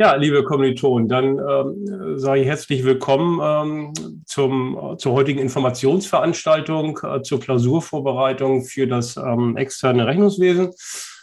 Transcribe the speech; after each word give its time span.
Ja, 0.00 0.14
liebe 0.14 0.42
Kommilitonen, 0.44 1.10
dann 1.10 1.38
ähm, 1.38 2.18
sage 2.18 2.40
ich 2.40 2.46
herzlich 2.46 2.84
willkommen 2.84 3.38
ähm, 3.42 4.24
zum, 4.24 4.94
zur 4.96 5.12
heutigen 5.12 5.40
Informationsveranstaltung 5.40 6.98
äh, 7.02 7.20
zur 7.20 7.38
Klausurvorbereitung 7.38 8.64
für 8.64 8.86
das 8.86 9.18
ähm, 9.18 9.58
externe 9.58 10.06
Rechnungswesen. 10.06 10.70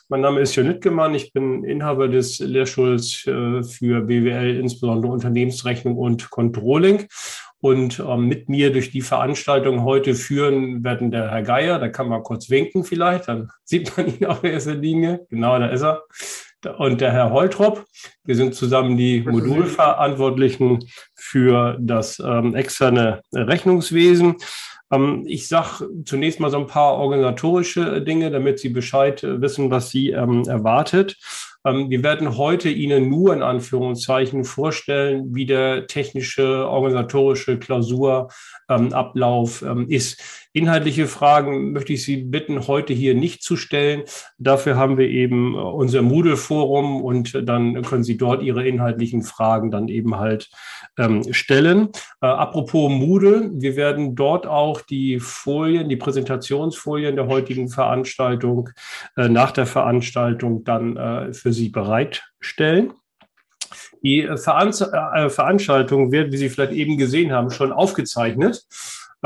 Mein 0.10 0.22
Name 0.22 0.42
ist 0.42 0.56
Jörn 0.56 0.68
Nittgemann, 0.68 1.16
ich 1.16 1.34
bin 1.34 1.64
Inhaber 1.64 2.08
des 2.08 2.38
Lehrstuhls 2.38 3.26
äh, 3.26 3.64
für 3.64 4.02
BWL, 4.02 4.60
insbesondere 4.60 5.12
Unternehmensrechnung 5.12 5.98
und 5.98 6.30
Controlling. 6.30 7.08
Und 7.60 8.00
ähm, 8.08 8.28
mit 8.28 8.48
mir 8.48 8.72
durch 8.72 8.92
die 8.92 9.02
Veranstaltung 9.02 9.86
heute 9.86 10.14
führen 10.14 10.84
werden 10.84 11.10
der 11.10 11.32
Herr 11.32 11.42
Geier, 11.42 11.80
da 11.80 11.90
kann 11.90 12.10
man 12.10 12.22
kurz 12.22 12.52
winken 12.52 12.84
vielleicht, 12.84 13.28
dann 13.28 13.50
sieht 13.64 13.98
man 13.98 14.06
ihn 14.16 14.28
auf 14.28 14.44
erster 14.44 14.76
Linie. 14.76 15.26
Genau, 15.32 15.58
da 15.58 15.66
ist 15.70 15.82
er 15.82 16.04
und 16.66 17.02
der 17.02 17.12
Herr 17.12 17.32
Holtrop. 17.32 17.86
Wir 18.24 18.36
sind 18.36 18.56
zusammen 18.56 18.98
die 18.98 19.22
Modulverantwortlichen 19.22 20.88
für 21.16 21.78
das 21.80 22.20
ähm, 22.20 22.56
externe 22.56 23.22
Rechnungswesen. 23.34 24.38
Ähm, 24.92 25.24
ich 25.28 25.48
sage 25.48 25.88
zunächst 26.06 26.40
mal 26.40 26.52
so 26.52 26.58
ein 26.58 26.68
paar 26.68 26.94
organisatorische 26.94 28.02
Dinge, 28.02 28.32
damit 28.32 28.60
Sie 28.60 28.70
Bescheid 28.70 29.24
wissen, 29.24 29.72
was 29.72 29.90
Sie 29.90 30.12
ähm, 30.12 30.44
erwartet. 30.48 31.18
Ähm, 31.66 31.90
wir 31.90 32.04
werden 32.04 32.38
heute 32.38 32.70
Ihnen 32.70 33.10
nur 33.10 33.34
in 33.34 33.42
Anführungszeichen 33.42 34.46
vorstellen, 34.46 35.36
wie 35.36 35.46
der 35.46 35.88
technische, 35.88 36.68
organisatorische 36.68 37.60
Klausurablauf 37.60 39.62
ähm, 39.62 39.88
ist. 39.90 40.47
Inhaltliche 40.58 41.06
Fragen 41.06 41.72
möchte 41.72 41.94
ich 41.94 42.04
Sie 42.04 42.18
bitten, 42.18 42.66
heute 42.68 42.92
hier 42.92 43.14
nicht 43.14 43.44
zu 43.44 43.58
stellen. 43.58 44.04
Dafür 44.40 44.76
haben 44.76 44.98
wir 44.98 45.08
eben 45.08 45.54
äh, 45.54 45.58
unser 45.60 46.02
Moodle-Forum 46.02 47.04
und 47.04 47.48
dann 47.48 47.84
können 47.84 48.04
Sie 48.04 48.18
dort 48.18 48.42
Ihre 48.42 48.68
inhaltlichen 48.68 49.22
Fragen 49.22 49.70
dann 49.70 49.88
eben 49.88 50.18
halt 50.18 50.50
ähm, 50.98 51.32
stellen. 51.32 51.90
Äh, 52.22 52.26
apropos 52.26 52.90
Moodle, 52.90 53.52
wir 53.54 53.76
werden 53.76 54.16
dort 54.16 54.48
auch 54.48 54.82
die 54.82 55.20
Folien, 55.20 55.90
die 55.90 55.96
Präsentationsfolien 55.96 57.16
der 57.16 57.28
heutigen 57.28 57.70
Veranstaltung 57.70 58.72
äh, 59.16 59.30
nach 59.30 59.52
der 59.52 59.68
Veranstaltung 59.68 60.64
dann 60.64 60.98
äh, 60.98 61.34
für 61.34 61.54
Sie 61.54 61.70
bereitstellen. 61.70 62.94
Die 64.02 64.24
äh, 64.24 64.38
Veranstaltung 64.38 66.12
wird, 66.12 66.32
wie 66.32 66.38
Sie 66.38 66.50
vielleicht 66.50 66.74
eben 66.74 66.98
gesehen 66.98 67.32
haben, 67.32 67.52
schon 67.52 67.72
aufgezeichnet. 67.72 68.66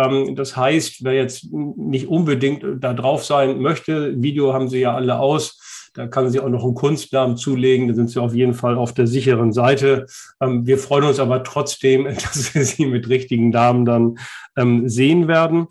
Ähm, 0.01 0.35
das 0.35 0.55
heißt, 0.55 1.03
wer 1.03 1.13
jetzt 1.13 1.51
nicht 1.51 2.07
unbedingt 2.07 2.63
da 2.79 2.93
drauf 2.93 3.25
sein 3.25 3.59
möchte, 3.59 4.21
Video 4.21 4.53
haben 4.53 4.67
Sie 4.67 4.79
ja 4.79 4.95
alle 4.95 5.19
aus, 5.19 5.59
da 5.93 6.07
kann 6.07 6.29
sie 6.29 6.39
auch 6.39 6.49
noch 6.49 6.63
einen 6.63 6.73
Kunstnamen 6.73 7.35
zulegen. 7.35 7.87
Da 7.87 7.93
sind 7.93 8.09
sie 8.09 8.21
auf 8.21 8.33
jeden 8.33 8.53
Fall 8.53 8.77
auf 8.77 8.93
der 8.93 9.07
sicheren 9.07 9.51
Seite. 9.51 10.05
Ähm, 10.39 10.65
wir 10.65 10.77
freuen 10.77 11.03
uns 11.03 11.19
aber 11.19 11.43
trotzdem, 11.43 12.05
dass 12.05 12.55
wir 12.55 12.63
sie 12.63 12.85
mit 12.85 13.09
richtigen 13.09 13.49
Namen 13.49 13.85
dann 13.85 14.17
ähm, 14.55 14.87
sehen 14.87 15.27
werden. 15.27 15.67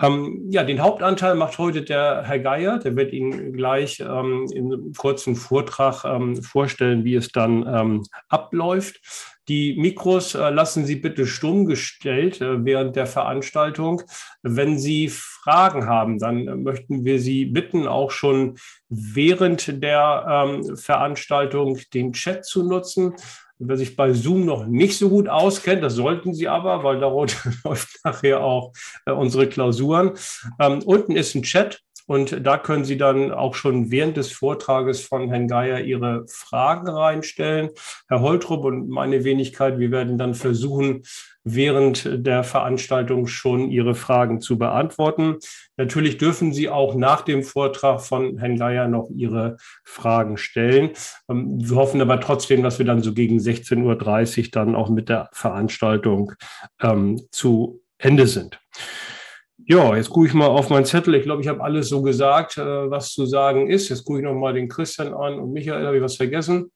Ähm, 0.00 0.46
ja, 0.50 0.62
den 0.62 0.80
Hauptanteil 0.80 1.34
macht 1.34 1.58
heute 1.58 1.82
der 1.82 2.22
Herr 2.24 2.38
Geier. 2.38 2.78
Der 2.78 2.94
wird 2.94 3.12
Ihnen 3.12 3.52
gleich 3.52 4.00
ähm, 4.00 4.46
in 4.52 4.66
einem 4.66 4.92
kurzen 4.92 5.34
Vortrag 5.34 6.04
ähm, 6.04 6.40
vorstellen, 6.42 7.04
wie 7.04 7.14
es 7.14 7.32
dann 7.32 8.04
abläuft. 8.28 9.00
Die 9.48 9.76
Mikros 9.78 10.34
äh, 10.34 10.50
lassen 10.50 10.84
Sie 10.84 10.96
bitte 10.96 11.26
stumm 11.26 11.64
gestellt 11.64 12.40
äh, 12.40 12.64
während 12.64 12.96
der 12.96 13.06
Veranstaltung. 13.06 14.02
Wenn 14.42 14.78
Sie 14.78 15.08
Fragen 15.08 15.86
haben, 15.86 16.18
dann 16.18 16.46
äh, 16.46 16.54
möchten 16.54 17.04
wir 17.04 17.18
Sie 17.18 17.46
bitten, 17.46 17.88
auch 17.88 18.10
schon 18.10 18.58
während 18.88 19.82
der 19.82 20.26
ähm, 20.28 20.76
Veranstaltung 20.76 21.78
den 21.94 22.12
Chat 22.12 22.44
zu 22.44 22.62
nutzen. 22.62 23.14
Wer 23.60 23.76
sich 23.76 23.96
bei 23.96 24.12
Zoom 24.12 24.44
noch 24.44 24.66
nicht 24.66 24.96
so 24.98 25.08
gut 25.08 25.28
auskennt, 25.28 25.82
das 25.82 25.94
sollten 25.94 26.32
Sie 26.32 26.46
aber, 26.46 26.84
weil 26.84 27.00
darunter 27.00 27.50
läuft 27.64 28.04
nachher 28.04 28.40
auch 28.42 28.72
äh, 29.06 29.12
unsere 29.12 29.48
Klausuren. 29.48 30.12
Ähm, 30.60 30.82
unten 30.84 31.16
ist 31.16 31.34
ein 31.34 31.42
Chat. 31.42 31.80
Und 32.08 32.46
da 32.46 32.56
können 32.56 32.84
Sie 32.84 32.96
dann 32.96 33.32
auch 33.32 33.54
schon 33.54 33.90
während 33.90 34.16
des 34.16 34.32
Vortrages 34.32 35.02
von 35.02 35.28
Herrn 35.28 35.46
Geier 35.46 35.80
Ihre 35.80 36.24
Fragen 36.26 36.88
reinstellen. 36.88 37.68
Herr 38.08 38.22
Holtrup 38.22 38.64
und 38.64 38.88
meine 38.88 39.24
Wenigkeit, 39.24 39.78
wir 39.78 39.90
werden 39.90 40.16
dann 40.16 40.32
versuchen, 40.32 41.02
während 41.44 42.08
der 42.26 42.44
Veranstaltung 42.44 43.26
schon 43.26 43.70
Ihre 43.70 43.94
Fragen 43.94 44.40
zu 44.40 44.56
beantworten. 44.56 45.36
Natürlich 45.76 46.16
dürfen 46.16 46.54
Sie 46.54 46.70
auch 46.70 46.94
nach 46.94 47.20
dem 47.20 47.42
Vortrag 47.42 48.00
von 48.00 48.38
Herrn 48.38 48.56
Geier 48.56 48.88
noch 48.88 49.10
Ihre 49.14 49.58
Fragen 49.84 50.38
stellen. 50.38 50.92
Ähm, 51.28 51.58
wir 51.60 51.76
hoffen 51.76 52.00
aber 52.00 52.20
trotzdem, 52.20 52.62
dass 52.62 52.78
wir 52.78 52.86
dann 52.86 53.02
so 53.02 53.12
gegen 53.12 53.36
16.30 53.36 54.44
Uhr 54.44 54.50
dann 54.50 54.74
auch 54.74 54.88
mit 54.88 55.10
der 55.10 55.28
Veranstaltung 55.32 56.32
ähm, 56.80 57.20
zu 57.32 57.82
Ende 57.98 58.26
sind. 58.26 58.58
Ja, 59.70 59.94
jetzt 59.94 60.08
gucke 60.08 60.26
ich 60.26 60.32
mal 60.32 60.46
auf 60.46 60.70
meinen 60.70 60.86
Zettel. 60.86 61.14
Ich 61.14 61.24
glaube, 61.24 61.42
ich 61.42 61.48
habe 61.48 61.62
alles 61.62 61.90
so 61.90 62.00
gesagt, 62.00 62.56
äh, 62.56 62.90
was 62.90 63.12
zu 63.12 63.26
sagen 63.26 63.68
ist. 63.68 63.90
Jetzt 63.90 64.02
gucke 64.02 64.20
ich 64.20 64.24
noch 64.24 64.34
mal 64.34 64.54
den 64.54 64.66
Christian 64.66 65.12
an 65.12 65.38
und 65.38 65.52
Michael. 65.52 65.84
Habe 65.84 65.98
ich 65.98 66.02
was 66.02 66.16
vergessen? 66.16 66.72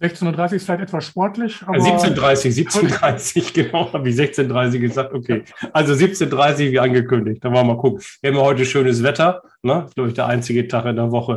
16.30 0.00 0.24
Uhr 0.24 0.52
ist 0.54 0.64
vielleicht 0.64 0.82
etwas 0.84 1.04
sportlich. 1.04 1.62
Aber 1.66 1.76
17.30 1.76 2.66
17.30 2.66 3.52
genau, 3.54 3.92
habe 3.92 4.08
ich 4.08 4.16
16.30 4.16 4.78
gesagt. 4.78 5.12
Okay, 5.12 5.44
also 5.74 5.92
17.30 5.92 6.70
wie 6.70 6.80
angekündigt. 6.80 7.44
Dann 7.44 7.52
wollen 7.52 7.66
wir 7.66 7.74
mal 7.74 7.80
gucken. 7.80 8.02
Wir 8.22 8.30
haben 8.30 8.38
ja 8.38 8.44
heute 8.44 8.64
schönes 8.64 9.02
Wetter. 9.02 9.42
Ne? 9.62 9.86
Glaube 9.94 10.08
ich, 10.08 10.14
der 10.14 10.28
einzige 10.28 10.66
Tag 10.66 10.86
in 10.86 10.96
der 10.96 11.12
Woche. 11.12 11.36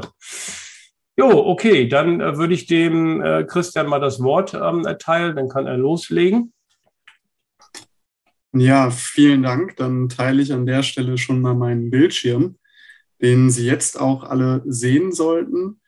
Jo, 1.17 1.31
okay, 1.31 1.89
dann 1.89 2.21
äh, 2.21 2.37
würde 2.37 2.53
ich 2.53 2.65
dem 2.65 3.21
äh, 3.21 3.43
Christian 3.43 3.87
mal 3.87 3.99
das 3.99 4.23
Wort 4.23 4.53
ähm, 4.53 4.85
erteilen. 4.85 5.35
Dann 5.35 5.49
kann 5.49 5.67
er 5.67 5.77
loslegen. 5.77 6.53
Ja, 8.57 8.89
vielen 8.89 9.43
Dank. 9.43 9.75
Dann 9.75 10.07
teile 10.07 10.41
ich 10.41 10.53
an 10.53 10.65
der 10.65 10.81
Stelle 10.81 11.17
schon 11.17 11.41
mal 11.41 11.55
meinen 11.55 11.89
Bildschirm, 11.89 12.55
den 13.21 13.49
Sie 13.49 13.65
jetzt 13.65 13.99
auch 13.99 14.23
alle 14.23 14.63
sehen 14.65 15.11
sollten. 15.11 15.81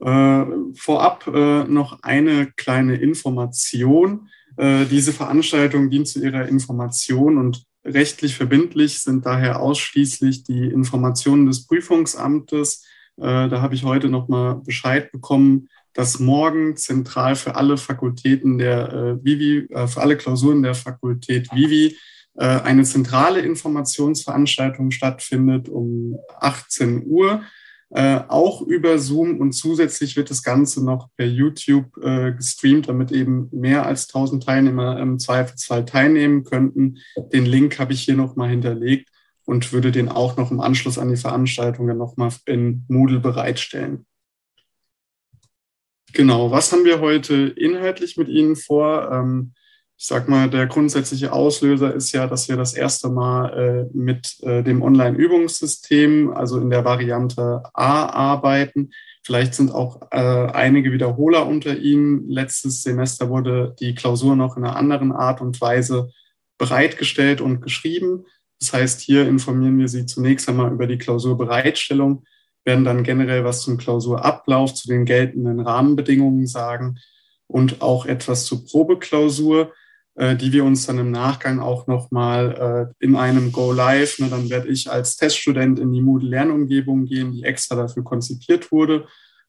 Äh, 0.00 0.44
vorab 0.74 1.28
äh, 1.28 1.64
noch 1.64 2.02
eine 2.02 2.50
kleine 2.56 2.96
Information. 2.96 4.28
Äh, 4.56 4.86
diese 4.86 5.12
Veranstaltung 5.12 5.88
dient 5.88 6.08
zu 6.08 6.20
Ihrer 6.20 6.48
Information 6.48 7.38
und 7.38 7.64
rechtlich 7.84 8.34
verbindlich 8.34 9.00
sind 9.00 9.24
daher 9.24 9.60
ausschließlich 9.60 10.42
die 10.42 10.66
Informationen 10.66 11.46
des 11.46 11.64
Prüfungsamtes. 11.68 12.84
Äh, 13.18 13.48
da 13.48 13.62
habe 13.62 13.76
ich 13.76 13.84
heute 13.84 14.08
noch 14.08 14.26
mal 14.26 14.54
Bescheid 14.54 15.12
bekommen, 15.12 15.68
dass 15.94 16.18
morgen 16.18 16.76
zentral 16.76 17.36
für 17.36 17.54
alle 17.54 17.76
Fakultäten 17.76 18.58
der 18.58 18.92
äh, 18.92 19.24
Vivi, 19.24 19.66
äh, 19.70 19.86
für 19.86 20.02
alle 20.02 20.16
Klausuren 20.16 20.62
der 20.62 20.74
Fakultät 20.74 21.50
Vivi 21.54 21.96
äh, 22.36 22.44
eine 22.44 22.82
zentrale 22.82 23.40
Informationsveranstaltung 23.40 24.90
stattfindet 24.90 25.68
um 25.68 26.18
18 26.40 27.06
Uhr, 27.06 27.42
äh, 27.90 28.20
auch 28.26 28.60
über 28.62 28.98
Zoom 28.98 29.38
und 29.38 29.52
zusätzlich 29.52 30.16
wird 30.16 30.30
das 30.30 30.42
Ganze 30.42 30.84
noch 30.84 31.10
per 31.16 31.26
YouTube 31.26 31.96
äh, 32.02 32.32
gestreamt, 32.32 32.88
damit 32.88 33.12
eben 33.12 33.48
mehr 33.52 33.86
als 33.86 34.08
1000 34.08 34.42
Teilnehmer 34.42 34.98
im 34.98 35.20
Zweifelsfall 35.20 35.84
teilnehmen 35.84 36.42
könnten. 36.42 36.98
Den 37.32 37.46
Link 37.46 37.78
habe 37.78 37.92
ich 37.92 38.00
hier 38.00 38.16
nochmal 38.16 38.50
hinterlegt 38.50 39.10
und 39.44 39.72
würde 39.72 39.92
den 39.92 40.08
auch 40.08 40.36
noch 40.36 40.50
im 40.50 40.58
Anschluss 40.58 40.98
an 40.98 41.10
die 41.10 41.16
Veranstaltung 41.16 41.86
dann 41.86 41.98
nochmal 41.98 42.30
in 42.46 42.84
Moodle 42.88 43.20
bereitstellen. 43.20 44.06
Genau, 46.14 46.52
was 46.52 46.70
haben 46.70 46.84
wir 46.84 47.00
heute 47.00 47.34
inhaltlich 47.56 48.16
mit 48.16 48.28
Ihnen 48.28 48.54
vor? 48.54 49.10
Ähm, 49.10 49.52
ich 49.96 50.06
sag 50.06 50.28
mal, 50.28 50.48
der 50.48 50.66
grundsätzliche 50.66 51.32
Auslöser 51.32 51.92
ist 51.92 52.12
ja, 52.12 52.28
dass 52.28 52.48
wir 52.48 52.56
das 52.56 52.74
erste 52.74 53.08
Mal 53.08 53.88
äh, 53.92 53.96
mit 53.96 54.36
äh, 54.42 54.62
dem 54.62 54.82
Online-Übungssystem, 54.82 56.32
also 56.32 56.60
in 56.60 56.70
der 56.70 56.84
Variante 56.84 57.64
A, 57.74 58.06
arbeiten. 58.06 58.90
Vielleicht 59.24 59.54
sind 59.54 59.72
auch 59.72 60.02
äh, 60.12 60.16
einige 60.52 60.92
Wiederholer 60.92 61.48
unter 61.48 61.76
Ihnen. 61.76 62.28
Letztes 62.28 62.84
Semester 62.84 63.28
wurde 63.28 63.74
die 63.80 63.96
Klausur 63.96 64.36
noch 64.36 64.56
in 64.56 64.64
einer 64.64 64.76
anderen 64.76 65.10
Art 65.10 65.40
und 65.40 65.60
Weise 65.60 66.12
bereitgestellt 66.58 67.40
und 67.40 67.60
geschrieben. 67.60 68.24
Das 68.60 68.72
heißt, 68.72 69.00
hier 69.00 69.26
informieren 69.26 69.78
wir 69.78 69.88
Sie 69.88 70.06
zunächst 70.06 70.48
einmal 70.48 70.70
über 70.70 70.86
die 70.86 70.98
Klausurbereitstellung 70.98 72.24
werden 72.64 72.84
dann 72.84 73.02
generell 73.02 73.44
was 73.44 73.62
zum 73.62 73.76
Klausurablauf, 73.76 74.74
zu 74.74 74.88
den 74.88 75.04
geltenden 75.04 75.60
Rahmenbedingungen 75.60 76.46
sagen 76.46 76.98
und 77.46 77.82
auch 77.82 78.06
etwas 78.06 78.46
zur 78.46 78.64
Probeklausur, 78.64 79.72
äh, 80.14 80.36
die 80.36 80.52
wir 80.52 80.64
uns 80.64 80.86
dann 80.86 80.98
im 80.98 81.10
Nachgang 81.10 81.60
auch 81.60 81.86
nochmal 81.86 82.92
äh, 83.00 83.04
in 83.04 83.16
einem 83.16 83.52
Go 83.52 83.72
Live, 83.72 84.18
ne, 84.18 84.28
dann 84.28 84.48
werde 84.48 84.68
ich 84.68 84.90
als 84.90 85.16
Teststudent 85.16 85.78
in 85.78 85.92
die 85.92 86.00
Moodle-Lernumgebung 86.00 87.04
gehen, 87.04 87.32
die 87.32 87.44
extra 87.44 87.76
dafür 87.76 88.04
konzipiert 88.04 88.72
wurde 88.72 89.06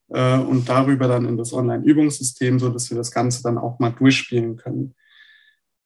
äh, 0.10 0.38
und 0.38 0.68
darüber 0.68 1.08
dann 1.08 1.26
in 1.26 1.38
das 1.38 1.54
Online-Übungssystem, 1.54 2.60
so 2.60 2.70
dass 2.70 2.90
wir 2.90 2.98
das 2.98 3.12
Ganze 3.12 3.44
dann 3.44 3.58
auch 3.58 3.80
mal 3.80 3.92
durchspielen 3.92 4.58
können. 4.58 4.96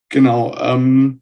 Genau. 0.10 0.56
Ähm, 0.58 1.22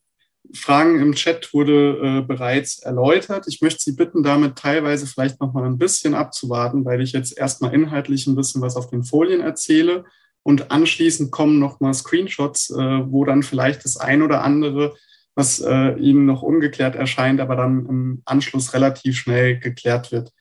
Fragen 0.54 1.00
im 1.00 1.14
Chat 1.14 1.54
wurde 1.54 1.98
äh, 2.02 2.22
bereits 2.22 2.80
erläutert. 2.80 3.46
Ich 3.48 3.62
möchte 3.62 3.82
Sie 3.82 3.94
bitten, 3.94 4.24
damit 4.24 4.58
teilweise 4.58 5.08
vielleicht 5.08 5.40
noch 5.42 5.54
mal 5.54 5.66
ein 5.66 5.78
bisschen 5.78 6.14
abzuwarten, 6.14 6.86
weil 6.86 7.02
ich 7.02 7.12
jetzt 7.12 7.38
erstmal 7.38 7.74
inhaltlich 7.74 8.28
ein 8.28 8.36
bisschen 8.36 8.62
was 8.62 8.76
auf 8.76 8.90
den 8.90 9.04
Folien 9.04 9.42
erzähle 9.42 10.06
und 10.44 10.72
anschließend 10.72 11.32
kommen 11.32 11.60
noch 11.60 11.82
mal 11.82 11.94
Screenshots, 11.94 12.70
äh, 12.70 12.76
wo 12.76 13.26
dann 13.26 13.44
vielleicht 13.44 13.84
das 13.84 13.98
ein 13.98 14.22
oder 14.22 14.44
andere, 14.44 14.96
was 15.36 15.60
äh, 15.60 15.92
Ihnen 16.00 16.26
noch 16.26 16.42
ungeklärt 16.42 16.96
erscheint, 16.96 17.42
aber 17.42 17.56
dann 17.56 17.86
im 17.86 18.22
Anschluss 18.26 18.74
relativ 18.74 19.18
schnell 19.18 19.60
geklärt 19.60 20.12
wird. 20.12 20.32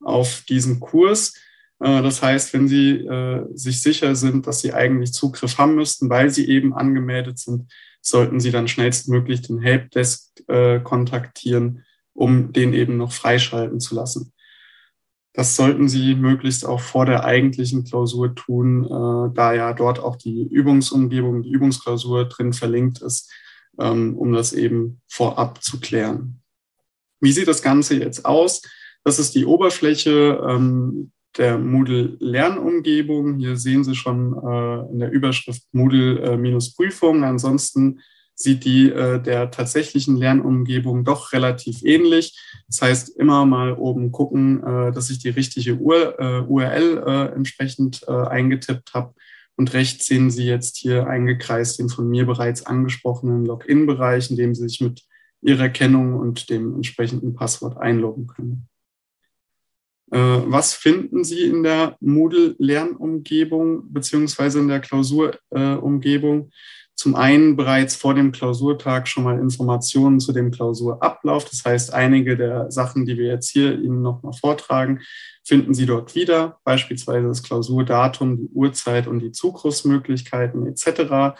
auf 0.03 0.43
diesen 0.49 0.79
Kurs. 0.79 1.35
Äh, 1.79 2.01
das 2.01 2.23
heißt, 2.23 2.53
wenn 2.53 2.67
Sie 2.67 2.93
äh, 2.97 3.45
sich 3.53 3.83
sicher 3.83 4.15
sind, 4.15 4.47
dass 4.47 4.61
Sie 4.61 4.73
eigentlich 4.73 5.13
Zugriff 5.13 5.59
haben 5.59 5.75
müssten, 5.75 6.09
weil 6.09 6.31
Sie 6.31 6.47
eben 6.49 6.73
angemeldet 6.73 7.37
sind, 7.37 7.71
sollten 8.01 8.39
Sie 8.39 8.51
dann 8.51 8.67
schnellstmöglich 8.67 9.41
den 9.41 9.59
Helpdesk 9.59 10.43
äh, 10.47 10.79
kontaktieren, 10.79 11.85
um 12.13 12.51
den 12.51 12.73
eben 12.73 12.97
noch 12.97 13.13
freischalten 13.13 13.79
zu 13.79 13.95
lassen. 13.95 14.33
Das 15.33 15.55
sollten 15.55 15.87
Sie 15.87 16.15
möglichst 16.15 16.65
auch 16.65 16.81
vor 16.81 17.05
der 17.05 17.23
eigentlichen 17.23 17.85
Klausur 17.85 18.35
tun, 18.35 18.83
äh, 18.85 19.33
da 19.33 19.53
ja 19.53 19.73
dort 19.73 19.99
auch 19.99 20.17
die 20.17 20.43
Übungsumgebung, 20.43 21.43
die 21.43 21.51
Übungsklausur 21.51 22.25
drin 22.25 22.51
verlinkt 22.51 23.01
ist, 23.01 23.31
ähm, 23.79 24.17
um 24.17 24.33
das 24.33 24.51
eben 24.51 25.01
vorab 25.07 25.63
zu 25.63 25.79
klären. 25.79 26.41
Wie 27.21 27.31
sieht 27.31 27.47
das 27.47 27.61
Ganze 27.61 27.97
jetzt 27.97 28.25
aus? 28.25 28.61
Das 29.03 29.19
ist 29.19 29.35
die 29.35 29.45
Oberfläche. 29.45 30.41
Ähm, 30.47 31.11
der 31.37 31.57
Moodle-Lernumgebung. 31.57 33.37
Hier 33.37 33.57
sehen 33.57 33.83
Sie 33.83 33.95
schon 33.95 34.33
äh, 34.33 34.91
in 34.91 34.99
der 34.99 35.11
Überschrift 35.11 35.63
Moodle-Prüfung. 35.71 37.23
Ansonsten 37.23 38.01
sieht 38.35 38.65
die 38.65 38.89
äh, 38.89 39.21
der 39.21 39.51
tatsächlichen 39.51 40.17
Lernumgebung 40.17 41.03
doch 41.03 41.31
relativ 41.33 41.83
ähnlich. 41.83 42.37
Das 42.67 42.81
heißt, 42.81 43.09
immer 43.17 43.45
mal 43.45 43.73
oben 43.73 44.11
gucken, 44.11 44.63
äh, 44.63 44.91
dass 44.91 45.09
ich 45.09 45.19
die 45.19 45.29
richtige 45.29 45.75
Ur 45.75 46.19
äh, 46.19 46.41
URL 46.41 47.03
äh, 47.05 47.35
entsprechend 47.35 48.03
äh, 48.07 48.11
eingetippt 48.11 48.93
habe. 48.93 49.13
Und 49.55 49.73
rechts 49.73 50.07
sehen 50.07 50.31
Sie 50.31 50.45
jetzt 50.45 50.77
hier 50.77 51.07
eingekreist 51.07 51.79
den 51.79 51.89
von 51.89 52.09
mir 52.09 52.25
bereits 52.25 52.65
angesprochenen 52.65 53.45
Login-Bereich, 53.45 54.31
in 54.31 54.37
dem 54.37 54.55
Sie 54.55 54.67
sich 54.67 54.81
mit 54.81 55.03
Ihrer 55.41 55.69
Kennung 55.69 56.15
und 56.15 56.49
dem 56.49 56.75
entsprechenden 56.75 57.35
Passwort 57.35 57.77
einloggen 57.77 58.27
können. 58.27 58.67
Äh, 60.11 60.17
was 60.45 60.73
finden 60.73 61.23
Sie 61.23 61.43
in 61.43 61.63
der 61.63 61.95
Moodle-Lernumgebung 62.01 63.91
beziehungsweise 63.91 64.59
in 64.59 64.67
der 64.67 64.81
Klausurumgebung? 64.81 66.51
Zum 66.95 67.15
einen 67.15 67.55
bereits 67.55 67.95
vor 67.95 68.13
dem 68.13 68.31
Klausurtag 68.31 69.07
schon 69.07 69.23
mal 69.23 69.39
Informationen 69.39 70.19
zu 70.19 70.33
dem 70.33 70.51
Klausurablauf. 70.51 71.45
Das 71.45 71.63
heißt, 71.65 71.93
einige 71.93 72.37
der 72.37 72.69
Sachen, 72.69 73.05
die 73.05 73.17
wir 73.17 73.27
jetzt 73.27 73.49
hier 73.49 73.73
Ihnen 73.73 74.01
nochmal 74.03 74.33
vortragen, 74.33 74.99
finden 75.43 75.73
Sie 75.73 75.85
dort 75.85 76.13
wieder, 76.13 76.59
beispielsweise 76.63 77.27
das 77.27 77.41
Klausurdatum, 77.41 78.37
die 78.37 78.49
Uhrzeit 78.53 79.07
und 79.07 79.19
die 79.19 79.31
Zugriffsmöglichkeiten 79.31 80.67
etc. 80.67 81.39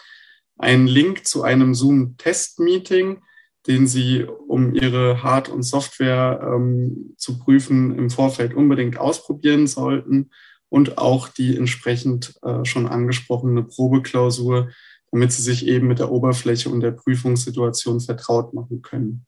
Ein 0.57 0.87
Link 0.87 1.27
zu 1.27 1.43
einem 1.43 1.75
Zoom-Test-Meeting, 1.75 3.21
den 3.67 3.87
Sie, 3.87 4.23
um 4.23 4.73
Ihre 4.73 5.23
Hard- 5.23 5.49
und 5.49 5.63
Software 5.63 6.41
ähm, 6.43 7.13
zu 7.17 7.39
prüfen, 7.39 7.97
im 7.97 8.09
Vorfeld 8.09 8.53
unbedingt 8.53 8.97
ausprobieren 8.97 9.67
sollten 9.67 10.31
und 10.69 10.97
auch 10.97 11.27
die 11.27 11.55
entsprechend 11.55 12.33
äh, 12.41 12.65
schon 12.65 12.87
angesprochene 12.87 13.63
Probeklausur, 13.63 14.69
damit 15.11 15.31
Sie 15.31 15.43
sich 15.43 15.67
eben 15.67 15.87
mit 15.87 15.99
der 15.99 16.11
Oberfläche 16.11 16.69
und 16.69 16.79
der 16.79 16.91
Prüfungssituation 16.91 17.99
vertraut 17.99 18.53
machen 18.53 18.81
können. 18.81 19.25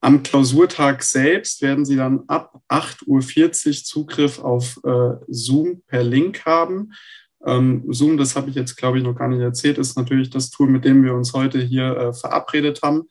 Am 0.00 0.22
Klausurtag 0.22 1.02
selbst 1.02 1.60
werden 1.62 1.84
Sie 1.84 1.96
dann 1.96 2.24
ab 2.28 2.60
8.40 2.68 3.06
Uhr 3.06 3.72
Zugriff 3.84 4.38
auf 4.38 4.78
äh, 4.84 5.14
Zoom 5.28 5.82
per 5.86 6.04
Link 6.04 6.44
haben 6.44 6.92
Zoom, 7.40 8.16
das 8.16 8.34
habe 8.36 8.50
ich 8.50 8.56
jetzt, 8.56 8.76
glaube 8.76 8.98
ich, 8.98 9.04
noch 9.04 9.14
gar 9.14 9.28
nicht 9.28 9.40
erzählt, 9.40 9.78
ist 9.78 9.96
natürlich 9.96 10.30
das 10.30 10.50
Tool, 10.50 10.68
mit 10.68 10.84
dem 10.84 11.04
wir 11.04 11.14
uns 11.14 11.32
heute 11.32 11.60
hier 11.60 11.96
äh, 11.96 12.12
verabredet 12.12 12.82
haben, 12.82 13.04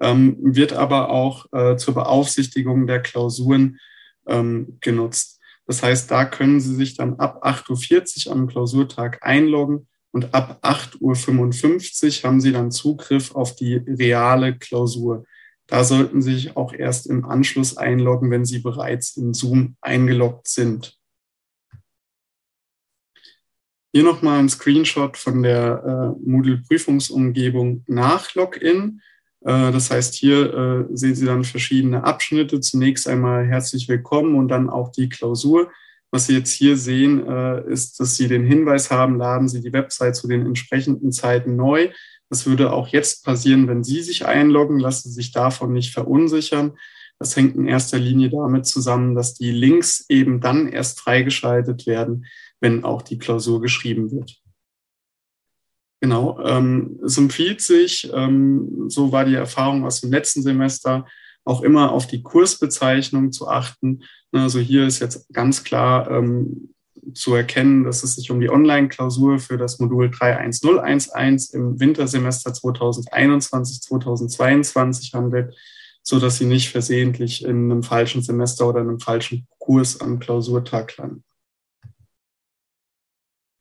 ähm, 0.00 0.36
wird 0.40 0.72
aber 0.72 1.10
auch 1.10 1.46
äh, 1.52 1.76
zur 1.76 1.94
Beaufsichtigung 1.94 2.86
der 2.86 3.00
Klausuren 3.00 3.78
ähm, 4.26 4.78
genutzt. 4.80 5.40
Das 5.66 5.82
heißt, 5.82 6.10
da 6.10 6.24
können 6.24 6.60
Sie 6.60 6.74
sich 6.74 6.96
dann 6.96 7.14
ab 7.14 7.44
8.40 7.44 8.26
Uhr 8.26 8.32
am 8.32 8.46
Klausurtag 8.46 9.18
einloggen 9.22 9.86
und 10.12 10.34
ab 10.34 10.60
8.55 10.62 12.22
Uhr 12.22 12.28
haben 12.28 12.40
Sie 12.40 12.52
dann 12.52 12.70
Zugriff 12.70 13.34
auf 13.34 13.56
die 13.56 13.76
reale 13.76 14.56
Klausur. 14.56 15.24
Da 15.66 15.82
sollten 15.84 16.20
Sie 16.20 16.34
sich 16.34 16.56
auch 16.56 16.72
erst 16.72 17.06
im 17.06 17.24
Anschluss 17.24 17.76
einloggen, 17.76 18.30
wenn 18.30 18.44
Sie 18.44 18.58
bereits 18.58 19.16
in 19.16 19.32
Zoom 19.32 19.76
eingeloggt 19.80 20.48
sind. 20.48 20.98
Hier 23.94 24.02
nochmal 24.02 24.40
ein 24.40 24.48
Screenshot 24.48 25.16
von 25.16 25.44
der 25.44 26.16
äh, 26.18 26.28
Moodle-Prüfungsumgebung 26.28 27.84
nach 27.86 28.34
Login. 28.34 29.00
Äh, 29.42 29.70
das 29.70 29.88
heißt, 29.88 30.14
hier 30.14 30.88
äh, 30.90 30.96
sehen 30.96 31.14
Sie 31.14 31.26
dann 31.26 31.44
verschiedene 31.44 32.02
Abschnitte. 32.02 32.58
Zunächst 32.58 33.06
einmal 33.06 33.46
herzlich 33.46 33.88
willkommen 33.88 34.34
und 34.34 34.48
dann 34.48 34.68
auch 34.68 34.90
die 34.90 35.08
Klausur. 35.08 35.70
Was 36.10 36.26
Sie 36.26 36.36
jetzt 36.36 36.50
hier 36.50 36.76
sehen, 36.76 37.24
äh, 37.24 37.70
ist, 37.70 38.00
dass 38.00 38.16
Sie 38.16 38.26
den 38.26 38.44
Hinweis 38.44 38.90
haben, 38.90 39.16
laden 39.16 39.46
Sie 39.46 39.60
die 39.60 39.72
Website 39.72 40.16
zu 40.16 40.26
den 40.26 40.44
entsprechenden 40.44 41.12
Zeiten 41.12 41.54
neu. 41.54 41.90
Das 42.28 42.46
würde 42.46 42.72
auch 42.72 42.88
jetzt 42.88 43.24
passieren, 43.24 43.68
wenn 43.68 43.84
Sie 43.84 44.02
sich 44.02 44.26
einloggen. 44.26 44.80
Lassen 44.80 45.10
Sie 45.10 45.14
sich 45.14 45.30
davon 45.30 45.72
nicht 45.72 45.92
verunsichern. 45.92 46.72
Das 47.20 47.36
hängt 47.36 47.54
in 47.54 47.68
erster 47.68 48.00
Linie 48.00 48.30
damit 48.30 48.66
zusammen, 48.66 49.14
dass 49.14 49.34
die 49.34 49.52
Links 49.52 50.04
eben 50.08 50.40
dann 50.40 50.66
erst 50.66 50.98
freigeschaltet 50.98 51.86
werden, 51.86 52.26
wenn 52.64 52.82
auch 52.82 53.02
die 53.02 53.18
Klausur 53.18 53.60
geschrieben 53.60 54.10
wird. 54.10 54.40
Genau, 56.00 56.40
ähm, 56.40 56.98
es 57.04 57.18
empfiehlt 57.18 57.60
sich, 57.60 58.10
ähm, 58.14 58.86
so 58.88 59.12
war 59.12 59.26
die 59.26 59.34
Erfahrung 59.34 59.84
aus 59.84 60.00
dem 60.00 60.10
letzten 60.10 60.40
Semester, 60.40 61.04
auch 61.44 61.60
immer 61.60 61.92
auf 61.92 62.06
die 62.06 62.22
Kursbezeichnung 62.22 63.32
zu 63.32 63.48
achten. 63.48 64.02
Also 64.32 64.60
hier 64.60 64.86
ist 64.86 65.00
jetzt 65.00 65.30
ganz 65.30 65.62
klar 65.62 66.10
ähm, 66.10 66.70
zu 67.12 67.34
erkennen, 67.34 67.84
dass 67.84 68.02
es 68.02 68.14
sich 68.14 68.30
um 68.30 68.40
die 68.40 68.48
Online-Klausur 68.48 69.40
für 69.40 69.58
das 69.58 69.78
Modul 69.78 70.10
31011 70.10 71.52
im 71.52 71.78
Wintersemester 71.78 72.52
2021-2022 72.52 75.12
handelt, 75.12 75.54
so 76.02 76.18
dass 76.18 76.38
Sie 76.38 76.46
nicht 76.46 76.70
versehentlich 76.70 77.44
in 77.44 77.70
einem 77.70 77.82
falschen 77.82 78.22
Semester 78.22 78.66
oder 78.66 78.80
einem 78.80 79.00
falschen 79.00 79.46
Kurs 79.58 80.00
am 80.00 80.18
Klausurtag 80.18 80.96
landen. 80.96 81.24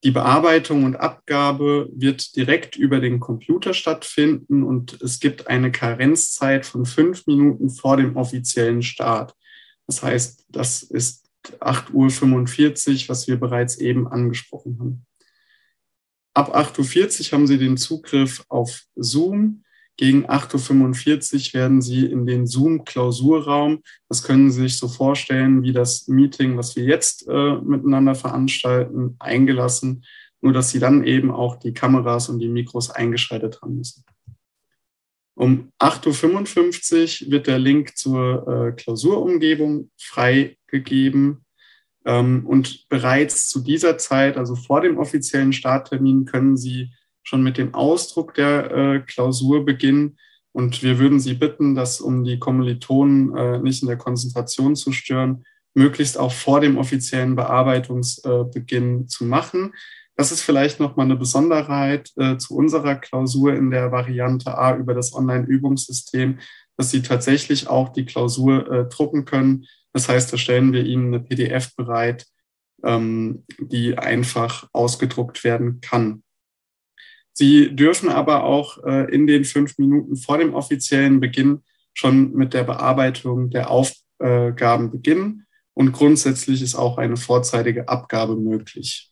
Die 0.03 0.11
Bearbeitung 0.11 0.83
und 0.83 0.97
Abgabe 0.97 1.89
wird 1.93 2.35
direkt 2.35 2.75
über 2.75 2.99
den 2.99 3.21
Computer 3.21 3.73
stattfinden 3.73 4.63
und 4.63 5.01
es 5.01 5.21
gibt 5.21 5.47
eine 5.47 5.71
Karenzzeit 5.71 6.65
von 6.65 6.85
fünf 6.85 7.25
Minuten 7.25 7.69
vor 7.69 7.95
dem 7.95 8.17
offiziellen 8.17 8.81
Start. 8.81 9.33
Das 9.87 10.03
heißt, 10.03 10.45
das 10.49 10.83
ist 10.83 11.29
8.45 11.59 13.03
Uhr, 13.03 13.09
was 13.09 13.27
wir 13.27 13.39
bereits 13.39 13.77
eben 13.77 14.07
angesprochen 14.07 14.77
haben. 14.79 15.05
Ab 16.33 16.53
8.40 16.53 17.27
Uhr 17.27 17.31
haben 17.31 17.47
Sie 17.47 17.57
den 17.57 17.77
Zugriff 17.77 18.43
auf 18.49 18.83
Zoom. 18.95 19.62
Gegen 19.95 20.25
8.45 20.25 21.49
Uhr 21.49 21.59
werden 21.59 21.81
Sie 21.81 22.05
in 22.05 22.25
den 22.25 22.47
Zoom-Klausurraum. 22.47 23.83
Das 24.09 24.23
können 24.23 24.51
Sie 24.51 24.61
sich 24.61 24.77
so 24.77 24.87
vorstellen 24.87 25.61
wie 25.61 25.71
das 25.71 26.07
Meeting, 26.07 26.57
was 26.57 26.75
wir 26.75 26.83
jetzt 26.83 27.27
äh, 27.27 27.55
miteinander 27.57 28.15
veranstalten, 28.15 29.15
eingelassen. 29.19 30.03
Nur 30.41 30.51
dass 30.51 30.71
Sie 30.71 30.79
dann 30.79 31.03
eben 31.03 31.31
auch 31.31 31.57
die 31.57 31.73
Kameras 31.73 32.27
und 32.29 32.39
die 32.39 32.49
Mikros 32.49 32.89
eingeschaltet 32.89 33.61
haben 33.61 33.77
müssen. 33.77 34.03
Um 35.35 35.71
8.55 35.79 37.25
Uhr 37.25 37.31
wird 37.31 37.47
der 37.47 37.59
Link 37.59 37.95
zur 37.95 38.47
äh, 38.47 38.71
Klausurumgebung 38.71 39.89
freigegeben. 39.97 41.45
Ähm, 42.05 42.45
und 42.45 42.87
bereits 42.89 43.47
zu 43.47 43.61
dieser 43.61 43.97
Zeit, 43.97 44.37
also 44.37 44.55
vor 44.55 44.81
dem 44.81 44.97
offiziellen 44.97 45.53
Starttermin, 45.53 46.25
können 46.25 46.57
Sie 46.57 46.91
schon 47.23 47.43
mit 47.43 47.57
dem 47.57 47.73
Ausdruck 47.73 48.33
der 48.33 48.71
äh, 48.71 48.99
Klausur 48.99 49.65
beginnen. 49.65 50.17
Und 50.51 50.83
wir 50.83 50.99
würden 50.99 51.19
Sie 51.19 51.33
bitten, 51.33 51.73
dass, 51.73 51.99
um 51.99 52.23
die 52.23 52.37
Kommilitonen 52.37 53.35
äh, 53.35 53.59
nicht 53.59 53.81
in 53.81 53.87
der 53.87 53.97
Konzentration 53.97 54.75
zu 54.75 54.91
stören, 54.91 55.45
möglichst 55.73 56.19
auch 56.19 56.31
vor 56.31 56.59
dem 56.61 56.77
offiziellen 56.77 57.35
Bearbeitungsbeginn 57.35 59.07
zu 59.07 59.25
machen. 59.25 59.73
Das 60.15 60.31
ist 60.31 60.41
vielleicht 60.41 60.79
nochmal 60.79 61.07
eine 61.07 61.15
Besonderheit 61.15 62.11
äh, 62.17 62.37
zu 62.37 62.55
unserer 62.55 62.95
Klausur 62.95 63.55
in 63.55 63.71
der 63.71 63.91
Variante 63.91 64.55
A 64.55 64.75
über 64.75 64.93
das 64.93 65.13
Online-Übungssystem, 65.13 66.37
dass 66.77 66.91
Sie 66.91 67.01
tatsächlich 67.01 67.67
auch 67.67 67.89
die 67.89 68.05
Klausur 68.05 68.71
äh, 68.71 68.85
drucken 68.89 69.25
können. 69.25 69.65
Das 69.91 70.09
heißt, 70.09 70.31
da 70.31 70.37
stellen 70.37 70.71
wir 70.73 70.85
Ihnen 70.85 71.13
eine 71.13 71.23
PDF 71.23 71.75
bereit, 71.75 72.27
ähm, 72.83 73.43
die 73.59 73.97
einfach 73.97 74.67
ausgedruckt 74.71 75.43
werden 75.43 75.81
kann. 75.81 76.22
Sie 77.33 77.75
dürfen 77.75 78.09
aber 78.09 78.43
auch 78.43 78.83
äh, 78.83 79.13
in 79.13 79.27
den 79.27 79.43
fünf 79.43 79.77
Minuten 79.77 80.15
vor 80.15 80.37
dem 80.37 80.53
offiziellen 80.53 81.19
Beginn 81.19 81.63
schon 81.93 82.33
mit 82.33 82.53
der 82.53 82.63
Bearbeitung 82.63 83.49
der 83.49 83.69
Aufgaben 83.69 84.91
beginnen. 84.91 85.45
Und 85.73 85.91
grundsätzlich 85.91 86.61
ist 86.61 86.75
auch 86.75 86.97
eine 86.97 87.17
vorzeitige 87.17 87.89
Abgabe 87.89 88.35
möglich. 88.35 89.11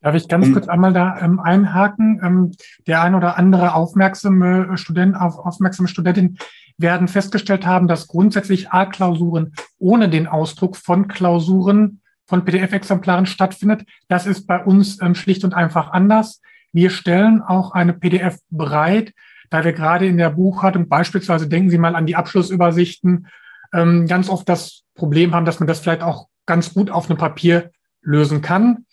Darf 0.00 0.14
ich 0.14 0.28
ganz 0.28 0.52
kurz 0.52 0.68
einmal 0.68 0.92
da 0.92 1.18
ähm, 1.20 1.40
einhaken? 1.40 2.20
Ähm, 2.22 2.52
der 2.86 3.02
ein 3.02 3.14
oder 3.14 3.36
andere 3.36 3.74
aufmerksame 3.74 4.78
Student, 4.78 5.16
auf, 5.16 5.38
aufmerksame 5.38 5.88
Studentin 5.88 6.38
werden 6.76 7.08
festgestellt 7.08 7.66
haben, 7.66 7.88
dass 7.88 8.06
grundsätzlich 8.06 8.70
A-Klausuren 8.70 9.54
ohne 9.78 10.08
den 10.08 10.28
Ausdruck 10.28 10.76
von 10.76 11.08
Klausuren 11.08 12.00
von 12.26 12.44
PDF-Exemplaren 12.44 13.26
stattfindet. 13.26 13.84
Das 14.06 14.26
ist 14.26 14.46
bei 14.46 14.62
uns 14.62 15.02
ähm, 15.02 15.14
schlicht 15.16 15.44
und 15.44 15.54
einfach 15.54 15.90
anders. 15.90 16.40
Wir 16.72 16.90
stellen 16.90 17.42
auch 17.42 17.72
eine 17.72 17.92
PDF 17.92 18.38
bereit, 18.50 19.12
da 19.50 19.64
wir 19.64 19.72
gerade 19.72 20.06
in 20.06 20.18
der 20.18 20.30
Buchhaltung 20.30 20.88
beispielsweise, 20.88 21.48
denken 21.48 21.70
Sie 21.70 21.78
mal 21.78 21.96
an 21.96 22.06
die 22.06 22.16
Abschlussübersichten, 22.16 23.28
ähm, 23.72 24.06
ganz 24.06 24.28
oft 24.28 24.48
das 24.48 24.84
Problem 24.94 25.34
haben, 25.34 25.44
dass 25.44 25.60
man 25.60 25.66
das 25.66 25.80
vielleicht 25.80 26.02
auch 26.02 26.28
ganz 26.46 26.74
gut 26.74 26.90
auf 26.90 27.08
einem 27.08 27.18
Papier 27.18 27.70
lösen 28.02 28.42
kann. 28.42 28.86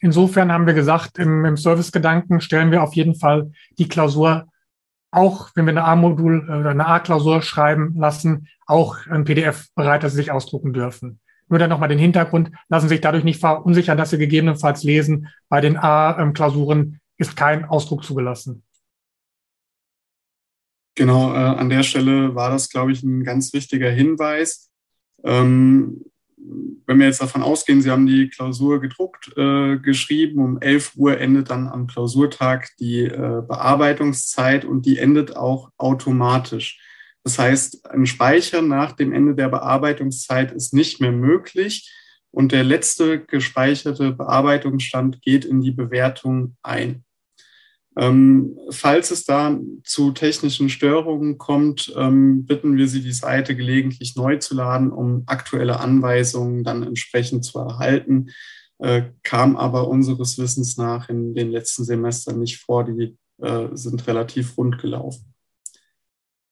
Insofern 0.00 0.52
haben 0.52 0.66
wir 0.66 0.74
gesagt, 0.74 1.18
im, 1.18 1.44
im 1.44 1.56
Servicegedanken 1.56 2.40
stellen 2.40 2.70
wir 2.70 2.82
auf 2.82 2.94
jeden 2.94 3.14
Fall 3.14 3.50
die 3.78 3.88
Klausur 3.88 4.48
auch, 5.10 5.50
wenn 5.54 5.64
wir 5.64 5.70
eine 5.70 5.84
A-Modul 5.84 6.44
oder 6.44 6.70
eine 6.70 6.86
A-Klausur 6.86 7.42
schreiben 7.42 7.94
lassen, 7.96 8.48
auch 8.66 8.98
ein 9.08 9.24
PDF 9.24 9.68
bereit, 9.74 10.02
das 10.02 10.12
Sie 10.12 10.18
sich 10.18 10.32
ausdrucken 10.32 10.72
dürfen. 10.72 11.20
Nur 11.48 11.58
dann 11.58 11.70
nochmal 11.70 11.88
den 11.88 11.98
Hintergrund, 11.98 12.50
lassen 12.68 12.88
sich 12.88 13.00
dadurch 13.00 13.24
nicht 13.24 13.40
verunsichern, 13.40 13.96
dass 13.96 14.10
Sie 14.10 14.18
gegebenenfalls 14.18 14.82
lesen, 14.82 15.28
bei 15.48 15.60
den 15.60 15.76
A-Klausuren 15.76 17.00
ist 17.18 17.36
kein 17.36 17.64
Ausdruck 17.64 18.04
zugelassen. 18.04 18.62
Genau, 20.94 21.32
äh, 21.32 21.36
an 21.36 21.68
der 21.68 21.82
Stelle 21.82 22.34
war 22.34 22.50
das, 22.50 22.70
glaube 22.70 22.92
ich, 22.92 23.02
ein 23.02 23.22
ganz 23.22 23.52
wichtiger 23.52 23.90
Hinweis. 23.90 24.70
Ähm, 25.24 26.04
wenn 26.86 26.98
wir 26.98 27.06
jetzt 27.06 27.20
davon 27.20 27.42
ausgehen, 27.42 27.82
Sie 27.82 27.90
haben 27.90 28.06
die 28.06 28.28
Klausur 28.28 28.80
gedruckt, 28.80 29.36
äh, 29.36 29.78
geschrieben, 29.78 30.42
um 30.42 30.60
11 30.60 30.92
Uhr 30.96 31.18
endet 31.18 31.50
dann 31.50 31.68
am 31.68 31.86
Klausurtag 31.86 32.70
die 32.78 33.04
äh, 33.04 33.42
Bearbeitungszeit 33.46 34.64
und 34.64 34.86
die 34.86 34.98
endet 34.98 35.36
auch 35.36 35.70
automatisch. 35.76 36.80
Das 37.24 37.38
heißt, 37.38 37.90
ein 37.90 38.06
Speichern 38.06 38.68
nach 38.68 38.92
dem 38.92 39.12
Ende 39.12 39.34
der 39.34 39.48
Bearbeitungszeit 39.48 40.52
ist 40.52 40.72
nicht 40.72 41.00
mehr 41.00 41.12
möglich 41.12 41.92
und 42.30 42.52
der 42.52 42.62
letzte 42.62 43.24
gespeicherte 43.24 44.12
Bearbeitungsstand 44.12 45.22
geht 45.22 45.44
in 45.44 45.60
die 45.60 45.72
Bewertung 45.72 46.56
ein. 46.62 47.05
Ähm, 47.98 48.58
falls 48.70 49.10
es 49.10 49.24
da 49.24 49.58
zu 49.82 50.12
technischen 50.12 50.68
Störungen 50.68 51.38
kommt, 51.38 51.94
ähm, 51.96 52.44
bitten 52.44 52.76
wir 52.76 52.88
Sie, 52.88 53.00
die 53.00 53.12
Seite 53.12 53.56
gelegentlich 53.56 54.16
neu 54.16 54.36
zu 54.36 54.54
laden, 54.54 54.92
um 54.92 55.22
aktuelle 55.26 55.80
Anweisungen 55.80 56.62
dann 56.62 56.82
entsprechend 56.82 57.44
zu 57.46 57.58
erhalten. 57.58 58.28
Äh, 58.78 59.04
kam 59.22 59.56
aber 59.56 59.88
unseres 59.88 60.36
Wissens 60.36 60.76
nach 60.76 61.08
in 61.08 61.34
den 61.34 61.50
letzten 61.50 61.84
Semestern 61.84 62.38
nicht 62.38 62.58
vor. 62.58 62.84
Die 62.84 63.16
äh, 63.38 63.68
sind 63.72 64.06
relativ 64.06 64.58
rund 64.58 64.78
gelaufen. 64.78 65.32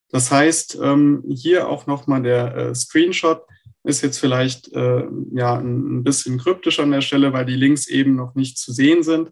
Das 0.09 0.31
heißt, 0.31 0.79
ähm, 0.83 1.25
hier 1.29 1.69
auch 1.69 1.87
nochmal 1.87 2.23
der 2.23 2.57
äh, 2.57 2.75
Screenshot 2.75 3.43
ist 3.83 4.01
jetzt 4.01 4.19
vielleicht 4.19 4.73
äh, 4.73 5.05
ja, 5.33 5.59
ein 5.59 6.05
bisschen 6.05 6.39
kryptisch 6.39 6.81
an 6.81 6.91
der 6.91 7.03
Stelle, 7.03 7.35
weil 7.35 7.45
die 7.45 7.57
Links 7.57 7.87
eben 7.87 8.17
noch 8.17 8.35
nicht 8.35 8.57
zu 8.57 8.73
sehen 8.73 9.03
sind 9.03 9.31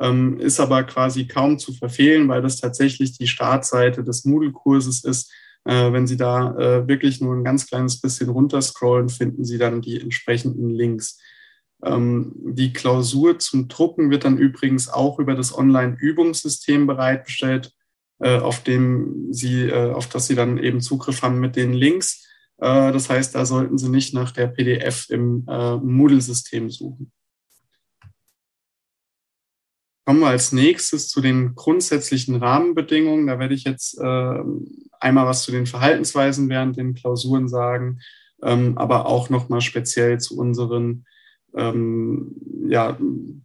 ähm, 0.00 0.38
ist 0.38 0.60
aber 0.60 0.84
quasi 0.84 1.26
kaum 1.26 1.58
zu 1.58 1.72
verfehlen, 1.72 2.28
weil 2.28 2.42
das 2.42 2.60
tatsächlich 2.60 3.16
die 3.16 3.28
Startseite 3.28 4.02
des 4.02 4.24
Moodle-Kurses 4.24 5.04
ist. 5.04 5.32
Äh, 5.64 5.92
wenn 5.92 6.06
Sie 6.06 6.16
da 6.16 6.56
äh, 6.56 6.88
wirklich 6.88 7.20
nur 7.20 7.34
ein 7.34 7.44
ganz 7.44 7.66
kleines 7.66 8.00
bisschen 8.00 8.28
runterscrollen, 8.28 9.08
finden 9.08 9.44
Sie 9.44 9.58
dann 9.58 9.80
die 9.80 10.00
entsprechenden 10.00 10.70
Links. 10.70 11.18
Ähm, 11.84 12.32
die 12.44 12.72
Klausur 12.72 13.38
zum 13.38 13.68
Drucken 13.68 14.10
wird 14.10 14.24
dann 14.24 14.38
übrigens 14.38 14.88
auch 14.88 15.18
über 15.18 15.34
das 15.34 15.56
Online-Übungssystem 15.56 16.86
bereitgestellt, 16.86 17.72
äh, 18.20 18.38
auf 18.38 18.62
dem 18.62 19.32
Sie, 19.32 19.62
äh, 19.62 19.92
auf 19.92 20.08
das 20.08 20.26
Sie 20.26 20.34
dann 20.34 20.58
eben 20.58 20.80
Zugriff 20.80 21.22
haben 21.22 21.40
mit 21.40 21.56
den 21.56 21.72
Links. 21.72 22.26
Äh, 22.58 22.92
das 22.92 23.10
heißt, 23.10 23.34
da 23.34 23.46
sollten 23.46 23.78
Sie 23.78 23.88
nicht 23.88 24.14
nach 24.14 24.32
der 24.32 24.48
PDF 24.48 25.08
im 25.10 25.46
äh, 25.48 25.76
Moodle-System 25.76 26.70
suchen. 26.70 27.12
Kommen 30.04 30.20
wir 30.20 30.28
als 30.28 30.52
nächstes 30.52 31.08
zu 31.08 31.22
den 31.22 31.54
grundsätzlichen 31.54 32.36
Rahmenbedingungen. 32.36 33.26
Da 33.26 33.38
werde 33.38 33.54
ich 33.54 33.64
jetzt 33.64 33.98
äh, 33.98 34.38
einmal 35.00 35.26
was 35.26 35.44
zu 35.44 35.52
den 35.52 35.66
Verhaltensweisen 35.66 36.48
während 36.48 36.76
den 36.76 36.94
Klausuren 36.94 37.48
sagen, 37.48 38.00
ähm, 38.42 38.76
aber 38.76 39.06
auch 39.06 39.30
nochmal 39.30 39.62
speziell 39.62 40.18
zu 40.20 40.36
unseren 40.38 41.06
ähm, 41.54 42.34
ja, 42.68 42.98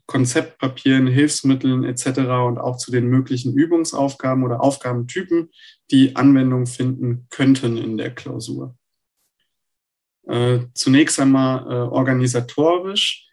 Konzeptpapieren, 0.06 1.08
Hilfsmitteln 1.08 1.84
etc. 1.84 2.20
und 2.48 2.58
auch 2.58 2.78
zu 2.78 2.92
den 2.92 3.08
möglichen 3.08 3.54
Übungsaufgaben 3.54 4.44
oder 4.44 4.62
Aufgabentypen, 4.62 5.50
die 5.92 6.16
Anwendung 6.16 6.66
finden 6.66 7.28
könnten 7.30 7.78
in 7.78 7.98
der 7.98 8.14
Klausur. 8.14 8.76
Äh, 10.28 10.60
zunächst 10.74 11.20
einmal 11.20 11.66
äh, 11.72 11.90
organisatorisch. 11.90 13.29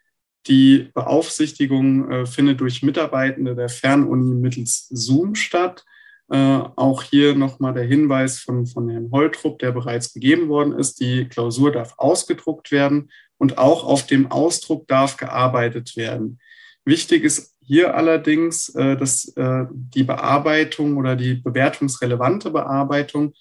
Die 0.47 0.91
Beaufsichtigung 0.95 2.11
äh, 2.11 2.27
findet 2.27 2.61
durch 2.61 2.83
Mitarbeitende 2.83 3.55
der 3.55 3.69
Fernuni 3.69 4.35
mittels 4.35 4.89
Zoom 4.91 5.35
statt. 5.35 5.85
Äh, 6.29 6.37
auch 6.37 7.03
hier 7.03 7.35
nochmal 7.35 7.75
der 7.75 7.85
Hinweis 7.85 8.39
von, 8.41 8.67
von 8.67 8.89
Herrn 8.89 9.11
Holtrup, 9.13 9.59
der 9.59 9.73
bereits 9.73 10.13
gegeben 10.13 10.49
worden 10.49 10.73
ist. 10.73 11.01
Die 11.01 11.29
Klausur 11.29 11.73
darf 11.73 11.95
ausgedruckt 11.99 12.73
werden 12.73 13.11
und 13.39 13.59
auch 13.59 13.85
auf 13.85 14.07
dem 14.07 14.31
Ausdruck 14.31 14.89
darf 14.89 15.17
gearbeitet 15.17 15.97
werden. 15.97 16.39
Wichtig 16.85 17.25
ist 17.25 17.55
hier 17.63 17.97
allerdings, 17.97 18.69
äh, 18.71 18.97
dass 18.97 19.29
äh, 19.37 19.65
die 19.71 20.05
Bearbeitung 20.05 20.97
oder 20.97 21.17
die 21.17 21.35
bewertungsrelevante 21.35 22.51
Bearbeitung 22.51 23.35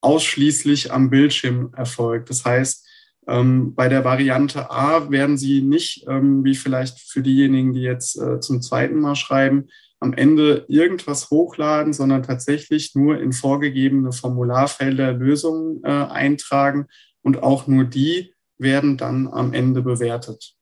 ausschließlich 0.00 0.92
am 0.92 1.10
Bildschirm 1.10 1.72
erfolgt. 1.76 2.30
Das 2.30 2.44
heißt, 2.44 2.86
ähm, 3.26 3.74
bei 3.74 3.88
der 3.88 4.04
Variante 4.04 4.70
A 4.70 5.10
werden 5.10 5.36
Sie 5.36 5.62
nicht, 5.62 6.06
ähm, 6.08 6.44
wie 6.44 6.54
vielleicht 6.54 7.00
für 7.00 7.22
diejenigen, 7.22 7.72
die 7.72 7.82
jetzt 7.82 8.20
äh, 8.20 8.40
zum 8.40 8.62
zweiten 8.62 9.00
Mal 9.00 9.16
schreiben, 9.16 9.68
am 10.00 10.14
Ende 10.14 10.64
irgendwas 10.68 11.30
hochladen, 11.30 11.92
sondern 11.92 12.22
tatsächlich 12.22 12.94
nur 12.94 13.20
in 13.20 13.32
vorgegebene 13.34 14.12
Formularfelder 14.12 15.12
Lösungen 15.12 15.84
eintragen 15.84 16.86
und 17.20 17.42
auch 17.42 17.66
nur 17.66 17.84
die 17.84 18.32
werden 18.56 18.96
dann 18.96 19.28
am 19.28 19.52
Ende 19.52 19.82
bewertet. 19.82 20.54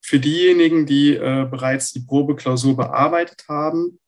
Für 0.00 0.20
diejenigen, 0.20 0.86
die 0.86 1.14
äh, 1.14 1.48
bereits 1.50 1.92
die 1.92 2.00
Probeklausur 2.00 2.76
bearbeitet 2.76 3.44
haben, 3.48 3.98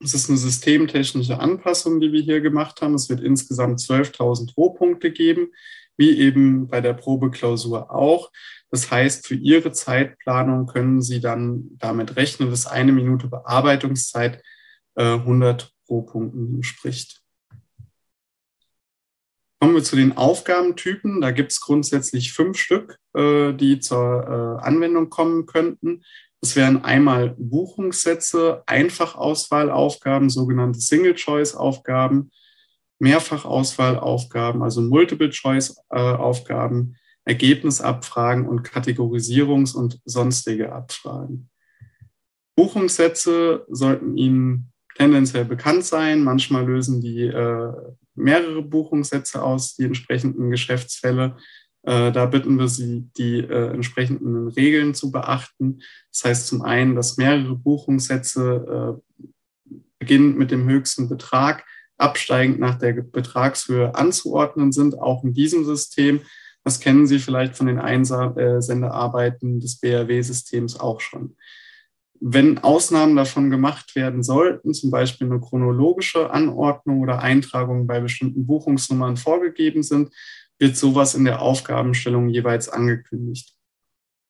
es 0.00 0.12
ist 0.12 0.28
eine 0.28 0.38
systemtechnische 0.38 1.38
Anpassung, 1.38 2.00
die 2.00 2.12
wir 2.12 2.20
hier 2.20 2.40
gemacht 2.40 2.82
haben. 2.82 2.94
Es 2.94 3.08
wird 3.08 3.20
insgesamt 3.20 3.78
12.000 3.78 4.54
Rohpunkte 4.56 5.10
geben, 5.10 5.52
wie 5.96 6.18
eben 6.18 6.68
bei 6.68 6.80
der 6.80 6.92
Probeklausur 6.92 7.90
auch. 7.90 8.30
Das 8.70 8.90
heißt, 8.90 9.26
für 9.26 9.34
Ihre 9.34 9.72
Zeitplanung 9.72 10.66
können 10.66 11.02
Sie 11.02 11.20
dann 11.20 11.70
damit 11.78 12.16
rechnen, 12.16 12.50
dass 12.50 12.66
eine 12.66 12.92
Minute 12.92 13.28
Bearbeitungszeit 13.28 14.42
äh, 14.96 15.04
100 15.04 15.72
Rohpunkten 15.88 16.56
entspricht. 16.56 17.22
Kommen 19.60 19.74
wir 19.74 19.82
zu 19.82 19.96
den 19.96 20.16
Aufgabentypen. 20.16 21.20
Da 21.20 21.30
gibt 21.30 21.52
es 21.52 21.60
grundsätzlich 21.60 22.32
fünf 22.34 22.58
Stück, 22.58 22.98
äh, 23.14 23.54
die 23.54 23.80
zur 23.80 24.58
äh, 24.60 24.64
Anwendung 24.64 25.08
kommen 25.08 25.46
könnten. 25.46 26.02
Das 26.42 26.56
wären 26.56 26.84
einmal 26.84 27.34
Buchungssätze, 27.38 28.62
Einfachauswahlaufgaben, 28.66 30.28
sogenannte 30.28 30.78
Single-Choice-Aufgaben, 30.78 32.30
Mehrfachauswahlaufgaben, 32.98 34.62
also 34.62 34.80
Multiple-Choice-Aufgaben, 34.80 36.96
Ergebnisabfragen 37.24 38.46
und 38.46 38.66
Kategorisierungs- 38.66 39.74
und 39.74 40.00
sonstige 40.04 40.72
Abfragen. 40.72 41.50
Buchungssätze 42.56 43.66
sollten 43.68 44.16
Ihnen 44.16 44.72
tendenziell 44.94 45.44
bekannt 45.44 45.84
sein. 45.84 46.24
Manchmal 46.24 46.64
lösen 46.64 47.02
die 47.02 47.24
äh, 47.24 47.72
mehrere 48.14 48.62
Buchungssätze 48.62 49.42
aus, 49.42 49.76
die 49.76 49.84
entsprechenden 49.84 50.50
Geschäftsfälle. 50.50 51.36
Äh, 51.82 52.12
da 52.12 52.26
bitten 52.26 52.58
wir 52.58 52.68
Sie, 52.68 53.10
die 53.18 53.40
äh, 53.40 53.72
entsprechenden 53.72 54.48
Regeln 54.48 54.94
zu 54.94 55.10
beachten. 55.10 55.82
Das 56.12 56.24
heißt 56.24 56.46
zum 56.46 56.62
einen, 56.62 56.94
dass 56.94 57.18
mehrere 57.18 57.56
Buchungssätze 57.56 58.98
äh, 58.98 59.22
beginnend 59.98 60.38
mit 60.38 60.50
dem 60.50 60.68
höchsten 60.68 61.08
Betrag 61.08 61.64
absteigend 61.98 62.58
nach 62.60 62.76
der 62.78 62.92
Betragshöhe 62.92 63.94
anzuordnen 63.94 64.72
sind, 64.72 64.98
auch 64.98 65.24
in 65.24 65.32
diesem 65.32 65.64
System. 65.64 66.20
Das 66.64 66.80
kennen 66.80 67.06
Sie 67.06 67.18
vielleicht 67.18 67.56
von 67.56 67.66
den 67.66 67.78
Einsendearbeiten 67.78 69.60
des 69.60 69.78
BRW-Systems 69.78 70.78
auch 70.80 71.00
schon. 71.00 71.36
Wenn 72.20 72.58
Ausnahmen 72.58 73.14
davon 73.14 73.50
gemacht 73.50 73.94
werden 73.94 74.22
sollten, 74.22 74.72
zum 74.72 74.90
Beispiel 74.90 75.26
eine 75.26 75.40
chronologische 75.40 76.30
Anordnung 76.30 77.00
oder 77.00 77.20
Eintragung 77.20 77.86
bei 77.86 78.00
bestimmten 78.00 78.46
Buchungsnummern 78.46 79.16
vorgegeben 79.16 79.82
sind, 79.82 80.10
wird 80.58 80.76
sowas 80.76 81.14
in 81.14 81.24
der 81.24 81.42
Aufgabenstellung 81.42 82.28
jeweils 82.28 82.68
angekündigt. 82.68 83.54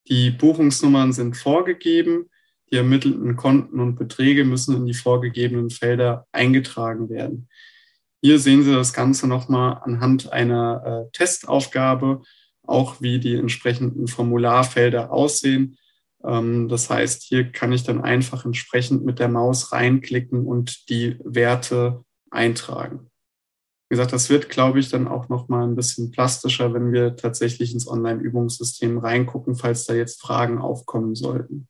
Die 0.08 0.30
Buchungsnummern 0.30 1.12
sind 1.12 1.36
vorgegeben, 1.36 2.28
die 2.70 2.76
ermittelten 2.76 3.36
Konten 3.36 3.80
und 3.80 3.96
Beträge 3.96 4.44
müssen 4.44 4.76
in 4.76 4.86
die 4.86 4.94
vorgegebenen 4.94 5.70
Felder 5.70 6.26
eingetragen 6.32 7.08
werden. 7.08 7.48
Hier 8.22 8.38
sehen 8.38 8.62
Sie 8.62 8.74
das 8.74 8.92
Ganze 8.92 9.28
nochmal 9.28 9.80
anhand 9.82 10.32
einer 10.32 11.06
äh, 11.06 11.10
Testaufgabe, 11.12 12.22
auch 12.62 13.00
wie 13.00 13.20
die 13.20 13.36
entsprechenden 13.36 14.08
Formularfelder 14.08 15.12
aussehen. 15.12 15.76
Ähm, 16.24 16.68
das 16.68 16.90
heißt, 16.90 17.22
hier 17.22 17.52
kann 17.52 17.72
ich 17.72 17.84
dann 17.84 18.02
einfach 18.02 18.44
entsprechend 18.44 19.04
mit 19.04 19.18
der 19.20 19.28
Maus 19.28 19.72
reinklicken 19.72 20.44
und 20.44 20.88
die 20.88 21.18
Werte 21.24 22.04
eintragen. 22.30 23.10
Wie 23.88 23.94
gesagt, 23.94 24.12
das 24.12 24.30
wird, 24.30 24.48
glaube 24.48 24.80
ich, 24.80 24.88
dann 24.88 25.06
auch 25.06 25.28
noch 25.28 25.48
mal 25.48 25.62
ein 25.62 25.76
bisschen 25.76 26.10
plastischer, 26.10 26.74
wenn 26.74 26.92
wir 26.92 27.14
tatsächlich 27.14 27.72
ins 27.72 27.86
Online-Übungssystem 27.86 28.98
reingucken, 28.98 29.54
falls 29.54 29.84
da 29.84 29.94
jetzt 29.94 30.20
Fragen 30.20 30.58
aufkommen 30.58 31.14
sollten. 31.14 31.68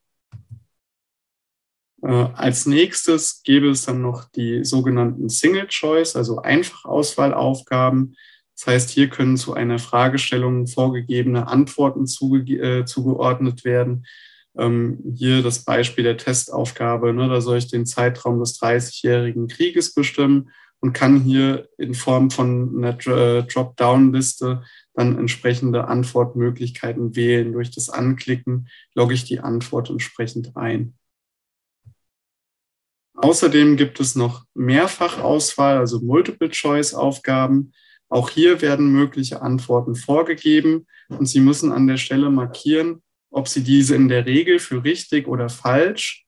Äh, 2.07 2.29
als 2.35 2.65
nächstes 2.65 3.41
gäbe 3.43 3.69
es 3.69 3.85
dann 3.85 4.01
noch 4.01 4.29
die 4.29 4.63
sogenannten 4.63 5.27
Single 5.27 5.67
Choice, 5.67 6.15
also 6.15 6.41
Einfachauswahlaufgaben. 6.41 8.15
Das 8.55 8.67
heißt, 8.67 8.89
hier 8.91 9.09
können 9.09 9.35
zu 9.35 9.53
einer 9.53 9.77
Fragestellung 9.77 10.67
vorgegebene 10.67 11.47
Antworten 11.47 12.07
zuge 12.07 12.53
äh, 12.53 12.85
zugeordnet 12.85 13.65
werden. 13.65 14.05
Ähm, 14.57 14.99
hier 15.17 15.43
das 15.43 15.65
Beispiel 15.65 16.05
der 16.05 16.15
Testaufgabe, 16.15 17.13
ne, 17.13 17.27
da 17.27 17.41
soll 17.41 17.57
ich 17.57 17.67
den 17.67 17.85
Zeitraum 17.85 18.39
des 18.39 18.57
30-jährigen 18.61 19.49
Krieges 19.49 19.93
bestimmen 19.93 20.49
und 20.79 20.93
kann 20.93 21.19
hier 21.19 21.67
in 21.77 21.93
Form 21.93 22.31
von 22.31 22.77
einer 22.77 22.97
äh, 23.05 23.43
Dropdown-Liste 23.43 24.63
dann 24.93 25.17
entsprechende 25.17 25.89
Antwortmöglichkeiten 25.89 27.17
wählen. 27.17 27.51
Durch 27.51 27.71
das 27.71 27.89
Anklicken 27.89 28.69
logge 28.95 29.13
ich 29.13 29.25
die 29.25 29.41
Antwort 29.41 29.89
entsprechend 29.89 30.55
ein. 30.55 30.93
Außerdem 33.17 33.77
gibt 33.77 33.99
es 33.99 34.15
noch 34.15 34.43
Mehrfachauswahl, 34.53 35.77
also 35.77 35.99
Multiple-Choice-Aufgaben. 36.01 37.73
Auch 38.09 38.29
hier 38.29 38.61
werden 38.61 38.91
mögliche 38.91 39.41
Antworten 39.41 39.95
vorgegeben 39.95 40.85
und 41.09 41.25
Sie 41.25 41.39
müssen 41.39 41.71
an 41.71 41.87
der 41.87 41.97
Stelle 41.97 42.29
markieren, 42.29 43.01
ob 43.31 43.47
sie 43.47 43.63
diese 43.63 43.95
in 43.95 44.07
der 44.07 44.25
Regel 44.25 44.59
für 44.59 44.83
richtig 44.83 45.27
oder 45.27 45.49
falsch 45.49 46.25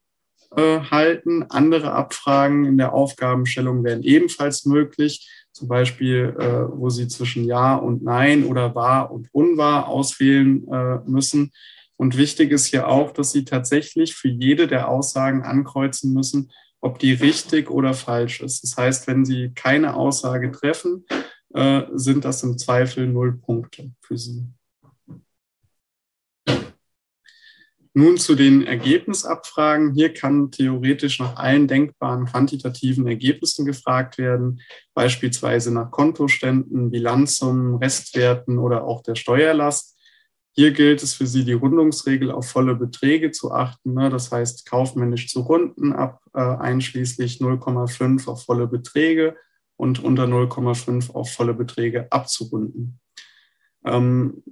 äh, 0.56 0.80
halten. 0.80 1.44
Andere 1.48 1.92
Abfragen 1.92 2.64
in 2.64 2.76
der 2.76 2.92
Aufgabenstellung 2.92 3.84
wären 3.84 4.02
ebenfalls 4.02 4.66
möglich, 4.66 5.28
zum 5.52 5.68
Beispiel, 5.68 6.34
äh, 6.38 6.68
wo 6.76 6.90
sie 6.90 7.08
zwischen 7.08 7.44
Ja 7.44 7.76
und 7.76 8.02
Nein 8.02 8.44
oder 8.44 8.74
wahr 8.74 9.10
und 9.10 9.28
unwahr 9.32 9.88
auswählen 9.88 10.66
äh, 10.68 10.98
müssen. 11.06 11.52
Und 11.96 12.16
wichtig 12.16 12.50
ist 12.50 12.66
hier 12.66 12.88
auch, 12.88 13.12
dass 13.12 13.32
Sie 13.32 13.44
tatsächlich 13.44 14.14
für 14.14 14.28
jede 14.28 14.66
der 14.66 14.88
Aussagen 14.88 15.42
ankreuzen 15.42 16.14
müssen, 16.14 16.50
ob 16.80 16.98
die 16.98 17.12
richtig 17.12 17.70
oder 17.70 17.94
falsch 17.94 18.40
ist. 18.40 18.62
Das 18.62 18.76
heißt, 18.76 19.06
wenn 19.06 19.24
Sie 19.24 19.52
keine 19.54 19.94
Aussage 19.94 20.50
treffen, 20.50 21.04
äh, 21.54 21.82
sind 21.92 22.24
das 22.24 22.42
im 22.42 22.58
Zweifel 22.58 23.06
null 23.06 23.38
Punkte 23.38 23.92
für 24.00 24.16
Sie. 24.16 24.46
Nun 27.92 28.18
zu 28.18 28.36
den 28.36 28.64
Ergebnisabfragen. 28.64 29.94
Hier 29.94 30.14
kann 30.14 30.52
theoretisch 30.52 31.18
nach 31.18 31.36
allen 31.36 31.66
denkbaren 31.66 32.26
quantitativen 32.26 33.06
Ergebnissen 33.08 33.66
gefragt 33.66 34.16
werden, 34.16 34.60
beispielsweise 34.94 35.74
nach 35.74 35.90
Kontoständen, 35.90 36.92
Bilanzsummen, 36.92 37.74
Restwerten 37.76 38.58
oder 38.58 38.84
auch 38.84 39.02
der 39.02 39.16
Steuerlast. 39.16 39.99
Hier 40.52 40.72
gilt 40.72 41.02
es 41.02 41.14
für 41.14 41.26
Sie, 41.26 41.44
die 41.44 41.52
Rundungsregel 41.52 42.30
auf 42.30 42.48
volle 42.48 42.74
Beträge 42.74 43.30
zu 43.30 43.52
achten. 43.52 43.94
Ne? 43.94 44.10
Das 44.10 44.32
heißt, 44.32 44.66
kaufmännisch 44.68 45.28
zu 45.28 45.40
runden 45.40 45.92
ab 45.92 46.22
äh, 46.34 46.40
einschließlich 46.40 47.40
0,5 47.40 48.28
auf 48.28 48.44
volle 48.44 48.66
Beträge 48.66 49.36
und 49.76 50.02
unter 50.02 50.24
0,5 50.24 51.12
auf 51.14 51.32
volle 51.32 51.54
Beträge 51.54 52.10
abzurunden. 52.10 53.00
Ähm, 53.84 54.42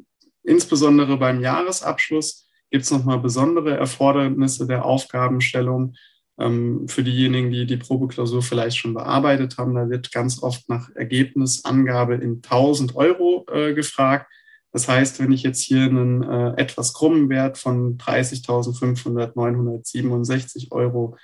insbesondere 0.45 1.19
beim 1.19 1.41
Jahresabschluss 1.41 2.49
gibt 2.71 2.85
es 2.85 2.91
nochmal 2.91 3.19
besondere 3.19 3.77
Erfordernisse 3.77 4.67
der 4.67 4.85
Aufgabenstellung. 4.85 5.95
Ähm, 6.39 6.87
für 6.87 7.03
diejenigen, 7.03 7.51
die 7.51 7.67
die 7.67 7.77
Probeklausur 7.77 8.43
vielleicht 8.43 8.77
schon 8.77 8.95
bearbeitet 8.95 9.59
haben, 9.59 9.75
da 9.75 9.91
wird 9.91 10.13
ganz 10.13 10.43
oft 10.43 10.69
nach 10.69 10.89
Ergebnisangabe 10.95 12.15
in 12.15 12.37
1000 12.37 12.95
Euro 12.95 13.45
äh, 13.51 13.75
gefragt. 13.75 14.31
Das 14.73 14.89
heißt, 14.89 15.21
wenn 15.21 15.33
ich 15.33 15.43
jetzt 15.43 15.63
hier 15.63 15.85
einen 15.85 16.23
äh, 16.23 16.61
etwas 16.61 16.93
krummen 16.93 17.31
Wert 17.31 17.57
von 17.59 17.99
30.500.967 17.99 20.73
Euro, 20.73 21.17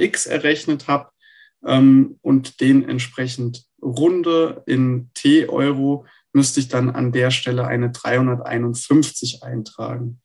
x 0.00 0.26
errechnet 0.26 0.88
habe 0.88 1.08
ähm, 1.64 2.18
und 2.20 2.60
den 2.60 2.86
entsprechend 2.86 3.64
runde 3.80 4.62
in 4.66 5.08
T-Euro, 5.14 6.04
müsste 6.32 6.60
ich 6.60 6.68
dann 6.68 6.90
an 6.90 7.12
der 7.12 7.30
Stelle 7.30 7.66
eine 7.66 7.90
351 7.90 9.42
eintragen. 9.42 10.20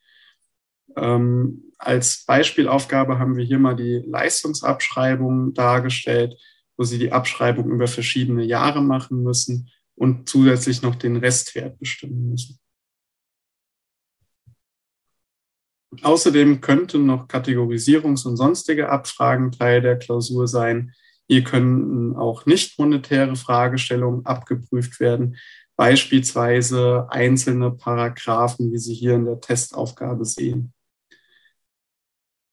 Ähm, 0.96 1.72
als 1.78 2.24
Beispielaufgabe 2.26 3.18
haben 3.18 3.36
wir 3.36 3.44
hier 3.44 3.58
mal 3.58 3.76
die 3.76 4.02
Leistungsabschreibung 4.06 5.54
dargestellt, 5.54 6.34
wo 6.76 6.84
Sie 6.84 6.98
die 6.98 7.12
Abschreibung 7.12 7.70
über 7.70 7.86
verschiedene 7.86 8.44
Jahre 8.44 8.82
machen 8.82 9.22
müssen 9.22 9.70
und 9.98 10.28
zusätzlich 10.28 10.82
noch 10.82 10.94
den 10.94 11.16
Restwert 11.16 11.78
bestimmen 11.78 12.30
müssen. 12.30 12.58
Außerdem 16.02 16.60
könnten 16.60 17.06
noch 17.06 17.28
Kategorisierungs- 17.28 18.26
und 18.26 18.36
sonstige 18.36 18.90
Abfragen 18.90 19.52
Teil 19.52 19.80
der 19.80 19.98
Klausur 19.98 20.46
sein. 20.46 20.92
Hier 21.26 21.44
können 21.44 22.14
auch 22.16 22.46
nicht 22.46 22.78
monetäre 22.78 23.36
Fragestellungen 23.36 24.24
abgeprüft 24.24 25.00
werden, 25.00 25.36
beispielsweise 25.76 27.06
einzelne 27.10 27.70
Paragraphen, 27.70 28.72
wie 28.72 28.78
Sie 28.78 28.94
hier 28.94 29.14
in 29.14 29.24
der 29.24 29.40
Testaufgabe 29.40 30.24
sehen. 30.24 30.72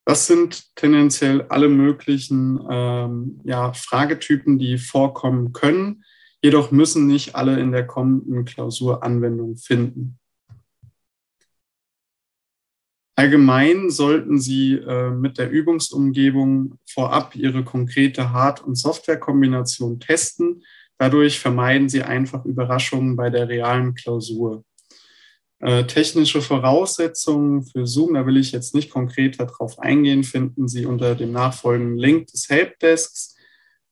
Das 0.05 0.27
sind 0.27 0.75
tendenziell 0.75 1.43
alle 1.49 1.67
möglichen 1.67 2.59
ähm, 2.69 3.41
ja, 3.43 3.73
Fragetypen, 3.73 4.59
die 4.59 4.77
vorkommen 4.77 5.51
können. 5.51 6.03
Jedoch 6.45 6.69
müssen 6.69 7.07
nicht 7.07 7.33
alle 7.33 7.59
in 7.59 7.71
der 7.71 7.87
kommenden 7.87 8.45
Klausur 8.45 9.01
Anwendung 9.01 9.57
finden. 9.57 10.19
Allgemein 13.15 13.89
sollten 13.89 14.39
Sie 14.39 14.73
äh, 14.73 15.09
mit 15.09 15.39
der 15.39 15.49
Übungsumgebung 15.49 16.77
vorab 16.85 17.35
Ihre 17.35 17.63
konkrete 17.63 18.31
Hard- 18.31 18.61
und 18.61 18.75
Softwarekombination 18.75 19.99
testen. 19.99 20.61
Dadurch 20.99 21.39
vermeiden 21.39 21.89
Sie 21.89 22.03
einfach 22.03 22.45
Überraschungen 22.45 23.15
bei 23.15 23.31
der 23.31 23.49
realen 23.49 23.95
Klausur. 23.95 24.63
Äh, 25.61 25.85
technische 25.85 26.43
Voraussetzungen 26.43 27.63
für 27.63 27.87
Zoom, 27.87 28.13
da 28.13 28.27
will 28.27 28.37
ich 28.37 28.51
jetzt 28.51 28.75
nicht 28.75 28.91
konkreter 28.91 29.47
drauf 29.47 29.79
eingehen, 29.79 30.23
finden 30.23 30.67
Sie 30.67 30.85
unter 30.85 31.15
dem 31.15 31.31
nachfolgenden 31.31 31.97
Link 31.97 32.27
des 32.27 32.49
Helpdesks. 32.49 33.34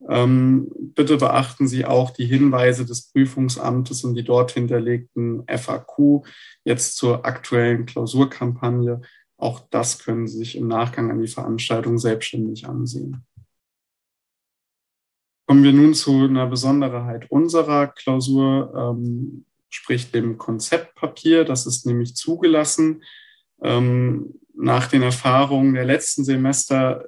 Ähm, 0.10 0.70
bitte 0.76 1.18
beachten 1.18 1.68
Sie 1.68 1.86
auch 1.86 2.12
die 2.12 2.26
Hinweise 2.26 2.86
des 2.86 3.12
Prüfungsamtes 3.12 4.04
und 4.04 4.16
die 4.16 4.24
dort 4.24 4.52
hinterlegten 4.52 5.44
FAQ 5.48 6.26
jetzt 6.66 6.98
zur 6.98 7.26
aktuellen 7.26 7.86
Klausurkampagne. 7.86 9.02
Auch 9.38 9.62
das 9.70 10.00
können 10.00 10.28
Sie 10.28 10.38
sich 10.38 10.58
im 10.58 10.68
Nachgang 10.68 11.10
an 11.10 11.22
die 11.22 11.28
Veranstaltung 11.28 11.98
selbstständig 11.98 12.68
ansehen. 12.68 13.26
Kommen 15.48 15.64
wir 15.64 15.74
nun 15.74 15.94
zu 15.94 16.24
einer 16.24 16.48
Besonderheit 16.48 17.30
unserer 17.30 17.88
Klausur. 17.88 18.74
Ähm, 18.76 19.46
sprich 19.74 20.12
dem 20.12 20.38
Konzeptpapier. 20.38 21.46
Das 21.46 21.66
ist 21.66 21.86
nämlich 21.86 22.16
zugelassen. 22.16 23.04
Ähm, 23.62 24.40
nach 24.56 24.88
den 24.88 25.02
Erfahrungen 25.02 25.74
der 25.74 25.86
letzten 25.86 26.24
Semester 26.24 27.06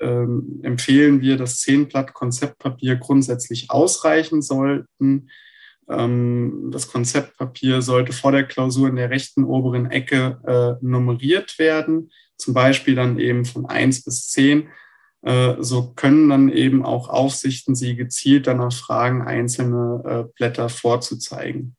ähm, 0.00 0.60
empfehlen 0.62 1.20
wir, 1.20 1.36
dass 1.36 1.58
zehn 1.58 1.88
Blatt 1.88 2.14
Konzeptpapier 2.14 2.96
grundsätzlich 2.96 3.70
ausreichen 3.70 4.42
sollten. 4.42 5.28
Ähm, 5.88 6.70
das 6.72 6.88
Konzeptpapier 6.90 7.82
sollte 7.82 8.12
vor 8.12 8.32
der 8.32 8.44
Klausur 8.44 8.88
in 8.88 8.96
der 8.96 9.10
rechten 9.10 9.44
oberen 9.44 9.90
Ecke 9.90 10.40
äh, 10.46 10.84
nummeriert 10.84 11.58
werden, 11.58 12.10
zum 12.36 12.54
Beispiel 12.54 12.94
dann 12.94 13.18
eben 13.18 13.44
von 13.44 13.66
eins 13.66 14.04
bis 14.04 14.28
zehn 14.28 14.68
äh, 15.22 15.56
so 15.58 15.92
können 15.92 16.30
dann 16.30 16.48
eben 16.48 16.84
auch 16.84 17.08
Aufsichten 17.08 17.74
Sie 17.74 17.94
gezielt 17.94 18.46
danach 18.46 18.72
fragen, 18.72 19.22
einzelne 19.22 20.02
äh, 20.04 20.32
Blätter 20.34 20.68
vorzuzeigen. 20.68 21.76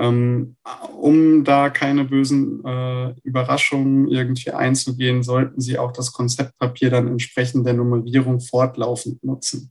Ähm, 0.00 0.56
um 0.98 1.44
da 1.44 1.68
keine 1.68 2.06
bösen 2.06 2.64
äh, 2.64 3.14
Überraschungen 3.22 4.08
irgendwie 4.08 4.50
einzugehen, 4.50 5.22
sollten 5.22 5.60
Sie 5.60 5.78
auch 5.78 5.92
das 5.92 6.12
Konzeptpapier 6.12 6.88
dann 6.88 7.06
entsprechend 7.06 7.66
der 7.66 7.74
Nummerierung 7.74 8.40
fortlaufend 8.40 9.22
nutzen. 9.22 9.70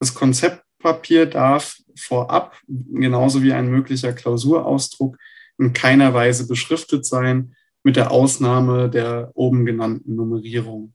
Das 0.00 0.14
Konzeptpapier 0.14 1.24
darf 1.24 1.78
vorab, 1.98 2.60
genauso 2.68 3.42
wie 3.42 3.54
ein 3.54 3.70
möglicher 3.70 4.12
Klausurausdruck, 4.12 5.16
in 5.58 5.72
keiner 5.72 6.12
Weise 6.12 6.46
beschriftet 6.46 7.06
sein, 7.06 7.56
mit 7.82 7.96
der 7.96 8.10
Ausnahme 8.10 8.90
der 8.90 9.30
oben 9.32 9.64
genannten 9.64 10.14
Nummerierung. 10.14 10.92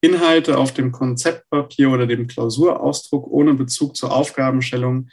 Inhalte 0.00 0.58
auf 0.58 0.72
dem 0.72 0.92
Konzeptpapier 0.92 1.90
oder 1.90 2.06
dem 2.06 2.28
Klausurausdruck 2.28 3.26
ohne 3.26 3.54
Bezug 3.54 3.96
zur 3.96 4.14
Aufgabenstellung 4.14 5.08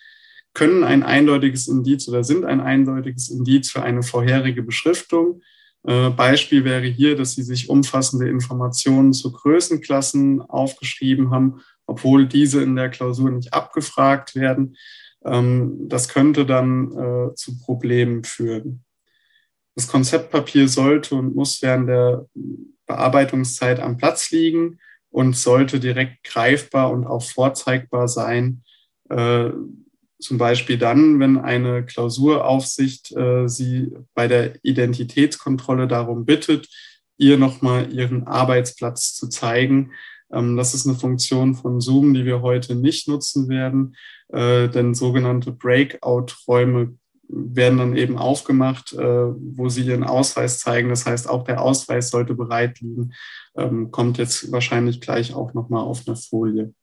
können 0.53 0.83
ein 0.83 1.03
eindeutiges 1.03 1.67
Indiz 1.67 2.07
oder 2.07 2.23
sind 2.23 2.45
ein 2.45 2.61
eindeutiges 2.61 3.29
Indiz 3.29 3.71
für 3.71 3.81
eine 3.81 4.03
vorherige 4.03 4.63
Beschriftung. 4.63 5.41
Äh, 5.85 6.09
Beispiel 6.11 6.63
wäre 6.63 6.85
hier, 6.85 7.15
dass 7.15 7.33
Sie 7.35 7.43
sich 7.43 7.69
umfassende 7.69 8.29
Informationen 8.29 9.13
zu 9.13 9.31
Größenklassen 9.31 10.41
aufgeschrieben 10.41 11.31
haben, 11.31 11.61
obwohl 11.85 12.27
diese 12.27 12.61
in 12.61 12.75
der 12.75 12.89
Klausur 12.89 13.31
nicht 13.31 13.53
abgefragt 13.53 14.35
werden. 14.35 14.77
Ähm, 15.25 15.87
das 15.89 16.07
könnte 16.07 16.45
dann 16.45 16.91
äh, 16.91 17.35
zu 17.35 17.59
Problemen 17.59 18.23
führen. 18.23 18.83
Das 19.75 19.87
Konzeptpapier 19.87 20.67
sollte 20.67 21.15
und 21.15 21.35
muss 21.35 21.61
während 21.61 21.89
der 21.89 22.27
Bearbeitungszeit 22.85 23.79
am 23.79 23.97
Platz 23.97 24.29
liegen 24.31 24.79
und 25.09 25.35
sollte 25.35 25.79
direkt 25.79 26.23
greifbar 26.23 26.91
und 26.91 27.05
auch 27.05 27.23
vorzeigbar 27.23 28.07
sein. 28.07 28.63
Zum 30.23 30.37
Beispiel 30.37 30.77
dann, 30.77 31.19
wenn 31.19 31.37
eine 31.37 31.85
Klausuraufsicht 31.85 33.15
äh, 33.15 33.47
Sie 33.47 33.91
bei 34.13 34.27
der 34.27 34.63
Identitätskontrolle 34.63 35.87
darum 35.87 36.25
bittet, 36.25 36.69
ihr 37.17 37.37
nochmal 37.37 37.91
Ihren 37.91 38.25
Arbeitsplatz 38.25 39.13
zu 39.15 39.27
zeigen. 39.27 39.91
Ähm, 40.31 40.55
das 40.55 40.73
ist 40.73 40.87
eine 40.87 40.95
Funktion 40.95 41.55
von 41.55 41.81
Zoom, 41.81 42.13
die 42.13 42.23
wir 42.23 42.41
heute 42.41 42.75
nicht 42.75 43.07
nutzen 43.09 43.49
werden, 43.49 43.95
äh, 44.29 44.69
denn 44.69 44.93
sogenannte 44.93 45.51
Breakout-Räume 45.51 46.97
werden 47.27 47.79
dann 47.79 47.97
eben 47.97 48.17
aufgemacht, 48.17 48.93
äh, 48.93 48.97
wo 48.97 49.67
sie 49.67 49.83
ihren 49.83 50.03
Ausweis 50.03 50.59
zeigen. 50.59 50.89
Das 50.89 51.05
heißt, 51.05 51.29
auch 51.29 51.43
der 51.43 51.61
Ausweis 51.61 52.09
sollte 52.09 52.33
bereit 52.33 52.79
liegen. 52.79 53.13
Ähm, 53.55 53.91
kommt 53.91 54.17
jetzt 54.17 54.51
wahrscheinlich 54.51 55.01
gleich 55.01 55.33
auch 55.33 55.53
nochmal 55.53 55.83
auf 55.83 56.07
einer 56.07 56.15
Folie. 56.15 56.73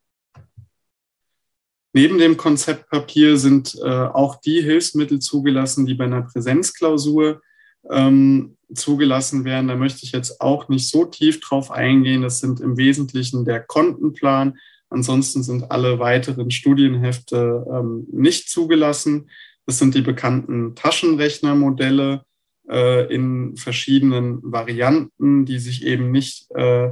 Neben 1.93 2.19
dem 2.19 2.37
Konzeptpapier 2.37 3.37
sind 3.37 3.77
äh, 3.83 3.89
auch 3.89 4.37
die 4.41 4.63
Hilfsmittel 4.63 5.19
zugelassen, 5.19 5.87
die 5.87 5.95
bei 5.95 6.05
einer 6.05 6.23
Präsenzklausur 6.23 7.43
ähm, 7.91 8.57
zugelassen 8.75 9.45
werden. 9.45 9.69
Da 9.69 9.77
möchte 9.77 10.05
ich 10.05 10.13
jetzt 10.13 10.41
auch 10.41 10.69
nicht 10.69 10.89
so 10.89 11.05
tief 11.05 11.41
drauf 11.41 11.71
eingehen. 11.71 12.23
Das 12.23 12.39
sind 12.39 12.61
im 12.61 12.77
Wesentlichen 12.77 13.45
der 13.45 13.61
Kontenplan. 13.61 14.59
Ansonsten 14.89 15.43
sind 15.43 15.71
alle 15.71 15.99
weiteren 15.99 16.51
Studienhefte 16.51 17.67
ähm, 17.73 18.07
nicht 18.13 18.49
zugelassen. 18.49 19.31
Das 19.67 19.79
sind 19.79 19.95
die 19.95 20.03
bekannten 20.03 20.75
Taschenrechnermodelle 20.75 22.25
äh, 22.69 23.13
in 23.13 23.57
verschiedenen 23.57 24.41
Varianten, 24.43 25.45
die 25.45 25.59
sich 25.59 25.85
eben 25.85 26.11
nicht 26.11 26.51
äh, 26.53 26.87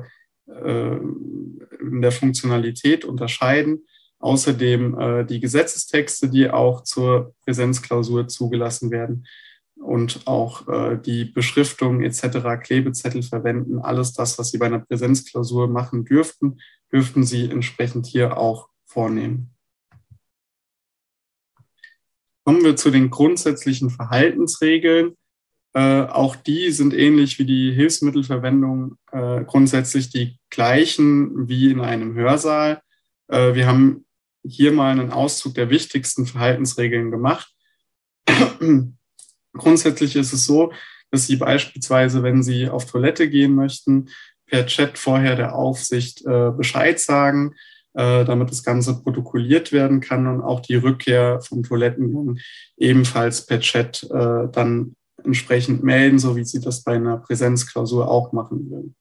äh, 0.46 0.98
in 1.80 2.02
der 2.02 2.12
Funktionalität 2.12 3.04
unterscheiden. 3.04 3.84
Außerdem 4.20 4.98
äh, 4.98 5.24
die 5.24 5.40
Gesetzestexte, 5.40 6.28
die 6.28 6.50
auch 6.50 6.82
zur 6.82 7.34
Präsenzklausur 7.44 8.26
zugelassen 8.28 8.90
werden 8.90 9.26
und 9.76 10.26
auch 10.26 10.66
äh, 10.68 10.98
die 10.98 11.24
Beschriftung 11.24 12.02
etc., 12.02 12.60
Klebezettel 12.62 13.22
verwenden. 13.22 13.78
Alles 13.78 14.12
das, 14.12 14.38
was 14.38 14.50
Sie 14.50 14.58
bei 14.58 14.66
einer 14.66 14.80
Präsenzklausur 14.80 15.68
machen 15.68 16.04
dürften, 16.04 16.58
dürften 16.92 17.24
Sie 17.24 17.48
entsprechend 17.48 18.06
hier 18.06 18.36
auch 18.36 18.68
vornehmen. 18.86 19.54
Kommen 22.44 22.64
wir 22.64 22.76
zu 22.76 22.90
den 22.90 23.10
grundsätzlichen 23.10 23.90
Verhaltensregeln. 23.90 25.16
Äh, 25.74 26.02
auch 26.06 26.34
die 26.34 26.70
sind 26.70 26.94
ähnlich 26.94 27.38
wie 27.38 27.44
die 27.44 27.72
Hilfsmittelverwendung 27.72 28.96
äh, 29.12 29.44
grundsätzlich 29.44 30.08
die 30.10 30.38
gleichen 30.50 31.46
wie 31.48 31.70
in 31.70 31.80
einem 31.80 32.14
Hörsaal. 32.14 32.80
Äh, 33.28 33.54
wir 33.54 33.66
haben 33.66 34.06
hier 34.48 34.72
mal 34.72 34.90
einen 34.90 35.12
Auszug 35.12 35.54
der 35.54 35.70
wichtigsten 35.70 36.26
Verhaltensregeln 36.26 37.10
gemacht. 37.10 37.52
grundsätzlich 39.52 40.16
ist 40.16 40.32
es 40.32 40.46
so, 40.46 40.72
dass 41.10 41.26
Sie 41.26 41.36
beispielsweise, 41.36 42.22
wenn 42.22 42.42
Sie 42.42 42.68
auf 42.68 42.86
Toilette 42.86 43.28
gehen 43.28 43.54
möchten, 43.54 44.08
per 44.46 44.66
Chat 44.66 44.98
vorher 44.98 45.36
der 45.36 45.54
Aufsicht 45.54 46.24
äh, 46.26 46.50
Bescheid 46.50 46.98
sagen. 47.00 47.54
äh, 47.94 48.24
damit 48.24 48.50
das 48.50 48.62
Ganze 48.62 49.02
protokolliert 49.02 49.72
werden 49.72 50.00
kann 50.00 50.26
und 50.26 50.42
auch 50.42 50.60
die 50.60 50.76
Rückkehr 50.76 51.40
vom 51.40 51.62
Toilettengang 51.64 52.38
ebenfalls 52.76 53.46
per 53.46 53.60
Chat 53.60 54.04
äh, 54.10 54.48
dann 54.52 54.94
entsprechend 55.24 55.82
melden, 55.82 56.18
so 56.18 56.36
wie 56.36 56.44
Sie 56.44 56.60
das 56.60 56.84
bei 56.84 56.94
einer 56.94 57.16
Präsenzklausur 57.16 58.08
auch 58.08 58.32
machen 58.32 58.70
würden. 58.70 58.94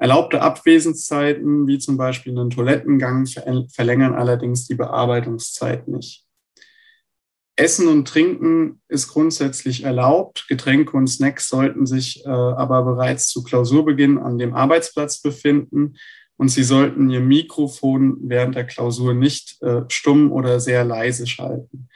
Erlaubte 0.00 0.40
Abwesenszeiten, 0.40 1.66
wie 1.66 1.78
zum 1.78 1.98
Beispiel 1.98 2.32
einen 2.32 2.48
Toilettengang, 2.48 3.26
verlängern 3.70 4.14
allerdings 4.14 4.66
die 4.66 4.74
Bearbeitungszeit 4.74 5.88
nicht. 5.88 6.24
Essen 7.54 7.86
und 7.86 8.08
Trinken 8.08 8.80
ist 8.88 9.08
grundsätzlich 9.08 9.84
erlaubt. 9.84 10.46
Getränke 10.48 10.96
und 10.96 11.06
Snacks 11.06 11.50
sollten 11.50 11.84
sich 11.84 12.24
äh, 12.24 12.30
aber 12.30 12.82
bereits 12.82 13.28
zu 13.28 13.42
Klausurbeginn 13.42 14.16
an 14.16 14.38
dem 14.38 14.54
Arbeitsplatz 14.54 15.20
befinden 15.20 15.96
und 16.38 16.48
Sie 16.48 16.64
sollten 16.64 17.10
Ihr 17.10 17.20
Mikrofon 17.20 18.16
während 18.22 18.54
der 18.54 18.64
Klausur 18.64 19.12
nicht 19.12 19.60
äh, 19.60 19.82
stumm 19.88 20.32
oder 20.32 20.58
sehr 20.58 20.82
leise 20.86 21.26
schalten. 21.26 21.90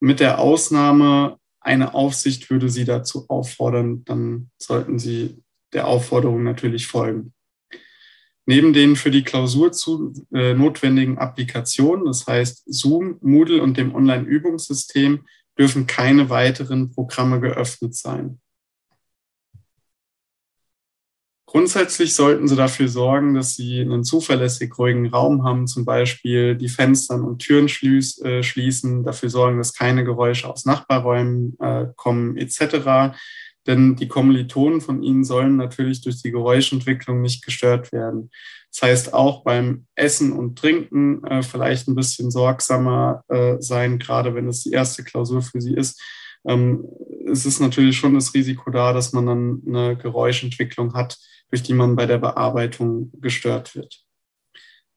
Mit 0.00 0.20
der 0.20 0.38
Ausnahme, 0.38 1.36
eine 1.60 1.92
Aufsicht 1.92 2.48
würde 2.48 2.70
Sie 2.70 2.86
dazu 2.86 3.26
auffordern, 3.28 4.02
dann 4.06 4.50
sollten 4.56 4.98
Sie 4.98 5.43
der 5.74 5.86
Aufforderung 5.86 6.42
natürlich 6.42 6.86
folgen. 6.86 7.32
Neben 8.46 8.72
den 8.72 8.96
für 8.96 9.10
die 9.10 9.24
Klausur 9.24 9.72
zu, 9.72 10.12
äh, 10.32 10.54
notwendigen 10.54 11.18
Applikationen, 11.18 12.04
das 12.04 12.26
heißt 12.26 12.64
Zoom, 12.66 13.16
Moodle 13.20 13.62
und 13.62 13.76
dem 13.76 13.94
Online-Übungssystem, 13.94 15.24
dürfen 15.58 15.86
keine 15.86 16.30
weiteren 16.30 16.90
Programme 16.90 17.40
geöffnet 17.40 17.94
sein. 17.94 18.40
Grundsätzlich 21.54 22.14
sollten 22.14 22.48
Sie 22.48 22.56
dafür 22.56 22.88
sorgen, 22.88 23.34
dass 23.34 23.54
Sie 23.54 23.80
einen 23.80 24.02
zuverlässig 24.02 24.76
ruhigen 24.76 25.06
Raum 25.06 25.44
haben, 25.44 25.68
zum 25.68 25.84
Beispiel 25.84 26.56
die 26.56 26.68
Fenster 26.68 27.14
und 27.14 27.38
Türen 27.38 27.68
schließ, 27.68 28.22
äh, 28.22 28.42
schließen, 28.42 29.04
dafür 29.04 29.30
sorgen, 29.30 29.58
dass 29.58 29.72
keine 29.72 30.04
Geräusche 30.04 30.48
aus 30.48 30.64
Nachbarräumen 30.64 31.56
äh, 31.60 31.86
kommen 31.94 32.36
etc. 32.36 33.14
Denn 33.66 33.96
die 33.96 34.08
Kommilitonen 34.08 34.80
von 34.80 35.02
ihnen 35.02 35.24
sollen 35.24 35.56
natürlich 35.56 36.02
durch 36.02 36.20
die 36.22 36.30
Geräuschentwicklung 36.30 37.22
nicht 37.22 37.44
gestört 37.44 37.92
werden. 37.92 38.30
Das 38.70 38.82
heißt, 38.82 39.14
auch 39.14 39.44
beim 39.44 39.86
Essen 39.94 40.32
und 40.32 40.58
Trinken 40.58 41.24
äh, 41.24 41.42
vielleicht 41.42 41.88
ein 41.88 41.94
bisschen 41.94 42.30
sorgsamer 42.30 43.22
äh, 43.28 43.56
sein, 43.60 43.98
gerade 43.98 44.34
wenn 44.34 44.48
es 44.48 44.64
die 44.64 44.72
erste 44.72 45.04
Klausur 45.04 45.42
für 45.42 45.60
sie 45.60 45.74
ist. 45.74 46.02
Ähm, 46.46 46.84
es 47.26 47.46
ist 47.46 47.60
natürlich 47.60 47.96
schon 47.96 48.14
das 48.14 48.34
Risiko 48.34 48.70
da, 48.70 48.92
dass 48.92 49.12
man 49.12 49.26
dann 49.26 49.62
eine 49.66 49.96
Geräuschentwicklung 49.96 50.92
hat, 50.94 51.18
durch 51.50 51.62
die 51.62 51.72
man 51.72 51.96
bei 51.96 52.06
der 52.06 52.18
Bearbeitung 52.18 53.12
gestört 53.20 53.74
wird. 53.74 54.04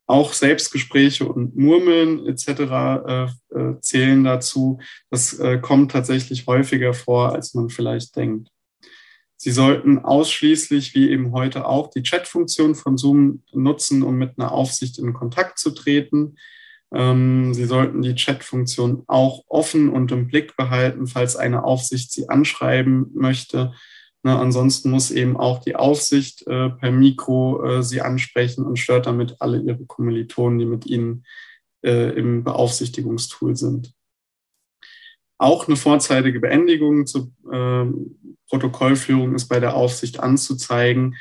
Auch 0.07 0.33
Selbstgespräche 0.33 1.27
und 1.27 1.55
Murmeln 1.55 2.25
etc. 2.27 2.47
Äh, 2.47 3.23
äh, 3.53 3.79
zählen 3.81 4.23
dazu. 4.23 4.79
Das 5.09 5.37
äh, 5.39 5.59
kommt 5.59 5.91
tatsächlich 5.91 6.47
häufiger 6.47 6.93
vor, 6.93 7.33
als 7.33 7.53
man 7.53 7.69
vielleicht 7.69 8.15
denkt. 8.15 8.49
Sie 9.39 9.51
sollten 9.51 9.99
ausschließlich, 9.99 10.95
wie 10.95 11.11
eben 11.11 11.31
heute 11.31 11.67
auch, 11.67 11.91
die 11.91 12.01
Chat-Funktion 12.01 12.73
von 12.73 12.97
Zoom 12.97 13.43
nutzen, 13.53 14.01
um 14.01 14.15
mit 14.15 14.37
einer 14.37 14.51
Aufsicht 14.51 14.97
in 14.97 15.13
Kontakt 15.13 15.59
zu 15.59 15.71
treten. 15.71 16.37
Ähm, 16.91 17.53
Sie 17.53 17.65
sollten 17.65 18.01
die 18.01 18.15
Chat-Funktion 18.15 19.03
auch 19.05 19.43
offen 19.47 19.89
und 19.89 20.11
im 20.11 20.27
Blick 20.27 20.57
behalten, 20.57 21.05
falls 21.05 21.35
eine 21.35 21.63
Aufsicht 21.63 22.11
Sie 22.11 22.29
anschreiben 22.29 23.11
möchte. 23.13 23.73
Ne, 24.23 24.37
ansonsten 24.37 24.89
muss 24.89 25.11
eben 25.11 25.37
auch 25.37 25.59
die 25.59 25.75
Aufsicht 25.75 26.45
äh, 26.47 26.69
per 26.71 26.91
Mikro 26.91 27.63
äh, 27.63 27.83
Sie 27.83 28.01
ansprechen 28.01 28.65
und 28.65 28.77
stört 28.77 29.05
damit 29.05 29.35
alle 29.39 29.61
Ihre 29.61 29.85
Kommilitonen, 29.85 30.57
die 30.57 30.65
mit 30.65 30.87
Ihnen 30.87 31.25
äh, 31.83 32.17
im 32.17 32.43
Beaufsichtigungstool 32.43 33.55
sind. 33.55 33.93
Auch 35.37 35.67
eine 35.67 35.75
vorzeitige 35.75 36.39
Beendigung 36.39 37.05
zur 37.05 37.31
äh, 37.51 37.85
Protokollführung 38.49 39.35
ist 39.35 39.47
bei 39.47 39.59
der 39.59 39.75
Aufsicht 39.75 40.19
anzuzeigen. 40.19 41.15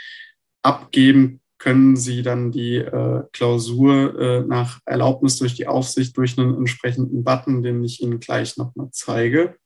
Abgeben 0.63 1.41
können 1.59 1.97
Sie 1.97 2.23
dann 2.23 2.53
die 2.53 2.77
äh, 2.77 3.23
Klausur 3.33 4.19
äh, 4.19 4.41
nach 4.47 4.81
Erlaubnis 4.85 5.39
durch 5.39 5.55
die 5.55 5.67
Aufsicht 5.67 6.17
durch 6.17 6.39
einen 6.39 6.55
entsprechenden 6.55 7.25
Button, 7.25 7.63
den 7.63 7.83
ich 7.83 8.03
Ihnen 8.03 8.21
gleich 8.21 8.57
nochmal 8.57 8.89
zeige. 8.93 9.57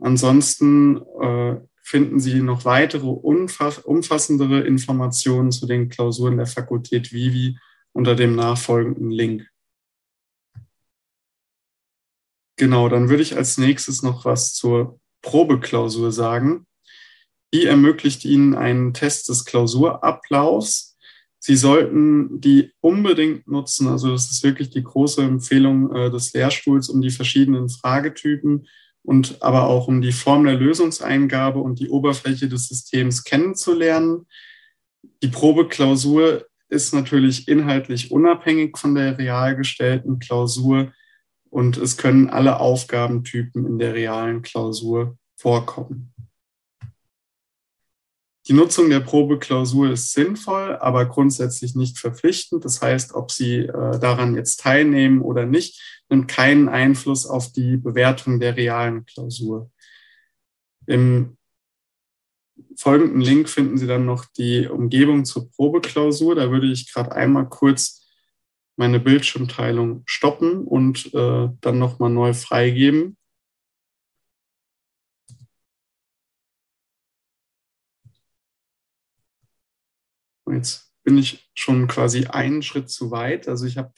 Ansonsten 0.00 1.00
äh, 1.20 1.56
finden 1.82 2.20
Sie 2.20 2.40
noch 2.40 2.64
weitere 2.64 3.06
umfassendere 3.06 4.60
Informationen 4.60 5.52
zu 5.52 5.66
den 5.66 5.88
Klausuren 5.88 6.36
der 6.36 6.46
Fakultät 6.46 7.12
Vivi 7.12 7.58
unter 7.92 8.14
dem 8.14 8.34
nachfolgenden 8.34 9.10
Link. 9.10 9.48
Genau, 12.56 12.88
dann 12.88 13.08
würde 13.08 13.22
ich 13.22 13.36
als 13.36 13.58
nächstes 13.58 14.02
noch 14.02 14.24
was 14.24 14.54
zur 14.54 15.00
Probeklausur 15.22 16.12
sagen. 16.12 16.66
Die 17.52 17.66
ermöglicht 17.66 18.24
Ihnen 18.24 18.54
einen 18.54 18.94
Test 18.94 19.28
des 19.28 19.44
Klausurablaufs. 19.44 20.96
Sie 21.38 21.56
sollten 21.56 22.40
die 22.40 22.72
unbedingt 22.80 23.46
nutzen. 23.48 23.88
Also 23.88 24.10
das 24.10 24.30
ist 24.30 24.42
wirklich 24.42 24.70
die 24.70 24.82
große 24.82 25.22
Empfehlung 25.22 25.94
äh, 25.94 26.10
des 26.10 26.32
Lehrstuhls, 26.32 26.88
um 26.88 27.02
die 27.02 27.10
verschiedenen 27.10 27.68
Fragetypen 27.68 28.66
und 29.02 29.42
aber 29.42 29.64
auch 29.64 29.86
um 29.86 30.00
die 30.00 30.12
Form 30.12 30.44
der 30.44 30.54
Lösungseingabe 30.54 31.58
und 31.58 31.78
die 31.78 31.90
Oberfläche 31.90 32.48
des 32.48 32.68
Systems 32.68 33.24
kennenzulernen. 33.24 34.26
Die 35.22 35.28
Probeklausur 35.28 36.46
ist 36.70 36.94
natürlich 36.94 37.46
inhaltlich 37.46 38.10
unabhängig 38.10 38.78
von 38.78 38.94
der 38.94 39.18
real 39.18 39.54
gestellten 39.56 40.18
Klausur 40.18 40.92
und 41.54 41.76
es 41.76 41.96
können 41.96 42.30
alle 42.30 42.58
Aufgabentypen 42.58 43.64
in 43.64 43.78
der 43.78 43.94
realen 43.94 44.42
Klausur 44.42 45.16
vorkommen. 45.36 46.12
Die 48.48 48.52
Nutzung 48.52 48.90
der 48.90 48.98
Probeklausur 48.98 49.92
ist 49.92 50.12
sinnvoll, 50.12 50.74
aber 50.74 51.06
grundsätzlich 51.06 51.76
nicht 51.76 52.00
verpflichtend. 52.00 52.64
Das 52.64 52.82
heißt, 52.82 53.14
ob 53.14 53.30
Sie 53.30 53.58
äh, 53.58 54.00
daran 54.00 54.34
jetzt 54.34 54.62
teilnehmen 54.62 55.22
oder 55.22 55.46
nicht, 55.46 55.80
nimmt 56.10 56.26
keinen 56.26 56.68
Einfluss 56.68 57.24
auf 57.24 57.52
die 57.52 57.76
Bewertung 57.76 58.40
der 58.40 58.56
realen 58.56 59.06
Klausur. 59.06 59.70
Im 60.86 61.36
folgenden 62.76 63.20
Link 63.20 63.48
finden 63.48 63.78
Sie 63.78 63.86
dann 63.86 64.06
noch 64.06 64.24
die 64.24 64.66
Umgebung 64.66 65.24
zur 65.24 65.48
Probeklausur. 65.52 66.34
Da 66.34 66.50
würde 66.50 66.66
ich 66.66 66.92
gerade 66.92 67.12
einmal 67.12 67.48
kurz 67.48 68.03
meine 68.76 69.00
Bildschirmteilung 69.00 70.02
stoppen 70.06 70.64
und 70.64 71.12
äh, 71.14 71.48
dann 71.60 71.78
nochmal 71.78 72.10
neu 72.10 72.34
freigeben. 72.34 73.16
Jetzt 80.50 80.92
bin 81.02 81.18
ich 81.18 81.50
schon 81.54 81.86
quasi 81.88 82.26
einen 82.26 82.62
Schritt 82.62 82.90
zu 82.90 83.10
weit. 83.10 83.48
Also 83.48 83.66
ich 83.66 83.78
habe 83.78 83.92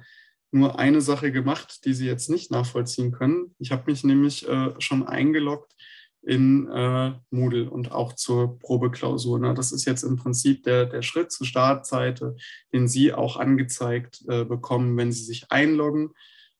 äh, 0.00 0.02
nur 0.50 0.78
eine 0.78 1.00
Sache 1.00 1.32
gemacht, 1.32 1.84
die 1.84 1.94
Sie 1.94 2.06
jetzt 2.06 2.28
nicht 2.28 2.50
nachvollziehen 2.50 3.12
können. 3.12 3.54
Ich 3.58 3.72
habe 3.72 3.90
mich 3.90 4.04
nämlich 4.04 4.46
äh, 4.48 4.74
schon 4.78 5.06
eingeloggt 5.06 5.74
in 6.22 6.68
äh, 6.68 7.12
Moodle 7.30 7.68
und 7.68 7.92
auch 7.92 8.12
zur 8.14 8.58
Probeklausur. 8.60 9.38
Ne? 9.38 9.54
Das 9.54 9.72
ist 9.72 9.84
jetzt 9.84 10.04
im 10.04 10.16
Prinzip 10.16 10.62
der, 10.62 10.86
der 10.86 11.02
Schritt 11.02 11.32
zur 11.32 11.46
Startseite, 11.46 12.36
den 12.72 12.86
Sie 12.86 13.12
auch 13.12 13.36
angezeigt 13.36 14.22
äh, 14.28 14.44
bekommen, 14.44 14.96
wenn 14.96 15.12
Sie 15.12 15.24
sich 15.24 15.50
einloggen. 15.50 16.10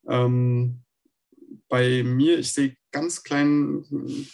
Ähm, 0.08 0.82
bei 1.68 2.02
mir, 2.02 2.38
ich 2.38 2.52
sehe 2.52 2.76
ganz 2.90 3.22
klein, 3.22 3.84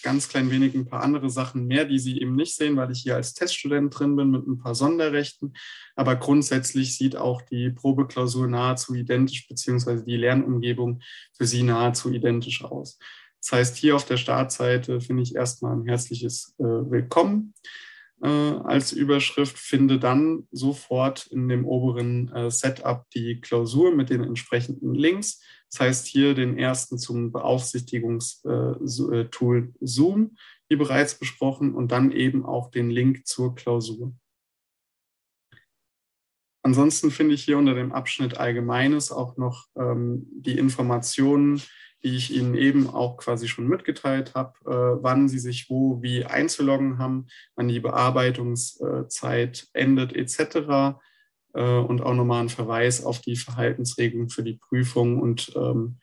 ganz 0.02 0.28
klein 0.28 0.50
wenig 0.50 0.74
ein 0.74 0.86
paar 0.86 1.02
andere 1.02 1.30
Sachen 1.30 1.66
mehr, 1.66 1.84
die 1.84 1.98
Sie 1.98 2.20
eben 2.20 2.34
nicht 2.34 2.54
sehen, 2.54 2.76
weil 2.76 2.90
ich 2.90 3.02
hier 3.02 3.14
als 3.14 3.34
Teststudent 3.34 3.96
drin 3.96 4.16
bin 4.16 4.30
mit 4.30 4.46
ein 4.46 4.58
paar 4.58 4.74
Sonderrechten. 4.74 5.54
Aber 5.94 6.16
grundsätzlich 6.16 6.96
sieht 6.96 7.16
auch 7.16 7.42
die 7.42 7.70
Probeklausur 7.70 8.48
nahezu 8.48 8.94
identisch, 8.94 9.46
beziehungsweise 9.46 10.04
die 10.04 10.16
Lernumgebung 10.16 11.00
für 11.36 11.46
Sie 11.46 11.62
nahezu 11.62 12.10
identisch 12.10 12.64
aus. 12.64 12.98
Das 13.40 13.52
heißt, 13.52 13.76
hier 13.76 13.96
auf 13.96 14.04
der 14.04 14.16
Startseite 14.16 15.00
finde 15.00 15.22
ich 15.22 15.34
erstmal 15.34 15.76
ein 15.76 15.86
herzliches 15.86 16.54
äh, 16.58 16.64
Willkommen 16.64 17.54
äh, 18.22 18.28
als 18.28 18.92
Überschrift, 18.92 19.58
finde 19.58 19.98
dann 19.98 20.46
sofort 20.50 21.26
in 21.28 21.48
dem 21.48 21.64
oberen 21.64 22.30
äh, 22.32 22.50
Setup 22.50 23.08
die 23.10 23.40
Klausur 23.40 23.94
mit 23.94 24.10
den 24.10 24.22
entsprechenden 24.22 24.94
Links. 24.94 25.42
Das 25.70 25.80
heißt, 25.80 26.06
hier 26.06 26.34
den 26.34 26.58
ersten 26.58 26.98
zum 26.98 27.30
Beaufsichtigungstool 27.30 29.56
äh, 29.56 29.60
äh, 29.60 29.72
Zoom, 29.80 30.36
wie 30.68 30.76
bereits 30.76 31.18
besprochen, 31.18 31.74
und 31.74 31.92
dann 31.92 32.10
eben 32.10 32.44
auch 32.44 32.70
den 32.70 32.90
Link 32.90 33.26
zur 33.26 33.54
Klausur. 33.54 34.14
Ansonsten 36.64 37.10
finde 37.10 37.34
ich 37.34 37.44
hier 37.44 37.56
unter 37.56 37.74
dem 37.74 37.92
Abschnitt 37.92 38.38
Allgemeines 38.38 39.12
auch 39.12 39.36
noch 39.36 39.66
ähm, 39.76 40.26
die 40.32 40.58
Informationen 40.58 41.62
die 42.04 42.16
ich 42.16 42.32
Ihnen 42.32 42.54
eben 42.54 42.88
auch 42.88 43.16
quasi 43.16 43.48
schon 43.48 43.66
mitgeteilt 43.66 44.34
habe, 44.34 44.52
äh, 44.66 45.02
wann 45.02 45.28
Sie 45.28 45.38
sich 45.38 45.68
wo 45.68 46.00
wie 46.02 46.24
einzuloggen 46.24 46.98
haben, 46.98 47.26
wann 47.56 47.68
die 47.68 47.80
Bearbeitungszeit 47.80 49.66
endet 49.72 50.14
etc. 50.14 50.98
äh, 51.54 51.62
und 51.62 52.00
auch 52.00 52.14
nochmal 52.14 52.40
einen 52.40 52.48
Verweis 52.48 53.04
auf 53.04 53.20
die 53.20 53.36
Verhaltensregeln 53.36 54.28
für 54.28 54.44
die 54.44 54.60
Prüfung 54.68 55.20
und 55.20 55.52
ähm, 55.56 55.98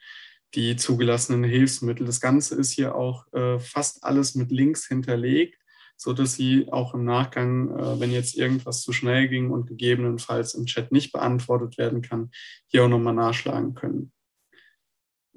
die 0.53 0.75
zugelassenen 0.75 1.43
Hilfsmittel. 1.43 2.05
Das 2.05 2.21
Ganze 2.21 2.55
ist 2.55 2.71
hier 2.71 2.95
auch 2.95 3.31
äh, 3.33 3.59
fast 3.59 4.03
alles 4.03 4.35
mit 4.35 4.51
Links 4.51 4.87
hinterlegt, 4.87 5.57
so 5.97 6.11
dass 6.11 6.35
Sie 6.35 6.67
auch 6.71 6.93
im 6.93 7.05
Nachgang, 7.05 7.99
wenn 8.01 8.11
jetzt 8.11 8.35
irgendwas 8.35 8.81
zu 8.81 8.91
schnell 8.91 9.29
ging 9.29 9.49
und 9.49 9.67
gegebenenfalls 9.67 10.53
im 10.53 10.65
Chat 10.65 10.91
nicht 10.91 11.13
beantwortet 11.13 11.77
werden 11.77 12.01
kann, 12.01 12.31
hier 12.67 12.83
auch 12.83 12.89
nochmal 12.89 13.13
nachschlagen 13.13 13.75
können. 13.75 14.11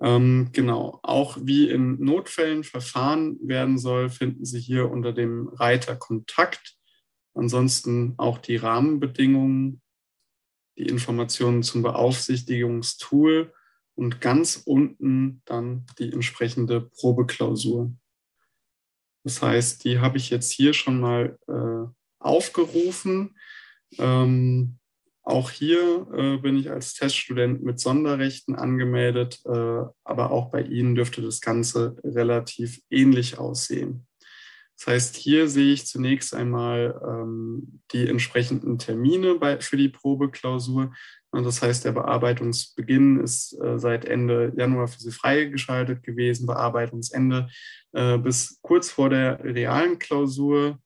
Ähm, 0.00 0.50
genau, 0.52 1.00
auch 1.02 1.38
wie 1.40 1.70
in 1.70 2.00
Notfällen 2.00 2.62
verfahren 2.62 3.36
werden 3.42 3.78
soll, 3.78 4.10
finden 4.10 4.44
Sie 4.44 4.60
hier 4.60 4.90
unter 4.90 5.12
dem 5.12 5.48
Reiter 5.48 5.96
Kontakt. 5.96 6.76
Ansonsten 7.34 8.14
auch 8.16 8.38
die 8.38 8.56
Rahmenbedingungen, 8.56 9.82
die 10.76 10.86
Informationen 10.86 11.62
zum 11.62 11.82
Beaufsichtigungstool 11.82 13.52
und 13.94 14.20
ganz 14.20 14.62
unten 14.64 15.42
dann 15.44 15.86
die 15.98 16.12
entsprechende 16.12 16.80
Probeklausur. 16.80 17.92
Das 19.24 19.42
heißt, 19.42 19.84
die 19.84 19.98
habe 19.98 20.16
ich 20.16 20.30
jetzt 20.30 20.52
hier 20.52 20.72
schon 20.72 21.00
mal 21.00 21.38
äh, 21.48 21.92
aufgerufen. 22.20 23.36
Ähm, 23.98 24.78
auch 25.28 25.50
hier 25.50 26.06
äh, 26.14 26.38
bin 26.38 26.56
ich 26.56 26.70
als 26.70 26.94
Teststudent 26.94 27.62
mit 27.62 27.78
Sonderrechten 27.78 28.54
angemeldet, 28.54 29.40
äh, 29.44 29.84
aber 30.04 30.30
auch 30.30 30.50
bei 30.50 30.62
Ihnen 30.62 30.94
dürfte 30.94 31.20
das 31.20 31.40
Ganze 31.40 31.96
relativ 32.02 32.80
ähnlich 32.90 33.38
aussehen. 33.38 34.06
Das 34.78 34.86
heißt, 34.86 35.16
hier 35.16 35.48
sehe 35.48 35.72
ich 35.72 35.86
zunächst 35.86 36.34
einmal 36.34 37.00
ähm, 37.04 37.80
die 37.92 38.06
entsprechenden 38.06 38.78
Termine 38.78 39.34
bei, 39.34 39.60
für 39.60 39.76
die 39.76 39.88
Probeklausur. 39.88 40.94
Das 41.32 41.60
heißt, 41.60 41.84
der 41.84 41.92
Bearbeitungsbeginn 41.92 43.20
ist 43.20 43.60
äh, 43.60 43.78
seit 43.78 44.04
Ende 44.04 44.52
Januar 44.56 44.88
für 44.88 45.00
Sie 45.00 45.10
freigeschaltet 45.10 46.04
gewesen, 46.04 46.46
Bearbeitungsende 46.46 47.48
äh, 47.92 48.18
bis 48.18 48.60
kurz 48.62 48.88
vor 48.88 49.10
der 49.10 49.42
realen 49.42 49.98
Klausur. 49.98 50.78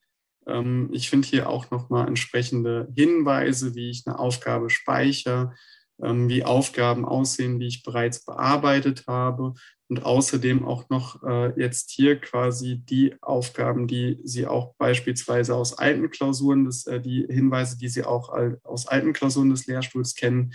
Ähm, 0.46 0.88
ich 0.92 1.10
finde 1.10 1.28
hier 1.28 1.48
auch 1.48 1.70
nochmal 1.70 2.08
entsprechende 2.08 2.88
Hinweise, 2.94 3.74
wie 3.74 3.90
ich 3.90 4.04
eine 4.06 4.18
Aufgabe 4.18 4.70
speichere, 4.70 5.54
ähm, 6.02 6.28
wie 6.28 6.44
Aufgaben 6.44 7.04
aussehen, 7.04 7.58
die 7.58 7.66
ich 7.66 7.82
bereits 7.82 8.24
bearbeitet 8.24 9.04
habe 9.06 9.54
und 9.88 10.04
außerdem 10.04 10.64
auch 10.64 10.88
noch 10.88 11.22
äh, 11.22 11.52
jetzt 11.60 11.90
hier 11.90 12.18
quasi 12.18 12.82
die 12.84 13.14
Aufgaben, 13.20 13.86
die 13.86 14.18
Sie 14.24 14.46
auch 14.46 14.74
beispielsweise 14.76 15.54
aus 15.54 15.78
alten 15.78 16.10
Klausuren, 16.10 16.64
des, 16.64 16.86
äh, 16.86 17.00
die 17.00 17.26
Hinweise, 17.28 17.76
die 17.76 17.88
Sie 17.88 18.04
auch 18.04 18.32
aus 18.64 18.86
alten 18.86 19.12
Klausuren 19.12 19.50
des 19.50 19.66
Lehrstuhls 19.66 20.14
kennen, 20.14 20.54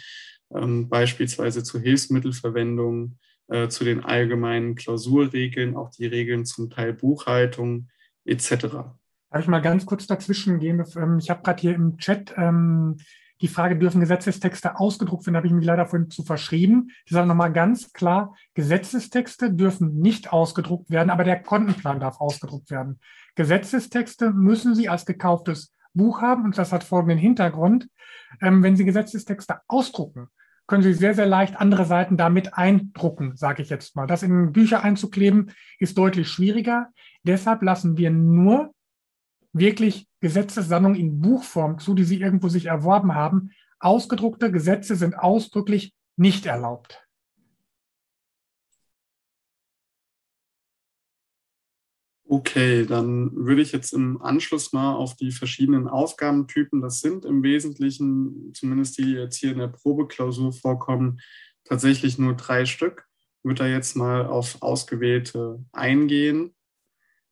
ähm, 0.54 0.89
beispielsweise 0.89 1.63
zur 1.63 1.82
Hilfsmittelverwendung, 1.82 3.17
äh, 3.47 3.69
zu 3.69 3.84
den 3.84 4.04
allgemeinen 4.04 4.76
Klausurregeln, 4.76 5.76
auch 5.76 5.91
die 5.91 6.08
Regeln 6.08 6.45
zum 6.45 6.69
Teil 6.69 6.93
Buchhaltung 6.93 7.89
etc. 8.26 8.97
Darf 9.30 9.42
ich 9.42 9.48
mal 9.48 9.62
ganz 9.62 9.86
kurz 9.86 10.08
dazwischen 10.08 10.60
gehen? 10.60 10.84
Ähm, 10.96 11.20
ich 11.20 11.30
habe 11.30 11.42
gerade 11.44 11.62
hier 11.62 11.76
im 11.76 11.98
Chat 11.98 12.34
ähm, 12.38 12.98
die 13.42 13.48
Frage, 13.48 13.78
dürfen 13.78 14.02
Gesetzestexte 14.02 14.80
ausgedruckt 14.80 15.26
werden, 15.28 15.38
habe 15.38 15.48
ich 15.48 15.54
mich 15.54 15.66
leider 15.66 15.86
vorhin 15.86 16.10
zu 16.10 16.24
verschrieben. 16.24 16.90
Ich 17.06 17.12
sage 17.12 17.28
nochmal 17.28 17.54
ganz 17.54 17.94
klar, 17.94 18.36
Gesetzestexte 18.56 19.54
dürfen 19.54 20.00
nicht 20.00 20.34
ausgedruckt 20.34 20.90
werden, 20.90 21.10
aber 21.10 21.24
der 21.24 21.42
Kontenplan 21.42 22.00
darf 22.00 22.20
ausgedruckt 22.20 22.72
werden. 22.72 23.00
Gesetzestexte 23.36 24.32
müssen 24.32 24.74
Sie 24.74 24.90
als 24.90 25.06
gekauftes 25.06 25.74
Buch 25.94 26.22
haben 26.22 26.46
und 26.46 26.58
das 26.58 26.72
hat 26.72 26.84
folgenden 26.84 27.20
Hintergrund. 27.20 27.88
Ähm, 28.42 28.63
wenn 28.63 28.76
Sie 28.76 28.86
Gesetzestexte 28.86 29.58
ausdrucken, 29.68 30.30
können 30.66 30.84
Sie 30.84 30.94
sehr, 30.94 31.13
sehr 31.13 31.28
leicht 31.28 31.56
andere 31.56 31.86
Seiten 31.86 32.18
damit 32.18 32.56
eindrucken, 32.56 33.36
sage 33.36 33.62
ich 33.62 33.70
jetzt 33.70 33.96
mal. 33.96 34.08
Das 34.08 34.24
in 34.24 34.52
Bücher 34.52 34.84
einzukleben 34.84 35.52
ist 35.80 35.98
deutlich 35.98 36.28
schwieriger. 36.28 36.88
Deshalb 37.24 37.62
lassen 37.62 37.98
wir 37.98 38.10
nur 38.10 38.74
wirklich 39.54 40.08
Gesetzessammlungen 40.20 41.00
in 41.00 41.22
Buchform 41.22 41.80
zu, 41.80 41.94
die 41.94 42.04
sie 42.04 42.20
irgendwo 42.20 42.50
sich 42.50 42.66
erworben 42.66 43.16
haben. 43.16 43.52
Ausgedruckte 43.80 44.52
Gesetze 44.52 44.96
sind 44.96 45.18
ausdrücklich 45.18 45.94
nicht 46.16 46.46
erlaubt. 46.46 47.04
Okay, 52.30 52.86
dann 52.86 53.34
würde 53.34 53.62
ich 53.62 53.72
jetzt 53.72 53.94
im 53.94 54.22
Anschluss 54.22 54.74
mal 54.74 54.94
auf 54.96 55.16
die 55.16 55.32
verschiedenen 55.32 55.88
Aufgabentypen, 55.88 56.82
das 56.82 57.00
sind 57.00 57.24
im 57.24 57.42
Wesentlichen, 57.42 58.52
zumindest 58.54 58.98
die, 58.98 59.14
jetzt 59.14 59.38
hier 59.38 59.54
in 59.54 59.60
der 59.60 59.70
Probeklausur 59.70 60.52
vorkommen, 60.52 61.22
tatsächlich 61.64 62.18
nur 62.18 62.36
drei 62.36 62.66
Stück, 62.66 63.06
würde 63.44 63.64
da 63.64 63.68
jetzt 63.68 63.96
mal 63.96 64.26
auf 64.26 64.62
ausgewählte 64.62 65.64
eingehen 65.72 66.57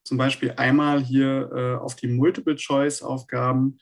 zum 0.05 0.17
Beispiel 0.17 0.53
einmal 0.55 1.03
hier 1.03 1.49
äh, 1.53 1.75
auf 1.75 1.95
die 1.95 2.07
Multiple-Choice-Aufgaben. 2.07 3.79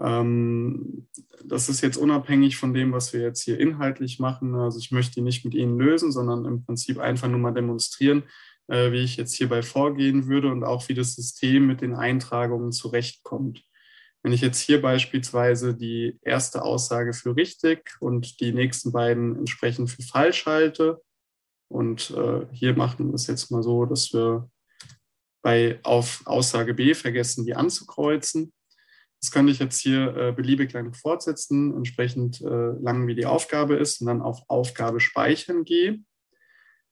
Ähm, 0.00 1.08
das 1.44 1.68
ist 1.68 1.80
jetzt 1.80 1.96
unabhängig 1.96 2.56
von 2.56 2.74
dem, 2.74 2.92
was 2.92 3.12
wir 3.12 3.22
jetzt 3.22 3.42
hier 3.42 3.58
inhaltlich 3.58 4.20
machen. 4.20 4.54
Also 4.54 4.78
ich 4.78 4.90
möchte 4.92 5.14
die 5.14 5.22
nicht 5.22 5.44
mit 5.44 5.54
Ihnen 5.54 5.78
lösen, 5.78 6.12
sondern 6.12 6.44
im 6.44 6.64
Prinzip 6.64 6.98
einfach 6.98 7.28
nur 7.28 7.40
mal 7.40 7.54
demonstrieren, 7.54 8.24
äh, 8.68 8.92
wie 8.92 9.02
ich 9.02 9.16
jetzt 9.16 9.34
hierbei 9.34 9.62
vorgehen 9.62 10.26
würde 10.28 10.52
und 10.52 10.64
auch 10.64 10.88
wie 10.88 10.94
das 10.94 11.14
System 11.14 11.66
mit 11.66 11.80
den 11.80 11.94
Eintragungen 11.94 12.70
zurechtkommt. 12.70 13.64
Wenn 14.22 14.32
ich 14.32 14.42
jetzt 14.42 14.60
hier 14.60 14.80
beispielsweise 14.82 15.74
die 15.74 16.18
erste 16.22 16.62
Aussage 16.62 17.14
für 17.14 17.36
richtig 17.36 17.90
und 18.00 18.40
die 18.40 18.52
nächsten 18.52 18.92
beiden 18.92 19.36
entsprechend 19.36 19.90
für 19.90 20.02
falsch 20.02 20.46
halte, 20.46 21.00
und 21.68 22.10
äh, 22.10 22.46
hier 22.52 22.76
machen 22.76 23.08
wir 23.08 23.14
es 23.14 23.26
jetzt 23.26 23.50
mal 23.50 23.62
so, 23.62 23.84
dass 23.84 24.12
wir 24.12 24.48
bei 25.44 25.78
auf 25.82 26.22
Aussage 26.24 26.72
B 26.72 26.94
vergessen, 26.94 27.44
die 27.44 27.54
anzukreuzen. 27.54 28.52
Das 29.20 29.30
könnte 29.30 29.52
ich 29.52 29.58
jetzt 29.58 29.78
hier 29.78 30.16
äh, 30.16 30.32
beliebig 30.32 30.72
lang 30.72 30.94
fortsetzen, 30.94 31.74
entsprechend 31.76 32.40
äh, 32.40 32.72
lang 32.80 33.06
wie 33.06 33.14
die 33.14 33.26
Aufgabe 33.26 33.76
ist 33.76 34.00
und 34.00 34.06
dann 34.06 34.22
auf 34.22 34.40
Aufgabe 34.48 35.00
speichern 35.00 35.64
gehe. 35.64 36.00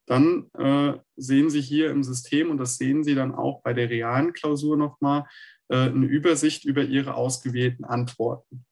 Dann 0.07 0.51
äh, 0.59 0.99
sehen 1.17 1.49
Sie 1.49 1.63
hier 1.63 1.91
im 1.91 2.03
System, 2.03 2.51
und 2.51 2.59
das 2.59 2.77
sehen 2.77 3.05
Sie 3.05 3.15
dann 3.15 3.35
auch 3.35 3.63
bei 3.63 3.73
der 3.73 3.89
realen 3.89 4.35
Klausur 4.35 4.77
nochmal, 4.77 5.25
äh, 5.69 5.77
eine 5.77 6.07
Übersicht 6.07 6.67
über 6.67 6.83
Ihre 6.83 7.15
ausgewählten 7.15 7.85
Antworten. 7.85 8.67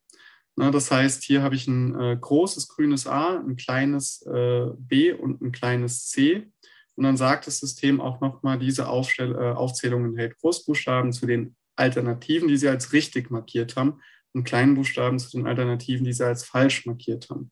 Na, 0.57 0.71
das 0.71 0.91
heißt, 0.91 1.23
hier 1.23 1.43
habe 1.43 1.55
ich 1.55 1.67
ein 1.69 1.99
äh, 1.99 2.19
großes 2.21 2.69
grünes 2.69 3.07
A, 3.07 3.39
ein 3.39 3.57
kleines 3.57 4.21
äh, 4.27 4.67
B 4.77 5.13
und 5.13 5.41
ein 5.41 5.53
kleines 5.53 6.09
C. 6.09 6.51
Und 6.97 7.05
dann 7.05 7.17
sagt 7.17 7.47
das 7.47 7.59
System 7.59 8.01
auch 8.01 8.21
nochmal, 8.21 8.59
diese 8.59 8.89
Aufstell 8.89 9.35
äh, 9.35 9.53
Aufzählung 9.53 10.05
enthält 10.05 10.37
Großbuchstaben 10.39 11.13
zu 11.13 11.27
den 11.27 11.57
Alternativen, 11.77 12.49
die 12.49 12.57
Sie 12.57 12.69
als 12.69 12.93
richtig 12.93 13.31
markiert 13.31 13.77
haben, 13.77 14.01
und 14.33 14.45
Kleinbuchstaben 14.45 15.19
zu 15.19 15.31
den 15.31 15.47
Alternativen, 15.47 16.05
die 16.05 16.13
Sie 16.13 16.25
als 16.25 16.45
falsch 16.45 16.87
markiert 16.87 17.31
haben. 17.31 17.51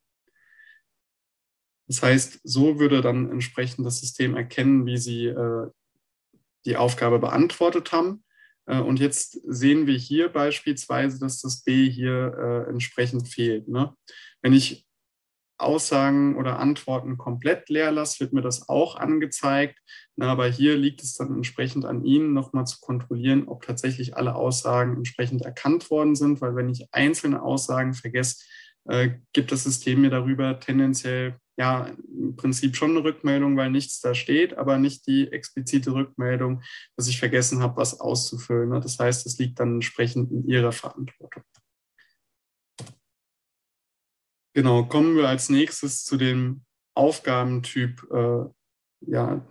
Das 1.88 2.02
heißt, 2.02 2.40
so 2.44 2.78
würde 2.78 3.00
dann 3.00 3.30
entsprechend 3.30 3.86
das 3.86 4.00
System 4.00 4.36
erkennen, 4.36 4.86
wie 4.86 4.98
Sie 4.98 5.26
äh, 5.26 5.70
die 6.66 6.76
Aufgabe 6.76 7.18
beantwortet 7.18 7.92
haben. 7.92 8.22
Äh, 8.66 8.80
und 8.80 9.00
jetzt 9.00 9.40
sehen 9.46 9.86
wir 9.86 9.96
hier 9.96 10.28
beispielsweise, 10.28 11.18
dass 11.18 11.40
das 11.40 11.62
B 11.62 11.90
hier 11.90 12.34
äh, 12.38 12.70
entsprechend 12.70 13.28
fehlt. 13.28 13.68
Ne? 13.68 13.94
Wenn 14.42 14.52
ich 14.52 14.87
Aussagen 15.58 16.36
oder 16.36 16.58
Antworten 16.58 17.18
komplett 17.18 17.68
leer 17.68 17.90
lasse, 17.90 18.20
wird 18.20 18.32
mir 18.32 18.42
das 18.42 18.68
auch 18.68 18.96
angezeigt. 18.96 19.78
Na, 20.16 20.30
aber 20.30 20.48
hier 20.48 20.76
liegt 20.76 21.02
es 21.02 21.14
dann 21.14 21.34
entsprechend 21.34 21.84
an 21.84 22.04
Ihnen, 22.04 22.32
nochmal 22.32 22.66
zu 22.66 22.78
kontrollieren, 22.80 23.48
ob 23.48 23.64
tatsächlich 23.64 24.16
alle 24.16 24.34
Aussagen 24.34 24.96
entsprechend 24.96 25.42
erkannt 25.42 25.90
worden 25.90 26.16
sind, 26.16 26.40
weil 26.40 26.56
wenn 26.56 26.68
ich 26.68 26.88
einzelne 26.92 27.42
Aussagen 27.42 27.94
vergesse, 27.94 28.44
äh, 28.88 29.10
gibt 29.32 29.52
das 29.52 29.64
System 29.64 30.00
mir 30.00 30.10
darüber 30.10 30.58
tendenziell 30.60 31.36
ja 31.58 31.90
im 32.16 32.36
Prinzip 32.36 32.76
schon 32.76 32.90
eine 32.90 33.04
Rückmeldung, 33.04 33.56
weil 33.56 33.70
nichts 33.70 34.00
da 34.00 34.14
steht, 34.14 34.56
aber 34.56 34.78
nicht 34.78 35.06
die 35.06 35.30
explizite 35.30 35.92
Rückmeldung, 35.92 36.62
dass 36.96 37.08
ich 37.08 37.18
vergessen 37.18 37.60
habe, 37.60 37.76
was 37.76 38.00
auszufüllen. 38.00 38.70
Ne? 38.70 38.80
Das 38.80 38.98
heißt, 38.98 39.26
es 39.26 39.38
liegt 39.38 39.58
dann 39.60 39.74
entsprechend 39.74 40.30
in 40.30 40.48
Ihrer 40.48 40.72
Verantwortung. 40.72 41.42
Genau, 44.54 44.84
kommen 44.84 45.16
wir 45.16 45.28
als 45.28 45.50
nächstes 45.50 46.04
zu 46.04 46.16
dem 46.16 46.62
Aufgabentyp 46.94 48.06
äh, 48.10 48.44
ja, 49.00 49.46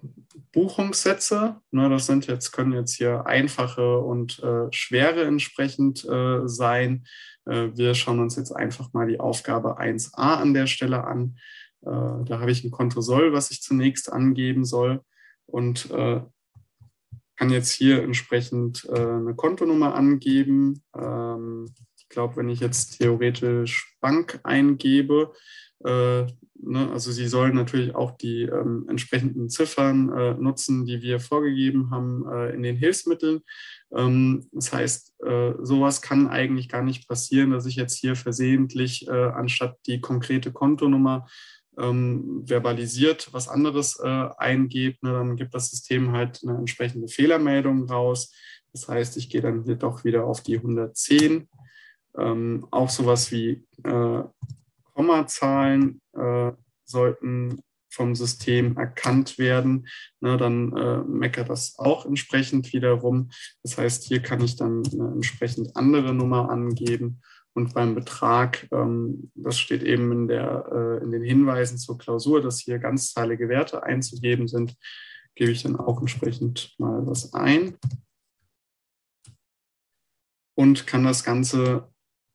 Buchungssätze. 0.51 1.61
Ne, 1.71 1.89
das 1.89 2.05
sind 2.05 2.27
jetzt, 2.27 2.51
können 2.51 2.73
jetzt 2.73 2.95
hier 2.95 3.25
einfache 3.25 3.99
und 3.99 4.39
äh, 4.39 4.67
schwere 4.71 5.23
entsprechend 5.25 6.05
äh, 6.05 6.47
sein. 6.47 7.05
Äh, 7.45 7.69
wir 7.75 7.95
schauen 7.95 8.19
uns 8.19 8.35
jetzt 8.35 8.51
einfach 8.51 8.93
mal 8.93 9.07
die 9.07 9.19
Aufgabe 9.19 9.79
1a 9.79 10.13
an 10.15 10.53
der 10.53 10.67
Stelle 10.67 11.05
an. 11.05 11.37
Äh, 11.81 11.89
da 12.25 12.39
habe 12.39 12.51
ich 12.51 12.63
ein 12.63 12.71
Kontosoll, 12.71 13.33
was 13.33 13.51
ich 13.51 13.61
zunächst 13.61 14.11
angeben 14.11 14.65
soll 14.65 15.01
und 15.45 15.89
äh, 15.91 16.21
kann 17.37 17.49
jetzt 17.51 17.71
hier 17.71 18.01
entsprechend 18.01 18.89
eine 18.89 19.35
Kontonummer 19.35 19.93
angeben. 19.93 20.83
Ähm, 20.95 21.71
ich 22.07 22.13
glaube, 22.13 22.37
wenn 22.37 22.47
ich 22.47 22.61
jetzt 22.61 22.99
theoretisch 22.99 23.97
Bank 23.99 24.39
eingebe, 24.43 25.33
äh, 25.83 26.21
ne, 26.21 26.89
also 26.91 27.11
Sie 27.11 27.27
sollen 27.27 27.53
natürlich 27.53 27.95
auch 27.95 28.11
die 28.11 28.43
ähm, 28.43 28.85
entsprechenden 28.87 29.49
Ziffern 29.49 30.09
äh, 30.13 30.33
nutzen, 30.35 30.85
die 30.85 31.01
wir 31.01 31.19
vorgegeben 31.19 31.91
haben 31.91 32.25
äh, 32.31 32.53
in 32.55 32.63
den 32.63 32.77
Hilfsmitteln. 32.77 33.41
Ähm, 33.93 34.47
das 34.53 34.71
heißt, 34.71 35.21
äh, 35.25 35.53
sowas 35.61 36.01
kann 36.01 36.29
eigentlich 36.29 36.69
gar 36.69 36.81
nicht 36.81 37.09
passieren, 37.09 37.51
dass 37.51 37.65
ich 37.65 37.75
jetzt 37.75 37.97
hier 37.97 38.15
versehentlich 38.15 39.05
äh, 39.09 39.11
anstatt 39.11 39.75
die 39.85 39.99
konkrete 39.99 40.53
Kontonummer 40.53 41.27
ähm, 41.77 42.43
verbalisiert 42.45 43.33
was 43.33 43.49
anderes 43.49 43.99
äh, 43.99 44.29
eingebt, 44.37 45.03
ne, 45.03 45.11
dann 45.11 45.35
gibt 45.35 45.53
das 45.53 45.71
System 45.71 46.13
halt 46.13 46.39
eine 46.41 46.57
entsprechende 46.57 47.09
Fehlermeldung 47.09 47.89
raus. 47.89 48.31
Das 48.71 48.87
heißt, 48.87 49.17
ich 49.17 49.29
gehe 49.29 49.41
dann 49.41 49.63
hier 49.63 49.75
doch 49.75 50.05
wieder 50.05 50.25
auf 50.25 50.41
die 50.41 50.55
110. 50.55 51.49
Ähm, 52.18 52.68
auch 52.72 52.89
sowas 52.89 53.32
wie 53.32 53.65
äh, 53.84 54.24
Kommazahlen 54.93 56.01
äh, 56.13 56.51
sollten 56.86 57.61
vom 57.89 58.15
System 58.15 58.78
erkannt 58.78 59.38
werden. 59.38 59.88
Ne, 60.20 60.38
dann 60.38 60.76
äh, 60.76 60.99
meckert 61.03 61.49
das 61.49 61.78
auch 61.78 62.05
entsprechend 62.05 62.72
wiederum. 62.74 63.30
Das 63.63 63.78
heißt, 63.78 64.03
hier 64.03 64.22
kann 64.22 64.41
ich 64.41 64.55
dann 64.55 64.84
eine 64.91 65.11
entsprechend 65.13 65.76
andere 65.76 66.13
Nummer 66.13 66.49
angeben. 66.49 67.22
Und 67.53 67.74
beim 67.74 67.95
Betrag, 67.95 68.68
ähm, 68.72 69.32
das 69.34 69.57
steht 69.57 69.82
eben 69.82 70.11
in, 70.11 70.28
der, 70.28 70.65
äh, 70.72 71.03
in 71.03 71.11
den 71.11 71.24
Hinweisen 71.24 71.80
zur 71.80 71.97
Klausur, 71.97 72.41
dass 72.41 72.59
hier 72.59 72.78
ganzzahlige 72.78 73.49
Werte 73.49 73.82
einzugeben 73.82 74.47
sind, 74.47 74.76
gebe 75.34 75.51
ich 75.51 75.63
dann 75.63 75.76
auch 75.76 75.99
entsprechend 75.99 76.76
mal 76.78 77.05
was 77.07 77.34
ein 77.34 77.78
und 80.55 80.86
kann 80.88 81.03
das 81.03 81.24
Ganze 81.24 81.89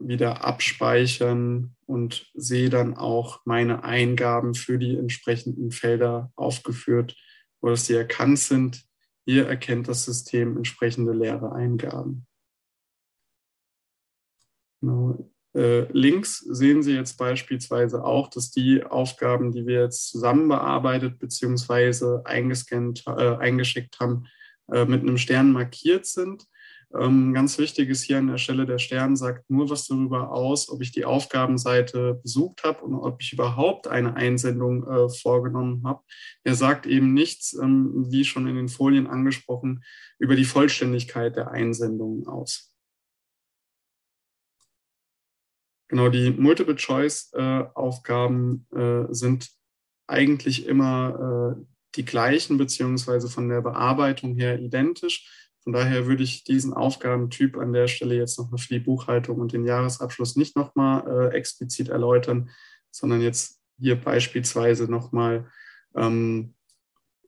wieder 0.06 0.44
abspeichern 0.44 1.76
und 1.86 2.30
sehe 2.34 2.70
dann 2.70 2.96
auch 2.96 3.40
meine 3.44 3.84
Eingaben 3.84 4.54
für 4.54 4.78
die 4.78 4.96
entsprechenden 4.96 5.70
Felder 5.70 6.32
aufgeführt, 6.36 7.16
wo 7.60 7.68
das 7.68 7.84
die 7.86 7.94
erkannt 7.94 8.38
sind. 8.38 8.84
Hier 9.24 9.46
erkennt 9.46 9.88
das 9.88 10.04
System 10.04 10.56
entsprechende 10.56 11.12
leere 11.12 11.52
Eingaben. 11.52 12.26
Genau. 14.80 15.30
Äh, 15.54 15.82
links 15.92 16.38
sehen 16.38 16.82
Sie 16.82 16.94
jetzt 16.94 17.18
beispielsweise 17.18 18.04
auch, 18.04 18.28
dass 18.28 18.50
die 18.50 18.82
Aufgaben, 18.84 19.52
die 19.52 19.66
wir 19.66 19.82
jetzt 19.82 20.08
zusammen 20.08 20.48
bearbeitet 20.48 21.18
bzw. 21.18 22.22
äh, 22.24 23.36
eingeschickt 23.36 24.00
haben, 24.00 24.26
äh, 24.72 24.86
mit 24.86 25.02
einem 25.02 25.18
Stern 25.18 25.52
markiert 25.52 26.06
sind. 26.06 26.46
Ähm, 26.94 27.32
ganz 27.32 27.56
wichtig 27.58 27.88
ist 27.88 28.02
hier 28.02 28.18
an 28.18 28.26
der 28.26 28.38
Stelle, 28.38 28.66
der 28.66 28.78
Stern 28.78 29.16
sagt 29.16 29.48
nur 29.48 29.70
was 29.70 29.86
darüber 29.86 30.30
aus, 30.30 30.68
ob 30.68 30.82
ich 30.82 30.92
die 30.92 31.06
Aufgabenseite 31.06 32.20
besucht 32.22 32.64
habe 32.64 32.84
und 32.84 32.94
ob 32.94 33.22
ich 33.22 33.32
überhaupt 33.32 33.88
eine 33.88 34.14
Einsendung 34.14 34.86
äh, 34.86 35.08
vorgenommen 35.08 35.86
habe. 35.86 36.02
Er 36.44 36.54
sagt 36.54 36.84
eben 36.86 37.14
nichts, 37.14 37.54
ähm, 37.54 38.10
wie 38.10 38.24
schon 38.24 38.46
in 38.46 38.56
den 38.56 38.68
Folien 38.68 39.06
angesprochen, 39.06 39.82
über 40.18 40.36
die 40.36 40.44
Vollständigkeit 40.44 41.34
der 41.36 41.50
Einsendungen 41.50 42.26
aus. 42.26 42.68
Genau, 45.88 46.08
die 46.08 46.30
Multiple-Choice-Aufgaben 46.30 48.66
äh, 48.74 48.80
äh, 48.80 49.06
sind 49.10 49.50
eigentlich 50.06 50.66
immer 50.66 51.56
äh, 51.58 51.66
die 51.96 52.06
gleichen, 52.06 52.56
beziehungsweise 52.56 53.28
von 53.28 53.50
der 53.50 53.60
Bearbeitung 53.60 54.34
her 54.36 54.58
identisch. 54.58 55.50
Von 55.62 55.72
daher 55.72 56.06
würde 56.06 56.24
ich 56.24 56.44
diesen 56.44 56.72
Aufgabentyp 56.72 57.56
an 57.56 57.72
der 57.72 57.86
Stelle 57.86 58.16
jetzt 58.16 58.38
nochmal 58.38 58.58
für 58.58 58.74
die 58.74 58.80
Buchhaltung 58.80 59.38
und 59.38 59.52
den 59.52 59.64
Jahresabschluss 59.64 60.36
nicht 60.36 60.56
nochmal 60.56 61.06
äh, 61.06 61.36
explizit 61.36 61.88
erläutern, 61.88 62.50
sondern 62.90 63.20
jetzt 63.20 63.60
hier 63.78 64.00
beispielsweise 64.00 64.90
nochmal 64.90 65.46
ähm, 65.94 66.54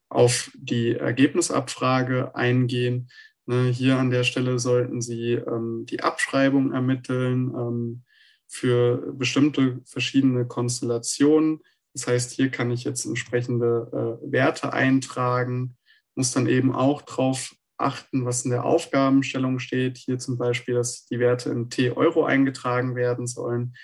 auf 0.09 0.51
die 0.55 0.93
Ergebnisabfrage 0.93 2.35
eingehen. 2.35 3.09
Ne, 3.47 3.69
hier 3.69 3.99
an 3.99 4.11
der 4.11 4.25
Stelle 4.25 4.59
sollten 4.59 5.01
Sie 5.01 5.33
ähm, 5.33 5.85
die 5.89 6.03
Abschreibung 6.03 6.73
ermitteln 6.73 7.53
ähm, 7.55 8.05
für 8.49 9.13
bestimmte 9.13 9.81
verschiedene 9.85 10.47
Konstellationen. 10.47 11.61
Das 11.93 12.07
heißt, 12.07 12.33
hier 12.33 12.51
kann 12.51 12.71
ich 12.71 12.85
jetzt 12.85 13.05
entsprechende 13.05 14.21
äh, 14.23 14.33
Werte 14.33 14.73
eintragen, 14.73 15.77
muss 16.15 16.33
dann 16.33 16.47
eben 16.47 16.75
auch 16.75 17.03
darauf 17.03 17.55
achten, 17.77 18.25
was 18.25 18.45
in 18.45 18.51
der 18.51 18.65
Aufgabenstellung 18.65 19.59
steht. 19.59 19.99
Hier 19.99 20.19
zum 20.19 20.39
Beispiel, 20.39 20.75
dass 20.75 21.07
die 21.07 21.19
Werte 21.19 21.51
in 21.51 21.71
T-Euro 21.71 22.25
eingetragen 22.25 22.95
werden 22.95 23.27
sollen. 23.27 23.75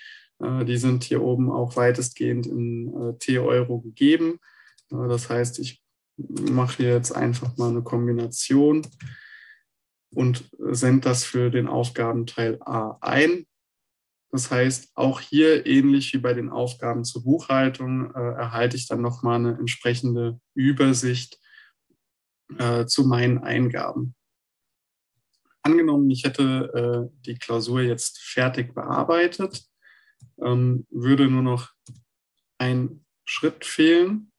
Äh, 0.40 0.64
die 0.64 0.76
sind 0.76 1.04
hier 1.04 1.22
oben 1.22 1.50
auch 1.50 1.76
weitestgehend 1.76 2.46
in 2.46 2.94
äh, 2.94 3.18
T-Euro 3.18 3.80
gegeben. 3.80 4.38
Äh, 4.90 5.08
das 5.08 5.28
heißt, 5.28 5.58
ich 5.58 5.82
mache 6.16 6.78
hier 6.78 6.94
jetzt 6.94 7.12
einfach 7.12 7.56
mal 7.56 7.70
eine 7.70 7.82
Kombination 7.82 8.86
und 10.12 10.50
sende 10.58 11.00
das 11.02 11.24
für 11.24 11.50
den 11.50 11.66
Aufgabenteil 11.66 12.58
A 12.60 12.98
ein. 13.00 13.46
Das 14.30 14.50
heißt, 14.50 14.90
auch 14.94 15.20
hier 15.20 15.66
ähnlich 15.66 16.12
wie 16.12 16.18
bei 16.18 16.34
den 16.34 16.50
Aufgaben 16.50 17.04
zur 17.04 17.24
Buchhaltung 17.24 18.12
erhalte 18.14 18.76
ich 18.76 18.86
dann 18.86 19.00
nochmal 19.00 19.36
eine 19.36 19.58
entsprechende 19.58 20.38
Übersicht 20.54 21.39
äh, 22.58 22.86
zu 22.86 23.04
meinen 23.04 23.38
Eingaben. 23.38 24.14
Angenommen, 25.62 26.10
ich 26.10 26.24
hätte 26.24 27.10
äh, 27.12 27.16
die 27.26 27.38
Klausur 27.38 27.82
jetzt 27.82 28.18
fertig 28.20 28.74
bearbeitet, 28.74 29.62
ähm, 30.42 30.86
würde 30.90 31.28
nur 31.28 31.42
noch 31.42 31.70
ein 32.58 33.04
Schritt 33.24 33.64
fehlen, 33.64 34.32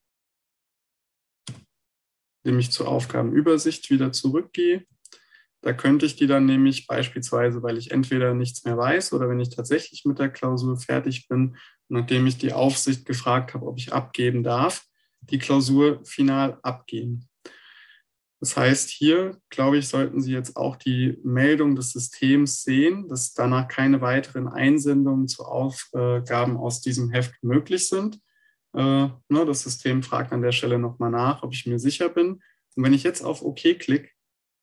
indem 2.43 2.59
ich 2.59 2.71
zur 2.71 2.87
Aufgabenübersicht 2.87 3.89
wieder 3.89 4.11
zurückgehe. 4.11 4.85
Da 5.61 5.73
könnte 5.73 6.07
ich 6.07 6.15
die 6.15 6.25
dann 6.25 6.45
nämlich 6.45 6.87
beispielsweise, 6.87 7.61
weil 7.61 7.77
ich 7.77 7.91
entweder 7.91 8.33
nichts 8.33 8.65
mehr 8.65 8.77
weiß 8.77 9.13
oder 9.13 9.29
wenn 9.29 9.39
ich 9.39 9.55
tatsächlich 9.55 10.05
mit 10.05 10.17
der 10.17 10.29
Klausur 10.29 10.77
fertig 10.77 11.27
bin, 11.27 11.55
nachdem 11.87 12.25
ich 12.25 12.39
die 12.39 12.53
Aufsicht 12.53 13.05
gefragt 13.05 13.53
habe, 13.53 13.67
ob 13.67 13.77
ich 13.77 13.93
abgeben 13.93 14.41
darf, 14.41 14.85
die 15.21 15.37
Klausur 15.37 16.03
final 16.03 16.57
abgeben. 16.63 17.29
Das 18.41 18.57
heißt, 18.57 18.89
hier, 18.89 19.39
glaube 19.49 19.77
ich, 19.77 19.87
sollten 19.87 20.19
Sie 20.19 20.33
jetzt 20.33 20.57
auch 20.57 20.75
die 20.75 21.19
Meldung 21.23 21.75
des 21.75 21.91
Systems 21.91 22.63
sehen, 22.63 23.07
dass 23.07 23.35
danach 23.35 23.67
keine 23.67 24.01
weiteren 24.01 24.47
Einsendungen 24.47 25.27
zu 25.27 25.45
Aufgaben 25.45 26.57
aus 26.57 26.81
diesem 26.81 27.11
Heft 27.11 27.35
möglich 27.43 27.87
sind. 27.87 28.19
Äh, 28.73 28.79
ne, 28.79 29.45
das 29.45 29.61
System 29.61 30.01
fragt 30.01 30.33
an 30.33 30.41
der 30.41 30.53
Stelle 30.53 30.79
nochmal 30.79 31.11
nach, 31.11 31.43
ob 31.43 31.53
ich 31.53 31.67
mir 31.67 31.77
sicher 31.77 32.09
bin. 32.09 32.41
Und 32.75 32.83
wenn 32.83 32.93
ich 32.93 33.03
jetzt 33.03 33.21
auf 33.21 33.43
OK 33.43 33.59
klicke, 33.77 34.09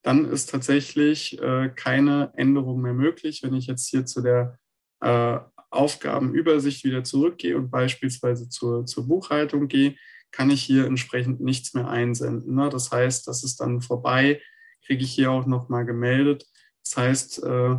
dann 0.02 0.24
ist 0.24 0.50
tatsächlich 0.50 1.40
äh, 1.40 1.68
keine 1.68 2.32
Änderung 2.36 2.80
mehr 2.80 2.94
möglich. 2.94 3.44
Wenn 3.44 3.54
ich 3.54 3.68
jetzt 3.68 3.88
hier 3.88 4.04
zu 4.06 4.22
der 4.22 4.58
äh, 5.00 5.38
Aufgabenübersicht 5.70 6.82
wieder 6.82 7.04
zurückgehe 7.04 7.56
und 7.56 7.70
beispielsweise 7.70 8.48
zur, 8.48 8.86
zur 8.86 9.06
Buchhaltung 9.06 9.68
gehe, 9.68 9.94
kann 10.30 10.50
ich 10.50 10.62
hier 10.62 10.86
entsprechend 10.86 11.40
nichts 11.40 11.74
mehr 11.74 11.88
einsenden. 11.88 12.54
Ne? 12.54 12.68
Das 12.68 12.90
heißt, 12.90 13.26
das 13.26 13.44
ist 13.44 13.60
dann 13.60 13.80
vorbei, 13.80 14.40
kriege 14.84 15.04
ich 15.04 15.12
hier 15.12 15.30
auch 15.30 15.46
nochmal 15.46 15.84
gemeldet. 15.84 16.46
Das 16.84 16.96
heißt, 16.96 17.42
äh, 17.44 17.76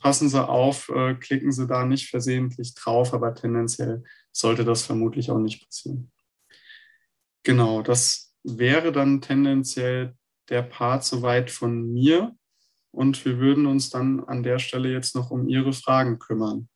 passen 0.00 0.28
Sie 0.28 0.48
auf, 0.48 0.88
äh, 0.88 1.14
klicken 1.14 1.52
Sie 1.52 1.66
da 1.66 1.84
nicht 1.84 2.08
versehentlich 2.08 2.74
drauf, 2.74 3.14
aber 3.14 3.34
tendenziell 3.34 4.02
sollte 4.32 4.64
das 4.64 4.82
vermutlich 4.82 5.30
auch 5.30 5.38
nicht 5.38 5.64
passieren. 5.64 6.10
Genau, 7.42 7.82
das 7.82 8.34
wäre 8.42 8.92
dann 8.92 9.20
tendenziell 9.20 10.16
der 10.48 10.62
Part 10.62 11.04
soweit 11.04 11.50
von 11.50 11.92
mir. 11.92 12.34
Und 12.92 13.24
wir 13.24 13.38
würden 13.38 13.66
uns 13.66 13.90
dann 13.90 14.24
an 14.24 14.42
der 14.42 14.58
Stelle 14.58 14.90
jetzt 14.90 15.14
noch 15.14 15.30
um 15.30 15.48
Ihre 15.48 15.72
Fragen 15.72 16.18
kümmern. 16.18 16.68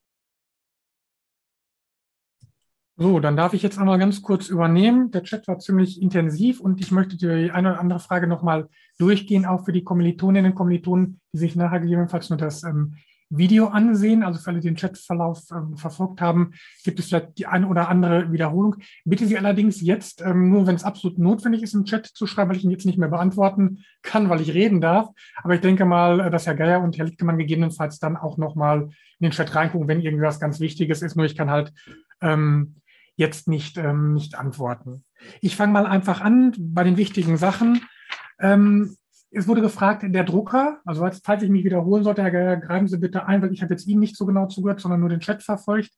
So, 2.96 3.18
dann 3.18 3.36
darf 3.36 3.54
ich 3.54 3.62
jetzt 3.62 3.78
einmal 3.78 3.98
ganz 3.98 4.22
kurz 4.22 4.48
übernehmen. 4.48 5.10
Der 5.10 5.24
Chat 5.24 5.48
war 5.48 5.58
ziemlich 5.58 6.00
intensiv 6.00 6.60
und 6.60 6.80
ich 6.80 6.92
möchte 6.92 7.16
die 7.16 7.50
eine 7.50 7.72
oder 7.72 7.80
andere 7.80 7.98
Frage 7.98 8.28
nochmal 8.28 8.68
durchgehen, 8.98 9.46
auch 9.46 9.64
für 9.64 9.72
die 9.72 9.82
Kommilitoninnen 9.82 10.52
und 10.52 10.56
Kommilitonen, 10.56 11.20
die 11.32 11.38
sich 11.38 11.56
nachher 11.56 11.80
gegebenenfalls 11.80 12.30
nur 12.30 12.38
das 12.38 12.62
ähm, 12.62 12.94
Video 13.30 13.66
ansehen. 13.66 14.22
Also 14.22 14.38
für 14.38 14.50
alle, 14.50 14.60
die 14.60 14.68
den 14.68 14.76
Chatverlauf 14.76 15.42
ähm, 15.50 15.76
verfolgt 15.76 16.20
haben, 16.20 16.52
gibt 16.84 17.00
es 17.00 17.06
vielleicht 17.06 17.36
die 17.36 17.46
eine 17.46 17.66
oder 17.66 17.88
andere 17.88 18.30
Wiederholung. 18.30 18.76
Bitte 19.04 19.26
Sie 19.26 19.36
allerdings 19.36 19.80
jetzt, 19.80 20.22
ähm, 20.22 20.50
nur 20.50 20.68
wenn 20.68 20.76
es 20.76 20.84
absolut 20.84 21.18
notwendig 21.18 21.64
ist, 21.64 21.74
im 21.74 21.86
Chat 21.86 22.06
zu 22.06 22.28
schreiben, 22.28 22.50
weil 22.50 22.58
ich 22.58 22.64
ihn 22.64 22.70
jetzt 22.70 22.86
nicht 22.86 22.98
mehr 22.98 23.08
beantworten 23.08 23.84
kann, 24.02 24.28
weil 24.28 24.40
ich 24.40 24.54
reden 24.54 24.80
darf. 24.80 25.08
Aber 25.42 25.56
ich 25.56 25.60
denke 25.60 25.84
mal, 25.84 26.20
äh, 26.20 26.30
dass 26.30 26.46
Herr 26.46 26.54
Geier 26.54 26.80
und 26.80 26.96
Herr 26.96 27.06
Lichtgemann 27.06 27.38
gegebenenfalls 27.38 27.98
dann 27.98 28.16
auch 28.16 28.38
nochmal 28.38 28.82
in 28.82 28.90
den 29.20 29.32
Chat 29.32 29.52
reingucken, 29.52 29.88
wenn 29.88 30.00
irgendwas 30.00 30.38
ganz 30.38 30.60
Wichtiges 30.60 31.02
ist. 31.02 31.16
Nur 31.16 31.26
ich 31.26 31.36
kann 31.36 31.50
halt 31.50 31.72
ähm, 32.20 32.76
jetzt 33.16 33.48
nicht, 33.48 33.78
ähm, 33.78 34.14
nicht 34.14 34.36
antworten. 34.36 35.04
Ich 35.40 35.56
fange 35.56 35.72
mal 35.72 35.86
einfach 35.86 36.20
an 36.20 36.52
bei 36.58 36.84
den 36.84 36.96
wichtigen 36.96 37.36
Sachen. 37.36 37.80
Ähm, 38.40 38.96
es 39.30 39.48
wurde 39.48 39.60
gefragt, 39.60 40.04
der 40.06 40.24
Drucker, 40.24 40.80
also 40.84 41.06
falls 41.24 41.42
ich 41.42 41.50
mich 41.50 41.64
wiederholen 41.64 42.04
sollte, 42.04 42.22
Herr 42.22 42.56
greifen 42.56 42.86
Sie 42.86 42.98
bitte 42.98 43.26
ein, 43.26 43.42
weil 43.42 43.52
ich 43.52 43.62
habe 43.62 43.74
jetzt 43.74 43.86
Ihnen 43.86 44.00
nicht 44.00 44.16
so 44.16 44.26
genau 44.26 44.46
zugehört, 44.46 44.80
sondern 44.80 45.00
nur 45.00 45.08
den 45.08 45.20
Chat 45.20 45.42
verfolgt. 45.42 45.90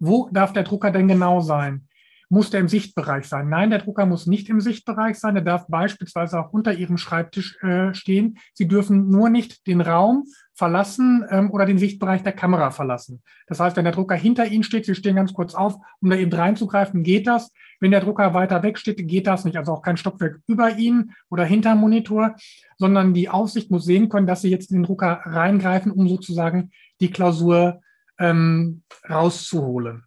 Wo 0.00 0.28
darf 0.32 0.52
der 0.52 0.64
Drucker 0.64 0.90
denn 0.90 1.06
genau 1.06 1.40
sein? 1.40 1.86
Muss 2.28 2.50
der 2.50 2.60
im 2.60 2.68
Sichtbereich 2.68 3.26
sein? 3.26 3.48
Nein, 3.48 3.70
der 3.70 3.80
Drucker 3.80 4.06
muss 4.06 4.26
nicht 4.26 4.48
im 4.48 4.60
Sichtbereich 4.60 5.18
sein. 5.18 5.34
Der 5.34 5.44
darf 5.44 5.66
beispielsweise 5.68 6.40
auch 6.40 6.52
unter 6.52 6.72
Ihrem 6.72 6.96
Schreibtisch 6.96 7.60
äh, 7.62 7.92
stehen. 7.92 8.38
Sie 8.54 8.68
dürfen 8.68 9.08
nur 9.08 9.30
nicht 9.30 9.66
den 9.66 9.80
Raum 9.80 10.24
verlassen 10.60 11.24
ähm, 11.30 11.50
oder 11.50 11.64
den 11.64 11.78
Sichtbereich 11.78 12.22
der 12.22 12.34
Kamera 12.34 12.70
verlassen. 12.70 13.22
Das 13.46 13.60
heißt, 13.60 13.78
wenn 13.78 13.84
der 13.84 13.94
Drucker 13.94 14.14
hinter 14.14 14.44
Ihnen 14.44 14.62
steht, 14.62 14.84
Sie 14.84 14.94
stehen 14.94 15.16
ganz 15.16 15.32
kurz 15.32 15.54
auf, 15.54 15.76
um 16.02 16.10
da 16.10 16.16
eben 16.16 16.30
reinzugreifen, 16.30 17.02
geht 17.02 17.26
das. 17.26 17.50
Wenn 17.80 17.92
der 17.92 18.02
Drucker 18.02 18.34
weiter 18.34 18.62
weg 18.62 18.76
steht, 18.76 19.08
geht 19.08 19.26
das 19.26 19.46
nicht. 19.46 19.56
Also 19.56 19.72
auch 19.72 19.80
kein 19.80 19.96
Stockwerk 19.96 20.40
über 20.46 20.76
Ihnen 20.76 21.14
oder 21.30 21.44
hinter 21.44 21.74
Monitor, 21.76 22.36
sondern 22.76 23.14
die 23.14 23.30
Aufsicht 23.30 23.70
muss 23.70 23.86
sehen 23.86 24.10
können, 24.10 24.26
dass 24.26 24.42
Sie 24.42 24.50
jetzt 24.50 24.70
in 24.70 24.76
den 24.76 24.82
Drucker 24.82 25.22
reingreifen, 25.24 25.90
um 25.90 26.06
sozusagen 26.10 26.72
die 27.00 27.10
Klausur 27.10 27.80
ähm, 28.18 28.82
rauszuholen. 29.08 30.04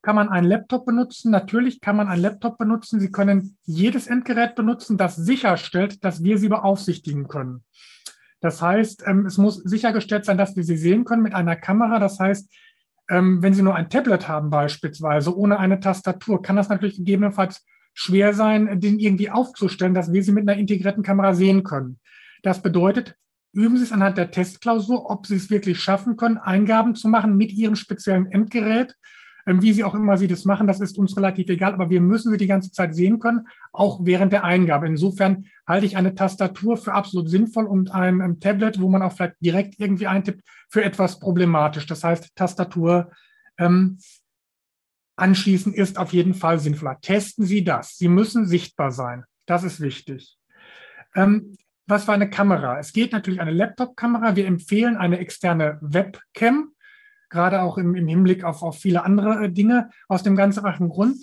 Kann 0.00 0.16
man 0.16 0.30
einen 0.30 0.46
Laptop 0.46 0.86
benutzen? 0.86 1.30
Natürlich 1.30 1.82
kann 1.82 1.96
man 1.96 2.08
einen 2.08 2.22
Laptop 2.22 2.56
benutzen. 2.56 3.00
Sie 3.00 3.12
können 3.12 3.58
jedes 3.64 4.06
Endgerät 4.06 4.54
benutzen, 4.54 4.96
das 4.96 5.14
sicherstellt, 5.16 6.02
dass 6.02 6.24
wir 6.24 6.38
sie 6.38 6.48
beaufsichtigen 6.48 7.28
können. 7.28 7.62
Das 8.42 8.60
heißt, 8.60 9.04
ähm, 9.06 9.24
es 9.24 9.38
muss 9.38 9.56
sichergestellt 9.56 10.26
sein, 10.26 10.36
dass 10.36 10.56
wir 10.56 10.64
sie 10.64 10.76
sehen 10.76 11.04
können 11.04 11.22
mit 11.22 11.34
einer 11.34 11.56
Kamera. 11.56 11.98
Das 11.98 12.18
heißt, 12.18 12.52
ähm, 13.08 13.42
wenn 13.42 13.54
Sie 13.54 13.62
nur 13.62 13.74
ein 13.74 13.88
Tablet 13.88 14.28
haben 14.28 14.50
beispielsweise, 14.50 15.36
ohne 15.36 15.58
eine 15.58 15.80
Tastatur, 15.80 16.42
kann 16.42 16.56
das 16.56 16.68
natürlich 16.68 16.96
gegebenenfalls 16.96 17.64
schwer 17.94 18.34
sein, 18.34 18.80
den 18.80 18.98
irgendwie 18.98 19.30
aufzustellen, 19.30 19.94
dass 19.94 20.12
wir 20.12 20.24
sie 20.24 20.32
mit 20.32 20.48
einer 20.48 20.58
integrierten 20.58 21.02
Kamera 21.02 21.34
sehen 21.34 21.62
können. 21.62 22.00
Das 22.42 22.62
bedeutet, 22.62 23.16
üben 23.52 23.76
Sie 23.76 23.84
es 23.84 23.92
anhand 23.92 24.18
der 24.18 24.30
Testklausur, 24.30 25.10
ob 25.10 25.26
Sie 25.26 25.36
es 25.36 25.50
wirklich 25.50 25.80
schaffen 25.80 26.16
können, 26.16 26.38
Eingaben 26.38 26.94
zu 26.94 27.08
machen 27.08 27.36
mit 27.36 27.52
Ihrem 27.52 27.76
speziellen 27.76 28.26
Endgerät 28.26 28.96
wie 29.46 29.72
sie 29.72 29.84
auch 29.84 29.94
immer 29.94 30.16
sie 30.16 30.28
das 30.28 30.44
machen, 30.44 30.66
das 30.66 30.80
ist 30.80 30.98
uns 30.98 31.16
relativ 31.16 31.48
egal, 31.48 31.74
aber 31.74 31.90
wir 31.90 32.00
müssen 32.00 32.30
sie 32.30 32.38
die 32.38 32.46
ganze 32.46 32.70
Zeit 32.70 32.94
sehen 32.94 33.18
können, 33.18 33.48
auch 33.72 34.00
während 34.02 34.32
der 34.32 34.44
Eingabe. 34.44 34.86
Insofern 34.86 35.46
halte 35.66 35.86
ich 35.86 35.96
eine 35.96 36.14
Tastatur 36.14 36.76
für 36.76 36.94
absolut 36.94 37.28
sinnvoll 37.28 37.66
und 37.66 37.92
ein, 37.92 38.20
ein 38.20 38.40
Tablet, 38.40 38.80
wo 38.80 38.88
man 38.88 39.02
auch 39.02 39.12
vielleicht 39.12 39.36
direkt 39.40 39.74
irgendwie 39.78 40.06
eintippt, 40.06 40.42
für 40.70 40.84
etwas 40.84 41.18
problematisch. 41.18 41.86
Das 41.86 42.04
heißt, 42.04 42.34
Tastatur 42.36 43.10
ähm, 43.58 43.98
anschließen 45.16 45.74
ist 45.74 45.98
auf 45.98 46.12
jeden 46.12 46.34
Fall 46.34 46.58
sinnvoller. 46.58 46.98
Testen 47.00 47.44
Sie 47.44 47.64
das. 47.64 47.98
Sie 47.98 48.08
müssen 48.08 48.46
sichtbar 48.46 48.92
sein. 48.92 49.24
Das 49.46 49.64
ist 49.64 49.80
wichtig. 49.80 50.38
Ähm, 51.14 51.56
was 51.86 52.06
war 52.08 52.14
eine 52.14 52.30
Kamera? 52.30 52.78
Es 52.78 52.92
geht 52.92 53.12
natürlich 53.12 53.40
eine 53.40 53.50
Laptop-Kamera. 53.50 54.36
Wir 54.36 54.46
empfehlen 54.46 54.96
eine 54.96 55.18
externe 55.18 55.78
Webcam 55.82 56.71
gerade 57.32 57.62
auch 57.62 57.78
im, 57.78 57.96
im 57.96 58.06
Hinblick 58.06 58.44
auf, 58.44 58.62
auf 58.62 58.78
viele 58.78 59.04
andere 59.04 59.44
äh, 59.44 59.50
Dinge, 59.50 59.90
aus 60.08 60.22
dem 60.22 60.36
ganz 60.36 60.58
einfachen 60.58 60.88
Grund. 60.88 61.16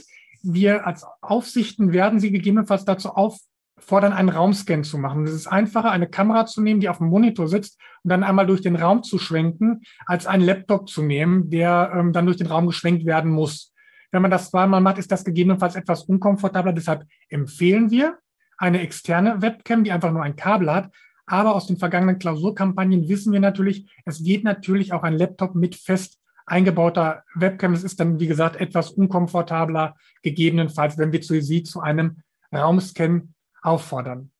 Wir 0.43 0.85
als 0.85 1.05
Aufsichten 1.21 1.93
werden 1.93 2.19
Sie 2.19 2.31
gegebenenfalls 2.31 2.83
dazu 2.83 3.11
auffordern, 3.11 4.13
einen 4.13 4.29
Raumscan 4.29 4.83
zu 4.83 4.97
machen. 4.97 5.25
Es 5.25 5.33
ist 5.33 5.47
einfacher, 5.47 5.91
eine 5.91 6.07
Kamera 6.07 6.45
zu 6.45 6.61
nehmen, 6.61 6.81
die 6.81 6.89
auf 6.89 6.97
dem 6.97 7.07
Monitor 7.07 7.47
sitzt 7.47 7.79
und 8.03 8.09
dann 8.09 8.23
einmal 8.23 8.47
durch 8.47 8.61
den 8.61 8.75
Raum 8.75 9.03
zu 9.03 9.19
schwenken, 9.19 9.81
als 10.05 10.27
einen 10.27 10.43
Laptop 10.43 10.89
zu 10.89 11.03
nehmen, 11.03 11.49
der 11.49 11.91
ähm, 11.95 12.11
dann 12.11 12.25
durch 12.25 12.37
den 12.37 12.47
Raum 12.47 12.67
geschwenkt 12.67 13.05
werden 13.05 13.31
muss. 13.31 13.73
Wenn 14.11 14.21
man 14.21 14.31
das 14.31 14.49
zweimal 14.49 14.81
macht, 14.81 14.97
ist 14.97 15.11
das 15.11 15.23
gegebenenfalls 15.23 15.75
etwas 15.75 16.03
unkomfortabler. 16.03 16.73
Deshalb 16.73 17.05
empfehlen 17.29 17.91
wir 17.91 18.17
eine 18.57 18.81
externe 18.81 19.41
Webcam, 19.41 19.83
die 19.83 19.91
einfach 19.91 20.11
nur 20.11 20.23
ein 20.23 20.35
Kabel 20.35 20.71
hat, 20.71 20.91
aber 21.29 21.55
aus 21.55 21.67
den 21.67 21.77
vergangenen 21.77 22.19
Klausurkampagnen 22.19 23.07
wissen 23.07 23.31
wir 23.31 23.39
natürlich, 23.39 23.89
es 24.05 24.23
geht 24.23 24.43
natürlich 24.43 24.93
auch 24.93 25.03
ein 25.03 25.17
Laptop 25.17 25.55
mit 25.55 25.75
fest 25.75 26.19
eingebauter 26.47 27.23
Webcam. 27.35 27.73
Es 27.73 27.83
ist 27.83 27.99
dann, 27.99 28.19
wie 28.19 28.27
gesagt, 28.27 28.55
etwas 28.55 28.89
unkomfortabler, 28.89 29.95
gegebenenfalls, 30.23 30.97
wenn 30.97 31.11
wir 31.11 31.21
Sie 31.21 31.63
zu 31.63 31.81
einem 31.81 32.23
Raumscan 32.51 33.33
auffordern. 33.61 34.31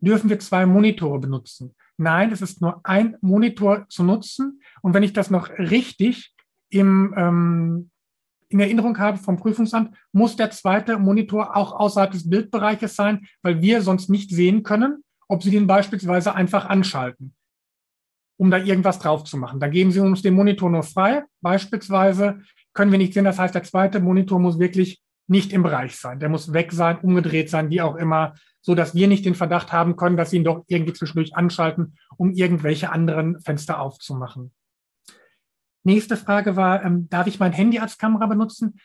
Dürfen 0.00 0.30
wir 0.30 0.38
zwei 0.38 0.64
Monitore 0.64 1.18
benutzen? 1.18 1.74
Nein, 1.98 2.32
es 2.32 2.40
ist 2.40 2.62
nur 2.62 2.80
ein 2.84 3.16
Monitor 3.20 3.86
zu 3.88 4.02
nutzen. 4.04 4.62
Und 4.80 4.94
wenn 4.94 5.02
ich 5.02 5.12
das 5.12 5.30
noch 5.30 5.50
richtig 5.50 6.32
im, 6.70 7.12
ähm, 7.16 7.90
in 8.48 8.60
Erinnerung 8.60 8.98
habe 8.98 9.18
vom 9.18 9.36
Prüfungsamt, 9.36 9.94
muss 10.12 10.36
der 10.36 10.50
zweite 10.50 10.98
Monitor 10.98 11.56
auch 11.56 11.72
außerhalb 11.72 12.12
des 12.12 12.30
Bildbereiches 12.30 12.96
sein, 12.96 13.26
weil 13.42 13.60
wir 13.60 13.82
sonst 13.82 14.08
nicht 14.08 14.30
sehen 14.30 14.62
können, 14.62 15.04
ob 15.28 15.42
Sie 15.42 15.50
den 15.50 15.66
beispielsweise 15.66 16.34
einfach 16.34 16.66
anschalten, 16.66 17.34
um 18.38 18.50
da 18.50 18.58
irgendwas 18.58 18.98
drauf 18.98 19.24
zu 19.24 19.36
machen. 19.36 19.60
Da 19.60 19.68
geben 19.68 19.92
Sie 19.92 20.00
uns 20.00 20.22
den 20.22 20.34
Monitor 20.34 20.70
nur 20.70 20.82
frei. 20.82 21.24
Beispielsweise 21.40 22.40
können 22.72 22.90
wir 22.90 22.98
nicht 22.98 23.14
sehen. 23.14 23.24
Das 23.24 23.38
heißt, 23.38 23.54
der 23.54 23.62
zweite 23.62 24.00
Monitor 24.00 24.40
muss 24.40 24.58
wirklich 24.58 25.02
nicht 25.28 25.52
im 25.52 25.62
Bereich 25.62 25.96
sein. 25.96 26.20
Der 26.20 26.30
muss 26.30 26.52
weg 26.52 26.72
sein, 26.72 26.98
umgedreht 27.00 27.50
sein, 27.50 27.70
wie 27.70 27.82
auch 27.82 27.96
immer, 27.96 28.34
so 28.62 28.74
dass 28.74 28.94
wir 28.94 29.08
nicht 29.08 29.24
den 29.24 29.34
Verdacht 29.34 29.72
haben 29.72 29.96
können, 29.96 30.16
dass 30.16 30.30
Sie 30.30 30.38
ihn 30.38 30.44
doch 30.44 30.64
irgendwie 30.66 30.94
zwischendurch 30.94 31.36
anschalten, 31.36 31.98
um 32.16 32.32
irgendwelche 32.32 32.90
anderen 32.90 33.38
Fenster 33.40 33.80
aufzumachen. 33.80 34.52
Nächste 35.84 36.16
Frage 36.16 36.56
war, 36.56 36.84
ähm, 36.84 37.08
darf 37.08 37.26
ich 37.26 37.38
mein 37.38 37.52
Handy 37.52 37.78
als 37.78 37.98
Kamera 37.98 38.26
benutzen? 38.26 38.78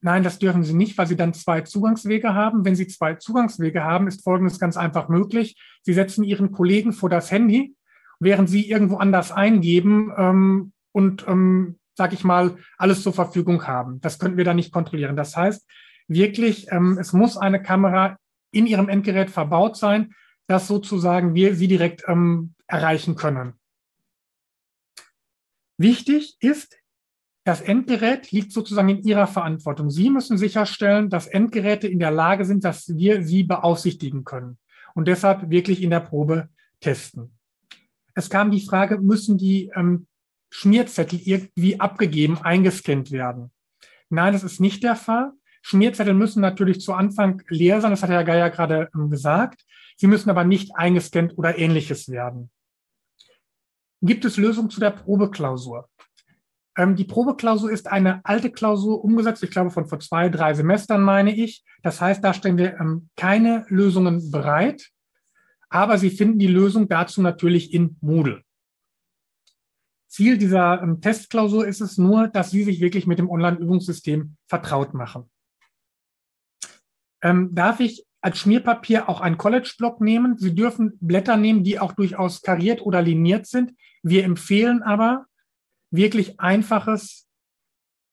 Nein, 0.00 0.22
das 0.22 0.38
dürfen 0.38 0.62
Sie 0.62 0.74
nicht, 0.74 0.96
weil 0.98 1.06
Sie 1.06 1.16
dann 1.16 1.34
zwei 1.34 1.62
Zugangswege 1.62 2.34
haben. 2.34 2.64
Wenn 2.64 2.76
Sie 2.76 2.86
zwei 2.86 3.14
Zugangswege 3.14 3.82
haben, 3.82 4.06
ist 4.06 4.22
Folgendes 4.22 4.58
ganz 4.58 4.76
einfach 4.76 5.08
möglich. 5.08 5.56
Sie 5.82 5.94
setzen 5.94 6.22
Ihren 6.22 6.52
Kollegen 6.52 6.92
vor 6.92 7.08
das 7.08 7.30
Handy, 7.30 7.74
während 8.20 8.48
Sie 8.48 8.68
irgendwo 8.68 8.96
anders 8.98 9.32
eingeben 9.32 10.12
ähm, 10.16 10.72
und, 10.92 11.26
ähm, 11.26 11.78
sag 11.94 12.12
ich 12.12 12.24
mal, 12.24 12.56
alles 12.76 13.02
zur 13.02 13.14
Verfügung 13.14 13.66
haben. 13.66 14.00
Das 14.00 14.18
könnten 14.18 14.36
wir 14.36 14.44
da 14.44 14.54
nicht 14.54 14.72
kontrollieren. 14.72 15.16
Das 15.16 15.36
heißt, 15.36 15.66
wirklich, 16.08 16.70
ähm, 16.70 16.98
es 17.00 17.12
muss 17.12 17.36
eine 17.36 17.62
Kamera 17.62 18.18
in 18.52 18.66
Ihrem 18.66 18.88
Endgerät 18.88 19.30
verbaut 19.30 19.76
sein, 19.76 20.14
dass 20.46 20.68
sozusagen 20.68 21.34
wir 21.34 21.54
Sie 21.54 21.68
direkt 21.68 22.04
ähm, 22.06 22.54
erreichen 22.66 23.16
können. 23.16 23.54
Wichtig 25.78 26.36
ist, 26.40 26.78
das 27.46 27.60
Endgerät 27.60 28.32
liegt 28.32 28.50
sozusagen 28.50 28.88
in 28.88 29.04
Ihrer 29.04 29.28
Verantwortung. 29.28 29.88
Sie 29.88 30.10
müssen 30.10 30.36
sicherstellen, 30.36 31.08
dass 31.10 31.28
Endgeräte 31.28 31.86
in 31.86 32.00
der 32.00 32.10
Lage 32.10 32.44
sind, 32.44 32.64
dass 32.64 32.88
wir 32.96 33.22
sie 33.22 33.44
beaufsichtigen 33.44 34.24
können. 34.24 34.58
Und 34.96 35.06
deshalb 35.06 35.48
wirklich 35.48 35.80
in 35.80 35.90
der 35.90 36.00
Probe 36.00 36.48
testen. 36.80 37.38
Es 38.14 38.30
kam 38.30 38.50
die 38.50 38.66
Frage, 38.66 38.98
müssen 38.98 39.38
die 39.38 39.70
ähm, 39.76 40.08
Schmierzettel 40.50 41.20
irgendwie 41.22 41.78
abgegeben, 41.78 42.38
eingescannt 42.42 43.12
werden? 43.12 43.52
Nein, 44.08 44.32
das 44.32 44.42
ist 44.42 44.58
nicht 44.58 44.82
der 44.82 44.96
Fall. 44.96 45.30
Schmierzettel 45.62 46.14
müssen 46.14 46.40
natürlich 46.40 46.80
zu 46.80 46.94
Anfang 46.94 47.44
leer 47.48 47.80
sein, 47.80 47.92
das 47.92 48.02
hat 48.02 48.10
Herr 48.10 48.24
Geier 48.24 48.50
gerade 48.50 48.90
ähm, 48.92 49.08
gesagt. 49.08 49.64
Sie 49.96 50.08
müssen 50.08 50.30
aber 50.30 50.42
nicht 50.42 50.74
eingescannt 50.74 51.38
oder 51.38 51.56
ähnliches 51.56 52.08
werden. 52.08 52.50
Gibt 54.02 54.24
es 54.24 54.36
Lösungen 54.36 54.68
zu 54.68 54.80
der 54.80 54.90
Probeklausur? 54.90 55.88
Ähm, 56.76 56.94
die 56.94 57.04
Probeklausur 57.04 57.70
ist 57.70 57.88
eine 57.90 58.24
alte 58.24 58.50
Klausur 58.50 59.02
umgesetzt, 59.02 59.42
ich 59.42 59.50
glaube 59.50 59.70
von 59.70 59.86
vor 59.86 59.98
zwei, 59.98 60.28
drei 60.28 60.52
Semestern 60.54 61.02
meine 61.02 61.34
ich. 61.34 61.64
Das 61.82 62.00
heißt, 62.00 62.22
da 62.22 62.34
stellen 62.34 62.58
wir 62.58 62.78
ähm, 62.78 63.08
keine 63.16 63.64
Lösungen 63.68 64.30
bereit, 64.30 64.90
aber 65.70 65.98
Sie 65.98 66.10
finden 66.10 66.38
die 66.38 66.46
Lösung 66.46 66.88
dazu 66.88 67.22
natürlich 67.22 67.72
in 67.72 67.96
Moodle. 68.00 68.42
Ziel 70.08 70.38
dieser 70.38 70.82
ähm, 70.82 71.00
Testklausur 71.00 71.66
ist 71.66 71.80
es 71.80 71.98
nur, 71.98 72.28
dass 72.28 72.50
Sie 72.50 72.62
sich 72.62 72.80
wirklich 72.80 73.06
mit 73.06 73.18
dem 73.18 73.30
Online-Übungssystem 73.30 74.36
vertraut 74.46 74.94
machen. 74.94 75.30
Darf 77.22 77.80
ich 77.80 78.06
als 78.20 78.38
Schmierpapier 78.38 79.08
auch 79.08 79.20
einen 79.20 79.38
College-Block 79.38 80.00
nehmen? 80.00 80.36
Sie 80.38 80.54
dürfen 80.54 80.96
Blätter 81.00 81.36
nehmen, 81.36 81.64
die 81.64 81.80
auch 81.80 81.92
durchaus 81.92 82.42
kariert 82.42 82.82
oder 82.82 83.02
liniert 83.02 83.46
sind. 83.46 83.72
Wir 84.02 84.22
empfehlen 84.24 84.82
aber, 84.82 85.26
wirklich 85.96 86.38
einfaches 86.40 87.28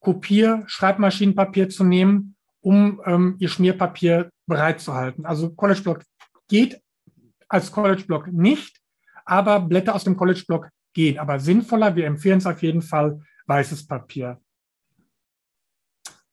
Kopier-, 0.00 0.64
Schreibmaschinenpapier 0.66 1.68
zu 1.68 1.84
nehmen, 1.84 2.36
um 2.60 3.00
ähm, 3.04 3.36
ihr 3.38 3.48
Schmierpapier 3.48 4.30
bereitzuhalten. 4.46 5.26
Also 5.26 5.54
College 5.54 5.82
Block 5.82 6.02
geht 6.48 6.80
als 7.48 7.70
College 7.70 8.04
Block 8.06 8.28
nicht, 8.28 8.80
aber 9.24 9.60
Blätter 9.60 9.94
aus 9.94 10.04
dem 10.04 10.16
College 10.16 10.44
Block 10.46 10.68
gehen. 10.92 11.18
Aber 11.18 11.38
sinnvoller, 11.38 11.94
wir 11.96 12.06
empfehlen 12.06 12.38
es 12.38 12.46
auf 12.46 12.62
jeden 12.62 12.82
Fall, 12.82 13.20
weißes 13.46 13.86
Papier. 13.86 14.40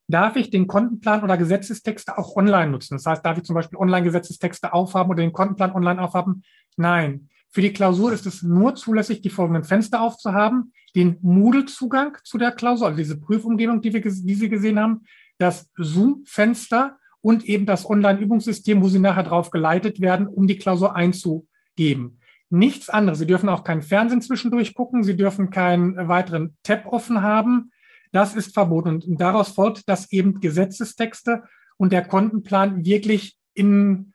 Darf 0.07 0.35
ich 0.35 0.49
den 0.49 0.67
Kontenplan 0.67 1.23
oder 1.23 1.37
Gesetzestexte 1.37 2.17
auch 2.17 2.35
online 2.35 2.71
nutzen? 2.71 2.95
Das 2.95 3.05
heißt, 3.05 3.25
darf 3.25 3.37
ich 3.37 3.43
zum 3.45 3.55
Beispiel 3.55 3.79
Online-Gesetzestexte 3.79 4.73
aufhaben 4.73 5.09
oder 5.09 5.21
den 5.21 5.31
Kontenplan 5.31 5.71
online 5.71 6.01
aufhaben? 6.01 6.43
Nein. 6.75 7.29
Für 7.51 7.61
die 7.61 7.73
Klausur 7.73 8.13
ist 8.13 8.25
es 8.25 8.43
nur 8.43 8.75
zulässig, 8.75 9.21
die 9.21 9.29
folgenden 9.29 9.63
Fenster 9.63 10.01
aufzuhaben 10.01 10.73
den 10.95 11.17
Moodle-Zugang 11.21 12.17
zu 12.23 12.37
der 12.37 12.51
Klausur, 12.51 12.87
also 12.87 12.97
diese 12.97 13.19
Prüfumgebung, 13.19 13.81
die, 13.81 13.93
wir, 13.93 14.01
die 14.01 14.35
Sie 14.35 14.49
gesehen 14.49 14.79
haben, 14.79 15.05
das 15.37 15.69
Zoom-Fenster 15.77 16.97
und 17.21 17.45
eben 17.45 17.65
das 17.65 17.89
Online-Übungssystem, 17.89 18.81
wo 18.81 18.89
Sie 18.89 18.99
nachher 18.99 19.23
drauf 19.23 19.51
geleitet 19.51 20.01
werden, 20.01 20.27
um 20.27 20.47
die 20.47 20.57
Klausur 20.57 20.95
einzu, 20.95 21.47
geben. 21.75 22.19
Nichts 22.49 22.89
anderes. 22.89 23.19
Sie 23.19 23.27
dürfen 23.27 23.47
auch 23.47 23.63
kein 23.63 23.81
Fernsehen 23.81 24.21
zwischendurch 24.21 24.73
gucken. 24.73 25.03
Sie 25.03 25.15
dürfen 25.15 25.51
keinen 25.51 26.09
weiteren 26.09 26.57
Tab 26.63 26.85
offen 26.85 27.21
haben. 27.21 27.71
Das 28.11 28.35
ist 28.35 28.53
verboten. 28.53 29.01
Und 29.01 29.21
daraus 29.21 29.49
folgt, 29.49 29.87
dass 29.87 30.11
eben 30.11 30.41
Gesetzestexte 30.41 31.43
und 31.77 31.93
der 31.93 32.05
Kontenplan 32.05 32.83
wirklich 32.83 33.37
in 33.53 34.13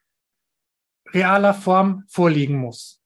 realer 1.15 1.55
Form 1.55 2.05
vorliegen 2.09 2.59
muss. 2.59 3.01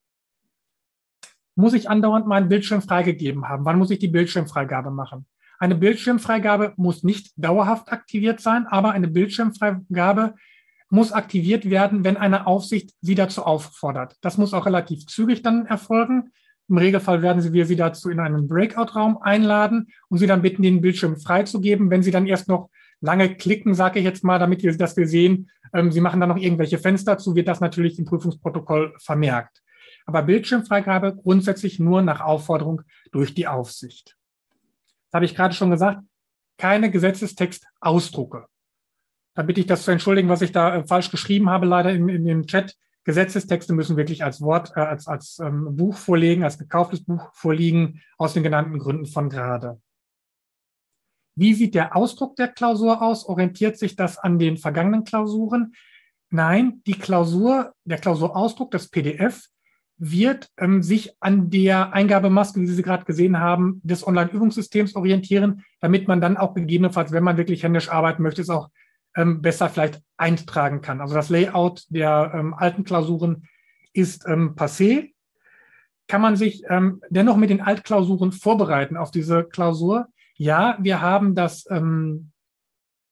Muss 1.54 1.74
ich 1.74 1.90
andauernd 1.90 2.26
meinen 2.26 2.48
Bildschirm 2.48 2.82
freigegeben 2.82 3.48
haben? 3.48 3.64
Wann 3.64 3.78
muss 3.78 3.90
ich 3.90 3.98
die 3.98 4.08
Bildschirmfreigabe 4.08 4.90
machen? 4.90 5.26
Eine 5.58 5.74
Bildschirmfreigabe 5.74 6.72
muss 6.76 7.02
nicht 7.02 7.32
dauerhaft 7.36 7.92
aktiviert 7.92 8.40
sein, 8.40 8.66
aber 8.66 8.92
eine 8.92 9.08
Bildschirmfreigabe 9.08 10.34
muss 10.88 11.12
aktiviert 11.12 11.68
werden, 11.68 12.02
wenn 12.02 12.16
eine 12.16 12.46
Aufsicht 12.46 12.94
Sie 13.00 13.14
dazu 13.14 13.44
auffordert. 13.44 14.16
Das 14.22 14.38
muss 14.38 14.54
auch 14.54 14.66
relativ 14.66 15.06
zügig 15.06 15.42
dann 15.42 15.66
erfolgen. 15.66 16.32
Im 16.68 16.78
Regelfall 16.78 17.22
werden 17.22 17.42
Sie, 17.42 17.52
wir 17.52 17.66
Sie 17.66 17.76
dazu 17.76 18.10
in 18.10 18.20
einen 18.20 18.48
Breakout-Raum 18.48 19.18
einladen 19.18 19.88
und 20.08 20.18
Sie 20.18 20.26
dann 20.26 20.42
bitten, 20.42 20.62
den 20.62 20.80
Bildschirm 20.80 21.16
freizugeben. 21.16 21.90
Wenn 21.90 22.02
Sie 22.02 22.10
dann 22.10 22.26
erst 22.26 22.48
noch 22.48 22.70
lange 23.00 23.34
klicken, 23.34 23.74
sage 23.74 23.98
ich 23.98 24.04
jetzt 24.04 24.24
mal, 24.24 24.38
damit 24.38 24.62
wir, 24.62 24.76
dass 24.76 24.96
wir 24.96 25.06
sehen, 25.06 25.50
ähm, 25.72 25.92
Sie 25.92 26.00
machen 26.00 26.20
dann 26.20 26.28
noch 26.28 26.36
irgendwelche 26.36 26.78
Fenster 26.78 27.18
zu, 27.18 27.34
wird 27.34 27.48
das 27.48 27.60
natürlich 27.60 27.98
im 27.98 28.04
Prüfungsprotokoll 28.04 28.94
vermerkt. 28.98 29.62
Aber 30.10 30.24
Bildschirmfreigabe 30.24 31.14
grundsätzlich 31.14 31.78
nur 31.78 32.02
nach 32.02 32.20
Aufforderung 32.20 32.82
durch 33.12 33.32
die 33.32 33.46
Aufsicht. 33.46 34.16
Das 35.06 35.18
habe 35.18 35.24
ich 35.24 35.36
gerade 35.36 35.54
schon 35.54 35.70
gesagt. 35.70 36.02
Keine 36.58 36.90
Gesetzestextausdrucke. 36.90 38.46
Da 39.36 39.42
bitte 39.44 39.60
ich 39.60 39.68
das 39.68 39.84
zu 39.84 39.92
entschuldigen, 39.92 40.28
was 40.28 40.42
ich 40.42 40.50
da 40.50 40.74
äh, 40.74 40.84
falsch 40.84 41.12
geschrieben 41.12 41.48
habe, 41.48 41.64
leider 41.64 41.92
in, 41.92 42.08
in 42.08 42.24
dem 42.24 42.48
Chat. 42.48 42.74
Gesetzestexte 43.04 43.72
müssen 43.72 43.96
wirklich 43.96 44.24
als 44.24 44.40
Wort, 44.40 44.72
äh, 44.74 44.80
als, 44.80 45.06
als 45.06 45.38
ähm, 45.38 45.76
Buch 45.76 45.96
vorliegen, 45.96 46.42
als 46.42 46.58
gekauftes 46.58 47.04
Buch 47.04 47.30
vorliegen, 47.34 48.02
aus 48.18 48.34
den 48.34 48.42
genannten 48.42 48.80
Gründen 48.80 49.06
von 49.06 49.30
gerade. 49.30 49.80
Wie 51.36 51.54
sieht 51.54 51.76
der 51.76 51.94
Ausdruck 51.94 52.34
der 52.34 52.48
Klausur 52.48 53.00
aus? 53.00 53.24
Orientiert 53.26 53.78
sich 53.78 53.94
das 53.94 54.18
an 54.18 54.40
den 54.40 54.56
vergangenen 54.56 55.04
Klausuren? 55.04 55.72
Nein, 56.30 56.82
die 56.84 56.94
Klausur, 56.94 57.74
der 57.84 57.98
Klausurausdruck, 57.98 58.72
das 58.72 58.88
PDF, 58.88 59.46
wird 60.00 60.48
ähm, 60.56 60.82
sich 60.82 61.12
an 61.20 61.50
der 61.50 61.92
Eingabemaske, 61.92 62.58
wie 62.60 62.66
Sie 62.66 62.82
gerade 62.82 63.04
gesehen 63.04 63.38
haben, 63.38 63.82
des 63.84 64.06
Online-Übungssystems 64.06 64.96
orientieren, 64.96 65.62
damit 65.80 66.08
man 66.08 66.22
dann 66.22 66.38
auch 66.38 66.54
gegebenenfalls, 66.54 67.12
wenn 67.12 67.22
man 67.22 67.36
wirklich 67.36 67.62
händisch 67.62 67.90
arbeiten 67.90 68.22
möchte, 68.22 68.40
es 68.40 68.48
auch 68.48 68.70
ähm, 69.14 69.42
besser 69.42 69.68
vielleicht 69.68 70.02
eintragen 70.16 70.80
kann. 70.80 71.02
Also 71.02 71.14
das 71.14 71.28
Layout 71.28 71.84
der 71.90 72.32
ähm, 72.34 72.54
alten 72.54 72.84
Klausuren 72.84 73.46
ist 73.92 74.26
ähm, 74.26 74.54
passé. 74.54 75.12
Kann 76.08 76.22
man 76.22 76.34
sich 76.34 76.64
ähm, 76.68 77.02
dennoch 77.10 77.36
mit 77.36 77.50
den 77.50 77.60
Altklausuren 77.60 78.32
vorbereiten 78.32 78.96
auf 78.96 79.10
diese 79.10 79.44
Klausur? 79.44 80.06
Ja, 80.34 80.78
wir 80.80 81.02
haben 81.02 81.34
das 81.34 81.66
ähm, 81.70 82.30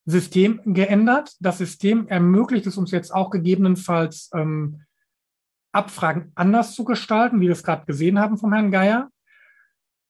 System 0.07 0.61
geändert. 0.65 1.37
Das 1.41 1.59
System 1.59 2.09
ermöglicht 2.09 2.67
es 2.67 2.79
uns 2.79 2.93
jetzt 2.93 3.13
auch 3.13 3.29
gegebenenfalls, 3.29 4.31
ähm, 4.35 4.81
Abfragen 5.73 6.33
anders 6.35 6.75
zu 6.75 6.85
gestalten, 6.85 7.41
wie 7.41 7.47
wir 7.47 7.53
es 7.53 7.63
gerade 7.63 7.87
gesehen 7.87 8.19
haben 8.19 8.39
vom 8.39 8.53
Herrn 8.53 8.71
Geier. 8.71 9.11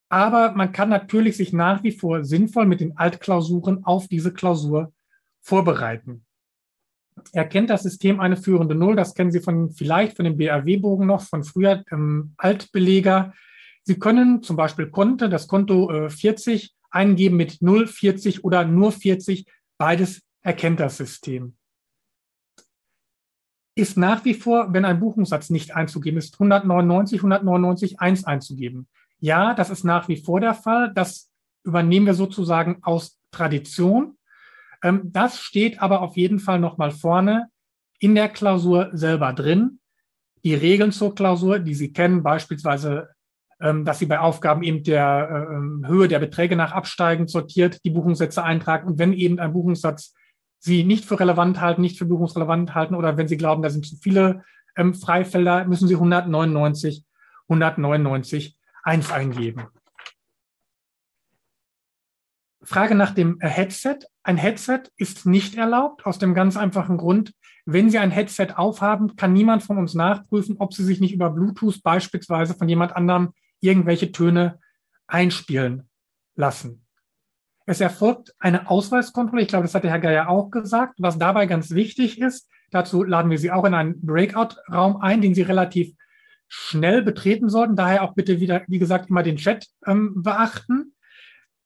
Aber 0.09 0.52
man 0.52 0.72
kann 0.72 0.88
natürlich 0.88 1.36
sich 1.36 1.52
nach 1.52 1.82
wie 1.82 1.92
vor 1.92 2.24
sinnvoll 2.24 2.66
mit 2.66 2.80
den 2.80 2.96
Altklausuren 2.96 3.84
auf 3.84 4.09
diese 4.09 4.32
Klausur 4.32 4.92
vorbereiten. 5.40 6.24
Erkennt 7.32 7.68
das 7.68 7.82
System 7.82 8.20
eine 8.20 8.36
führende 8.36 8.74
Null, 8.74 8.96
das 8.96 9.14
kennen 9.14 9.32
Sie 9.32 9.40
von, 9.40 9.70
vielleicht 9.70 10.16
von 10.16 10.24
dem 10.24 10.36
BRW-Bogen 10.36 11.06
noch, 11.06 11.22
von 11.22 11.42
früher 11.42 11.84
ähm, 11.90 12.32
Altbeleger. 12.36 13.34
Sie 13.82 13.98
können 13.98 14.42
zum 14.42 14.56
Beispiel 14.56 14.88
Konto, 14.88 15.28
das 15.28 15.48
Konto 15.48 15.90
äh, 15.90 16.11
40 16.11 16.74
eingeben 16.90 17.36
mit 17.36 17.61
0, 17.61 17.86
40 17.86 18.44
oder 18.44 18.64
nur 18.64 18.92
40. 18.92 19.46
Beides 19.78 20.22
erkennt 20.42 20.80
das 20.80 20.96
System. 20.96 21.56
Ist 23.79 23.97
nach 23.97 24.24
wie 24.24 24.35
vor, 24.35 24.72
wenn 24.72 24.85
ein 24.85 24.99
Buchungssatz 24.99 25.51
nicht 25.51 25.76
einzugeben 25.76 26.18
ist, 26.18 26.35
199, 26.35 27.20
199, 27.20 28.01
1 28.01 28.24
einzugeben. 28.24 28.89
Ja, 29.20 29.55
das 29.55 29.70
ist 29.70 29.85
nach 29.85 30.09
wie 30.09 30.16
vor 30.16 30.41
der 30.41 30.55
Fall. 30.55 30.93
Das 30.93 31.31
übernehmen 31.62 32.07
wir 32.07 32.14
sozusagen 32.14 32.79
aus 32.83 33.20
Tradition. 33.31 34.16
Ähm, 34.83 35.03
das 35.05 35.39
steht 35.39 35.81
aber 35.81 36.03
auf 36.03 36.16
jeden 36.16 36.41
Fall 36.41 36.59
nochmal 36.59 36.91
vorne 36.91 37.51
in 38.01 38.16
der 38.16 38.29
Klausur 38.29 38.91
selber 38.95 39.33
drin. 39.33 39.79
Die 40.43 40.55
Regeln 40.55 40.91
zur 40.91 41.14
Klausur, 41.14 41.61
die 41.61 41.74
Sie 41.74 41.93
kennen, 41.93 42.24
beispielsweise 42.24 43.11
ähm, 43.61 43.85
dass 43.85 43.99
sie 43.99 44.07
bei 44.07 44.20
Aufgaben 44.20 44.62
eben 44.62 44.83
der 44.85 45.29
äh, 45.31 45.55
ähm, 45.55 45.85
Höhe 45.87 46.09
der 46.09 46.20
Beträge 46.20 46.55
nach 46.55 46.72
absteigend 46.72 47.29
sortiert 47.31 47.85
die 47.85 47.91
Buchungssätze 47.91 48.43
eintragen. 48.43 48.87
Und 48.87 48.99
wenn 48.99 49.12
eben 49.12 49.39
ein 49.41 49.53
Buchungssatz 49.53 50.14
Sie 50.59 50.84
nicht 50.84 51.04
für 51.04 51.20
relevant 51.20 51.61
halten, 51.61 51.82
nicht 51.82 51.98
für 51.98 52.04
buchungsrelevant 52.04 52.74
halten 52.74 52.94
oder 52.94 53.16
wenn 53.16 53.28
Sie 53.28 53.36
glauben, 53.36 53.62
da 53.62 53.70
sind 53.70 53.86
zu 53.86 53.96
viele 53.96 54.44
ähm, 54.76 54.94
Freifelder, 54.94 55.64
müssen 55.66 55.88
Sie 55.88 55.94
199, 55.94 57.04
199 57.48 58.59
1 58.82 59.12
eingeben. 59.12 59.68
Frage 62.62 62.94
nach 62.94 63.12
dem 63.12 63.40
Headset. 63.40 64.00
Ein 64.22 64.36
Headset 64.36 64.82
ist 64.96 65.24
nicht 65.24 65.54
erlaubt, 65.54 66.04
aus 66.04 66.18
dem 66.18 66.34
ganz 66.34 66.56
einfachen 66.56 66.98
Grund, 66.98 67.32
wenn 67.64 67.90
Sie 67.90 67.98
ein 67.98 68.11
Headset 68.11 68.54
aufhaben, 68.56 69.16
kann 69.16 69.32
niemand 69.32 69.62
von 69.62 69.78
uns 69.78 69.94
nachprüfen, 69.94 70.56
ob 70.59 70.74
Sie 70.74 70.84
sich 70.84 71.00
nicht 71.00 71.14
über 71.14 71.30
Bluetooth 71.30 71.82
beispielsweise 71.82 72.54
von 72.54 72.68
jemand 72.68 72.96
anderem 72.96 73.32
irgendwelche 73.61 74.12
Töne 74.12 74.59
einspielen 75.06 75.88
lassen. 76.34 76.88
Es 77.69 77.83
erfolgt 77.83 78.35
eine 78.39 78.71
Ausweiskontrolle. 78.71 79.43
Ich 79.43 79.49
glaube, 79.49 79.64
das 79.64 79.75
hat 79.75 79.85
der 79.85 79.91
Herr 79.91 79.99
Geier 79.99 80.31
auch 80.31 80.51
gesagt. 80.51 80.95
Was 80.97 81.19
dabei 81.19 81.45
ganz 81.45 81.73
wichtig 81.73 82.19
ist, 82.19 82.49
dazu 82.71 83.05
laden 83.05 83.31
wir 83.31 83.39
Sie 83.39 83.51
auch 83.51 83.66
in 83.66 83.75
einen 83.75 84.01
Breakout-Raum 84.01 85.03
ein, 85.03 85.21
den 85.21 85.35
Sie 85.35 85.43
relativ 85.43 85.95
schnell 86.49 87.03
betreten 87.03 87.51
sollten. 87.51 87.77
Daher 87.77 88.05
auch 88.05 88.14
bitte 88.14 88.41
wieder, 88.41 88.62
wie 88.69 88.79
gesagt, 88.79 89.11
immer 89.11 89.23
den 89.23 89.37
Chat 89.37 89.66
ähm, 89.87 90.23
beachten. 90.23 90.95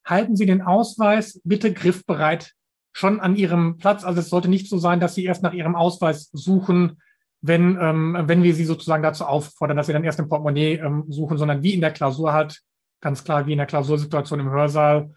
Halten 0.04 0.34
Sie 0.34 0.44
den 0.44 0.60
Ausweis 0.60 1.40
bitte 1.44 1.72
griffbereit 1.72 2.50
schon 2.92 3.20
an 3.20 3.36
Ihrem 3.36 3.78
Platz. 3.78 4.02
Also 4.02 4.18
es 4.18 4.28
sollte 4.28 4.48
nicht 4.48 4.68
so 4.68 4.78
sein, 4.78 4.98
dass 4.98 5.14
Sie 5.14 5.24
erst 5.24 5.44
nach 5.44 5.52
Ihrem 5.52 5.76
Ausweis 5.76 6.30
suchen, 6.32 7.00
wenn, 7.42 7.78
ähm, 7.80 8.16
wenn 8.22 8.42
wir 8.42 8.56
sie 8.56 8.64
sozusagen 8.64 9.04
dazu 9.04 9.24
auffordern, 9.24 9.76
dass 9.76 9.86
sie 9.86 9.92
dann 9.92 10.02
erst 10.02 10.18
im 10.18 10.28
Portemonnaie 10.28 10.78
ähm, 10.78 11.04
suchen, 11.08 11.38
sondern 11.38 11.62
wie 11.62 11.74
in 11.74 11.80
der 11.80 11.92
Klausur 11.92 12.32
halt, 12.32 12.60
ganz 13.00 13.22
klar 13.22 13.46
wie 13.46 13.52
in 13.52 13.58
der 13.58 13.66
Klausursituation 13.66 14.40
im 14.40 14.50
Hörsaal, 14.50 15.12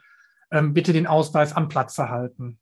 bitte 0.50 0.93
den 0.93 1.08
Ausweis 1.08 1.54
am 1.54 1.70
Platz 1.70 1.98
erhalten. 1.98 2.60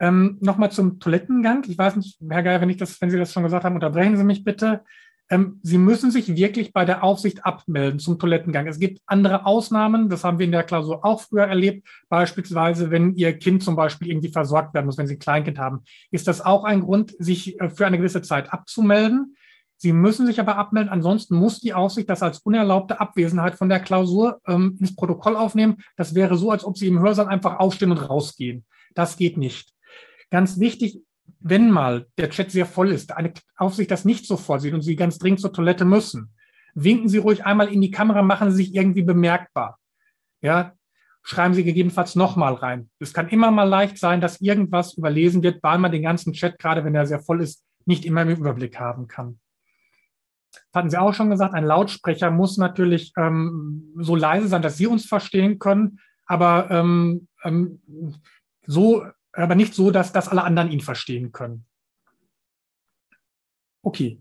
Ähm, 0.00 0.38
Nochmal 0.40 0.70
zum 0.70 1.00
Toilettengang. 1.00 1.64
Ich 1.66 1.76
weiß 1.76 1.96
nicht, 1.96 2.18
Herr 2.28 2.42
Geier, 2.42 2.60
wenn, 2.60 2.70
ich 2.70 2.76
das, 2.76 3.00
wenn 3.00 3.10
Sie 3.10 3.18
das 3.18 3.32
schon 3.32 3.42
gesagt 3.42 3.64
haben, 3.64 3.74
unterbrechen 3.74 4.16
Sie 4.16 4.24
mich 4.24 4.44
bitte. 4.44 4.84
Ähm, 5.30 5.60
Sie 5.62 5.78
müssen 5.78 6.10
sich 6.10 6.34
wirklich 6.34 6.72
bei 6.72 6.84
der 6.84 7.02
Aufsicht 7.02 7.44
abmelden 7.44 7.98
zum 7.98 8.18
Toilettengang. 8.18 8.66
Es 8.66 8.78
gibt 8.78 9.00
andere 9.06 9.44
Ausnahmen, 9.44 10.08
das 10.08 10.24
haben 10.24 10.38
wir 10.38 10.46
in 10.46 10.52
der 10.52 10.62
Klausur 10.62 11.04
auch 11.04 11.20
früher 11.20 11.44
erlebt. 11.44 11.86
Beispielsweise, 12.08 12.90
wenn 12.90 13.14
Ihr 13.14 13.36
Kind 13.36 13.62
zum 13.62 13.76
Beispiel 13.76 14.08
irgendwie 14.08 14.30
versorgt 14.30 14.72
werden 14.72 14.86
muss, 14.86 14.98
wenn 14.98 15.06
Sie 15.06 15.16
ein 15.16 15.20
Kleinkind 15.20 15.58
haben, 15.58 15.82
ist 16.10 16.28
das 16.28 16.40
auch 16.40 16.64
ein 16.64 16.80
Grund, 16.80 17.14
sich 17.18 17.60
äh, 17.60 17.68
für 17.68 17.86
eine 17.86 17.98
gewisse 17.98 18.22
Zeit 18.22 18.52
abzumelden. 18.52 19.36
Sie 19.80 19.92
müssen 19.92 20.26
sich 20.26 20.40
aber 20.40 20.56
abmelden, 20.56 20.92
ansonsten 20.92 21.36
muss 21.36 21.60
die 21.60 21.72
Aufsicht 21.72 22.10
das 22.10 22.22
als 22.22 22.40
unerlaubte 22.40 23.00
Abwesenheit 23.00 23.54
von 23.54 23.68
der 23.68 23.78
Klausur 23.78 24.40
ähm, 24.46 24.76
ins 24.80 24.96
Protokoll 24.96 25.36
aufnehmen. 25.36 25.76
Das 25.96 26.16
wäre 26.16 26.36
so, 26.36 26.50
als 26.50 26.64
ob 26.64 26.76
Sie 26.76 26.88
im 26.88 26.98
Hörsaal 26.98 27.28
einfach 27.28 27.60
aufstehen 27.60 27.92
und 27.92 27.98
rausgehen. 27.98 28.66
Das 28.94 29.16
geht 29.16 29.36
nicht. 29.36 29.72
Ganz 30.30 30.58
wichtig, 30.58 31.00
wenn 31.38 31.70
mal 31.70 32.06
der 32.18 32.28
Chat 32.30 32.50
sehr 32.50 32.66
voll 32.66 32.90
ist, 32.90 33.12
eine 33.12 33.32
Aufsicht 33.56 33.92
das 33.92 34.04
nicht 34.04 34.26
so 34.26 34.36
vorsieht 34.36 34.74
und 34.74 34.82
Sie 34.82 34.96
ganz 34.96 35.18
dringend 35.18 35.40
zur 35.40 35.52
Toilette 35.52 35.84
müssen, 35.84 36.34
winken 36.74 37.08
Sie 37.08 37.18
ruhig 37.18 37.46
einmal 37.46 37.68
in 37.68 37.80
die 37.80 37.92
Kamera, 37.92 38.22
machen 38.22 38.50
Sie 38.50 38.64
sich 38.64 38.74
irgendwie 38.74 39.04
bemerkbar. 39.04 39.78
Ja, 40.40 40.72
schreiben 41.22 41.54
Sie 41.54 41.62
gegebenenfalls 41.62 42.16
nochmal 42.16 42.54
rein. 42.54 42.90
Es 42.98 43.12
kann 43.12 43.28
immer 43.28 43.52
mal 43.52 43.62
leicht 43.62 43.98
sein, 43.98 44.20
dass 44.20 44.40
irgendwas 44.40 44.94
überlesen 44.94 45.44
wird, 45.44 45.62
weil 45.62 45.78
man 45.78 45.92
den 45.92 46.02
ganzen 46.02 46.32
Chat, 46.32 46.58
gerade 46.58 46.84
wenn 46.84 46.96
er 46.96 47.06
sehr 47.06 47.20
voll 47.20 47.42
ist, 47.42 47.64
nicht 47.84 48.04
immer 48.04 48.22
im 48.22 48.30
Überblick 48.30 48.80
haben 48.80 49.06
kann. 49.06 49.38
Das 50.50 50.80
hatten 50.80 50.90
Sie 50.90 50.98
auch 50.98 51.14
schon 51.14 51.30
gesagt, 51.30 51.54
ein 51.54 51.64
Lautsprecher 51.64 52.30
muss 52.30 52.56
natürlich 52.56 53.12
ähm, 53.16 53.92
so 53.98 54.16
leise 54.16 54.48
sein, 54.48 54.62
dass 54.62 54.76
Sie 54.76 54.86
uns 54.86 55.06
verstehen 55.06 55.58
können, 55.58 56.00
aber 56.26 56.70
ähm, 56.70 57.28
ähm, 57.44 57.80
so 58.66 59.04
aber 59.32 59.54
nicht 59.54 59.74
so, 59.74 59.90
dass, 59.90 60.12
dass 60.12 60.28
alle 60.28 60.42
anderen 60.42 60.70
ihn 60.70 60.80
verstehen 60.80 61.32
können. 61.32 61.64
Okay. 63.82 64.20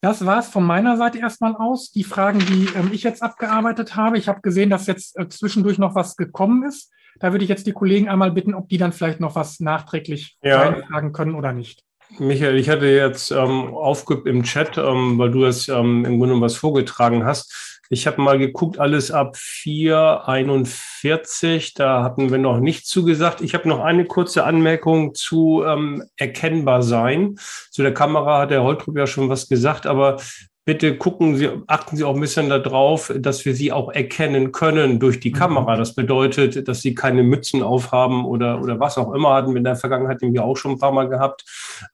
Das 0.00 0.26
war 0.26 0.40
es 0.40 0.48
von 0.48 0.64
meiner 0.64 0.96
Seite 0.96 1.18
erstmal 1.18 1.54
aus. 1.54 1.92
Die 1.92 2.02
Fragen, 2.02 2.40
die 2.40 2.68
ähm, 2.74 2.90
ich 2.92 3.02
jetzt 3.02 3.22
abgearbeitet 3.22 3.94
habe. 3.94 4.18
Ich 4.18 4.28
habe 4.28 4.40
gesehen, 4.40 4.70
dass 4.70 4.86
jetzt 4.86 5.16
äh, 5.18 5.28
zwischendurch 5.28 5.78
noch 5.78 5.94
was 5.94 6.16
gekommen 6.16 6.64
ist. 6.64 6.92
Da 7.20 7.30
würde 7.30 7.44
ich 7.44 7.48
jetzt 7.48 7.66
die 7.66 7.72
Kollegen 7.72 8.08
einmal 8.08 8.32
bitten, 8.32 8.54
ob 8.54 8.68
die 8.68 8.78
dann 8.78 8.92
vielleicht 8.92 9.20
noch 9.20 9.36
was 9.36 9.60
nachträglich 9.60 10.38
ja. 10.42 10.74
fragen 10.88 11.12
können 11.12 11.34
oder 11.34 11.52
nicht. 11.52 11.84
Michael, 12.18 12.56
ich 12.56 12.68
hatte 12.68 12.86
jetzt 12.86 13.30
ähm, 13.30 13.72
aufgeübt 13.74 14.26
im 14.26 14.42
Chat, 14.42 14.76
ähm, 14.76 15.16
weil 15.18 15.30
du 15.30 15.42
das 15.42 15.68
ähm, 15.68 16.04
im 16.04 16.18
Grunde 16.18 16.40
was 16.40 16.56
vorgetragen 16.56 17.24
hast. 17.24 17.78
Ich 17.88 18.06
habe 18.06 18.20
mal 18.22 18.38
geguckt, 18.38 18.78
alles 18.78 19.10
ab 19.10 19.36
441, 19.36 21.74
da 21.74 22.02
hatten 22.02 22.30
wir 22.30 22.38
noch 22.38 22.60
nicht 22.60 22.86
zugesagt. 22.86 23.42
Ich 23.42 23.54
habe 23.54 23.68
noch 23.68 23.80
eine 23.80 24.06
kurze 24.06 24.44
Anmerkung 24.44 25.14
zu 25.14 25.62
ähm, 25.66 26.04
erkennbar 26.16 26.82
sein. 26.82 27.36
Zu 27.70 27.82
der 27.82 27.94
Kamera 27.94 28.40
hat 28.40 28.50
der 28.50 28.62
Holtrup 28.62 28.96
ja 28.96 29.06
schon 29.06 29.28
was 29.28 29.48
gesagt, 29.48 29.86
aber 29.86 30.16
bitte 30.64 30.96
gucken 30.96 31.36
Sie, 31.36 31.48
achten 31.66 31.96
Sie 31.96 32.04
auch 32.04 32.14
ein 32.14 32.20
bisschen 32.20 32.48
darauf, 32.48 33.12
dass 33.16 33.44
wir 33.44 33.54
Sie 33.54 33.72
auch 33.72 33.90
erkennen 33.90 34.52
können 34.52 35.00
durch 35.00 35.20
die 35.20 35.30
mhm. 35.30 35.34
Kamera. 35.34 35.76
Das 35.76 35.94
bedeutet, 35.94 36.68
dass 36.68 36.82
Sie 36.82 36.94
keine 36.94 37.22
Mützen 37.22 37.62
aufhaben 37.62 38.24
oder, 38.24 38.60
oder 38.60 38.78
was 38.78 38.98
auch 38.98 39.12
immer 39.12 39.34
hatten 39.34 39.50
wir 39.50 39.58
in 39.58 39.64
der 39.64 39.76
Vergangenheit 39.76 40.22
nämlich 40.22 40.40
auch 40.40 40.56
schon 40.56 40.72
ein 40.72 40.78
paar 40.78 40.92
Mal 40.92 41.08
gehabt. 41.08 41.44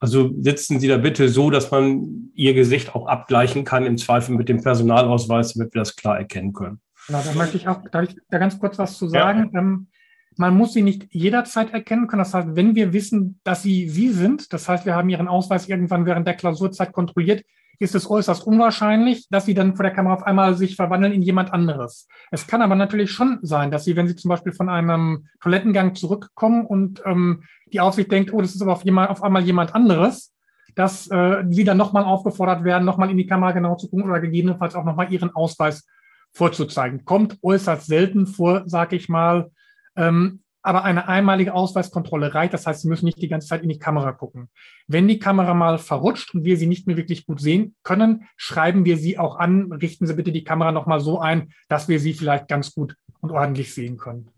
Also 0.00 0.30
sitzen 0.40 0.80
Sie 0.80 0.88
da 0.88 0.98
bitte 0.98 1.28
so, 1.28 1.50
dass 1.50 1.70
man 1.70 2.30
Ihr 2.34 2.54
Gesicht 2.54 2.94
auch 2.94 3.06
abgleichen 3.06 3.64
kann, 3.64 3.86
im 3.86 3.96
Zweifel 3.96 4.34
mit 4.34 4.48
dem 4.48 4.62
Personalausweis, 4.62 5.54
damit 5.54 5.74
wir 5.74 5.80
das 5.80 5.96
klar 5.96 6.18
erkennen 6.18 6.52
können. 6.52 6.80
Genau, 7.06 7.22
da 7.24 7.32
möchte 7.32 7.56
ich 7.56 7.68
auch, 7.68 7.80
darf 7.90 8.04
ich 8.04 8.16
da 8.28 8.38
ganz 8.38 8.58
kurz 8.58 8.78
was 8.78 8.98
zu 8.98 9.08
sagen? 9.08 9.50
Ja. 9.54 9.60
Ähm, 9.60 9.88
man 10.36 10.56
muss 10.56 10.72
sie 10.72 10.82
nicht 10.82 11.08
jederzeit 11.10 11.72
erkennen 11.72 12.06
können. 12.06 12.20
Das 12.20 12.32
heißt, 12.32 12.48
wenn 12.52 12.76
wir 12.76 12.92
wissen, 12.92 13.40
dass 13.44 13.62
sie 13.62 13.88
sie 13.88 14.10
sind, 14.10 14.52
das 14.52 14.68
heißt, 14.68 14.86
wir 14.86 14.94
haben 14.94 15.08
ihren 15.08 15.26
Ausweis 15.26 15.68
irgendwann 15.68 16.06
während 16.06 16.28
der 16.28 16.34
Klausurzeit 16.34 16.92
kontrolliert, 16.92 17.44
ist 17.78 17.94
es 17.94 18.10
äußerst 18.10 18.46
unwahrscheinlich, 18.46 19.28
dass 19.30 19.46
sie 19.46 19.54
dann 19.54 19.76
vor 19.76 19.84
der 19.84 19.92
Kamera 19.92 20.14
auf 20.14 20.22
einmal 20.24 20.54
sich 20.54 20.76
verwandeln 20.76 21.12
in 21.12 21.22
jemand 21.22 21.52
anderes. 21.52 22.08
Es 22.30 22.46
kann 22.46 22.62
aber 22.62 22.74
natürlich 22.74 23.10
schon 23.10 23.38
sein, 23.42 23.70
dass 23.70 23.84
sie, 23.84 23.96
wenn 23.96 24.08
sie 24.08 24.16
zum 24.16 24.28
Beispiel 24.30 24.52
von 24.52 24.68
einem 24.68 25.28
Toilettengang 25.40 25.94
zurückkommen 25.94 26.66
und 26.66 27.02
ähm, 27.04 27.44
die 27.72 27.80
Aufsicht 27.80 28.10
denkt, 28.10 28.32
oh, 28.32 28.40
das 28.40 28.54
ist 28.54 28.62
aber 28.62 28.72
auf, 28.72 28.84
jemand, 28.84 29.10
auf 29.10 29.22
einmal 29.22 29.44
jemand 29.44 29.74
anderes, 29.74 30.34
dass 30.74 31.08
äh, 31.10 31.44
sie 31.48 31.64
dann 31.64 31.76
nochmal 31.76 32.04
aufgefordert 32.04 32.64
werden, 32.64 32.84
nochmal 32.84 33.10
in 33.10 33.16
die 33.16 33.26
Kamera 33.26 33.52
genau 33.52 33.76
zu 33.76 33.88
gucken 33.88 34.08
oder 34.08 34.20
gegebenenfalls 34.20 34.74
auch 34.74 34.84
nochmal 34.84 35.12
ihren 35.12 35.34
Ausweis 35.34 35.86
vorzuzeigen. 36.32 37.04
Kommt 37.04 37.38
äußerst 37.42 37.86
selten 37.86 38.26
vor, 38.26 38.62
sag 38.66 38.92
ich 38.92 39.08
mal. 39.08 39.50
Ähm, 39.96 40.42
aber 40.62 40.84
eine 40.84 41.08
einmalige 41.08 41.54
Ausweiskontrolle 41.54 42.34
reicht. 42.34 42.52
Das 42.52 42.66
heißt, 42.66 42.82
Sie 42.82 42.88
müssen 42.88 43.06
nicht 43.06 43.22
die 43.22 43.28
ganze 43.28 43.48
Zeit 43.48 43.62
in 43.62 43.68
die 43.68 43.78
Kamera 43.78 44.12
gucken. 44.12 44.48
Wenn 44.86 45.08
die 45.08 45.18
Kamera 45.18 45.54
mal 45.54 45.78
verrutscht 45.78 46.34
und 46.34 46.44
wir 46.44 46.56
sie 46.56 46.66
nicht 46.66 46.86
mehr 46.86 46.96
wirklich 46.96 47.26
gut 47.26 47.40
sehen 47.40 47.74
können, 47.82 48.28
schreiben 48.36 48.84
wir 48.84 48.96
sie 48.96 49.18
auch 49.18 49.36
an. 49.36 49.72
Richten 49.72 50.06
Sie 50.06 50.14
bitte 50.14 50.32
die 50.32 50.44
Kamera 50.44 50.72
nochmal 50.72 51.00
so 51.00 51.20
ein, 51.20 51.52
dass 51.68 51.88
wir 51.88 52.00
sie 52.00 52.14
vielleicht 52.14 52.48
ganz 52.48 52.74
gut 52.74 52.96
und 53.20 53.30
ordentlich 53.30 53.74
sehen 53.74 53.96
können. 53.96 54.30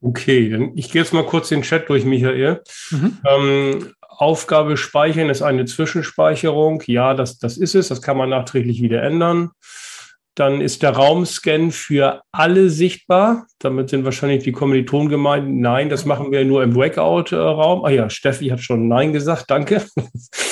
Okay, 0.00 0.50
dann 0.50 0.72
ich 0.76 0.92
gehe 0.92 1.00
jetzt 1.00 1.14
mal 1.14 1.24
kurz 1.24 1.48
den 1.48 1.62
Chat 1.62 1.88
durch, 1.88 2.04
Michael. 2.04 2.62
Mhm. 2.90 3.18
Ähm, 3.26 3.92
Aufgabe 4.00 4.76
speichern 4.76 5.30
ist 5.30 5.42
eine 5.42 5.64
Zwischenspeicherung. 5.64 6.82
Ja, 6.86 7.14
das, 7.14 7.38
das 7.38 7.56
ist 7.56 7.74
es. 7.74 7.88
Das 7.88 8.02
kann 8.02 8.16
man 8.16 8.28
nachträglich 8.30 8.82
wieder 8.82 9.02
ändern. 9.02 9.50
Dann 10.34 10.60
ist 10.60 10.82
der 10.82 10.90
Raumscan 10.90 11.70
für 11.70 12.22
alle 12.32 12.68
sichtbar. 12.68 13.46
Damit 13.60 13.90
sind 13.90 14.04
wahrscheinlich 14.04 14.42
die 14.42 14.50
Kommilitonen 14.50 15.08
gemeint. 15.08 15.48
Nein, 15.48 15.88
das 15.88 16.04
machen 16.04 16.32
wir 16.32 16.44
nur 16.44 16.64
im 16.64 16.72
Breakout-Raum. 16.72 17.84
Ah 17.84 17.90
ja, 17.90 18.10
Steffi 18.10 18.48
hat 18.48 18.60
schon 18.60 18.88
Nein 18.88 19.12
gesagt. 19.12 19.48
Danke. 19.48 19.84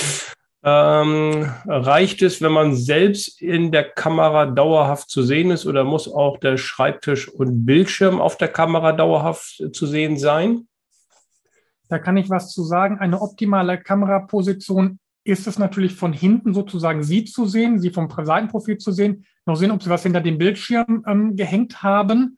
ähm, 0.64 1.50
reicht 1.66 2.22
es, 2.22 2.40
wenn 2.40 2.52
man 2.52 2.76
selbst 2.76 3.42
in 3.42 3.72
der 3.72 3.82
Kamera 3.82 4.46
dauerhaft 4.46 5.10
zu 5.10 5.24
sehen 5.24 5.50
ist 5.50 5.66
oder 5.66 5.82
muss 5.82 6.06
auch 6.06 6.38
der 6.38 6.58
Schreibtisch 6.58 7.28
und 7.28 7.66
Bildschirm 7.66 8.20
auf 8.20 8.36
der 8.36 8.48
Kamera 8.48 8.92
dauerhaft 8.92 9.64
zu 9.72 9.86
sehen 9.86 10.16
sein? 10.16 10.68
Da 11.88 11.98
kann 11.98 12.16
ich 12.16 12.30
was 12.30 12.52
zu 12.52 12.62
sagen. 12.62 12.98
Eine 13.00 13.20
optimale 13.20 13.78
Kameraposition 13.78 15.00
ist 15.24 15.46
es 15.46 15.58
natürlich 15.58 15.94
von 15.94 16.12
hinten 16.12 16.54
sozusagen 16.54 17.02
Sie 17.02 17.24
zu 17.24 17.46
sehen, 17.46 17.78
Sie 17.78 17.90
vom 17.90 18.08
Seitenprofil 18.10 18.78
zu 18.78 18.92
sehen, 18.92 19.24
noch 19.46 19.56
sehen, 19.56 19.70
ob 19.70 19.82
Sie 19.82 19.90
was 19.90 20.02
hinter 20.02 20.20
dem 20.20 20.38
Bildschirm 20.38 21.04
ähm, 21.06 21.36
gehängt 21.36 21.82
haben 21.82 22.36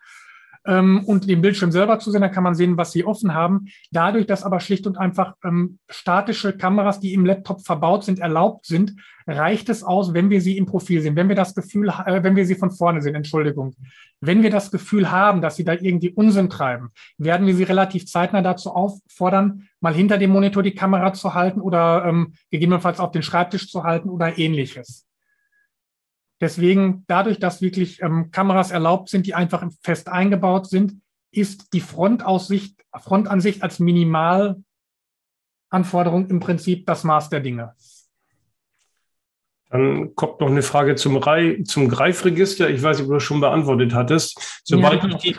ähm, 0.66 1.04
und 1.04 1.28
den 1.28 1.42
Bildschirm 1.42 1.72
selber 1.72 1.98
zu 1.98 2.10
sehen, 2.10 2.22
dann 2.22 2.32
kann 2.32 2.44
man 2.44 2.54
sehen, 2.54 2.76
was 2.76 2.92
Sie 2.92 3.04
offen 3.04 3.34
haben. 3.34 3.66
Dadurch, 3.90 4.26
dass 4.26 4.42
aber 4.42 4.60
schlicht 4.60 4.86
und 4.86 4.98
einfach 4.98 5.34
ähm, 5.44 5.78
statische 5.88 6.56
Kameras, 6.56 7.00
die 7.00 7.14
im 7.14 7.26
Laptop 7.26 7.64
verbaut 7.64 8.04
sind, 8.04 8.18
erlaubt 8.18 8.66
sind, 8.66 8.94
reicht 9.26 9.68
es 9.68 9.82
aus, 9.82 10.12
wenn 10.12 10.30
wir 10.30 10.40
sie 10.40 10.56
im 10.56 10.66
Profil 10.66 11.00
sehen, 11.00 11.16
wenn 11.16 11.28
wir 11.28 11.36
das 11.36 11.54
Gefühl, 11.54 11.88
äh, 11.88 12.22
wenn 12.22 12.36
wir 12.36 12.46
sie 12.46 12.54
von 12.54 12.70
vorne 12.70 13.00
sehen, 13.00 13.14
Entschuldigung. 13.14 13.74
Wenn 14.20 14.42
wir 14.42 14.50
das 14.50 14.70
Gefühl 14.70 15.10
haben, 15.10 15.40
dass 15.40 15.56
sie 15.56 15.64
da 15.64 15.72
irgendwie 15.72 16.10
Unsinn 16.10 16.50
treiben, 16.50 16.90
werden 17.18 17.46
wir 17.46 17.54
sie 17.54 17.64
relativ 17.64 18.06
zeitnah 18.06 18.42
dazu 18.42 18.70
auffordern, 18.70 19.68
mal 19.80 19.94
hinter 19.94 20.18
dem 20.18 20.30
Monitor 20.30 20.62
die 20.62 20.74
Kamera 20.74 21.12
zu 21.12 21.34
halten 21.34 21.60
oder 21.60 22.04
ähm, 22.06 22.34
gegebenenfalls 22.50 23.00
auf 23.00 23.12
den 23.12 23.22
Schreibtisch 23.22 23.70
zu 23.70 23.84
halten 23.84 24.08
oder 24.08 24.38
ähnliches. 24.38 25.06
Deswegen, 26.44 27.04
dadurch, 27.06 27.38
dass 27.38 27.62
wirklich 27.62 28.02
ähm, 28.02 28.30
Kameras 28.30 28.70
erlaubt 28.70 29.08
sind, 29.08 29.24
die 29.24 29.32
einfach 29.32 29.66
fest 29.80 30.08
eingebaut 30.08 30.68
sind, 30.68 31.00
ist 31.30 31.72
die 31.72 31.80
Frontaussicht, 31.80 32.84
Frontansicht 32.94 33.62
als 33.62 33.78
Minimalanforderung 33.78 34.66
im 36.28 36.40
Prinzip 36.40 36.84
das 36.84 37.02
Maß 37.02 37.30
der 37.30 37.40
Dinge. 37.40 37.72
Dann 39.70 40.14
kommt 40.16 40.38
noch 40.40 40.50
eine 40.50 40.60
Frage 40.60 40.96
zum, 40.96 41.16
Rei 41.16 41.62
zum 41.64 41.88
Greifregister. 41.88 42.68
Ich 42.68 42.82
weiß 42.82 42.98
nicht, 42.98 43.04
ob 43.04 43.08
du 43.08 43.14
das 43.14 43.22
schon 43.22 43.40
beantwortet 43.40 43.94
hattest. 43.94 44.60
Sobald, 44.64 45.02
ja, 45.02 45.08
ich 45.08 45.16
die, 45.22 45.34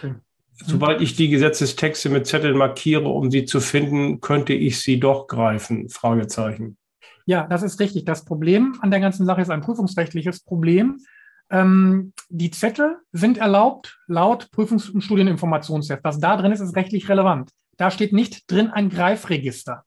sobald 0.66 1.02
ich 1.02 1.16
die 1.16 1.30
Gesetzestexte 1.30 2.10
mit 2.10 2.26
Zetteln 2.26 2.58
markiere, 2.58 3.10
um 3.10 3.30
sie 3.30 3.46
zu 3.46 3.60
finden, 3.60 4.22
könnte 4.22 4.54
ich 4.54 4.82
sie 4.82 5.00
doch 5.00 5.28
greifen? 5.28 5.88
Fragezeichen. 5.88 6.78
Ja, 7.26 7.48
das 7.48 7.64
ist 7.64 7.80
richtig. 7.80 8.06
Das 8.06 8.24
Problem 8.24 8.78
an 8.82 8.92
der 8.92 9.00
ganzen 9.00 9.26
Sache 9.26 9.42
ist 9.42 9.50
ein 9.50 9.62
prüfungsrechtliches 9.62 10.42
Problem. 10.42 11.00
Ähm, 11.50 12.14
die 12.30 12.52
Zettel 12.52 12.98
sind 13.12 13.38
erlaubt 13.38 14.00
laut 14.08 14.50
Prüfungs- 14.52 14.90
und 14.90 15.02
Studieninformationsheft. 15.02 16.04
Was 16.04 16.20
da 16.20 16.38
drin 16.38 16.52
ist, 16.52 16.60
ist 16.60 16.76
rechtlich 16.76 17.10
relevant. 17.10 17.52
Da 17.78 17.92
steht 17.92 18.14
nicht 18.14 18.50
drin 18.50 18.70
ein 18.70 18.90
Greifregister. 18.90 19.84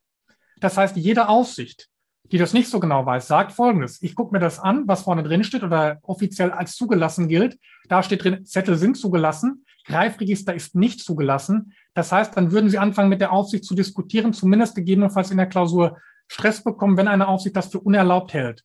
Das 0.61 0.77
heißt, 0.77 0.97
jede 0.97 1.29
Aufsicht, 1.29 1.89
die 2.25 2.39
das 2.39 2.53
nicht 2.53 2.69
so 2.69 2.81
genau 2.81 3.07
weiß, 3.07 3.27
sagt 3.27 3.53
Folgendes. 3.53 4.03
Ich 4.03 4.15
gucke 4.15 4.33
mir 4.33 4.41
das 4.41 4.59
an, 4.59 4.87
was 4.87 5.03
vorne 5.03 5.23
drin 5.23 5.45
steht 5.45 5.63
oder 5.63 5.99
offiziell 6.03 6.51
als 6.51 6.77
zugelassen 6.77 7.29
gilt. 7.29 7.59
Da 7.89 8.03
steht 8.03 8.25
drin, 8.25 8.45
Zettel 8.45 8.77
sind 8.77 8.97
zugelassen. 8.97 9.65
Greifregister 9.87 10.55
ist 10.55 10.75
nicht 10.75 11.01
zugelassen. 11.01 11.73
Das 11.95 12.13
heißt, 12.13 12.37
dann 12.37 12.53
würden 12.53 12.69
Sie 12.69 12.79
anfangen, 12.79 13.09
mit 13.09 13.21
der 13.21 13.33
Aufsicht 13.33 13.65
zu 13.65 13.75
diskutieren, 13.75 14.33
zumindest 14.35 14.75
gegebenenfalls 14.75 15.31
in 15.31 15.39
der 15.39 15.47
Klausur 15.47 15.97
Stress 16.29 16.63
bekommen, 16.63 16.97
wenn 16.97 17.09
eine 17.09 17.29
Aufsicht 17.29 17.57
das 17.57 17.69
für 17.69 17.81
unerlaubt 17.81 18.35
hält. 18.35 18.65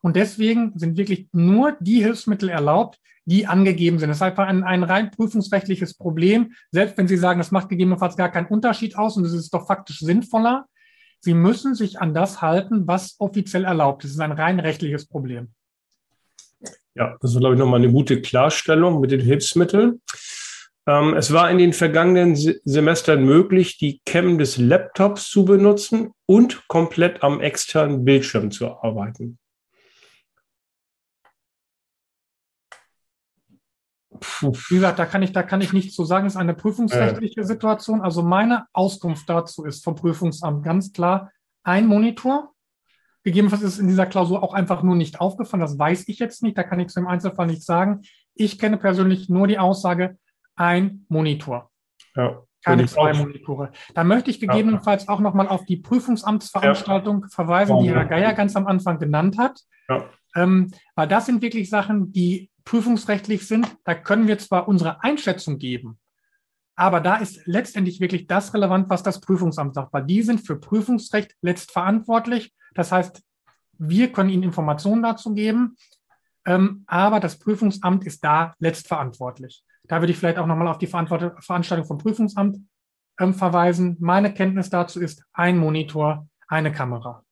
Und 0.00 0.16
deswegen 0.16 0.72
sind 0.76 0.96
wirklich 0.96 1.28
nur 1.32 1.76
die 1.80 2.02
Hilfsmittel 2.02 2.48
erlaubt, 2.48 2.98
die 3.24 3.46
angegeben 3.46 3.98
sind. 3.98 4.08
Das 4.08 4.18
ist 4.18 4.22
einfach 4.22 4.48
ein, 4.48 4.64
ein 4.64 4.82
rein 4.82 5.10
prüfungsrechtliches 5.10 5.94
Problem. 5.94 6.52
Selbst 6.72 6.98
wenn 6.98 7.06
Sie 7.06 7.16
sagen, 7.16 7.38
das 7.38 7.52
macht 7.52 7.68
gegebenenfalls 7.68 8.16
gar 8.16 8.30
keinen 8.30 8.48
Unterschied 8.48 8.96
aus 8.96 9.16
und 9.16 9.24
es 9.24 9.32
ist 9.32 9.54
doch 9.54 9.66
faktisch 9.66 10.00
sinnvoller. 10.00 10.66
Sie 11.20 11.34
müssen 11.34 11.76
sich 11.76 12.00
an 12.00 12.14
das 12.14 12.42
halten, 12.42 12.88
was 12.88 13.14
offiziell 13.20 13.64
erlaubt 13.64 14.02
ist. 14.02 14.10
Es 14.10 14.16
ist 14.16 14.20
ein 14.20 14.32
rein 14.32 14.58
rechtliches 14.58 15.06
Problem. 15.06 15.52
Ja, 16.94 17.16
das 17.20 17.32
ist, 17.32 17.38
glaube 17.38 17.54
ich, 17.54 17.60
nochmal 17.60 17.80
eine 17.80 17.92
gute 17.92 18.20
Klarstellung 18.20 19.00
mit 19.00 19.12
den 19.12 19.20
Hilfsmitteln. 19.20 20.02
Ähm, 20.86 21.14
es 21.14 21.32
war 21.32 21.50
in 21.50 21.58
den 21.58 21.72
vergangenen 21.72 22.34
Semestern 22.36 23.24
möglich, 23.24 23.78
die 23.78 24.00
Cam 24.04 24.38
des 24.38 24.56
Laptops 24.56 25.30
zu 25.30 25.44
benutzen 25.44 26.12
und 26.26 26.66
komplett 26.66 27.22
am 27.22 27.40
externen 27.40 28.04
Bildschirm 28.04 28.50
zu 28.50 28.68
arbeiten. 28.82 29.38
Wie 34.40 34.74
gesagt, 34.74 34.98
da 34.98 35.06
kann 35.06 35.22
ich, 35.22 35.32
da 35.32 35.42
kann 35.42 35.60
ich 35.60 35.72
nichts 35.72 35.94
zu 35.94 36.04
sagen. 36.04 36.26
Es 36.26 36.34
ist 36.34 36.40
eine 36.40 36.54
prüfungsrechtliche 36.54 37.40
äh. 37.40 37.44
Situation. 37.44 38.02
Also 38.02 38.22
meine 38.22 38.66
Auskunft 38.72 39.28
dazu 39.28 39.64
ist 39.64 39.84
vom 39.84 39.94
Prüfungsamt 39.94 40.64
ganz 40.64 40.92
klar 40.92 41.30
ein 41.62 41.86
Monitor. 41.86 42.52
Gegebenenfalls 43.24 43.62
ist 43.62 43.74
es 43.74 43.78
in 43.78 43.88
dieser 43.88 44.06
Klausur 44.06 44.42
auch 44.42 44.52
einfach 44.52 44.82
nur 44.82 44.96
nicht 44.96 45.20
aufgefallen. 45.20 45.60
Das 45.60 45.78
weiß 45.78 46.08
ich 46.08 46.18
jetzt 46.18 46.42
nicht. 46.42 46.58
Da 46.58 46.64
kann 46.64 46.80
ich 46.80 46.88
zu 46.88 47.00
im 47.00 47.06
Einzelfall 47.06 47.46
nicht 47.46 47.62
sagen. 47.62 48.02
Ich 48.34 48.58
kenne 48.58 48.78
persönlich 48.78 49.28
nur 49.28 49.46
die 49.46 49.58
Aussage, 49.58 50.18
ein 50.56 51.06
Monitor. 51.08 51.70
Ja, 52.14 52.42
Keine 52.64 52.86
zwei 52.86 53.14
Monitore. 53.14 53.72
Da 53.94 54.04
möchte 54.04 54.30
ich 54.30 54.40
gegebenenfalls 54.40 55.06
ja. 55.06 55.14
auch 55.14 55.20
nochmal 55.20 55.48
auf 55.48 55.64
die 55.64 55.76
Prüfungsamtsveranstaltung 55.78 57.22
ja. 57.22 57.28
verweisen, 57.28 57.78
die 57.80 57.90
Herr 57.90 58.04
Geier 58.04 58.34
ganz 58.34 58.54
am 58.56 58.66
Anfang 58.66 58.98
genannt 58.98 59.38
hat. 59.38 59.60
Ja. 59.88 60.04
Ähm, 60.34 60.70
weil 60.94 61.08
das 61.08 61.26
sind 61.26 61.42
wirklich 61.42 61.68
Sachen, 61.70 62.12
die 62.12 62.50
prüfungsrechtlich 62.64 63.46
sind. 63.46 63.66
Da 63.84 63.94
können 63.94 64.28
wir 64.28 64.38
zwar 64.38 64.68
unsere 64.68 65.02
Einschätzung 65.02 65.58
geben, 65.58 65.98
aber 66.74 67.00
da 67.00 67.16
ist 67.16 67.46
letztendlich 67.46 68.00
wirklich 68.00 68.26
das 68.26 68.54
relevant, 68.54 68.88
was 68.88 69.02
das 69.02 69.20
Prüfungsamt 69.20 69.74
sagt, 69.74 69.92
weil 69.92 70.04
die 70.04 70.22
sind 70.22 70.46
für 70.46 70.58
Prüfungsrecht 70.58 71.34
letztverantwortlich. 71.42 72.54
Das 72.74 72.92
heißt, 72.92 73.22
wir 73.78 74.12
können 74.12 74.30
ihnen 74.30 74.42
Informationen 74.42 75.02
dazu 75.02 75.34
geben, 75.34 75.76
ähm, 76.46 76.84
aber 76.86 77.20
das 77.20 77.38
Prüfungsamt 77.38 78.04
ist 78.06 78.24
da 78.24 78.54
letztverantwortlich. 78.58 79.62
Da 79.92 80.00
würde 80.00 80.10
ich 80.10 80.18
vielleicht 80.18 80.38
auch 80.38 80.46
nochmal 80.46 80.68
auf 80.68 80.78
die 80.78 80.86
Veranstaltung 80.86 81.84
vom 81.84 81.98
Prüfungsamt 81.98 82.56
ähm, 83.20 83.34
verweisen. 83.34 83.98
Meine 84.00 84.32
Kenntnis 84.32 84.70
dazu 84.70 84.98
ist 84.98 85.22
ein 85.34 85.58
Monitor, 85.58 86.26
eine 86.48 86.72
Kamera. 86.72 87.22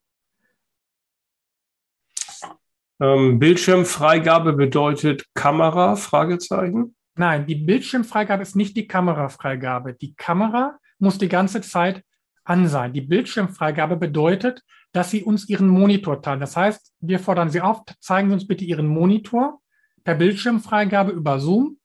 Ähm, 3.00 3.38
Bildschirmfreigabe 3.38 4.52
bedeutet 4.52 5.24
Kamera? 5.32 5.96
Fragezeichen. 5.96 6.94
Nein, 7.14 7.46
die 7.46 7.54
Bildschirmfreigabe 7.54 8.42
ist 8.42 8.56
nicht 8.56 8.76
die 8.76 8.86
Kamerafreigabe. 8.86 9.94
Die 9.94 10.14
Kamera 10.14 10.76
muss 10.98 11.16
die 11.16 11.30
ganze 11.30 11.62
Zeit 11.62 12.04
an 12.44 12.68
sein. 12.68 12.92
Die 12.92 13.00
Bildschirmfreigabe 13.00 13.96
bedeutet, 13.96 14.62
dass 14.92 15.10
Sie 15.10 15.24
uns 15.24 15.48
Ihren 15.48 15.68
Monitor 15.68 16.20
teilen. 16.20 16.40
Das 16.40 16.58
heißt, 16.58 16.92
wir 17.00 17.20
fordern 17.20 17.48
Sie 17.48 17.62
auf, 17.62 17.84
zeigen 18.00 18.28
Sie 18.28 18.34
uns 18.34 18.46
bitte 18.46 18.66
Ihren 18.66 18.86
Monitor 18.86 19.62
per 20.04 20.14
Bildschirmfreigabe 20.14 21.12
über 21.12 21.40
Zoom 21.40 21.79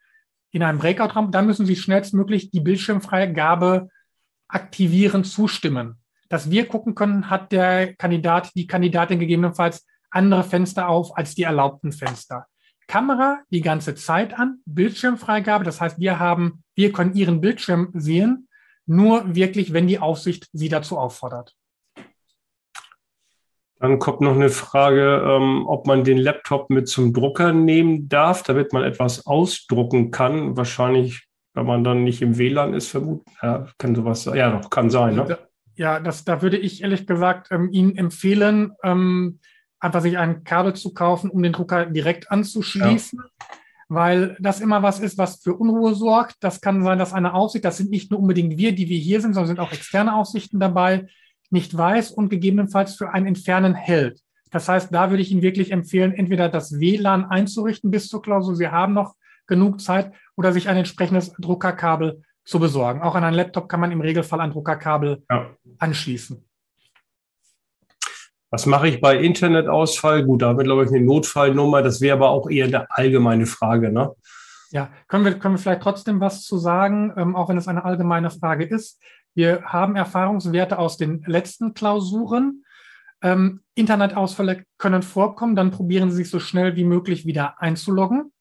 in 0.55 0.63
einem 0.63 0.79
Breakout-Raum. 0.79 1.31
Dann 1.31 1.45
müssen 1.45 1.65
Sie 1.65 1.75
schnellstmöglich 1.75 2.49
die 2.49 2.61
Bildschirmfreigabe 2.61 3.89
aktivieren, 4.47 5.25
zustimmen. 5.25 5.97
Dass 6.29 6.49
wir 6.49 6.65
gucken 6.65 6.95
können, 6.95 7.29
hat 7.29 7.51
der 7.51 7.93
Kandidat, 7.95 8.51
die 8.55 8.65
Kandidatin 8.65 9.19
gegebenenfalls 9.19 9.85
andere 10.11 10.45
Fenster 10.45 10.87
auf 10.87 11.17
als 11.17 11.35
die 11.35 11.43
erlaubten 11.43 11.91
Fenster. 11.91 12.47
Kamera 12.87 13.39
die 13.49 13.59
ganze 13.59 13.95
Zeit 13.95 14.39
an, 14.39 14.59
Bildschirmfreigabe, 14.65 15.65
das 15.65 15.81
heißt, 15.81 15.99
wir 15.99 16.19
haben, 16.19 16.63
wir 16.73 16.93
können 16.93 17.15
Ihren 17.15 17.41
Bildschirm 17.41 17.89
sehen, 17.93 18.47
nur 18.85 19.35
wirklich, 19.35 19.73
wenn 19.73 19.87
die 19.87 19.99
Aufsicht 19.99 20.47
Sie 20.53 20.69
dazu 20.69 20.97
auffordert. 20.97 21.53
Dann 23.79 23.99
kommt 23.99 24.21
noch 24.21 24.35
eine 24.35 24.49
Frage, 24.49 25.21
ähm, 25.27 25.65
ob 25.67 25.85
man 25.85 26.03
den 26.03 26.17
Laptop 26.17 26.69
mit 26.69 26.87
zum 26.87 27.13
Drucker 27.13 27.51
nehmen 27.51 28.07
darf, 28.07 28.43
damit 28.43 28.71
man 28.71 28.83
etwas 28.83 29.25
ausdrucken 29.25 30.11
kann. 30.11 30.55
Wahrscheinlich, 30.55 31.27
wenn 31.53 31.65
man 31.65 31.83
dann 31.83 32.03
nicht 32.03 32.21
im 32.21 32.37
WLAN 32.37 32.73
ist, 32.73 32.87
vermuten. 32.87 33.29
Ja, 33.41 33.67
kann 33.77 33.93
sowas, 33.93 34.25
ja, 34.25 34.51
doch, 34.51 34.69
kann 34.69 34.89
sein. 34.89 35.15
Ne? 35.15 35.37
Ja, 35.75 35.99
das, 35.99 36.23
da 36.23 36.41
würde 36.41 36.57
ich 36.57 36.83
ehrlich 36.83 37.05
gesagt 37.05 37.49
ähm, 37.51 37.69
Ihnen 37.71 37.97
empfehlen, 37.97 38.71
ähm, 38.81 39.39
einfach 39.79 40.01
sich 40.01 40.17
ein 40.17 40.45
Kabel 40.45 40.73
zu 40.73 40.93
kaufen, 40.93 41.29
um 41.29 41.43
den 41.43 41.51
Drucker 41.51 41.85
direkt 41.85 42.31
anzuschließen. 42.31 43.19
Ja. 43.19 43.47
Weil 43.87 44.35
das 44.39 44.61
immer 44.61 44.81
was 44.81 44.99
ist, 44.99 45.17
was 45.17 45.43
für 45.43 45.53
Unruhe 45.53 45.93
sorgt. 45.93 46.37
Das 46.39 46.59
kann 46.59 46.83
sein, 46.83 46.97
dass 46.97 47.13
eine 47.13 47.33
Aufsicht, 47.33 47.65
das 47.65 47.77
sind 47.77 47.91
nicht 47.91 48.09
nur 48.09 48.19
unbedingt 48.19 48.57
wir, 48.57 48.73
die 48.73 48.89
wir 48.89 48.97
hier 48.97 49.21
sind, 49.21 49.33
sondern 49.33 49.47
sind 49.47 49.59
auch 49.59 49.73
externe 49.73 50.15
Aufsichten 50.15 50.59
dabei, 50.59 51.07
nicht 51.49 51.75
weiß 51.75 52.11
und 52.11 52.29
gegebenenfalls 52.29 52.95
für 52.95 53.13
ein 53.13 53.25
Entfernen 53.25 53.75
hält. 53.75 54.21
Das 54.51 54.69
heißt, 54.69 54.93
da 54.93 55.09
würde 55.09 55.21
ich 55.21 55.31
Ihnen 55.31 55.41
wirklich 55.41 55.71
empfehlen, 55.71 56.13
entweder 56.13 56.49
das 56.49 56.79
WLAN 56.79 57.25
einzurichten 57.25 57.91
bis 57.91 58.07
zur 58.07 58.21
Klausur, 58.21 58.55
Sie 58.55 58.67
haben 58.67 58.93
noch 58.93 59.15
genug 59.47 59.81
Zeit, 59.81 60.11
oder 60.35 60.51
sich 60.51 60.69
ein 60.69 60.77
entsprechendes 60.77 61.33
Druckerkabel 61.33 62.23
zu 62.43 62.59
besorgen. 62.59 63.01
Auch 63.01 63.15
an 63.15 63.23
einen 63.23 63.35
Laptop 63.35 63.69
kann 63.69 63.79
man 63.79 63.91
im 63.91 64.01
Regelfall 64.01 64.39
ein 64.41 64.51
Druckerkabel 64.51 65.23
ja. 65.29 65.49
anschließen. 65.79 66.45
Was 68.51 68.65
mache 68.65 68.87
ich 68.87 69.01
bei 69.01 69.17
Internetausfall? 69.17 70.23
Gut, 70.23 70.41
da 70.41 70.49
haben 70.49 70.57
wir, 70.57 70.63
glaube 70.63 70.85
ich, 70.85 70.89
eine 70.89 71.01
Notfallnummer. 71.01 71.81
Das 71.81 71.99
wäre 71.99 72.15
aber 72.15 72.29
auch 72.29 72.49
eher 72.49 72.65
eine 72.65 72.89
allgemeine 72.91 73.45
Frage, 73.45 73.91
ne? 73.91 74.13
Ja, 74.71 74.89
können 75.07 75.25
wir, 75.25 75.39
können 75.39 75.55
wir 75.55 75.59
vielleicht 75.59 75.81
trotzdem 75.81 76.19
was 76.19 76.43
zu 76.43 76.57
sagen, 76.57 77.13
ähm, 77.17 77.35
auch 77.35 77.49
wenn 77.49 77.57
es 77.57 77.67
eine 77.67 77.85
allgemeine 77.85 78.29
Frage 78.29 78.65
ist. 78.65 79.01
Wir 79.35 79.63
haben 79.65 79.95
Erfahrungswerte 79.95 80.79
aus 80.79 80.97
den 80.97 81.21
letzten 81.27 81.73
Klausuren. 81.73 82.63
Ähm, 83.21 83.61
Internetausfälle 83.75 84.63
können 84.77 85.03
vorkommen, 85.03 85.55
dann 85.55 85.71
probieren 85.71 86.09
Sie 86.09 86.17
sich 86.17 86.29
so 86.29 86.39
schnell 86.39 86.75
wie 86.75 86.85
möglich 86.85 87.25
wieder 87.25 87.61
einzuloggen. 87.61 88.31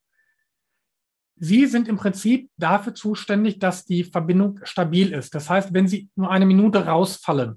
Sie 1.36 1.66
sind 1.66 1.88
im 1.88 1.96
Prinzip 1.96 2.48
dafür 2.56 2.94
zuständig, 2.94 3.58
dass 3.58 3.84
die 3.84 4.04
Verbindung 4.04 4.60
stabil 4.62 5.12
ist. 5.12 5.34
Das 5.34 5.50
heißt, 5.50 5.74
wenn 5.74 5.88
Sie 5.88 6.08
nur 6.14 6.30
eine 6.30 6.46
Minute 6.46 6.86
rausfallen, 6.86 7.56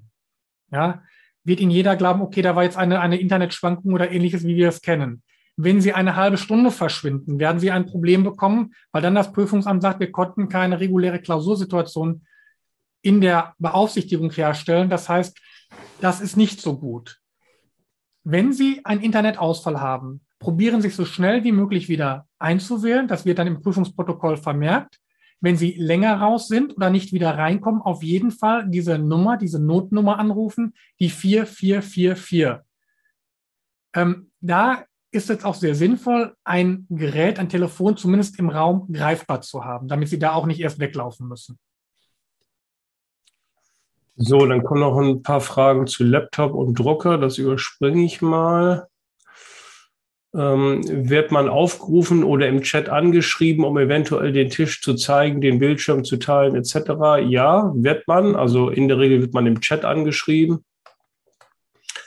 ja, 0.72 1.02
wird 1.44 1.60
Ihnen 1.60 1.70
jeder 1.70 1.94
glauben, 1.94 2.20
okay, 2.20 2.42
da 2.42 2.56
war 2.56 2.64
jetzt 2.64 2.76
eine, 2.76 3.00
eine 3.00 3.20
Internetschwankung 3.20 3.92
oder 3.92 4.10
ähnliches, 4.10 4.44
wie 4.44 4.56
wir 4.56 4.68
es 4.68 4.82
kennen. 4.82 5.22
Wenn 5.56 5.80
Sie 5.80 5.92
eine 5.92 6.16
halbe 6.16 6.38
Stunde 6.38 6.72
verschwinden, 6.72 7.38
werden 7.38 7.60
Sie 7.60 7.70
ein 7.70 7.86
Problem 7.86 8.24
bekommen, 8.24 8.74
weil 8.90 9.02
dann 9.02 9.14
das 9.14 9.32
Prüfungsamt 9.32 9.82
sagt, 9.82 10.00
wir 10.00 10.10
konnten 10.10 10.48
keine 10.48 10.80
reguläre 10.80 11.20
Klausursituation 11.20 12.26
in 13.08 13.22
der 13.22 13.54
Beaufsichtigung 13.58 14.30
herstellen. 14.30 14.90
Das 14.90 15.08
heißt, 15.08 15.38
das 16.02 16.20
ist 16.20 16.36
nicht 16.36 16.60
so 16.60 16.78
gut. 16.78 17.18
Wenn 18.22 18.52
Sie 18.52 18.84
einen 18.84 19.00
Internetausfall 19.00 19.80
haben, 19.80 20.20
probieren 20.38 20.82
sich 20.82 20.94
so 20.94 21.06
schnell 21.06 21.42
wie 21.42 21.52
möglich 21.52 21.88
wieder 21.88 22.26
einzuwählen. 22.38 23.08
Das 23.08 23.24
wird 23.24 23.38
dann 23.38 23.46
im 23.46 23.62
Prüfungsprotokoll 23.62 24.36
vermerkt. 24.36 25.00
Wenn 25.40 25.56
Sie 25.56 25.72
länger 25.78 26.20
raus 26.20 26.48
sind 26.48 26.76
oder 26.76 26.90
nicht 26.90 27.14
wieder 27.14 27.38
reinkommen, 27.38 27.80
auf 27.80 28.02
jeden 28.02 28.30
Fall 28.30 28.68
diese 28.68 28.98
Nummer, 28.98 29.38
diese 29.38 29.58
Notnummer 29.58 30.18
anrufen, 30.18 30.74
die 31.00 31.08
4444. 31.08 32.62
Ähm, 33.94 34.30
da 34.42 34.84
ist 35.12 35.30
es 35.30 35.46
auch 35.46 35.54
sehr 35.54 35.74
sinnvoll, 35.74 36.34
ein 36.44 36.86
Gerät, 36.90 37.38
ein 37.38 37.48
Telefon 37.48 37.96
zumindest 37.96 38.38
im 38.38 38.50
Raum 38.50 38.92
greifbar 38.92 39.40
zu 39.40 39.64
haben, 39.64 39.88
damit 39.88 40.10
Sie 40.10 40.18
da 40.18 40.34
auch 40.34 40.44
nicht 40.44 40.60
erst 40.60 40.78
weglaufen 40.78 41.26
müssen. 41.26 41.58
So, 44.20 44.44
dann 44.46 44.64
kommen 44.64 44.80
noch 44.80 44.98
ein 44.98 45.22
paar 45.22 45.40
Fragen 45.40 45.86
zu 45.86 46.02
Laptop 46.02 46.52
und 46.52 46.76
Drucker. 46.76 47.18
Das 47.18 47.38
überspringe 47.38 48.04
ich 48.04 48.20
mal 48.20 48.88
ähm, 50.34 50.82
wird 51.08 51.30
man 51.30 51.48
aufgerufen 51.48 52.24
oder 52.24 52.48
im 52.48 52.62
Chat 52.62 52.88
angeschrieben, 52.88 53.64
um 53.64 53.78
eventuell 53.78 54.32
den 54.32 54.50
Tisch 54.50 54.82
zu 54.82 54.94
zeigen, 54.94 55.40
den 55.40 55.60
Bildschirm 55.60 56.02
zu 56.02 56.16
teilen 56.16 56.56
etc. 56.56 57.28
Ja, 57.28 57.72
wird 57.76 58.08
man. 58.08 58.34
Also 58.34 58.70
in 58.70 58.88
der 58.88 58.98
Regel 58.98 59.20
wird 59.20 59.34
man 59.34 59.46
im 59.46 59.60
Chat 59.60 59.84
angeschrieben. 59.84 60.64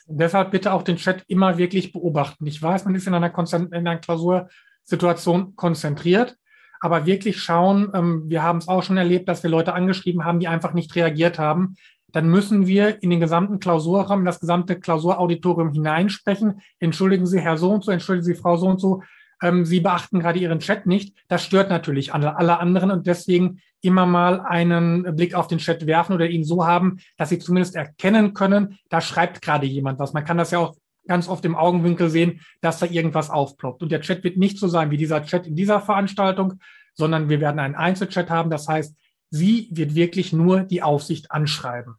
Deshalb 0.05 0.51
bitte 0.51 0.73
auch 0.73 0.83
den 0.83 0.97
Chat 0.97 1.23
immer 1.27 1.57
wirklich 1.57 1.93
beobachten. 1.93 2.45
Ich 2.45 2.61
weiß, 2.61 2.83
man 2.83 2.95
ist 2.95 3.07
in 3.07 3.13
einer, 3.13 3.33
in 3.33 3.73
einer 3.73 3.97
Klausursituation 3.97 5.55
konzentriert, 5.55 6.35
aber 6.81 7.05
wirklich 7.05 7.41
schauen, 7.41 7.89
ähm, 7.93 8.23
wir 8.27 8.43
haben 8.43 8.57
es 8.57 8.67
auch 8.67 8.83
schon 8.83 8.97
erlebt, 8.97 9.29
dass 9.29 9.43
wir 9.43 9.49
Leute 9.49 9.73
angeschrieben 9.73 10.25
haben, 10.25 10.39
die 10.41 10.49
einfach 10.49 10.73
nicht 10.73 10.93
reagiert 10.95 11.39
haben 11.39 11.75
dann 12.11 12.29
müssen 12.29 12.67
wir 12.67 13.01
in 13.01 13.09
den 13.09 13.19
gesamten 13.19 13.59
Klausurraum, 13.59 14.19
in 14.19 14.25
das 14.25 14.39
gesamte 14.39 14.79
Klausurauditorium 14.79 15.71
hineinsprechen. 15.71 16.61
Entschuldigen 16.79 17.25
Sie, 17.25 17.39
Herr 17.39 17.57
so 17.57 17.71
und 17.71 17.83
so, 17.83 17.91
entschuldigen 17.91 18.25
Sie, 18.25 18.35
Frau 18.35 18.57
so 18.57 18.67
und 18.67 18.79
so. 18.79 19.03
Ähm, 19.41 19.65
Sie 19.65 19.79
beachten 19.79 20.19
gerade 20.19 20.39
Ihren 20.39 20.59
Chat 20.59 20.85
nicht. 20.85 21.15
Das 21.27 21.43
stört 21.43 21.69
natürlich 21.69 22.13
alle, 22.13 22.35
alle 22.35 22.59
anderen 22.59 22.91
und 22.91 23.07
deswegen 23.07 23.61
immer 23.81 24.05
mal 24.05 24.41
einen 24.41 25.15
Blick 25.15 25.33
auf 25.33 25.47
den 25.47 25.57
Chat 25.57 25.87
werfen 25.87 26.13
oder 26.13 26.27
ihn 26.27 26.43
so 26.43 26.65
haben, 26.65 26.99
dass 27.17 27.29
Sie 27.29 27.39
zumindest 27.39 27.75
erkennen 27.75 28.33
können, 28.33 28.77
da 28.89 29.01
schreibt 29.01 29.41
gerade 29.41 29.65
jemand 29.65 29.99
was. 29.99 30.13
Man 30.13 30.23
kann 30.23 30.37
das 30.37 30.51
ja 30.51 30.59
auch 30.59 30.75
ganz 31.07 31.27
oft 31.27 31.43
im 31.45 31.55
Augenwinkel 31.55 32.09
sehen, 32.09 32.41
dass 32.61 32.79
da 32.79 32.85
irgendwas 32.85 33.29
aufploppt. 33.29 33.81
Und 33.81 33.91
der 33.91 34.01
Chat 34.01 34.23
wird 34.23 34.37
nicht 34.37 34.59
so 34.59 34.67
sein 34.67 34.91
wie 34.91 34.97
dieser 34.97 35.25
Chat 35.25 35.47
in 35.47 35.55
dieser 35.55 35.81
Veranstaltung, 35.81 36.59
sondern 36.93 37.29
wir 37.29 37.41
werden 37.41 37.59
einen 37.59 37.75
Einzelchat 37.75 38.29
haben. 38.29 38.49
Das 38.49 38.67
heißt, 38.67 38.95
sie 39.31 39.67
wird 39.71 39.95
wirklich 39.95 40.33
nur 40.33 40.61
die 40.61 40.83
Aufsicht 40.83 41.31
anschreiben. 41.31 41.95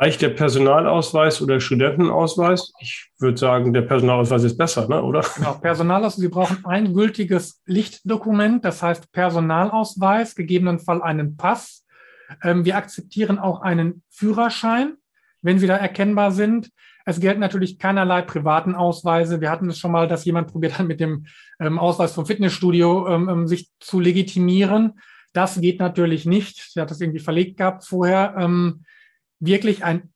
Reicht 0.00 0.22
der 0.22 0.28
Personalausweis 0.28 1.42
oder 1.42 1.60
Studentenausweis? 1.60 2.72
Ich 2.78 3.10
würde 3.18 3.36
sagen, 3.36 3.72
der 3.72 3.82
Personalausweis 3.82 4.44
ist 4.44 4.56
besser, 4.56 4.88
ne? 4.88 5.02
oder? 5.02 5.24
Genau, 5.34 5.54
Personalausweis. 5.54 6.20
Sie 6.20 6.28
brauchen 6.28 6.64
ein 6.64 6.94
gültiges 6.94 7.60
Lichtdokument, 7.66 8.64
das 8.64 8.80
heißt 8.80 9.10
Personalausweis, 9.10 10.36
gegebenenfalls 10.36 11.02
einen 11.02 11.36
Pass. 11.36 11.84
Ähm, 12.44 12.64
wir 12.64 12.76
akzeptieren 12.76 13.40
auch 13.40 13.60
einen 13.60 14.04
Führerschein, 14.08 14.94
wenn 15.42 15.58
Sie 15.58 15.66
da 15.66 15.76
erkennbar 15.76 16.30
sind. 16.30 16.70
Es 17.04 17.18
gelten 17.18 17.40
natürlich 17.40 17.80
keinerlei 17.80 18.22
privaten 18.22 18.76
Ausweise. 18.76 19.40
Wir 19.40 19.50
hatten 19.50 19.68
es 19.68 19.80
schon 19.80 19.90
mal, 19.90 20.06
dass 20.06 20.24
jemand 20.24 20.52
probiert 20.52 20.78
hat, 20.78 20.86
mit 20.86 21.00
dem 21.00 21.26
ähm, 21.58 21.78
Ausweis 21.80 22.12
vom 22.12 22.26
Fitnessstudio 22.26 23.08
ähm, 23.08 23.48
sich 23.48 23.70
zu 23.80 23.98
legitimieren. 23.98 25.00
Das 25.38 25.60
geht 25.60 25.78
natürlich 25.78 26.26
nicht. 26.26 26.72
Sie 26.72 26.80
hat 26.80 26.90
das 26.90 27.00
irgendwie 27.00 27.20
verlegt 27.20 27.58
gehabt 27.58 27.84
vorher 27.84 28.34
wirklich 29.38 29.84
ein 29.84 30.12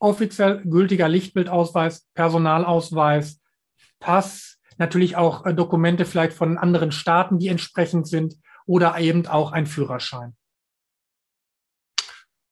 offiziell 0.00 0.60
gültiger 0.64 1.08
Lichtbildausweis, 1.08 2.08
Personalausweis, 2.14 3.40
Pass, 4.00 4.58
natürlich 4.76 5.14
auch 5.16 5.46
äh, 5.46 5.54
Dokumente 5.54 6.04
vielleicht 6.04 6.32
von 6.32 6.58
anderen 6.58 6.90
Staaten, 6.90 7.38
die 7.38 7.46
entsprechend 7.46 8.08
sind 8.08 8.34
oder 8.66 8.98
eben 8.98 9.28
auch 9.28 9.52
ein 9.52 9.66
Führerschein. 9.66 10.34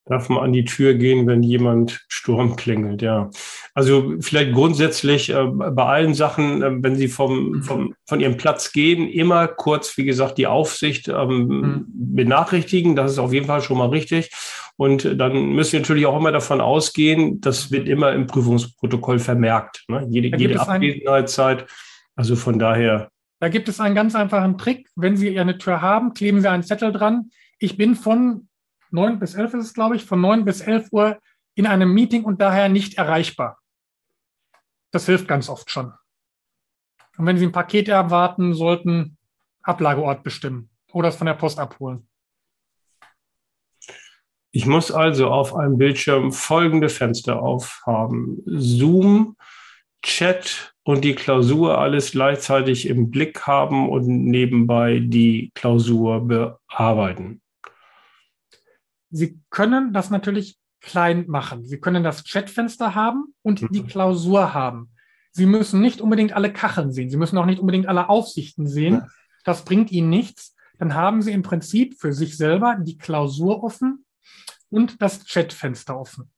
Darf 0.05 0.29
man 0.29 0.45
an 0.45 0.53
die 0.53 0.65
Tür 0.65 0.95
gehen, 0.95 1.27
wenn 1.27 1.43
jemand 1.43 2.05
Sturm 2.07 2.55
klingelt, 2.55 3.03
ja. 3.03 3.29
Also 3.77 4.15
vielleicht 4.21 4.53
grundsätzlich 4.53 5.31
äh, 5.31 5.45
bei 5.47 5.85
allen 5.85 6.15
Sachen, 6.15 6.63
äh, 6.63 6.83
wenn 6.83 6.95
Sie 6.95 7.09
vom, 7.09 7.61
vom, 7.63 7.95
von 8.07 8.21
Ihrem 8.21 8.37
Platz 8.37 8.73
gehen, 8.73 9.09
immer 9.09 9.49
kurz, 9.49 9.99
wie 9.99 10.05
gesagt, 10.05 10.39
die 10.39 10.47
Aufsicht 10.47 11.09
ähm, 11.09 11.49
mhm. 11.49 11.85
benachrichtigen. 11.89 12.95
Das 12.95 13.11
ist 13.11 13.19
auf 13.19 13.33
jeden 13.33 13.47
Fall 13.47 13.63
schon 13.63 13.79
mal 13.79 13.89
richtig. 13.89 14.31
Und 14.77 15.19
dann 15.21 15.53
müssen 15.55 15.73
wir 15.73 15.81
natürlich 15.81 16.07
auch 16.07 16.17
immer 16.17 16.31
davon 16.31 16.61
ausgehen, 16.61 17.41
das 17.41 17.73
wird 17.73 17.89
immer 17.89 18.13
im 18.13 18.27
Prüfungsprotokoll 18.27 19.19
vermerkt. 19.19 19.85
Ne? 19.89 20.07
Jede, 20.09 20.37
jede 20.37 20.61
Abwesenheitszeit. 20.61 21.67
Also 22.15 22.37
von 22.37 22.61
daher. 22.61 23.11
Da 23.41 23.49
gibt 23.49 23.69
es 23.69 23.81
einen 23.81 23.97
ganz 23.97 24.15
einfachen 24.15 24.57
Trick. 24.57 24.89
Wenn 24.95 25.17
Sie 25.17 25.39
eine 25.39 25.59
Tür 25.59 25.83
haben, 25.83 26.15
kleben 26.15 26.41
Sie 26.41 26.49
einen 26.49 26.63
Zettel 26.63 26.93
dran. 26.93 27.31
Ich 27.59 27.77
bin 27.77 27.97
von 27.97 28.49
9 28.93 29.19
bis 29.19 29.35
11 29.35 29.55
ist 29.55 29.67
es, 29.67 29.75
glaube 29.75 29.97
ich, 29.97 30.05
von 30.05 30.21
9 30.21 30.45
bis 30.45 30.61
11 30.61 30.89
Uhr 30.93 31.19
in 31.57 31.67
einem 31.67 31.93
Meeting 31.93 32.25
und 32.25 32.41
daher 32.41 32.69
nicht 32.69 32.99
erreichbar. 32.99 33.59
Das 34.95 35.07
hilft 35.07 35.27
ganz 35.27 35.49
oft 35.49 35.73
schon. 35.73 35.93
Und 37.19 37.27
wenn 37.27 37.37
Sie 37.37 37.45
ein 37.45 37.51
Paket 37.51 37.89
erwarten, 37.89 38.55
sollten 38.55 39.19
Ablageort 39.61 40.23
bestimmen 40.23 40.71
oder 40.93 41.09
es 41.09 41.17
von 41.17 41.27
der 41.27 41.35
Post 41.35 41.59
abholen. 41.59 42.09
Ich 44.53 44.67
muss 44.67 44.93
also 44.93 45.33
auf 45.33 45.53
einem 45.57 45.79
Bildschirm 45.79 46.31
folgende 46.31 46.89
Fenster 46.89 47.43
aufhaben. 47.43 48.41
Zoom, 48.47 49.37
Chat 50.01 50.77
und 50.85 51.03
die 51.03 51.17
Klausur 51.17 51.77
alles 51.77 52.13
gleichzeitig 52.13 52.87
im 52.89 53.11
Blick 53.11 53.49
haben 53.49 53.89
und 53.89 54.07
nebenbei 54.07 55.01
die 55.01 55.51
Klausur 55.57 56.21
bearbeiten. 56.21 57.43
Sie 59.11 59.41
können 59.51 59.93
das 59.93 60.11
natürlich 60.11 60.57
klein 60.85 61.25
machen. 61.29 61.65
Sie 61.65 61.79
können 61.79 62.05
das 62.05 62.25
Chatfenster 62.25 62.95
haben 62.95 63.35
und 63.43 63.63
mhm. 63.63 63.69
die 63.73 63.85
Klausur 63.85 64.55
haben. 64.55 64.91
Sie 65.33 65.47
müssen 65.47 65.81
nicht 65.81 66.01
unbedingt 66.01 66.33
alle 66.33 66.53
Kacheln 66.53 66.93
sehen. 66.93 67.11
Sie 67.11 67.17
müssen 67.17 67.39
auch 67.39 67.47
nicht 67.47 67.59
unbedingt 67.59 67.87
alle 67.87 68.09
Aufsichten 68.09 68.69
sehen. 68.69 68.95
Ja. 68.95 69.07
Das 69.45 69.65
bringt 69.65 69.91
Ihnen 69.91 70.09
nichts. 70.09 70.55
Dann 70.79 70.95
haben 70.95 71.23
Sie 71.23 71.33
im 71.33 71.43
Prinzip 71.43 71.99
für 71.99 72.13
sich 72.13 72.37
selber 72.37 72.77
die 72.81 72.99
Klausur 72.99 73.65
offen 73.65 74.05
und 74.71 75.01
das 75.03 75.25
Chatfenster 75.27 75.99
offen. 75.99 76.31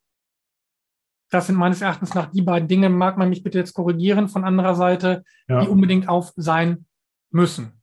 Das 1.31 1.49
sind 1.49 1.57
meines 1.57 1.83
Erachtens 1.83 2.15
nach 2.15 2.31
die 2.31 2.43
beiden 2.43 2.69
Dinge, 2.69 2.89
mag 2.89 3.19
man 3.19 3.29
mich 3.29 3.43
bitte 3.43 3.59
jetzt 3.59 3.75
korrigieren 3.75 4.29
von 4.29 4.45
anderer 4.45 4.75
Seite, 4.75 5.25
ja. 5.49 5.63
die 5.63 5.69
unbedingt 5.69 6.09
auf 6.09 6.33
sein 6.37 6.87
müssen. 7.31 7.83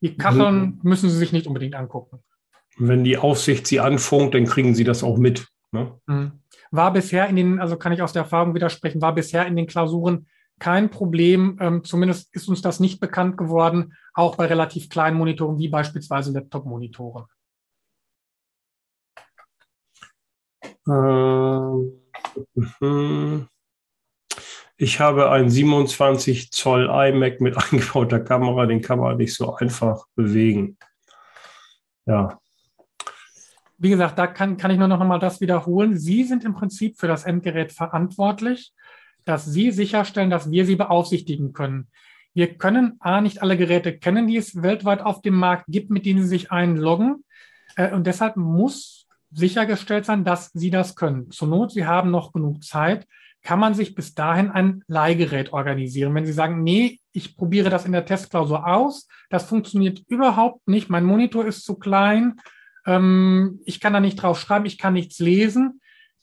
Die 0.00 0.16
Kacheln 0.16 0.60
mhm. 0.60 0.80
müssen 0.82 1.10
Sie 1.10 1.16
sich 1.16 1.32
nicht 1.32 1.46
unbedingt 1.46 1.74
angucken. 1.74 2.22
Wenn 2.78 3.04
die 3.04 3.18
Aufsicht 3.18 3.66
Sie 3.66 3.80
anfunkt, 3.80 4.34
dann 4.34 4.44
kriegen 4.44 4.74
Sie 4.74 4.84
das 4.84 5.02
auch 5.02 5.18
mit. 5.18 5.48
Ne? 5.72 6.00
Mhm. 6.06 6.32
War 6.70 6.92
bisher 6.92 7.28
in 7.28 7.36
den, 7.36 7.60
also 7.60 7.76
kann 7.76 7.92
ich 7.92 8.02
aus 8.02 8.12
der 8.12 8.22
Erfahrung 8.22 8.54
widersprechen, 8.54 9.02
war 9.02 9.14
bisher 9.14 9.46
in 9.46 9.56
den 9.56 9.66
Klausuren 9.66 10.26
kein 10.58 10.90
Problem. 10.90 11.58
Ähm, 11.60 11.84
zumindest 11.84 12.34
ist 12.34 12.48
uns 12.48 12.62
das 12.62 12.80
nicht 12.80 13.00
bekannt 13.00 13.36
geworden, 13.36 13.94
auch 14.14 14.36
bei 14.36 14.46
relativ 14.46 14.88
kleinen 14.88 15.16
Monitoren 15.16 15.58
wie 15.58 15.68
beispielsweise 15.68 16.32
Laptop-Monitoren. 16.32 17.26
Ähm, 20.88 22.02
ich 24.78 25.00
habe 25.00 25.30
ein 25.30 25.50
27 25.50 26.50
Zoll 26.52 26.86
iMac 26.86 27.40
mit 27.40 27.56
eingebauter 27.72 28.20
Kamera, 28.20 28.66
den 28.66 28.82
kann 28.82 28.98
man 28.98 29.16
nicht 29.16 29.34
so 29.34 29.54
einfach 29.56 30.06
bewegen. 30.14 30.78
Ja. 32.06 32.38
Wie 33.78 33.90
gesagt, 33.90 34.18
da 34.18 34.26
kann, 34.26 34.56
kann 34.56 34.70
ich 34.70 34.78
nur 34.78 34.88
noch 34.88 35.04
mal 35.04 35.18
das 35.18 35.40
wiederholen. 35.40 35.98
Sie 35.98 36.24
sind 36.24 36.44
im 36.44 36.54
Prinzip 36.54 36.98
für 36.98 37.08
das 37.08 37.24
Endgerät 37.24 37.72
verantwortlich 37.72 38.72
dass 39.26 39.44
Sie 39.44 39.72
sicherstellen, 39.72 40.30
dass 40.30 40.50
wir 40.50 40.64
sie 40.64 40.76
beaufsichtigen 40.76 41.52
können. 41.52 41.88
Wir 42.32 42.54
können 42.54 42.96
A, 43.00 43.20
nicht 43.20 43.42
alle 43.42 43.56
Geräte 43.56 43.98
kennen, 43.98 44.26
die 44.26 44.36
es 44.36 44.62
weltweit 44.62 45.00
auf 45.00 45.20
dem 45.20 45.34
Markt 45.34 45.64
gibt, 45.68 45.90
mit 45.90 46.06
denen 46.06 46.22
Sie 46.22 46.28
sich 46.28 46.52
einloggen. 46.52 47.24
Äh, 47.76 47.92
und 47.92 48.06
deshalb 48.06 48.36
muss 48.36 49.06
sichergestellt 49.32 50.04
sein, 50.06 50.24
dass 50.24 50.50
Sie 50.54 50.70
das 50.70 50.94
können. 50.94 51.30
Zur 51.30 51.48
Not, 51.48 51.72
Sie 51.72 51.86
haben 51.86 52.10
noch 52.10 52.32
genug 52.32 52.62
Zeit, 52.62 53.06
kann 53.42 53.58
man 53.58 53.74
sich 53.74 53.94
bis 53.94 54.14
dahin 54.14 54.50
ein 54.50 54.82
Leihgerät 54.86 55.52
organisieren. 55.52 56.14
Wenn 56.14 56.26
Sie 56.26 56.32
sagen, 56.32 56.62
nee, 56.62 57.00
ich 57.12 57.36
probiere 57.36 57.70
das 57.70 57.84
in 57.84 57.92
der 57.92 58.04
Testklausur 58.04 58.66
aus, 58.66 59.08
das 59.28 59.44
funktioniert 59.44 60.02
überhaupt 60.06 60.66
nicht, 60.68 60.88
mein 60.88 61.04
Monitor 61.04 61.46
ist 61.46 61.64
zu 61.64 61.76
klein, 61.76 62.36
ähm, 62.86 63.60
ich 63.64 63.80
kann 63.80 63.92
da 63.92 64.00
nicht 64.00 64.16
drauf 64.16 64.40
schreiben, 64.40 64.66
ich 64.66 64.78
kann 64.78 64.94
nichts 64.94 65.18
lesen, 65.18 65.80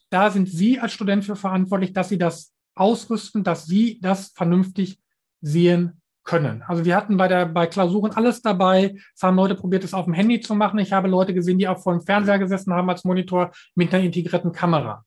da 0.09 0.31
sind 0.31 0.49
Sie 0.49 0.79
als 0.79 0.93
Student 0.93 1.25
für 1.25 1.35
verantwortlich, 1.35 1.93
dass 1.93 2.09
Sie 2.09 2.17
das 2.17 2.53
ausrüsten, 2.75 3.43
dass 3.43 3.65
sie 3.65 3.99
das 4.01 4.29
vernünftig 4.29 4.99
sehen 5.41 6.01
können. 6.23 6.63
Also 6.67 6.85
wir 6.85 6.95
hatten 6.95 7.17
bei 7.17 7.27
der 7.27 7.45
bei 7.45 7.67
Klausuren 7.67 8.11
alles 8.11 8.41
dabei. 8.41 8.95
Es 9.13 9.21
haben 9.21 9.35
Leute 9.35 9.55
probiert, 9.55 9.83
es 9.83 9.93
auf 9.93 10.05
dem 10.05 10.13
Handy 10.13 10.39
zu 10.39 10.55
machen. 10.55 10.79
Ich 10.79 10.93
habe 10.93 11.09
Leute 11.09 11.33
gesehen, 11.33 11.57
die 11.57 11.67
auch 11.67 11.81
vor 11.81 11.93
dem 11.93 12.01
Fernseher 12.01 12.39
gesessen 12.39 12.73
haben 12.73 12.89
als 12.89 13.03
Monitor 13.03 13.51
mit 13.75 13.93
einer 13.93 14.03
integrierten 14.03 14.51
Kamera. 14.51 15.05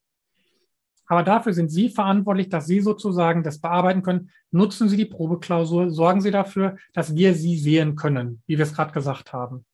Aber 1.08 1.22
dafür 1.22 1.54
sind 1.54 1.70
Sie 1.70 1.88
verantwortlich, 1.88 2.48
dass 2.48 2.66
Sie 2.66 2.80
sozusagen 2.80 3.44
das 3.44 3.60
bearbeiten 3.60 4.02
können. 4.02 4.30
Nutzen 4.50 4.88
Sie 4.88 4.96
die 4.96 5.04
Probeklausur, 5.04 5.90
sorgen 5.90 6.20
Sie 6.20 6.32
dafür, 6.32 6.76
dass 6.92 7.14
wir 7.14 7.32
Sie 7.34 7.56
sehen 7.56 7.94
können, 7.94 8.42
wie 8.46 8.58
wir 8.58 8.64
es 8.64 8.74
gerade 8.74 8.92
gesagt 8.92 9.32
haben. 9.32 9.64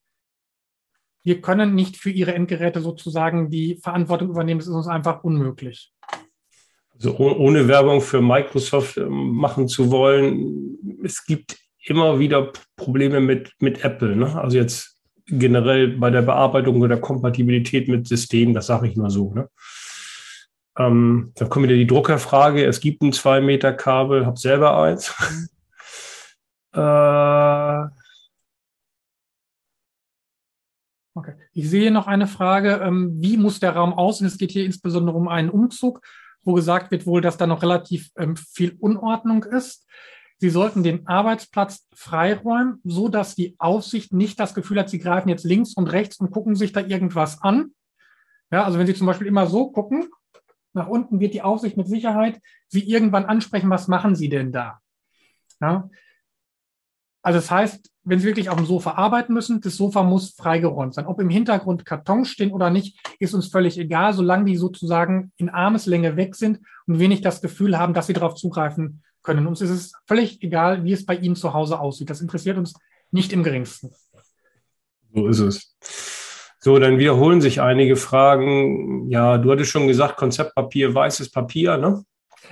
Wir 1.23 1.41
können 1.41 1.73
nicht 1.73 1.97
für 1.97 2.09
Ihre 2.09 2.33
Endgeräte 2.33 2.81
sozusagen 2.81 3.49
die 3.49 3.79
Verantwortung 3.81 4.29
übernehmen. 4.29 4.59
Das 4.59 4.67
ist 4.67 4.73
uns 4.73 4.87
einfach 4.87 5.23
unmöglich. 5.23 5.93
Also 6.93 7.17
ohne 7.17 7.67
Werbung 7.67 8.01
für 8.01 8.21
Microsoft 8.21 8.97
ähm, 8.97 9.31
machen 9.31 9.67
zu 9.67 9.89
wollen, 9.89 10.77
es 11.03 11.25
gibt 11.25 11.57
immer 11.85 12.19
wieder 12.19 12.51
Probleme 12.75 13.19
mit, 13.19 13.51
mit 13.59 13.83
Apple. 13.83 14.15
Ne? 14.15 14.39
Also 14.39 14.57
jetzt 14.57 14.97
generell 15.25 15.97
bei 15.97 16.09
der 16.09 16.21
Bearbeitung 16.21 16.81
oder 16.81 16.97
Kompatibilität 16.97 17.87
mit 17.87 18.07
Systemen, 18.07 18.53
das 18.53 18.67
sage 18.67 18.87
ich 18.87 18.95
mal 18.95 19.09
so. 19.09 19.33
Ne? 19.33 19.49
Ähm, 20.77 21.31
da 21.35 21.45
kommt 21.45 21.65
wieder 21.65 21.75
die 21.75 21.87
Druckerfrage. 21.87 22.65
Es 22.65 22.79
gibt 22.79 23.01
ein 23.01 23.13
2 23.13 23.41
Meter 23.41 23.73
Kabel, 23.73 24.25
habe 24.25 24.37
selber 24.37 24.81
eins. 24.81 25.13
äh, 26.73 28.02
okay. 31.15 31.35
Ich 31.53 31.69
sehe 31.69 31.91
noch 31.91 32.07
eine 32.07 32.27
Frage. 32.27 32.81
Ähm, 32.83 33.13
wie 33.19 33.37
muss 33.37 33.59
der 33.59 33.75
Raum 33.75 33.93
aussehen? 33.93 34.27
Es 34.27 34.37
geht 34.37 34.51
hier 34.51 34.65
insbesondere 34.65 35.17
um 35.17 35.27
einen 35.27 35.49
Umzug 35.49 36.01
wo 36.43 36.53
gesagt 36.53 36.91
wird 36.91 37.05
wohl, 37.05 37.21
dass 37.21 37.37
da 37.37 37.47
noch 37.47 37.61
relativ 37.61 38.11
ähm, 38.17 38.35
viel 38.35 38.75
Unordnung 38.79 39.43
ist. 39.43 39.87
Sie 40.39 40.49
sollten 40.49 40.83
den 40.83 41.07
Arbeitsplatz 41.07 41.87
freiräumen, 41.93 42.81
so 42.83 43.07
dass 43.07 43.35
die 43.35 43.55
Aufsicht 43.59 44.11
nicht 44.11 44.39
das 44.39 44.53
Gefühl 44.53 44.79
hat, 44.79 44.89
sie 44.89 44.99
greifen 44.99 45.29
jetzt 45.29 45.45
links 45.45 45.73
und 45.73 45.87
rechts 45.87 46.17
und 46.17 46.31
gucken 46.31 46.55
sich 46.55 46.73
da 46.73 46.81
irgendwas 46.81 47.41
an. 47.41 47.71
Ja, 48.51 48.65
also 48.65 48.77
wenn 48.77 48.85
Sie 48.85 48.93
zum 48.93 49.07
Beispiel 49.07 49.27
immer 49.27 49.47
so 49.47 49.71
gucken, 49.71 50.09
nach 50.73 50.87
unten 50.87 51.19
wird 51.19 51.33
die 51.33 51.41
Aufsicht 51.41 51.77
mit 51.77 51.87
Sicherheit 51.87 52.39
Sie 52.67 52.87
irgendwann 52.87 53.25
ansprechen, 53.25 53.69
was 53.69 53.87
machen 53.87 54.15
Sie 54.15 54.29
denn 54.29 54.51
da? 54.51 54.79
Ja, 55.61 55.89
also 57.23 57.39
das 57.39 57.49
heißt, 57.49 57.89
wenn 58.03 58.19
Sie 58.19 58.27
wirklich 58.27 58.49
auf 58.49 58.57
dem 58.57 58.65
Sofa 58.65 58.91
arbeiten 58.91 59.33
müssen, 59.33 59.61
das 59.61 59.77
Sofa 59.77 60.03
muss 60.03 60.31
freigeräumt 60.31 60.93
sein. 60.93 61.07
Ob 61.07 61.21
im 61.21 61.29
Hintergrund 61.29 61.85
Kartons 61.85 62.29
stehen 62.29 62.51
oder 62.51 62.69
nicht, 62.69 62.99
ist 63.19 63.33
uns 63.33 63.47
völlig 63.47 63.79
egal, 63.79 64.13
solange 64.13 64.45
die 64.45 64.57
sozusagen 64.57 65.31
in 65.37 65.49
Armeslänge 65.49 66.17
weg 66.17 66.35
sind 66.35 66.59
und 66.85 66.99
wir 66.99 67.07
nicht 67.07 67.23
das 67.25 67.41
Gefühl 67.41 67.79
haben, 67.79 67.93
dass 67.93 68.07
sie 68.07 68.13
darauf 68.13 68.35
zugreifen 68.35 69.03
können. 69.23 69.47
Uns 69.47 69.61
ist 69.61 69.69
es 69.69 69.93
völlig 70.05 70.43
egal, 70.43 70.83
wie 70.83 70.91
es 70.91 71.05
bei 71.05 71.15
Ihnen 71.15 71.37
zu 71.37 71.53
Hause 71.53 71.79
aussieht. 71.79 72.09
Das 72.09 72.19
interessiert 72.19 72.57
uns 72.57 72.73
nicht 73.11 73.31
im 73.31 73.41
geringsten. 73.41 73.91
So 75.13 75.27
ist 75.27 75.39
es. 75.39 75.77
So, 76.59 76.79
dann 76.79 76.97
wiederholen 76.97 77.39
sich 77.39 77.61
einige 77.61 77.95
Fragen. 77.95 79.09
Ja, 79.09 79.37
du 79.37 79.51
hattest 79.51 79.71
schon 79.71 79.87
gesagt, 79.87 80.17
Konzeptpapier, 80.17 80.93
weißes 80.93 81.31
Papier, 81.31 81.77
ne? 81.77 82.03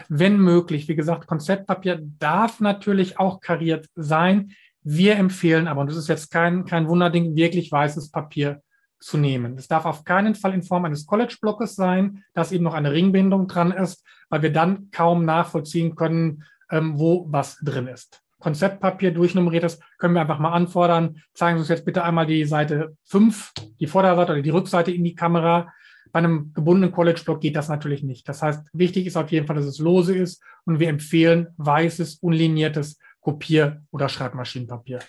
Wenn 0.07 0.37
möglich, 0.37 0.87
wie 0.87 0.95
gesagt, 0.95 1.27
Konzeptpapier 1.27 1.99
darf 2.19 2.59
natürlich 2.59 3.19
auch 3.19 3.41
kariert 3.41 3.87
sein. 3.95 4.53
Wir 4.83 5.17
empfehlen 5.17 5.67
aber, 5.67 5.81
und 5.81 5.89
das 5.89 5.97
ist 5.97 6.09
jetzt 6.09 6.31
kein, 6.31 6.65
kein 6.65 6.87
Wunderding, 6.87 7.35
wirklich 7.35 7.71
weißes 7.71 8.11
Papier 8.11 8.61
zu 8.99 9.17
nehmen. 9.17 9.57
Es 9.57 9.67
darf 9.67 9.85
auf 9.85 10.03
keinen 10.03 10.35
Fall 10.35 10.53
in 10.53 10.63
Form 10.63 10.85
eines 10.85 11.05
College-Blockes 11.05 11.75
sein, 11.75 12.23
dass 12.33 12.51
eben 12.51 12.63
noch 12.63 12.73
eine 12.73 12.91
Ringbindung 12.91 13.47
dran 13.47 13.71
ist, 13.71 14.05
weil 14.29 14.41
wir 14.43 14.53
dann 14.53 14.89
kaum 14.91 15.25
nachvollziehen 15.25 15.95
können, 15.95 16.43
ähm, 16.69 16.97
wo 16.97 17.25
was 17.29 17.57
drin 17.57 17.87
ist. 17.87 18.21
Konzeptpapier 18.39 19.11
durchnummeriert 19.11 19.63
ist, 19.63 19.81
können 19.99 20.15
wir 20.15 20.21
einfach 20.21 20.39
mal 20.39 20.53
anfordern. 20.53 21.21
Zeigen 21.33 21.57
Sie 21.57 21.61
uns 21.61 21.69
jetzt 21.69 21.85
bitte 21.85 22.03
einmal 22.03 22.25
die 22.25 22.45
Seite 22.45 22.95
5, 23.05 23.53
die 23.79 23.87
Vorderseite 23.87 24.33
oder 24.33 24.41
die 24.41 24.49
Rückseite 24.49 24.91
in 24.91 25.03
die 25.03 25.15
Kamera. 25.15 25.71
Bei 26.11 26.19
einem 26.19 26.51
gebundenen 26.53 26.91
College-Block 26.91 27.39
geht 27.39 27.55
das 27.55 27.69
natürlich 27.69 28.03
nicht. 28.03 28.27
Das 28.27 28.41
heißt, 28.41 28.67
wichtig 28.73 29.05
ist 29.05 29.15
auf 29.15 29.31
jeden 29.31 29.47
Fall, 29.47 29.55
dass 29.55 29.65
es 29.65 29.79
lose 29.79 30.15
ist 30.15 30.43
und 30.65 30.79
wir 30.79 30.89
empfehlen 30.89 31.49
weißes, 31.57 32.15
unliniertes 32.15 32.97
Kopier- 33.21 33.83
oder 33.91 34.09
Schreibmaschinenpapier. 34.09 34.99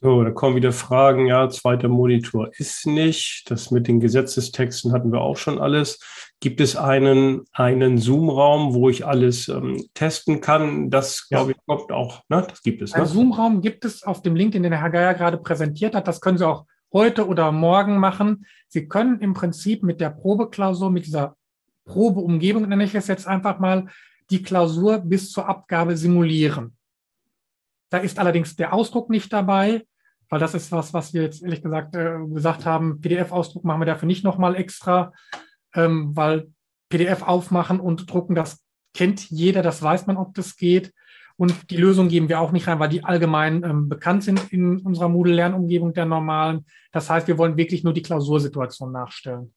So, 0.00 0.22
da 0.22 0.30
kommen 0.32 0.54
wieder 0.54 0.72
Fragen. 0.72 1.26
Ja, 1.26 1.48
zweiter 1.48 1.88
Monitor 1.88 2.50
ist 2.58 2.86
nicht. 2.86 3.50
Das 3.50 3.70
mit 3.70 3.88
den 3.88 4.00
Gesetzestexten 4.00 4.92
hatten 4.92 5.10
wir 5.12 5.22
auch 5.22 5.38
schon 5.38 5.58
alles. 5.58 5.98
Gibt 6.40 6.60
es 6.60 6.76
einen, 6.76 7.44
einen 7.52 7.96
Zoom-Raum, 7.96 8.74
wo 8.74 8.90
ich 8.90 9.06
alles 9.06 9.48
ähm, 9.48 9.82
testen 9.94 10.42
kann? 10.42 10.90
Das, 10.90 11.26
glaube 11.28 11.52
ich, 11.52 11.56
kommt 11.66 11.90
auch. 11.90 12.22
Ne? 12.28 12.44
Das 12.46 12.60
gibt 12.60 12.82
es. 12.82 12.92
Ne? 12.92 13.00
Ein 13.00 13.06
Zoom-Raum 13.06 13.62
gibt 13.62 13.86
es 13.86 14.02
auf 14.02 14.20
dem 14.20 14.36
Link, 14.36 14.52
den 14.52 14.62
der 14.62 14.78
Herr 14.78 14.90
Geier 14.90 15.14
gerade 15.14 15.38
präsentiert 15.38 15.94
hat. 15.94 16.06
Das 16.06 16.20
können 16.20 16.36
Sie 16.36 16.46
auch 16.46 16.66
heute 16.92 17.26
oder 17.26 17.50
morgen 17.50 17.96
machen. 17.96 18.44
Sie 18.68 18.86
können 18.86 19.20
im 19.20 19.32
Prinzip 19.32 19.82
mit 19.82 20.02
der 20.02 20.10
Probeklausur, 20.10 20.90
mit 20.90 21.06
dieser 21.06 21.34
Probeumgebung, 21.86 22.68
nenne 22.68 22.84
ich 22.84 22.94
es 22.94 23.06
jetzt 23.06 23.26
einfach 23.26 23.58
mal, 23.58 23.86
die 24.30 24.42
Klausur 24.42 24.98
bis 24.98 25.30
zur 25.30 25.48
Abgabe 25.48 25.96
simulieren. 25.96 26.76
Da 27.90 27.98
ist 27.98 28.18
allerdings 28.18 28.56
der 28.56 28.72
Ausdruck 28.72 29.10
nicht 29.10 29.32
dabei, 29.32 29.86
weil 30.28 30.40
das 30.40 30.54
ist 30.54 30.72
was, 30.72 30.94
was 30.94 31.14
wir 31.14 31.22
jetzt 31.22 31.42
ehrlich 31.42 31.62
gesagt 31.62 31.94
äh, 31.94 32.18
gesagt 32.32 32.66
haben. 32.66 33.00
PDF-Ausdruck 33.00 33.64
machen 33.64 33.80
wir 33.80 33.86
dafür 33.86 34.06
nicht 34.06 34.24
nochmal 34.24 34.56
extra. 34.56 35.12
ähm, 35.74 36.16
weil 36.16 36.48
PDF 36.88 37.22
aufmachen 37.22 37.80
und 37.80 38.12
drucken, 38.12 38.34
das 38.34 38.64
kennt 38.94 39.28
jeder, 39.30 39.62
das 39.62 39.82
weiß 39.82 40.06
man, 40.06 40.16
ob 40.16 40.34
das 40.34 40.56
geht. 40.56 40.92
Und 41.36 41.70
die 41.70 41.76
Lösung 41.76 42.08
geben 42.08 42.28
wir 42.28 42.38
auch 42.38 42.52
nicht 42.52 42.68
rein, 42.68 42.78
weil 42.78 42.88
die 42.88 43.02
allgemein 43.02 43.64
ähm, 43.64 43.88
bekannt 43.88 44.22
sind 44.22 44.52
in 44.52 44.78
unserer 44.78 45.08
Moodle-Lernumgebung 45.08 45.92
der 45.92 46.04
normalen. 46.04 46.64
Das 46.92 47.10
heißt, 47.10 47.26
wir 47.26 47.38
wollen 47.38 47.56
wirklich 47.56 47.82
nur 47.82 47.92
die 47.92 48.02
Klausursituation 48.02 48.92
nachstellen. 48.92 49.52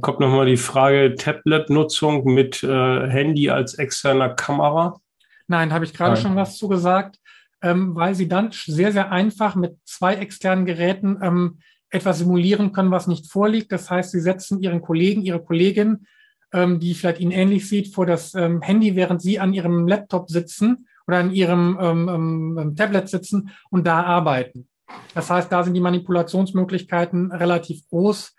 Kommt 0.00 0.20
nochmal 0.20 0.46
die 0.46 0.56
Frage 0.56 1.14
Tablet-Nutzung 1.14 2.24
mit 2.24 2.62
äh, 2.62 3.08
Handy 3.08 3.50
als 3.50 3.74
externer 3.74 4.30
Kamera? 4.30 5.00
Nein, 5.48 5.72
habe 5.72 5.84
ich 5.84 5.94
gerade 5.94 6.16
schon 6.16 6.36
was 6.36 6.58
zu 6.58 6.68
gesagt, 6.68 7.18
ähm, 7.62 7.94
weil 7.94 8.14
Sie 8.14 8.28
dann 8.28 8.50
sehr, 8.52 8.92
sehr 8.92 9.12
einfach 9.12 9.54
mit 9.54 9.76
zwei 9.84 10.16
externen 10.16 10.66
Geräten 10.66 11.18
ähm, 11.22 11.60
etwas 11.88 12.18
simulieren 12.18 12.72
können, 12.72 12.90
was 12.90 13.06
nicht 13.06 13.30
vorliegt. 13.30 13.72
Das 13.72 13.90
heißt, 13.90 14.10
Sie 14.10 14.20
setzen 14.20 14.60
Ihren 14.60 14.82
Kollegen, 14.82 15.22
Ihre 15.22 15.42
Kollegin 15.42 16.06
ähm, 16.52 16.80
die 16.80 16.94
vielleicht 16.94 17.20
Ihnen 17.20 17.32
ähnlich 17.32 17.68
sieht, 17.68 17.94
vor 17.94 18.06
das 18.06 18.34
ähm, 18.34 18.62
Handy, 18.62 18.96
während 18.96 19.22
Sie 19.22 19.38
an 19.38 19.52
Ihrem 19.52 19.86
Laptop 19.86 20.30
sitzen 20.30 20.88
oder 21.06 21.18
an 21.18 21.32
Ihrem 21.32 21.78
ähm, 21.80 22.08
ähm, 22.08 22.58
ähm, 22.58 22.76
Tablet 22.76 23.08
sitzen 23.08 23.50
und 23.70 23.86
da 23.86 24.02
arbeiten. 24.02 24.68
Das 25.14 25.30
heißt, 25.30 25.50
da 25.50 25.64
sind 25.64 25.74
die 25.74 25.80
Manipulationsmöglichkeiten 25.80 27.32
relativ 27.32 27.86
groß. 27.88 28.34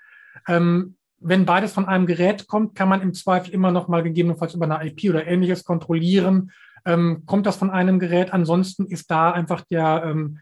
Ähm, 0.47 0.96
wenn 1.19 1.45
beides 1.45 1.73
von 1.73 1.85
einem 1.85 2.05
Gerät 2.05 2.47
kommt, 2.47 2.75
kann 2.75 2.89
man 2.89 3.01
im 3.01 3.13
Zweifel 3.13 3.53
immer 3.53 3.71
noch 3.71 3.87
mal 3.87 4.03
gegebenenfalls 4.03 4.53
über 4.53 4.65
eine 4.65 4.87
IP 4.87 5.09
oder 5.09 5.25
ähnliches 5.25 5.63
kontrollieren. 5.63 6.51
Ähm, 6.85 7.23
kommt 7.25 7.45
das 7.45 7.55
von 7.55 7.69
einem 7.69 7.99
Gerät? 7.99 8.33
Ansonsten 8.33 8.85
ist 8.85 9.09
da 9.09 9.31
einfach 9.31 9.61
der 9.61 10.03
ähm, 10.05 10.39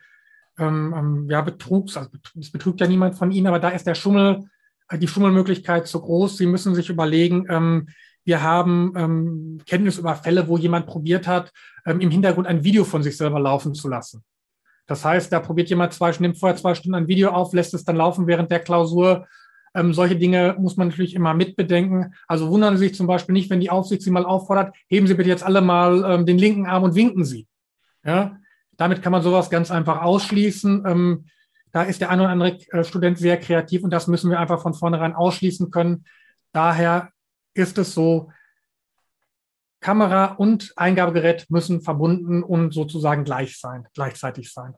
ähm, 0.57 1.27
ja, 1.29 1.41
Betrugs, 1.41 1.97
also 1.97 2.09
es 2.39 2.51
betrügt 2.51 2.81
ja 2.81 2.87
niemand 2.87 3.15
von 3.15 3.31
Ihnen, 3.31 3.47
aber 3.47 3.59
da 3.59 3.69
ist 3.69 3.87
der 3.87 3.95
Schummel 3.95 4.45
die 4.93 5.07
Schummelmöglichkeit 5.07 5.87
so 5.87 5.99
groß. 5.99 6.37
Sie 6.37 6.45
müssen 6.45 6.75
sich 6.75 6.89
überlegen, 6.89 7.47
ähm, 7.49 7.87
wir 8.23 8.41
haben 8.41 8.93
ähm, 8.95 9.61
Kenntnis 9.65 9.97
über 9.97 10.15
Fälle, 10.15 10.47
wo 10.47 10.57
jemand 10.57 10.87
probiert 10.87 11.27
hat, 11.27 11.51
ähm, 11.85 11.99
im 11.99 12.11
Hintergrund 12.11 12.47
ein 12.47 12.63
Video 12.63 12.83
von 12.83 13.03
sich 13.03 13.17
selber 13.17 13.39
laufen 13.39 13.73
zu 13.73 13.87
lassen. 13.87 14.23
Das 14.87 15.03
heißt, 15.03 15.31
da 15.31 15.39
probiert 15.39 15.69
jemand 15.69 15.93
zwei 15.93 16.11
nimmt 16.19 16.37
vorher 16.37 16.57
zwei 16.57 16.75
Stunden 16.75 16.95
ein 16.95 17.07
Video 17.07 17.29
auf, 17.29 17.53
lässt 17.53 17.73
es 17.73 17.83
dann 17.83 17.95
laufen 17.95 18.27
während 18.27 18.51
der 18.51 18.59
Klausur. 18.59 19.27
Ähm, 19.75 19.93
solche 19.93 20.15
Dinge 20.15 20.55
muss 20.57 20.77
man 20.77 20.87
natürlich 20.87 21.13
immer 21.13 21.33
mitbedenken. 21.33 22.13
Also 22.27 22.49
wundern 22.49 22.77
Sie 22.77 22.87
sich 22.87 22.95
zum 22.95 23.07
Beispiel 23.07 23.33
nicht, 23.33 23.49
wenn 23.49 23.59
die 23.59 23.69
Aufsicht 23.69 24.01
Sie 24.01 24.11
mal 24.11 24.25
auffordert, 24.25 24.75
heben 24.87 25.05
Sie 25.05 25.13
bitte 25.13 25.29
jetzt 25.29 25.43
alle 25.43 25.61
mal 25.61 26.03
ähm, 26.07 26.25
den 26.25 26.37
linken 26.37 26.65
Arm 26.65 26.83
und 26.83 26.95
winken 26.95 27.25
Sie. 27.25 27.47
Ja, 28.03 28.37
damit 28.77 29.01
kann 29.01 29.11
man 29.11 29.21
sowas 29.21 29.49
ganz 29.49 29.71
einfach 29.71 30.01
ausschließen. 30.01 30.83
Ähm, 30.87 31.25
da 31.71 31.83
ist 31.83 31.99
der 31.99 32.09
ein 32.09 32.21
oder 32.21 32.29
andere 32.29 32.57
äh, 32.71 32.83
Student 32.83 33.17
sehr 33.17 33.37
kreativ 33.37 33.83
und 33.83 33.91
das 33.91 34.07
müssen 34.07 34.31
wir 34.31 34.39
einfach 34.39 34.61
von 34.61 34.73
vornherein 34.73 35.13
ausschließen 35.13 35.71
können. 35.71 36.05
Daher 36.53 37.09
ist 37.53 37.77
es 37.77 37.93
so, 37.93 38.31
Kamera 39.81 40.33
und 40.33 40.73
Eingabegerät 40.77 41.45
müssen 41.49 41.81
verbunden 41.81 42.43
und 42.43 42.73
sozusagen 42.73 43.23
gleich 43.23 43.59
sein, 43.59 43.87
gleichzeitig 43.93 44.51
sein. 44.51 44.73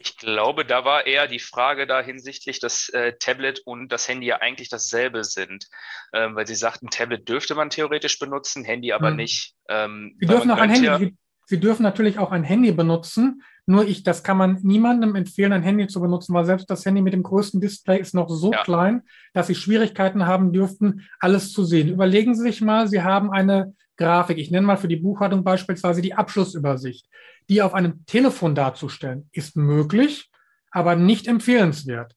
Ich 0.00 0.16
glaube, 0.16 0.64
da 0.64 0.84
war 0.84 1.06
eher 1.06 1.26
die 1.26 1.40
Frage 1.40 1.86
da 1.86 2.00
hinsichtlich, 2.00 2.60
dass 2.60 2.88
äh, 2.90 3.14
Tablet 3.18 3.60
und 3.64 3.90
das 3.90 4.08
Handy 4.08 4.26
ja 4.26 4.36
eigentlich 4.36 4.68
dasselbe 4.68 5.24
sind. 5.24 5.66
Ähm, 6.12 6.36
weil 6.36 6.46
Sie 6.46 6.54
sagten, 6.54 6.88
Tablet 6.88 7.28
dürfte 7.28 7.56
man 7.56 7.70
theoretisch 7.70 8.18
benutzen, 8.18 8.64
Handy 8.64 8.92
aber 8.92 9.10
hm. 9.10 9.16
nicht. 9.16 9.54
Ähm, 9.68 10.16
Sie 10.20 10.26
dürfen 10.26 10.50
auch 10.52 10.58
ein 10.58 10.70
Handy, 10.70 10.86
ja 10.86 11.00
Sie, 11.46 11.58
dürfen 11.58 11.82
natürlich 11.82 12.18
auch 12.18 12.30
ein 12.30 12.44
Handy 12.44 12.72
benutzen, 12.72 13.42
nur 13.64 13.86
ich, 13.86 14.02
das 14.02 14.22
kann 14.22 14.36
man 14.36 14.58
niemandem 14.62 15.14
empfehlen, 15.14 15.52
ein 15.52 15.62
Handy 15.62 15.88
zu 15.88 16.00
benutzen, 16.00 16.34
weil 16.34 16.44
selbst 16.44 16.70
das 16.70 16.84
Handy 16.84 17.00
mit 17.02 17.12
dem 17.12 17.22
größten 17.22 17.60
Display 17.60 17.98
ist 17.98 18.14
noch 18.14 18.28
so 18.28 18.52
ja. 18.52 18.62
klein, 18.62 19.02
dass 19.32 19.46
Sie 19.46 19.54
Schwierigkeiten 19.54 20.26
haben 20.26 20.52
dürften, 20.52 21.08
alles 21.20 21.52
zu 21.52 21.64
sehen. 21.64 21.88
Überlegen 21.88 22.34
Sie 22.34 22.42
sich 22.42 22.60
mal, 22.60 22.86
Sie 22.86 23.02
haben 23.02 23.30
eine 23.30 23.74
Grafik. 23.96 24.38
Ich 24.38 24.50
nenne 24.50 24.66
mal 24.66 24.76
für 24.76 24.88
die 24.88 24.96
Buchhaltung 24.96 25.42
beispielsweise 25.42 26.00
die 26.00 26.14
Abschlussübersicht. 26.14 27.06
Die 27.48 27.62
auf 27.62 27.74
einem 27.74 28.04
Telefon 28.06 28.54
darzustellen, 28.54 29.28
ist 29.32 29.56
möglich, 29.56 30.30
aber 30.70 30.96
nicht 30.96 31.26
empfehlenswert. 31.26 32.14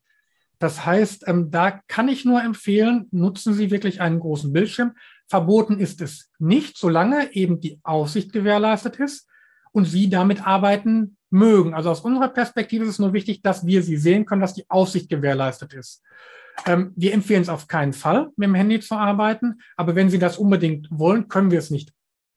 Das 0.59 0.86
heißt, 0.86 1.27
ähm, 1.27 1.49
da 1.49 1.71
kann 1.88 2.07
ich 2.07 2.25
nur 2.25 2.43
empfehlen, 2.43 3.07
nutzen 3.11 3.53
Sie 3.53 3.71
wirklich 3.71 4.01
einen 4.01 4.19
großen 4.19 4.53
Bildschirm. 4.53 4.93
Verboten 5.27 5.79
ist 5.79 6.01
es 6.01 6.29
nicht, 6.38 6.77
solange 6.77 7.34
eben 7.34 7.59
die 7.59 7.79
Aufsicht 7.84 8.32
gewährleistet 8.32 8.97
ist 8.97 9.27
und 9.71 9.86
Sie 9.86 10.09
damit 10.09 10.45
arbeiten 10.45 11.17
mögen. 11.32 11.73
Also 11.73 11.89
aus 11.89 12.01
unserer 12.01 12.27
Perspektive 12.27 12.84
ist 12.84 12.91
es 12.91 12.99
nur 12.99 13.13
wichtig, 13.13 13.41
dass 13.41 13.65
wir 13.65 13.82
sie 13.82 13.97
sehen 13.97 14.25
können, 14.25 14.41
dass 14.41 14.53
die 14.53 14.69
Aufsicht 14.69 15.09
gewährleistet 15.09 15.73
ist. 15.73 16.03
Ähm, 16.65 16.91
wir 16.95 17.13
empfehlen 17.13 17.41
es 17.41 17.49
auf 17.49 17.67
keinen 17.67 17.93
Fall, 17.93 18.29
mit 18.36 18.47
dem 18.47 18.55
Handy 18.55 18.79
zu 18.79 18.95
arbeiten, 18.95 19.61
aber 19.77 19.95
wenn 19.95 20.09
Sie 20.09 20.19
das 20.19 20.38
unbedingt 20.38 20.89
wollen, 20.91 21.27
können 21.27 21.49
wir 21.49 21.59
es 21.59 21.71
nicht, 21.71 21.93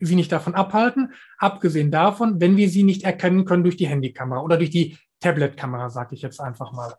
Sie 0.07 0.17
nicht 0.17 0.33
davon 0.33 0.55
abhalten. 0.55 1.13
Abgesehen 1.39 1.91
davon, 1.91 2.41
wenn 2.41 2.57
wir 2.57 2.69
Sie 2.69 2.83
nicht 2.83 3.05
erkennen 3.05 3.45
können 3.45 3.65
durch 3.65 3.77
die 3.77 3.89
Handykamera 3.89 4.41
oder 4.41 4.57
durch 4.57 4.71
die 4.71 4.99
Tabletkamera, 5.21 5.91
sage 5.91 6.15
ich 6.15 6.23
jetzt 6.23 6.41
einfach 6.41 6.73
mal. 6.73 6.95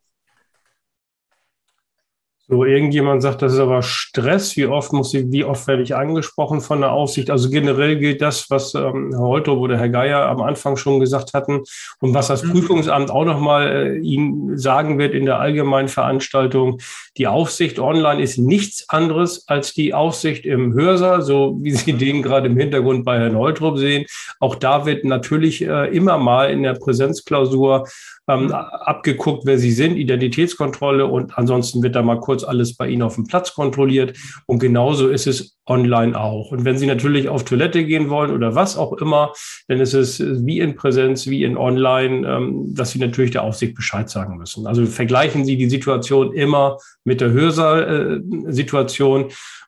So, 2.47 2.63
irgendjemand 2.63 3.23
sagt, 3.23 3.41
das 3.41 3.53
ist 3.53 3.59
aber 3.59 3.81
Stress. 3.81 4.55
Wie 4.55 4.67
oft 4.67 4.93
muss 4.93 5.15
ich, 5.15 5.25
wie 5.31 5.43
oft 5.43 5.67
werde 5.67 5.81
ich 5.81 5.95
angesprochen 5.95 6.61
von 6.61 6.79
der 6.81 6.91
Aufsicht? 6.91 7.31
Also 7.31 7.49
generell 7.49 7.97
gilt 7.97 8.21
das, 8.21 8.51
was 8.51 8.75
ähm, 8.75 9.09
Herr 9.13 9.21
Holtrup 9.21 9.57
oder 9.57 9.79
Herr 9.79 9.89
Geier 9.89 10.27
am 10.27 10.41
Anfang 10.41 10.77
schon 10.77 10.99
gesagt 10.99 11.33
hatten 11.33 11.63
und 12.01 12.13
was 12.13 12.27
das 12.27 12.43
mhm. 12.43 12.51
Prüfungsamt 12.51 13.09
auch 13.09 13.25
nochmal 13.25 13.67
äh, 13.67 13.97
Ihnen 13.97 14.59
sagen 14.59 14.99
wird 14.99 15.15
in 15.15 15.25
der 15.25 15.39
allgemeinen 15.39 15.87
Veranstaltung. 15.87 16.79
Die 17.17 17.25
Aufsicht 17.25 17.79
online 17.79 18.21
ist 18.21 18.37
nichts 18.37 18.87
anderes 18.89 19.47
als 19.47 19.73
die 19.73 19.95
Aufsicht 19.95 20.45
im 20.45 20.73
Hörsaal, 20.75 21.23
so 21.23 21.57
wie 21.61 21.71
Sie 21.71 21.93
den 21.93 22.21
gerade 22.21 22.45
im 22.45 22.57
Hintergrund 22.57 23.05
bei 23.05 23.17
Herrn 23.17 23.37
Holtrup 23.37 23.79
sehen. 23.79 24.05
Auch 24.39 24.53
da 24.53 24.85
wird 24.85 25.03
natürlich 25.03 25.63
äh, 25.63 25.87
immer 25.87 26.19
mal 26.19 26.51
in 26.51 26.61
der 26.61 26.75
Präsenzklausur 26.75 27.87
ähm, 28.27 28.51
abgeguckt, 28.51 29.45
wer 29.45 29.57
sie 29.57 29.71
sind, 29.71 29.97
Identitätskontrolle 29.97 31.05
und 31.05 31.37
ansonsten 31.37 31.83
wird 31.83 31.95
da 31.95 32.01
mal 32.01 32.19
kurz 32.19 32.43
alles 32.43 32.75
bei 32.75 32.87
Ihnen 32.87 33.03
auf 33.03 33.15
dem 33.15 33.27
Platz 33.27 33.53
kontrolliert. 33.53 34.17
Und 34.47 34.59
genauso 34.59 35.09
ist 35.09 35.27
es 35.27 35.57
online 35.67 36.19
auch. 36.19 36.51
Und 36.51 36.65
wenn 36.65 36.77
Sie 36.77 36.87
natürlich 36.87 37.29
auf 37.29 37.43
Toilette 37.43 37.85
gehen 37.85 38.09
wollen 38.09 38.31
oder 38.31 38.55
was 38.55 38.77
auch 38.77 38.93
immer, 38.93 39.33
dann 39.67 39.79
ist 39.79 39.93
es 39.93 40.19
wie 40.45 40.59
in 40.59 40.75
Präsenz, 40.75 41.27
wie 41.27 41.43
in 41.43 41.57
Online, 41.57 42.27
ähm, 42.27 42.73
dass 42.73 42.91
Sie 42.91 42.99
natürlich 42.99 43.31
der 43.31 43.43
Aufsicht 43.43 43.75
Bescheid 43.75 44.09
sagen 44.09 44.37
müssen. 44.37 44.65
Also 44.67 44.85
vergleichen 44.85 45.45
Sie 45.45 45.57
die 45.57 45.69
Situation 45.69 46.33
immer 46.33 46.77
mit 47.03 47.21
der 47.21 47.31
Hörsaalsituation. 47.31 49.25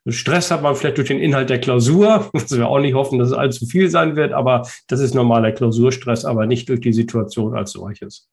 Stress 0.07 0.51
hat 0.51 0.61
man 0.61 0.75
vielleicht 0.75 0.97
durch 0.97 1.09
den 1.09 1.19
Inhalt 1.19 1.49
der 1.49 1.59
Klausur, 1.59 2.29
was 2.33 2.55
wir 2.55 2.67
auch 2.67 2.79
nicht 2.79 2.95
hoffen, 2.95 3.19
dass 3.19 3.29
es 3.29 3.33
allzu 3.33 3.65
viel 3.65 3.89
sein 3.89 4.15
wird, 4.15 4.33
aber 4.33 4.67
das 4.87 4.99
ist 4.99 5.13
normaler 5.13 5.51
Klausurstress, 5.51 6.25
aber 6.25 6.45
nicht 6.45 6.69
durch 6.69 6.81
die 6.81 6.93
Situation 6.93 7.55
als 7.55 7.71
solches. 7.71 8.27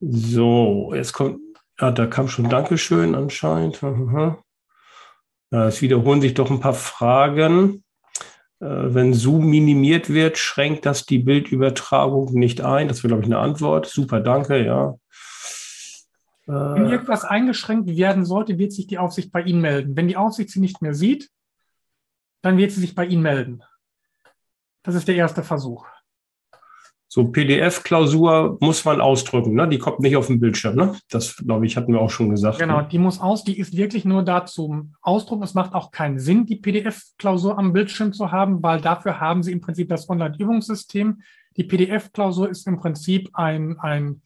So, 0.00 0.92
jetzt 0.94 1.12
kommt, 1.12 1.40
ja, 1.80 1.90
da 1.90 2.06
kam 2.06 2.28
schon 2.28 2.48
Dankeschön 2.48 3.14
anscheinend. 3.14 3.80
Ja, 3.82 5.68
es 5.68 5.82
wiederholen 5.82 6.20
sich 6.20 6.34
doch 6.34 6.50
ein 6.50 6.60
paar 6.60 6.74
Fragen. 6.74 7.84
Äh, 8.60 8.66
wenn 8.94 9.14
Zoom 9.14 9.46
minimiert 9.46 10.10
wird, 10.10 10.38
schränkt 10.38 10.86
das 10.86 11.06
die 11.06 11.18
Bildübertragung 11.18 12.32
nicht 12.34 12.60
ein? 12.60 12.88
Das 12.88 13.02
wäre, 13.02 13.08
glaube 13.08 13.22
ich, 13.22 13.26
eine 13.26 13.38
Antwort. 13.38 13.86
Super, 13.86 14.20
danke, 14.20 14.64
ja. 14.64 14.94
Wenn 16.46 16.90
irgendwas 16.90 17.24
eingeschränkt 17.24 17.88
werden 17.88 18.26
sollte, 18.26 18.58
wird 18.58 18.72
sich 18.72 18.86
die 18.86 18.98
Aufsicht 18.98 19.32
bei 19.32 19.40
Ihnen 19.40 19.62
melden. 19.62 19.96
Wenn 19.96 20.08
die 20.08 20.18
Aufsicht 20.18 20.50
sie 20.50 20.60
nicht 20.60 20.82
mehr 20.82 20.92
sieht, 20.92 21.30
dann 22.42 22.58
wird 22.58 22.70
sie 22.70 22.80
sich 22.80 22.94
bei 22.94 23.06
Ihnen 23.06 23.22
melden. 23.22 23.62
Das 24.82 24.94
ist 24.94 25.08
der 25.08 25.14
erste 25.14 25.42
Versuch. 25.42 25.86
So 27.14 27.28
PDF-Klausur 27.28 28.58
muss 28.60 28.84
man 28.84 29.00
ausdrücken, 29.00 29.54
ne? 29.54 29.68
Die 29.68 29.78
kommt 29.78 30.00
nicht 30.00 30.16
auf 30.16 30.26
den 30.26 30.40
Bildschirm, 30.40 30.74
ne? 30.74 30.96
Das, 31.10 31.36
glaube 31.36 31.64
ich, 31.64 31.76
hatten 31.76 31.92
wir 31.92 32.00
auch 32.00 32.10
schon 32.10 32.28
gesagt. 32.28 32.58
Genau, 32.58 32.80
ne? 32.80 32.88
die 32.90 32.98
muss 32.98 33.20
aus, 33.20 33.44
die 33.44 33.56
ist 33.56 33.76
wirklich 33.76 34.04
nur 34.04 34.24
da 34.24 34.46
zum 34.46 34.96
Ausdrucken. 35.00 35.44
Es 35.44 35.54
macht 35.54 35.74
auch 35.74 35.92
keinen 35.92 36.18
Sinn, 36.18 36.44
die 36.44 36.56
PDF-Klausur 36.56 37.56
am 37.56 37.72
Bildschirm 37.72 38.12
zu 38.12 38.32
haben, 38.32 38.64
weil 38.64 38.80
dafür 38.80 39.20
haben 39.20 39.44
Sie 39.44 39.52
im 39.52 39.60
Prinzip 39.60 39.88
das 39.90 40.10
Online-Übungssystem. 40.10 41.22
Die 41.56 41.62
PDF-Klausur 41.62 42.50
ist 42.50 42.66
im 42.66 42.80
Prinzip 42.80 43.30
ein, 43.34 43.78
ein 43.78 44.22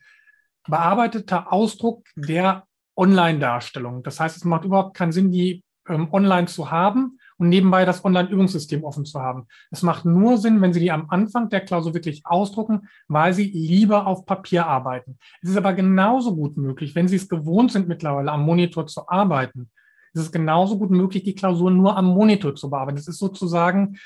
bearbeiteter 0.66 1.52
Ausdruck 1.52 2.06
der 2.16 2.64
Online-Darstellung. 2.96 4.02
Das 4.02 4.18
heißt, 4.18 4.34
es 4.34 4.44
macht 4.44 4.64
überhaupt 4.64 4.96
keinen 4.96 5.12
Sinn, 5.12 5.30
die 5.30 5.62
ähm, 5.90 6.08
online 6.10 6.46
zu 6.46 6.70
haben 6.70 7.18
und 7.38 7.48
nebenbei 7.48 7.84
das 7.84 8.04
Online-Übungssystem 8.04 8.84
offen 8.84 9.04
zu 9.04 9.20
haben. 9.20 9.46
Es 9.70 9.82
macht 9.82 10.04
nur 10.04 10.38
Sinn, 10.38 10.60
wenn 10.60 10.72
Sie 10.72 10.80
die 10.80 10.90
am 10.90 11.08
Anfang 11.08 11.48
der 11.48 11.60
Klausur 11.60 11.94
wirklich 11.94 12.26
ausdrucken, 12.26 12.88
weil 13.06 13.32
Sie 13.32 13.44
lieber 13.44 14.06
auf 14.06 14.26
Papier 14.26 14.66
arbeiten. 14.66 15.18
Es 15.40 15.50
ist 15.50 15.56
aber 15.56 15.72
genauso 15.72 16.34
gut 16.34 16.56
möglich, 16.56 16.94
wenn 16.94 17.08
Sie 17.08 17.16
es 17.16 17.28
gewohnt 17.28 17.72
sind, 17.72 17.88
mittlerweile 17.88 18.32
am 18.32 18.44
Monitor 18.44 18.86
zu 18.86 19.08
arbeiten, 19.08 19.70
es 20.14 20.22
ist 20.22 20.32
genauso 20.32 20.78
gut 20.78 20.90
möglich, 20.90 21.22
die 21.22 21.34
Klausur 21.34 21.70
nur 21.70 21.96
am 21.96 22.06
Monitor 22.06 22.54
zu 22.54 22.70
bearbeiten. 22.70 22.96
Das 22.96 23.08
ist 23.08 23.18
sozusagen 23.18 23.98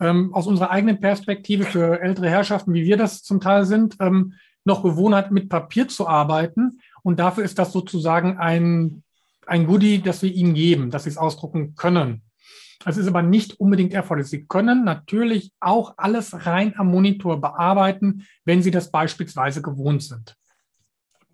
ähm, 0.00 0.32
aus 0.32 0.46
unserer 0.46 0.70
eigenen 0.70 1.00
Perspektive 1.00 1.64
für 1.64 2.00
ältere 2.00 2.30
Herrschaften, 2.30 2.72
wie 2.72 2.84
wir 2.84 2.96
das 2.96 3.22
zum 3.22 3.40
Teil 3.40 3.64
sind, 3.64 3.96
ähm, 4.00 4.34
noch 4.64 4.82
Gewohnheit, 4.82 5.30
mit 5.30 5.48
Papier 5.48 5.88
zu 5.88 6.06
arbeiten. 6.06 6.80
Und 7.02 7.18
dafür 7.18 7.44
ist 7.44 7.58
das 7.58 7.72
sozusagen 7.72 8.38
ein 8.38 9.02
ein 9.48 9.66
Goodie, 9.66 10.00
das 10.00 10.22
wir 10.22 10.32
Ihnen 10.32 10.54
geben, 10.54 10.90
dass 10.90 11.04
Sie 11.04 11.10
es 11.10 11.18
ausdrucken 11.18 11.74
können. 11.74 12.22
Es 12.84 12.96
ist 12.96 13.08
aber 13.08 13.22
nicht 13.22 13.58
unbedingt 13.58 13.92
erforderlich. 13.92 14.30
Sie 14.30 14.46
können 14.46 14.84
natürlich 14.84 15.52
auch 15.60 15.94
alles 15.96 16.46
rein 16.46 16.74
am 16.76 16.88
Monitor 16.88 17.40
bearbeiten, 17.40 18.26
wenn 18.44 18.62
Sie 18.62 18.70
das 18.70 18.90
beispielsweise 18.90 19.62
gewohnt 19.62 20.02
sind. 20.02 20.36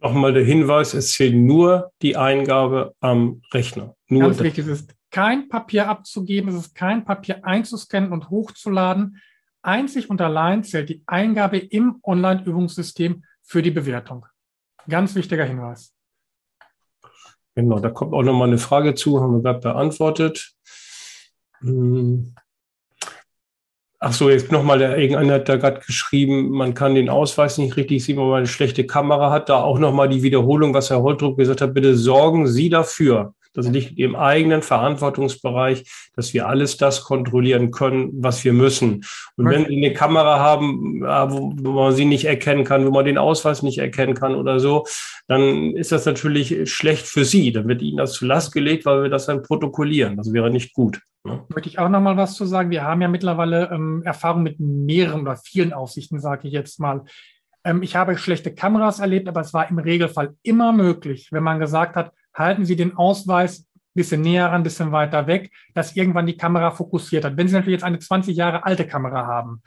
Nochmal 0.01 0.33
der 0.33 0.45
Hinweis, 0.45 0.95
es 0.95 1.13
zählt 1.13 1.35
nur 1.35 1.91
die 2.03 2.17
Eingabe 2.17 2.95
am 3.01 3.43
Rechner. 3.53 3.95
Nur 4.09 4.23
Ganz 4.23 4.41
wichtig, 4.41 4.67
es 4.67 4.81
ist 4.81 4.95
kein 5.11 5.49
Papier 5.49 5.89
abzugeben, 5.89 6.51
es 6.51 6.57
ist 6.57 6.75
kein 6.75 7.05
Papier 7.05 7.45
einzuscannen 7.45 8.13
und 8.13 8.31
hochzuladen. 8.31 9.21
Einzig 9.63 10.11
und 10.11 10.21
allein 10.21 10.63
zählt 10.63 10.91
die 10.91 11.03
Eingabe 11.07 11.57
im 11.59 12.01
Online-Übungssystem 12.03 13.25
für 13.43 13.63
die 13.63 13.71
Bewertung. 13.71 14.27
Ganz 14.89 15.15
wichtiger 15.15 15.45
Hinweis. 15.45 15.95
Genau, 17.55 17.79
da 17.79 17.91
kommt 17.91 18.13
auch 18.13 18.23
nochmal 18.23 18.49
eine 18.49 18.59
Frage 18.59 18.95
zu, 18.95 19.21
haben 19.21 19.35
wir 19.35 19.43
gerade 19.43 19.61
beantwortet. 19.61 20.54
Hm. 21.65 22.35
Ach 23.99 24.13
so, 24.13 24.29
jetzt 24.29 24.53
nochmal, 24.53 24.79
der 24.79 24.99
irgendeiner 24.99 25.35
hat 25.35 25.49
da 25.49 25.57
gerade 25.57 25.81
geschrieben, 25.81 26.51
man 26.51 26.75
kann 26.75 26.95
den 26.95 27.09
Ausweis 27.09 27.57
nicht 27.57 27.79
richtig 27.79 28.05
sehen, 28.05 28.19
weil 28.19 28.27
man 28.27 28.37
eine 28.39 28.47
schlechte 28.47 28.85
Kamera 28.87 29.31
hat. 29.31 29.49
Da 29.49 29.63
auch 29.63 29.79
nochmal 29.79 30.11
die 30.11 30.23
Wiederholung, 30.23 30.75
was 30.75 30.91
Herr 30.91 31.03
Holtrup 31.03 31.39
gesagt 31.39 31.63
hat, 31.63 31.73
bitte 31.73 31.97
sorgen 31.97 32.47
Sie 32.47 32.69
dafür, 32.69 33.35
das 33.55 33.69
liegt 33.69 33.99
im 33.99 34.17
eigenen 34.17 34.63
Verantwortungsbereich, 34.63 35.85
dass 36.17 36.35
wir 36.35 36.49
alles 36.49 36.77
das 36.77 37.03
kontrollieren 37.03 37.71
können, 37.71 38.11
was 38.15 38.45
wir 38.45 38.53
müssen. 38.53 39.05
Und 39.37 39.49
wenn 39.49 39.65
Sie 39.65 39.77
eine 39.77 39.95
Kamera 39.95 40.41
haben, 40.41 41.01
wo, 41.01 41.55
wo 41.57 41.71
man 41.71 41.95
sie 41.95 42.05
nicht 42.05 42.25
erkennen 42.25 42.65
kann, 42.65 42.85
wo 42.85 42.91
man 42.91 43.05
den 43.05 43.17
Ausweis 43.17 43.63
nicht 43.63 43.79
erkennen 43.79 44.15
kann 44.15 44.35
oder 44.35 44.59
so, 44.59 44.85
dann 45.29 45.77
ist 45.77 45.93
das 45.93 46.05
natürlich 46.05 46.71
schlecht 46.71 47.07
für 47.07 47.25
Sie. 47.25 47.53
Dann 47.53 47.69
wird 47.69 47.81
Ihnen 47.81 47.99
das 47.99 48.13
zu 48.13 48.27
Last 48.27 48.53
gelegt, 48.53 48.85
weil 48.85 49.05
wir 49.05 49.11
das 49.11 49.27
dann 49.27 49.43
protokollieren. 49.43 50.17
Das 50.17 50.33
wäre 50.33 50.51
nicht 50.51 50.75
gut. 50.75 51.01
Ne? 51.25 51.45
Möchte 51.49 51.69
ich 51.69 51.79
auch 51.79 51.89
noch 51.89 52.01
mal 52.01 52.17
was 52.17 52.35
zu 52.35 52.45
sagen. 52.45 52.71
Wir 52.71 52.85
haben 52.85 53.01
ja 53.01 53.09
mittlerweile 53.09 53.71
ähm, 53.73 54.03
Erfahrung 54.05 54.43
mit 54.43 54.61
mehreren 54.61 55.23
oder 55.23 55.37
vielen 55.37 55.73
Aufsichten, 55.73 56.21
sage 56.21 56.49
ich 56.49 56.55
jetzt 56.55 56.79
mal. 56.79 57.05
Ähm, 57.65 57.83
ich 57.83 57.97
habe 57.97 58.17
schlechte 58.19 58.55
Kameras 58.55 59.01
erlebt, 59.01 59.29
aber 59.29 59.41
es 59.41 59.55
war 59.55 59.69
im 59.69 59.79
Regelfall 59.79 60.35
immer 60.43 60.73
möglich, 60.73 61.29
wenn 61.33 61.43
man 61.43 61.59
gesagt 61.59 61.97
hat, 61.97 62.13
halten 62.35 62.65
Sie 62.65 62.77
den 62.77 62.97
Ausweis 62.97 63.61
ein 63.61 63.95
bisschen 63.95 64.21
näher 64.21 64.47
ran, 64.47 64.57
ein 64.57 64.63
bisschen 64.65 64.93
weiter 64.93 65.27
weg, 65.27 65.51
dass 65.73 65.97
irgendwann 65.97 66.27
die 66.27 66.37
Kamera 66.37 66.71
fokussiert 66.73 67.25
hat. 67.25 67.37
Wenn 67.37 67.49
Sie 67.49 67.55
natürlich 67.55 67.81
jetzt 67.81 67.85
eine 67.85 67.99
20 67.99 68.37
Jahre 68.37 68.65
alte 68.65 68.87
Kamera 68.87 69.27
haben, 69.27 69.63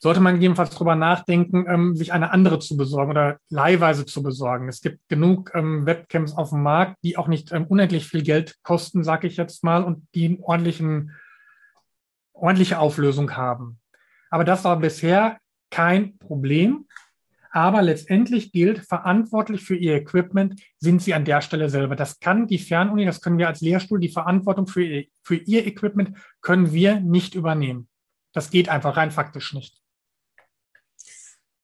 sollte 0.00 0.20
man 0.20 0.34
gegebenenfalls 0.34 0.70
darüber 0.70 0.96
nachdenken, 0.96 1.66
ähm, 1.68 1.94
sich 1.94 2.12
eine 2.12 2.32
andere 2.32 2.58
zu 2.58 2.76
besorgen 2.76 3.10
oder 3.10 3.38
leihweise 3.50 4.06
zu 4.06 4.22
besorgen. 4.22 4.68
Es 4.68 4.80
gibt 4.80 5.06
genug 5.08 5.52
ähm, 5.54 5.84
Webcams 5.84 6.36
auf 6.36 6.50
dem 6.50 6.62
Markt, 6.62 6.96
die 7.04 7.18
auch 7.18 7.28
nicht 7.28 7.52
ähm, 7.52 7.66
unendlich 7.66 8.06
viel 8.06 8.22
Geld 8.22 8.56
kosten, 8.62 9.04
sage 9.04 9.26
ich 9.26 9.36
jetzt 9.36 9.62
mal, 9.62 9.84
und 9.84 10.06
die 10.14 10.26
einen 10.26 10.40
ordentlichen, 10.40 11.12
ordentliche 12.32 12.78
Auflösung 12.78 13.36
haben. 13.36 13.78
Aber 14.30 14.44
das 14.44 14.64
war 14.64 14.78
bisher 14.78 15.38
kein 15.70 16.16
Problem. 16.18 16.86
Aber 17.52 17.82
letztendlich 17.82 18.52
gilt, 18.52 18.78
verantwortlich 18.78 19.64
für 19.64 19.74
Ihr 19.74 19.96
Equipment 19.96 20.62
sind 20.78 21.02
Sie 21.02 21.14
an 21.14 21.24
der 21.24 21.42
Stelle 21.42 21.68
selber. 21.68 21.96
Das 21.96 22.20
kann 22.20 22.46
die 22.46 22.58
Fernuni, 22.58 23.04
das 23.04 23.20
können 23.20 23.38
wir 23.38 23.48
als 23.48 23.60
Lehrstuhl, 23.60 23.98
die 23.98 24.08
Verantwortung 24.08 24.68
für 24.68 25.04
für 25.22 25.34
Ihr 25.34 25.66
Equipment 25.66 26.16
können 26.40 26.72
wir 26.72 27.00
nicht 27.00 27.34
übernehmen. 27.34 27.88
Das 28.32 28.50
geht 28.50 28.68
einfach 28.68 28.96
rein 28.96 29.10
faktisch 29.10 29.52
nicht. 29.52 29.79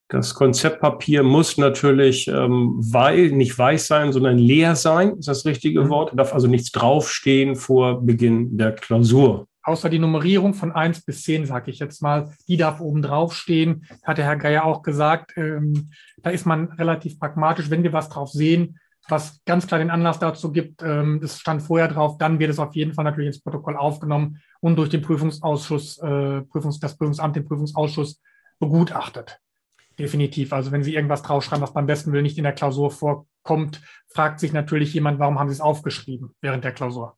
Das 0.09 0.35
Konzeptpapier 0.35 1.23
muss 1.25 1.57
natürlich 1.57 2.29
ähm, 2.29 2.75
weil, 2.77 3.31
nicht 3.33 3.59
weiß 3.59 3.89
sein, 3.89 4.13
sondern 4.13 4.39
leer 4.39 4.77
sein, 4.77 5.17
ist 5.19 5.29
das 5.29 5.45
richtige 5.45 5.83
mhm. 5.83 5.89
Wort. 5.89 6.13
Darf 6.15 6.33
also 6.33 6.47
nichts 6.47 6.71
draufstehen 6.71 7.57
vor 7.57 8.01
Beginn 8.03 8.57
der 8.57 8.73
Klausur 8.73 9.49
außer 9.67 9.91
die 9.91 9.99
Nummerierung 9.99 10.55
von 10.55 10.73
1 10.73 11.05
bis 11.05 11.25
10, 11.25 11.47
sage 11.47 11.71
ich 11.71 11.81
jetzt 11.81 12.01
mal, 12.01 12.31
die 12.47 12.57
darf 12.57 12.81
oben 12.81 13.03
drauf 13.03 13.35
stehen. 13.35 13.85
Hat 14.05 14.19
der 14.19 14.25
Herr 14.25 14.37
Geier 14.37 14.65
auch 14.65 14.83
gesagt, 14.83 15.33
ähm, 15.37 15.91
da 16.23 16.31
ist 16.31 16.47
man 16.47 16.69
relativ 16.73 17.19
pragmatisch. 17.19 17.69
Wenn 17.69 17.83
wir 17.83 17.93
was 17.93 18.09
drauf 18.09 18.31
sehen, 18.31 18.79
was 19.09 19.41
ganz 19.45 19.67
klar 19.67 19.79
den 19.79 19.91
Anlass 19.91 20.21
dazu 20.21 20.53
gibt, 20.53 20.83
ähm, 20.83 21.19
das 21.21 21.41
stand 21.41 21.63
vorher 21.63 21.89
drauf, 21.89 22.17
dann 22.17 22.39
wird 22.39 22.51
es 22.51 22.61
auf 22.61 22.75
jeden 22.77 22.95
Fall 22.95 23.05
natürlich 23.05 23.29
ins 23.29 23.43
Protokoll 23.43 23.77
aufgenommen 23.77 24.41
und 24.61 24.77
durch 24.77 24.89
den 24.89 25.03
Prüfungsausschuss, 25.03 25.99
äh, 25.99 26.43
Prüfungs-, 26.43 26.81
das 26.81 26.97
Prüfungsamt, 26.97 27.35
den 27.35 27.45
Prüfungsausschuss 27.45 28.21
begutachtet. 28.61 29.41
Definitiv. 29.99 30.53
Also 30.53 30.73
wenn 30.73 30.83
Sie 30.83 30.95
irgendwas 30.95 31.23
draufschreiben, 31.23 31.63
was 31.63 31.73
beim 31.73 31.87
besten 31.87 32.13
Willen 32.13 32.25
nicht 32.25 32.37
in 32.37 32.45
der 32.45 32.53
Klausur 32.53 32.91
vorkommt, 32.91 33.81
fragt 34.09 34.41
sich 34.41 34.53
natürlich 34.53 34.93
jemand, 34.93 35.19
warum 35.19 35.39
haben 35.39 35.49
Sie 35.49 35.55
es 35.55 35.61
aufgeschrieben 35.61 36.35
während 36.41 36.65
der 36.65 36.73
Klausur? 36.73 37.17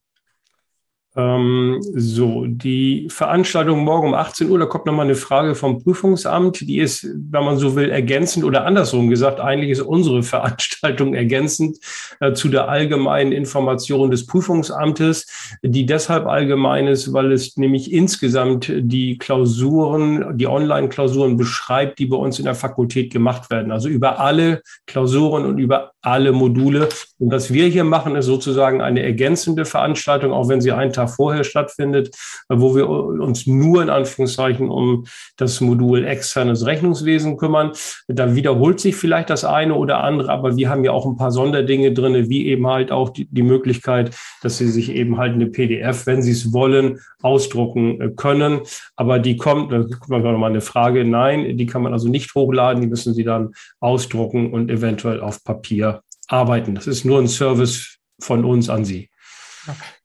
Ähm, 1.19 1.81
so, 1.95 2.47
die 2.47 3.09
Veranstaltung 3.11 3.81
morgen 3.81 4.09
um 4.09 4.15
18 4.15 4.49
Uhr, 4.49 4.59
da 4.61 4.67
kommt 4.67 4.87
nochmal 4.87 5.07
eine 5.07 5.17
Frage 5.17 5.57
vom 5.57 5.83
Prüfungsamt. 5.83 6.61
Die 6.61 6.79
ist, 6.79 7.09
wenn 7.13 7.45
man 7.45 7.57
so 7.57 7.75
will, 7.75 7.91
ergänzend 7.91 8.45
oder 8.45 8.65
andersrum 8.65 9.11
gesagt, 9.11 9.41
eigentlich 9.41 9.71
ist 9.71 9.81
unsere 9.81 10.23
Veranstaltung 10.39 11.15
ergänzend 11.15 11.79
äh, 12.21 12.35
zu 12.35 12.49
der 12.49 12.69
allgemeinen 12.69 13.33
Information 13.33 14.13
des 14.13 14.27
Prüfungsamtes, 14.27 15.59
die 15.63 15.87
deshalb 15.87 16.27
allgemein 16.27 16.87
ist, 16.87 17.13
weil 17.13 17.33
es 17.33 17.57
nämlich 17.57 17.93
insgesamt 17.93 18.73
die 18.73 19.19
Klausuren, 19.19 20.39
die 20.39 20.47
Online-Klausuren 20.47 21.37
beschreibt, 21.37 21.99
die 21.99 22.07
bei 22.07 22.17
uns 22.17 22.39
in 22.39 22.45
der 22.45 22.55
Fakultät 22.55 23.13
gemacht 23.13 23.51
werden. 23.51 23.73
Also 23.73 23.89
über 23.89 24.21
alle 24.21 24.63
Klausuren 24.87 25.47
und 25.47 25.59
über 25.59 25.91
alle 26.01 26.31
Module. 26.31 26.89
Und 27.19 27.33
was 27.33 27.53
wir 27.53 27.67
hier 27.67 27.83
machen, 27.83 28.15
ist 28.15 28.27
sozusagen 28.27 28.81
eine 28.81 29.03
ergänzende 29.03 29.65
Veranstaltung, 29.65 30.33
auch 30.33 30.49
wenn 30.49 30.61
sie 30.61 30.71
einen 30.71 30.93
Tag 30.93 31.08
vorher 31.09 31.45
stattfindet, 31.45 32.15
wo 32.49 32.75
wir 32.77 32.89
uns 32.89 33.47
nur 33.47 33.83
in 33.83 33.91
Anführungszeichen 33.91 34.69
um 34.69 35.07
das 35.37 35.61
Modul 35.61 36.05
externes 36.05 36.67
Rechnungswesen 36.67 37.37
kümmern. 37.37 37.73
Da 38.07 38.35
wiederholt 38.35 38.81
sich 38.81 38.97
vielleicht 38.97 39.31
das 39.31 39.45
eine 39.45 39.75
oder 39.75 40.05
andere, 40.05 40.31
aber 40.31 40.57
wir 40.57 40.69
haben 40.69 40.85
ja 40.85 40.93
auch 40.93 41.07
ein 41.07 41.17
paar 41.17 41.31
Sonderdinge 41.31 41.93
drin, 41.93 42.29
wie 42.29 42.47
eben 42.47 42.67
halt 42.67 42.93
auch 42.93 43.11
die, 43.11 43.27
die 43.31 43.43
Möglichkeit, 43.43 44.15
dass 44.43 44.59
Sie 44.59 44.69
sich 44.69 44.91
eben 44.91 45.19
halt 45.19 45.35
eine 45.35 45.47
PDF, 45.47 46.07
wenn 46.07 46.23
Sie 46.23 46.33
es 46.33 46.53
wollen, 46.53 47.01
ausdrucken 47.23 48.01
äh, 48.01 48.11
können. 48.11 48.61
Aber 48.97 49.19
die 49.19 49.37
kommt, 49.37 49.73
da 49.73 49.83
kommt 49.83 50.09
nochmal 50.09 50.51
eine 50.51 50.61
Frage, 50.61 51.05
nein, 51.05 51.57
die 51.57 51.67
kann 51.67 51.83
man 51.83 51.93
also 51.93 52.09
nicht 52.09 52.35
hochladen, 52.35 52.81
die 52.83 52.89
müssen 52.89 53.15
Sie 53.15 53.25
dann 53.25 53.55
ausdrucken 53.81 54.53
und 54.53 54.71
eventuell 54.71 55.21
auf 55.21 55.43
Papier 55.45 56.03
arbeiten. 56.29 56.75
Das 56.75 56.87
ist 56.87 57.05
nur 57.05 57.19
ein 57.19 57.29
Service 57.29 57.99
von 58.21 58.45
uns 58.45 58.69
an 58.69 58.85
Sie. 58.85 59.11
Okay. 59.67 59.98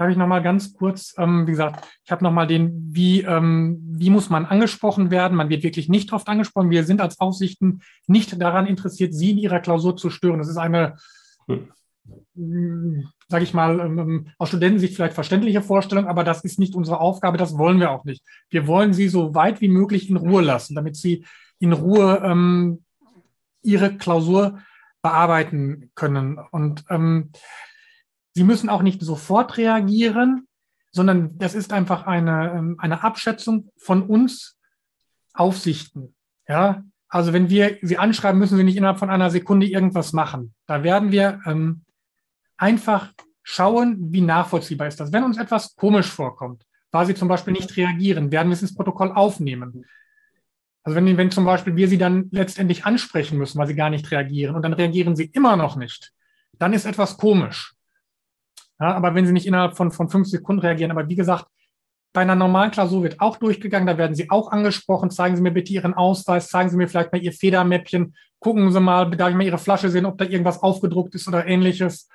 Darf 0.00 0.08
ich 0.08 0.16
nochmal 0.16 0.42
ganz 0.42 0.72
kurz, 0.72 1.14
ähm, 1.18 1.46
wie 1.46 1.50
gesagt, 1.50 1.86
ich 2.06 2.10
habe 2.10 2.24
nochmal 2.24 2.46
den, 2.46 2.88
wie, 2.90 3.20
ähm, 3.20 3.78
wie 3.82 4.08
muss 4.08 4.30
man 4.30 4.46
angesprochen 4.46 5.10
werden? 5.10 5.36
Man 5.36 5.50
wird 5.50 5.62
wirklich 5.62 5.90
nicht 5.90 6.14
oft 6.14 6.26
angesprochen. 6.26 6.70
Wir 6.70 6.84
sind 6.84 7.02
als 7.02 7.20
Aufsichten 7.20 7.82
nicht 8.06 8.40
daran 8.40 8.66
interessiert, 8.66 9.12
Sie 9.12 9.32
in 9.32 9.36
Ihrer 9.36 9.60
Klausur 9.60 9.98
zu 9.98 10.08
stören. 10.08 10.38
Das 10.38 10.48
ist 10.48 10.56
eine, 10.56 10.96
hm. 11.48 13.08
sage 13.28 13.44
ich 13.44 13.52
mal, 13.52 13.78
ähm, 13.78 14.28
aus 14.38 14.48
Studentensicht 14.48 14.94
vielleicht 14.94 15.12
verständliche 15.12 15.60
Vorstellung, 15.60 16.06
aber 16.06 16.24
das 16.24 16.44
ist 16.44 16.58
nicht 16.58 16.74
unsere 16.74 16.98
Aufgabe, 16.98 17.36
das 17.36 17.58
wollen 17.58 17.78
wir 17.78 17.90
auch 17.90 18.06
nicht. 18.06 18.24
Wir 18.48 18.66
wollen 18.66 18.94
Sie 18.94 19.10
so 19.10 19.34
weit 19.34 19.60
wie 19.60 19.68
möglich 19.68 20.08
in 20.08 20.16
Ruhe 20.16 20.40
lassen, 20.40 20.74
damit 20.74 20.96
Sie 20.96 21.26
in 21.58 21.74
Ruhe 21.74 22.22
ähm, 22.24 22.84
Ihre 23.60 23.98
Klausur 23.98 24.60
bearbeiten 25.02 25.90
können. 25.94 26.38
Und 26.52 26.84
ähm, 26.88 27.32
Sie 28.32 28.44
müssen 28.44 28.68
auch 28.68 28.82
nicht 28.82 29.02
sofort 29.02 29.56
reagieren, 29.56 30.46
sondern 30.92 31.38
das 31.38 31.54
ist 31.54 31.72
einfach 31.72 32.06
eine, 32.06 32.52
ähm, 32.52 32.76
eine 32.78 33.02
Abschätzung 33.02 33.70
von 33.76 34.02
uns 34.02 34.58
Aufsichten. 35.34 36.14
Ja, 36.48 36.82
also 37.08 37.32
wenn 37.32 37.50
wir 37.50 37.78
Sie 37.82 37.98
anschreiben, 37.98 38.38
müssen 38.38 38.56
Sie 38.56 38.64
nicht 38.64 38.76
innerhalb 38.76 38.98
von 38.98 39.10
einer 39.10 39.30
Sekunde 39.30 39.66
irgendwas 39.66 40.12
machen. 40.12 40.54
Da 40.66 40.82
werden 40.82 41.12
wir 41.12 41.40
ähm, 41.46 41.82
einfach 42.56 43.12
schauen, 43.42 44.12
wie 44.12 44.20
nachvollziehbar 44.20 44.88
ist 44.88 45.00
das. 45.00 45.12
Wenn 45.12 45.24
uns 45.24 45.38
etwas 45.38 45.74
komisch 45.74 46.06
vorkommt, 46.06 46.64
weil 46.92 47.06
Sie 47.06 47.14
zum 47.14 47.28
Beispiel 47.28 47.52
nicht 47.52 47.76
reagieren, 47.76 48.30
werden 48.32 48.48
wir 48.48 48.54
es 48.54 48.62
ins 48.62 48.74
Protokoll 48.74 49.12
aufnehmen. 49.12 49.84
Also 50.82 50.96
wenn, 50.96 51.16
wenn 51.16 51.30
zum 51.30 51.44
Beispiel 51.44 51.76
wir 51.76 51.88
Sie 51.88 51.98
dann 51.98 52.28
letztendlich 52.30 52.84
ansprechen 52.84 53.38
müssen, 53.38 53.58
weil 53.58 53.66
Sie 53.66 53.74
gar 53.74 53.90
nicht 53.90 54.10
reagieren 54.10 54.56
und 54.56 54.62
dann 54.62 54.72
reagieren 54.72 55.16
Sie 55.16 55.26
immer 55.26 55.56
noch 55.56 55.76
nicht, 55.76 56.12
dann 56.58 56.72
ist 56.72 56.84
etwas 56.84 57.16
komisch. 57.16 57.74
Ja, 58.80 58.94
aber 58.94 59.14
wenn 59.14 59.26
Sie 59.26 59.32
nicht 59.32 59.46
innerhalb 59.46 59.76
von, 59.76 59.92
von 59.92 60.08
fünf 60.08 60.28
Sekunden 60.28 60.62
reagieren, 60.62 60.90
aber 60.90 61.08
wie 61.08 61.16
gesagt, 61.16 61.46
bei 62.12 62.22
einer 62.22 62.34
normalen 62.34 62.70
Klausur 62.70 63.02
wird 63.02 63.20
auch 63.20 63.36
durchgegangen, 63.36 63.86
da 63.86 63.96
werden 63.96 64.16
Sie 64.16 64.30
auch 64.30 64.50
angesprochen. 64.50 65.10
Zeigen 65.10 65.36
Sie 65.36 65.42
mir 65.42 65.52
bitte 65.52 65.72
Ihren 65.72 65.94
Ausweis, 65.94 66.48
zeigen 66.48 66.70
Sie 66.70 66.76
mir 66.76 66.88
vielleicht 66.88 67.12
mal 67.12 67.22
Ihr 67.22 67.32
Federmäppchen, 67.32 68.16
gucken 68.40 68.72
Sie 68.72 68.80
mal, 68.80 69.10
darf 69.10 69.30
ich 69.30 69.36
mal 69.36 69.44
Ihre 69.44 69.58
Flasche 69.58 69.90
sehen, 69.90 70.06
ob 70.06 70.18
da 70.18 70.24
irgendwas 70.24 70.62
aufgedruckt 70.62 71.14
ist 71.14 71.28
oder 71.28 71.46
ähnliches. 71.46 72.08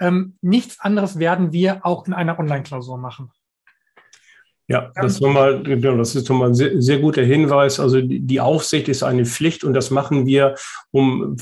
Ähm, 0.00 0.36
nichts 0.42 0.80
anderes 0.80 1.18
werden 1.18 1.52
wir 1.52 1.86
auch 1.86 2.06
in 2.06 2.12
einer 2.12 2.38
Online-Klausur 2.38 2.98
machen. 2.98 3.30
Ja, 4.70 4.90
das, 4.94 5.14
ist 5.14 5.22
nochmal, 5.22 5.62
genau, 5.62 5.96
das 5.96 6.14
ist 6.14 6.28
nochmal 6.28 6.48
ein 6.48 6.54
sehr, 6.54 6.82
sehr 6.82 6.98
guter 6.98 7.22
Hinweis. 7.22 7.80
Also 7.80 8.02
die 8.02 8.38
Aufsicht 8.38 8.88
ist 8.88 9.02
eine 9.02 9.24
Pflicht 9.24 9.64
und 9.64 9.72
das 9.72 9.90
machen 9.90 10.26
wir, 10.26 10.56
um 10.90 11.38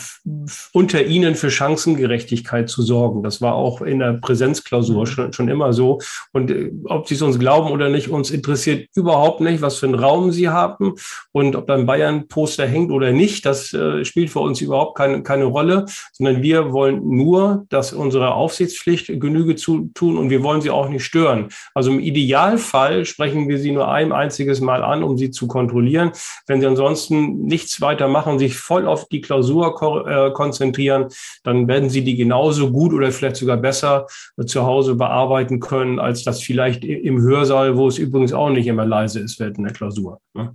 unter 0.72 1.02
Ihnen 1.02 1.34
für 1.34 1.50
Chancengerechtigkeit 1.50 2.68
zu 2.68 2.82
sorgen. 2.82 3.24
Das 3.24 3.42
war 3.42 3.56
auch 3.56 3.82
in 3.82 3.98
der 3.98 4.12
Präsenzklausur 4.12 5.00
mhm. 5.00 5.06
schon, 5.06 5.32
schon 5.32 5.48
immer 5.48 5.72
so. 5.72 5.98
Und 6.32 6.52
äh, 6.52 6.70
ob 6.84 7.08
Sie 7.08 7.16
es 7.16 7.22
uns 7.22 7.36
glauben 7.36 7.72
oder 7.72 7.88
nicht, 7.88 8.10
uns 8.10 8.30
interessiert 8.30 8.90
überhaupt 8.94 9.40
nicht, 9.40 9.60
was 9.60 9.78
für 9.78 9.86
einen 9.86 9.96
Raum 9.96 10.30
Sie 10.30 10.48
haben 10.48 10.94
und 11.32 11.56
ob 11.56 11.66
da 11.66 11.74
ein 11.74 11.86
Bayern-Poster 11.86 12.64
hängt 12.68 12.92
oder 12.92 13.10
nicht. 13.10 13.44
Das 13.44 13.72
äh, 13.72 14.04
spielt 14.04 14.30
für 14.30 14.40
uns 14.40 14.60
überhaupt 14.60 14.96
keine, 14.96 15.24
keine 15.24 15.46
Rolle, 15.46 15.86
sondern 16.12 16.42
wir 16.42 16.72
wollen 16.72 17.02
nur, 17.04 17.64
dass 17.70 17.92
unsere 17.92 18.34
Aufsichtspflicht 18.34 19.08
Genüge 19.18 19.56
zu 19.56 19.90
tun 19.94 20.16
und 20.16 20.30
wir 20.30 20.44
wollen 20.44 20.60
sie 20.60 20.70
auch 20.70 20.88
nicht 20.88 21.04
stören. 21.04 21.48
Also 21.74 21.90
im 21.90 21.98
Idealfall 21.98 23.04
sprechen 23.16 23.48
wir 23.48 23.58
sie 23.58 23.72
nur 23.72 23.90
ein 23.90 24.12
einziges 24.12 24.60
Mal 24.60 24.84
an, 24.84 25.02
um 25.02 25.16
sie 25.16 25.30
zu 25.30 25.46
kontrollieren. 25.46 26.12
Wenn 26.46 26.60
sie 26.60 26.66
ansonsten 26.66 27.46
nichts 27.46 27.80
weiter 27.80 28.08
machen, 28.08 28.38
sich 28.38 28.58
voll 28.58 28.86
auf 28.86 29.08
die 29.08 29.22
Klausur 29.22 29.74
äh, 30.06 30.32
konzentrieren, 30.32 31.06
dann 31.42 31.66
werden 31.66 31.88
sie 31.88 32.04
die 32.04 32.14
genauso 32.14 32.70
gut 32.70 32.92
oder 32.92 33.10
vielleicht 33.10 33.36
sogar 33.36 33.56
besser 33.56 34.06
zu 34.44 34.66
Hause 34.66 34.96
bearbeiten 34.96 35.60
können, 35.60 35.98
als 35.98 36.24
das 36.24 36.42
vielleicht 36.42 36.84
im 36.84 37.22
Hörsaal, 37.22 37.78
wo 37.78 37.88
es 37.88 37.96
übrigens 37.96 38.34
auch 38.34 38.50
nicht 38.50 38.66
immer 38.66 38.84
leise 38.84 39.20
ist, 39.20 39.40
während 39.40 39.56
der 39.60 39.72
Klausur. 39.72 40.20
Ne? 40.34 40.54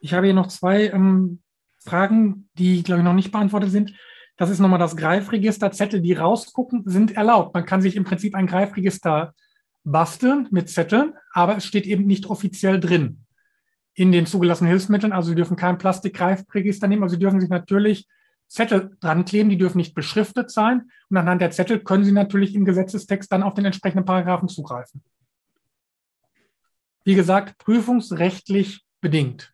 Ich 0.00 0.14
habe 0.14 0.24
hier 0.24 0.34
noch 0.34 0.46
zwei 0.46 0.86
ähm, 0.86 1.42
Fragen, 1.84 2.48
die, 2.54 2.82
glaube 2.82 3.00
ich, 3.00 3.04
noch 3.04 3.12
nicht 3.12 3.32
beantwortet 3.32 3.70
sind. 3.70 3.92
Das 4.38 4.48
ist 4.48 4.60
nochmal 4.60 4.78
das 4.78 4.96
Greifregister. 4.96 5.72
Zettel, 5.72 6.00
die 6.00 6.14
rausgucken, 6.14 6.84
sind 6.86 7.16
erlaubt. 7.18 7.52
Man 7.52 7.66
kann 7.66 7.82
sich 7.82 7.96
im 7.96 8.04
Prinzip 8.04 8.34
ein 8.34 8.46
Greifregister 8.46 9.34
basteln 9.84 10.48
mit 10.50 10.70
Zetteln, 10.70 11.14
aber 11.32 11.56
es 11.56 11.64
steht 11.64 11.86
eben 11.86 12.06
nicht 12.06 12.26
offiziell 12.26 12.78
drin 12.80 13.24
in 13.94 14.12
den 14.12 14.26
zugelassenen 14.26 14.70
Hilfsmitteln. 14.70 15.12
Also 15.12 15.30
Sie 15.30 15.34
dürfen 15.34 15.56
kein 15.56 15.78
Plastikgreifregister 15.78 16.88
nehmen, 16.88 17.02
aber 17.02 17.10
Sie 17.10 17.18
dürfen 17.18 17.40
sich 17.40 17.50
natürlich 17.50 18.08
Zettel 18.48 18.96
dran 19.00 19.24
kleben, 19.24 19.50
die 19.50 19.58
dürfen 19.58 19.78
nicht 19.78 19.94
beschriftet 19.94 20.50
sein. 20.50 20.90
Und 21.08 21.16
anhand 21.16 21.40
der 21.40 21.50
Zettel 21.50 21.80
können 21.80 22.04
Sie 22.04 22.12
natürlich 22.12 22.54
im 22.54 22.64
Gesetzestext 22.64 23.30
dann 23.32 23.42
auf 23.42 23.54
den 23.54 23.64
entsprechenden 23.64 24.04
Paragraphen 24.04 24.48
zugreifen. 24.48 25.02
Wie 27.04 27.14
gesagt, 27.14 27.58
prüfungsrechtlich 27.58 28.84
bedingt. 29.00 29.52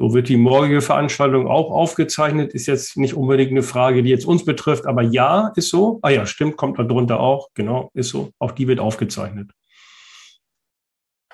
So 0.00 0.14
wird 0.14 0.30
die 0.30 0.38
morgige 0.38 0.80
Veranstaltung 0.80 1.46
auch 1.46 1.70
aufgezeichnet. 1.70 2.54
Ist 2.54 2.64
jetzt 2.64 2.96
nicht 2.96 3.12
unbedingt 3.12 3.50
eine 3.50 3.62
Frage, 3.62 4.02
die 4.02 4.08
jetzt 4.08 4.24
uns 4.24 4.46
betrifft, 4.46 4.86
aber 4.86 5.02
ja, 5.02 5.52
ist 5.56 5.68
so. 5.68 5.98
Ah 6.00 6.08
ja, 6.08 6.24
stimmt, 6.24 6.56
kommt 6.56 6.78
da 6.78 6.84
drunter 6.84 7.20
auch. 7.20 7.48
Genau, 7.52 7.90
ist 7.92 8.08
so. 8.08 8.30
Auch 8.38 8.52
die 8.52 8.66
wird 8.66 8.80
aufgezeichnet. 8.80 9.50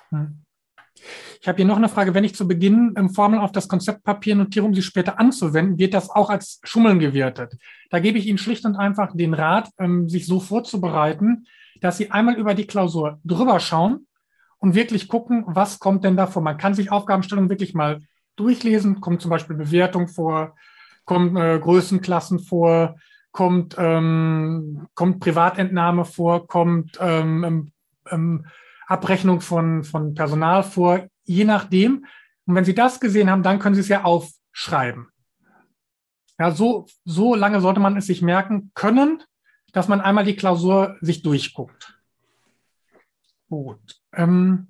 Hm. 0.08 0.42
Ich 1.40 1.46
habe 1.46 1.58
hier 1.58 1.64
noch 1.64 1.76
eine 1.76 1.88
Frage. 1.88 2.12
Wenn 2.12 2.24
ich 2.24 2.34
zu 2.34 2.48
Beginn 2.48 2.92
ähm, 2.96 3.10
Formeln 3.10 3.40
auf 3.40 3.52
das 3.52 3.68
Konzeptpapier 3.68 4.34
notiere, 4.34 4.66
um 4.66 4.74
sie 4.74 4.82
später 4.82 5.20
anzuwenden, 5.20 5.78
wird 5.78 5.94
das 5.94 6.10
auch 6.10 6.28
als 6.28 6.58
Schummeln 6.64 6.98
gewertet. 6.98 7.54
Da 7.90 8.00
gebe 8.00 8.18
ich 8.18 8.26
Ihnen 8.26 8.38
schlicht 8.38 8.64
und 8.64 8.74
einfach 8.74 9.14
den 9.14 9.32
Rat, 9.32 9.70
ähm, 9.78 10.08
sich 10.08 10.26
so 10.26 10.40
vorzubereiten, 10.40 11.46
dass 11.80 11.98
Sie 11.98 12.10
einmal 12.10 12.34
über 12.34 12.54
die 12.54 12.66
Klausur 12.66 13.20
drüber 13.22 13.60
schauen 13.60 14.08
und 14.58 14.74
wirklich 14.74 15.06
gucken, 15.06 15.44
was 15.46 15.78
kommt 15.78 16.02
denn 16.02 16.16
da 16.16 16.26
vor. 16.26 16.42
Man 16.42 16.58
kann 16.58 16.74
sich 16.74 16.90
Aufgabenstellungen 16.90 17.48
wirklich 17.48 17.72
mal 17.72 18.00
durchlesen, 18.36 19.00
kommt 19.00 19.22
zum 19.22 19.30
Beispiel 19.30 19.56
Bewertung 19.56 20.08
vor, 20.08 20.56
kommt 21.04 21.36
äh, 21.38 21.58
Größenklassen 21.58 22.38
vor, 22.40 22.96
kommt, 23.32 23.76
ähm, 23.78 24.88
kommt 24.94 25.20
Privatentnahme 25.20 26.04
vor, 26.04 26.46
kommt 26.46 26.98
ähm, 27.00 27.44
ähm, 27.44 27.72
ähm, 28.10 28.46
Abrechnung 28.86 29.40
von, 29.40 29.84
von 29.84 30.14
Personal 30.14 30.62
vor, 30.62 31.08
je 31.24 31.44
nachdem. 31.44 32.06
Und 32.46 32.54
wenn 32.54 32.64
Sie 32.64 32.74
das 32.74 33.00
gesehen 33.00 33.30
haben, 33.30 33.42
dann 33.42 33.58
können 33.58 33.74
Sie 33.74 33.80
es 33.80 33.88
ja 33.88 34.04
aufschreiben. 34.04 35.08
Ja, 36.38 36.50
so, 36.50 36.86
so 37.04 37.34
lange 37.34 37.60
sollte 37.60 37.80
man 37.80 37.96
es 37.96 38.06
sich 38.06 38.22
merken 38.22 38.70
können, 38.74 39.22
dass 39.72 39.88
man 39.88 40.00
einmal 40.00 40.24
die 40.24 40.36
Klausur 40.36 40.96
sich 41.00 41.22
durchguckt. 41.22 41.98
Gut. 43.48 44.00
Ähm, 44.12 44.68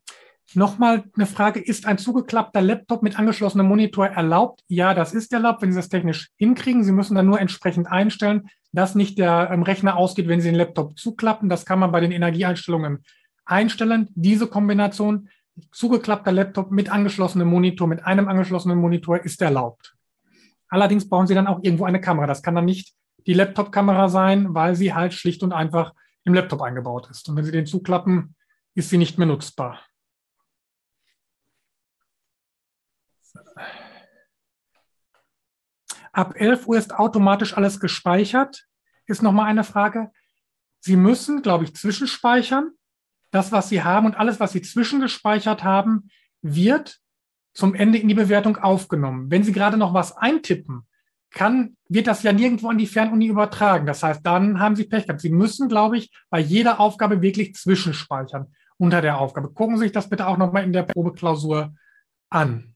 Nochmal 0.54 1.04
eine 1.14 1.26
Frage, 1.26 1.60
ist 1.60 1.86
ein 1.86 1.98
zugeklappter 1.98 2.62
Laptop 2.62 3.02
mit 3.02 3.18
angeschlossenem 3.18 3.66
Monitor 3.66 4.06
erlaubt? 4.06 4.62
Ja, 4.68 4.94
das 4.94 5.12
ist 5.12 5.32
erlaubt, 5.32 5.62
wenn 5.62 5.72
Sie 5.72 5.78
das 5.78 5.88
technisch 5.88 6.28
hinkriegen. 6.36 6.84
Sie 6.84 6.92
müssen 6.92 7.16
dann 7.16 7.26
nur 7.26 7.40
entsprechend 7.40 7.88
einstellen, 7.88 8.48
dass 8.72 8.94
nicht 8.94 9.18
der 9.18 9.50
ähm, 9.50 9.62
Rechner 9.62 9.96
ausgeht, 9.96 10.28
wenn 10.28 10.40
Sie 10.40 10.48
den 10.48 10.56
Laptop 10.56 10.98
zuklappen. 10.98 11.48
Das 11.48 11.66
kann 11.66 11.78
man 11.78 11.90
bei 11.90 12.00
den 12.00 12.12
Energieeinstellungen 12.12 13.02
einstellen. 13.44 14.08
Diese 14.14 14.46
Kombination, 14.46 15.28
zugeklappter 15.72 16.32
Laptop 16.32 16.70
mit 16.70 16.90
angeschlossenem 16.90 17.48
Monitor, 17.48 17.88
mit 17.88 18.04
einem 18.04 18.28
angeschlossenen 18.28 18.78
Monitor 18.78 19.18
ist 19.18 19.42
erlaubt. 19.42 19.96
Allerdings 20.68 21.08
brauchen 21.08 21.26
Sie 21.26 21.34
dann 21.34 21.46
auch 21.46 21.60
irgendwo 21.62 21.84
eine 21.84 22.00
Kamera. 22.00 22.26
Das 22.26 22.42
kann 22.42 22.54
dann 22.54 22.64
nicht 22.64 22.94
die 23.26 23.34
Laptop-Kamera 23.34 24.08
sein, 24.08 24.54
weil 24.54 24.76
sie 24.76 24.94
halt 24.94 25.12
schlicht 25.12 25.42
und 25.42 25.52
einfach 25.52 25.92
im 26.24 26.34
Laptop 26.34 26.62
eingebaut 26.62 27.08
ist. 27.10 27.28
Und 27.28 27.36
wenn 27.36 27.44
Sie 27.44 27.52
den 27.52 27.66
zuklappen, 27.66 28.34
ist 28.74 28.90
sie 28.90 28.98
nicht 28.98 29.18
mehr 29.18 29.26
nutzbar. 29.26 29.80
Ab 36.12 36.34
11 36.36 36.66
Uhr 36.66 36.78
ist 36.78 36.94
automatisch 36.94 37.56
alles 37.56 37.80
gespeichert. 37.80 38.66
Ist 39.06 39.22
nochmal 39.22 39.46
eine 39.46 39.64
Frage. 39.64 40.10
Sie 40.80 40.96
müssen, 40.96 41.42
glaube 41.42 41.64
ich, 41.64 41.74
zwischenspeichern. 41.74 42.70
Das, 43.30 43.52
was 43.52 43.68
Sie 43.68 43.82
haben 43.82 44.06
und 44.06 44.16
alles, 44.16 44.40
was 44.40 44.52
Sie 44.52 44.62
zwischengespeichert 44.62 45.62
haben, 45.64 46.08
wird 46.42 47.00
zum 47.52 47.74
Ende 47.74 47.98
in 47.98 48.08
die 48.08 48.14
Bewertung 48.14 48.56
aufgenommen. 48.56 49.30
Wenn 49.30 49.42
Sie 49.42 49.52
gerade 49.52 49.76
noch 49.76 49.94
was 49.94 50.16
eintippen, 50.16 50.86
kann, 51.30 51.76
wird 51.88 52.06
das 52.06 52.22
ja 52.22 52.32
nirgendwo 52.32 52.68
an 52.68 52.78
die 52.78 52.86
Fernuni 52.86 53.26
übertragen. 53.26 53.86
Das 53.86 54.02
heißt, 54.02 54.24
dann 54.24 54.60
haben 54.60 54.76
Sie 54.76 54.84
Pech 54.84 55.06
gehabt. 55.06 55.20
Sie 55.20 55.30
müssen, 55.30 55.68
glaube 55.68 55.98
ich, 55.98 56.10
bei 56.30 56.38
jeder 56.38 56.80
Aufgabe 56.80 57.20
wirklich 57.20 57.54
zwischenspeichern 57.54 58.54
unter 58.78 59.02
der 59.02 59.18
Aufgabe. 59.18 59.52
Gucken 59.52 59.76
Sie 59.76 59.84
sich 59.84 59.92
das 59.92 60.08
bitte 60.08 60.26
auch 60.26 60.38
nochmal 60.38 60.64
in 60.64 60.72
der 60.72 60.84
Probeklausur 60.84 61.74
an. 62.30 62.75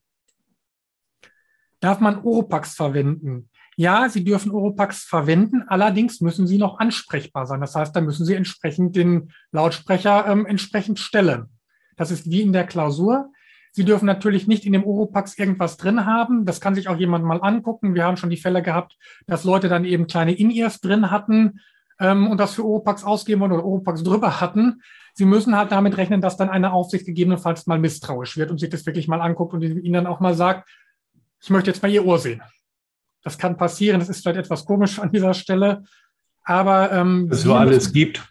Darf 1.80 2.00
man 2.00 2.22
Oropax 2.22 2.74
verwenden? 2.74 3.48
Ja, 3.76 4.08
Sie 4.08 4.24
dürfen 4.24 4.52
Oropax 4.52 5.04
verwenden, 5.04 5.64
allerdings 5.66 6.20
müssen 6.20 6.46
Sie 6.46 6.58
noch 6.58 6.78
ansprechbar 6.78 7.46
sein. 7.46 7.60
Das 7.60 7.74
heißt, 7.74 7.96
da 7.96 8.00
müssen 8.00 8.26
Sie 8.26 8.34
entsprechend 8.34 8.94
den 8.94 9.32
Lautsprecher 9.52 10.26
ähm, 10.26 10.44
entsprechend 10.44 10.98
stellen. 10.98 11.48
Das 11.96 12.10
ist 12.10 12.30
wie 12.30 12.42
in 12.42 12.52
der 12.52 12.66
Klausur. 12.66 13.32
Sie 13.72 13.84
dürfen 13.84 14.06
natürlich 14.06 14.46
nicht 14.46 14.66
in 14.66 14.72
dem 14.72 14.84
Oropax 14.84 15.38
irgendwas 15.38 15.76
drin 15.76 16.04
haben. 16.04 16.44
Das 16.44 16.60
kann 16.60 16.74
sich 16.74 16.88
auch 16.88 16.96
jemand 16.96 17.24
mal 17.24 17.40
angucken. 17.40 17.94
Wir 17.94 18.04
haben 18.04 18.16
schon 18.16 18.30
die 18.30 18.36
Fälle 18.36 18.62
gehabt, 18.62 18.96
dass 19.26 19.44
Leute 19.44 19.68
dann 19.68 19.84
eben 19.84 20.06
kleine 20.06 20.32
In-Ears 20.32 20.80
drin 20.80 21.10
hatten 21.10 21.60
ähm, 22.00 22.26
und 22.28 22.38
das 22.38 22.54
für 22.54 22.64
Oropax 22.64 23.04
ausgeben 23.04 23.40
wollen 23.40 23.52
oder 23.52 23.64
Oropax 23.64 24.02
drüber 24.02 24.40
hatten. 24.40 24.82
Sie 25.14 25.24
müssen 25.24 25.56
halt 25.56 25.72
damit 25.72 25.96
rechnen, 25.96 26.20
dass 26.20 26.36
dann 26.36 26.50
eine 26.50 26.72
Aufsicht 26.72 27.06
gegebenenfalls 27.06 27.66
mal 27.66 27.78
misstrauisch 27.78 28.36
wird 28.36 28.50
und 28.50 28.58
sich 28.58 28.70
das 28.70 28.86
wirklich 28.86 29.08
mal 29.08 29.20
anguckt 29.20 29.54
und 29.54 29.62
Ihnen 29.62 29.92
dann 29.92 30.06
auch 30.06 30.20
mal 30.20 30.34
sagt, 30.34 30.68
ich 31.40 31.50
möchte 31.50 31.70
jetzt 31.70 31.82
mal 31.82 31.90
Ihr 31.90 32.04
Ohr 32.04 32.18
sehen. 32.18 32.42
Das 33.22 33.38
kann 33.38 33.56
passieren, 33.56 34.00
das 34.00 34.08
ist 34.08 34.22
vielleicht 34.22 34.38
etwas 34.38 34.64
komisch 34.64 34.98
an 34.98 35.12
dieser 35.12 35.34
Stelle, 35.34 35.84
aber 36.42 36.90
ähm, 36.92 37.28
es 37.30 37.42
so 37.42 37.54
alles 37.54 37.76
müssen, 37.76 37.92
gibt. 37.92 38.28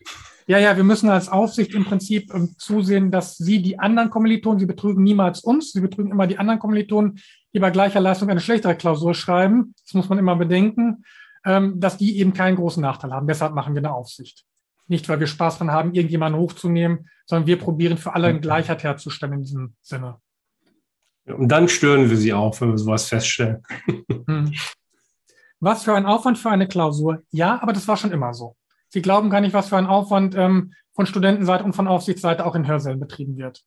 Ja, 0.48 0.58
ja, 0.58 0.76
wir 0.76 0.84
müssen 0.84 1.10
als 1.10 1.30
Aufsicht 1.30 1.76
im 1.76 1.86
Prinzip 1.86 2.34
ähm, 2.34 2.56
zusehen, 2.58 3.12
dass 3.12 3.38
Sie 3.38 3.62
die 3.62 3.78
anderen 3.78 4.10
Kommilitonen, 4.10 4.60
Sie 4.60 4.66
betrügen 4.66 5.04
niemals 5.04 5.42
uns, 5.42 5.74
Sie 5.74 5.82
betrügen 5.82 6.12
immer 6.12 6.26
die 6.26 6.40
anderen 6.40 6.60
Kommilitonen, 6.60 7.20
die 7.54 7.60
bei 7.60 7.70
gleicher 7.70 8.00
Leistung 8.00 8.30
eine 8.30 8.42
schlechtere 8.42 8.76
Klausur 8.76 9.14
schreiben. 9.14 9.76
Das 9.86 9.94
muss 9.94 10.10
man 10.10 10.18
immer 10.18 10.36
bedenken, 10.36 11.04
ähm, 11.46 11.80
dass 11.80 11.98
die 11.98 12.18
eben 12.18 12.34
keinen 12.34 12.56
großen 12.56 12.82
Nachteil 12.82 13.12
haben. 13.12 13.28
Deshalb 13.28 13.54
machen 13.54 13.76
wir 13.76 13.82
eine 13.82 13.94
Aufsicht. 13.94 14.44
Nicht, 14.88 15.08
weil 15.08 15.20
wir 15.20 15.28
Spaß 15.28 15.60
dran 15.60 15.72
haben, 15.72 15.94
irgendjemanden 15.94 16.42
hochzunehmen, 16.42 17.10
sondern 17.28 17.46
wir 17.46 17.60
probieren 17.60 18.00
für 18.00 18.16
alle 18.16 18.28
eine 18.28 18.40
Gleichheit 18.40 18.84
herzustellen 18.84 19.34
in 19.34 19.42
diesem 19.44 19.76
Sinne. 19.82 20.18
Und 21.38 21.50
dann 21.50 21.70
stören 21.70 22.10
wir 22.10 22.18
sie 22.18 22.34
auch, 22.34 22.60
wenn 22.62 22.72
wir 22.72 22.78
sowas 22.78 23.08
feststellen. 23.08 23.64
Hm. 24.28 24.54
Was 25.60 25.84
für 25.84 25.94
ein 25.94 26.06
Aufwand 26.06 26.38
für 26.38 26.50
eine 26.50 26.68
Klausur? 26.68 27.22
Ja, 27.32 27.62
aber 27.62 27.74
das 27.74 27.88
war 27.88 27.98
schon 27.98 28.12
immer 28.12 28.34
so. 28.34 28.56
Sie 28.90 29.02
glauben 29.02 29.30
gar 29.30 29.42
nicht, 29.42 29.54
was 29.54 29.70
für 29.70 29.78
ein 29.78 29.86
Aufwand 29.86 30.36
ähm, 30.36 30.74
von 30.94 31.06
Studentenseite 31.06 31.64
und 31.64 31.74
von 31.74 31.88
Aufsichtsseite 31.88 32.46
auch 32.46 32.56
in 32.56 32.68
Hörsälen 32.68 33.00
betrieben 33.00 33.38
wird. 33.38 33.64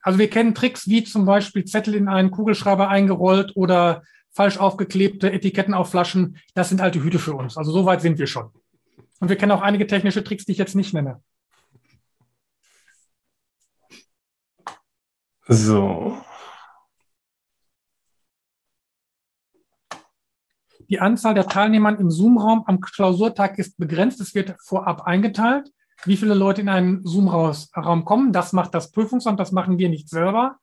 Also 0.00 0.18
wir 0.18 0.28
kennen 0.28 0.54
Tricks 0.54 0.88
wie 0.88 1.04
zum 1.04 1.24
Beispiel 1.24 1.64
Zettel 1.64 1.94
in 1.94 2.08
einen 2.08 2.30
Kugelschreiber 2.30 2.88
eingerollt 2.88 3.52
oder 3.56 4.02
falsch 4.30 4.58
aufgeklebte 4.58 5.30
Etiketten 5.30 5.74
auf 5.74 5.90
Flaschen. 5.90 6.38
Das 6.54 6.68
sind 6.68 6.80
alte 6.80 7.02
Hüte 7.02 7.18
für 7.18 7.34
uns. 7.34 7.56
Also 7.56 7.72
so 7.72 7.84
weit 7.84 8.00
sind 8.00 8.18
wir 8.18 8.26
schon. 8.26 8.50
Und 9.20 9.28
wir 9.28 9.36
kennen 9.36 9.52
auch 9.52 9.62
einige 9.62 9.86
technische 9.86 10.24
Tricks, 10.24 10.44
die 10.44 10.52
ich 10.52 10.58
jetzt 10.58 10.74
nicht 10.74 10.94
nenne. 10.94 11.22
So. 15.46 16.16
Die 20.92 21.00
Anzahl 21.00 21.32
der 21.32 21.46
Teilnehmer 21.46 21.98
im 21.98 22.10
Zoom-Raum 22.10 22.64
am 22.66 22.82
Klausurtag 22.82 23.58
ist 23.58 23.78
begrenzt. 23.78 24.20
Es 24.20 24.34
wird 24.34 24.54
vorab 24.60 25.06
eingeteilt. 25.06 25.72
wie 26.04 26.18
viele 26.18 26.34
Leute 26.34 26.60
in 26.60 26.68
einen 26.68 27.02
Zoom-Raum 27.06 28.04
kommen. 28.04 28.32
Das 28.34 28.52
macht 28.52 28.74
das 28.74 28.90
Prüfungsamt, 28.92 29.40
das 29.40 29.52
machen 29.52 29.78
wir 29.78 29.88
nicht 29.88 30.10
selber. 30.10 30.58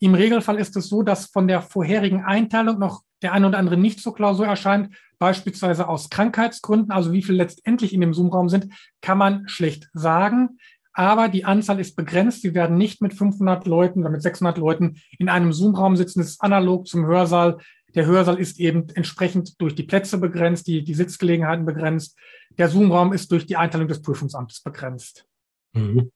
Im 0.00 0.14
Regelfall 0.14 0.58
ist 0.58 0.76
es 0.76 0.88
so, 0.88 1.02
dass 1.02 1.26
von 1.26 1.48
der 1.48 1.62
vorherigen 1.62 2.24
Einteilung 2.24 2.78
noch 2.78 3.04
der 3.22 3.32
eine 3.32 3.46
oder 3.46 3.56
andere 3.56 3.78
nicht 3.78 4.00
zur 4.00 4.14
Klausur 4.14 4.46
erscheint, 4.46 4.94
beispielsweise 5.18 5.88
aus 5.88 6.10
Krankheitsgründen. 6.10 6.90
Also 6.90 7.12
wie 7.12 7.22
viele 7.22 7.38
letztendlich 7.38 7.94
in 7.94 8.02
dem 8.02 8.12
Zoom-Raum 8.12 8.50
sind, 8.50 8.74
kann 9.00 9.16
man 9.16 9.48
schlecht 9.48 9.88
sagen. 9.94 10.58
Aber 10.92 11.28
die 11.28 11.46
Anzahl 11.46 11.80
ist 11.80 11.96
begrenzt. 11.96 12.42
Sie 12.42 12.52
werden 12.52 12.76
nicht 12.76 13.00
mit 13.00 13.14
500 13.14 13.66
Leuten 13.66 14.00
oder 14.00 14.10
mit 14.10 14.20
600 14.20 14.58
Leuten 14.58 15.00
in 15.18 15.30
einem 15.30 15.54
Zoom-Raum 15.54 15.96
sitzen. 15.96 16.18
Das 16.18 16.28
ist 16.28 16.42
analog 16.42 16.86
zum 16.86 17.06
Hörsaal. 17.06 17.58
Der 17.94 18.06
Hörsaal 18.06 18.38
ist 18.38 18.60
eben 18.60 18.88
entsprechend 18.94 19.60
durch 19.60 19.74
die 19.74 19.82
Plätze 19.82 20.18
begrenzt, 20.18 20.66
die, 20.66 20.84
die 20.84 20.94
Sitzgelegenheiten 20.94 21.64
begrenzt. 21.64 22.18
Der 22.58 22.68
Zoom-Raum 22.68 23.12
ist 23.12 23.30
durch 23.32 23.46
die 23.46 23.56
Einteilung 23.56 23.88
des 23.88 24.02
Prüfungsamtes 24.02 24.62
begrenzt. 24.62 25.26
Mhm. 25.72 26.10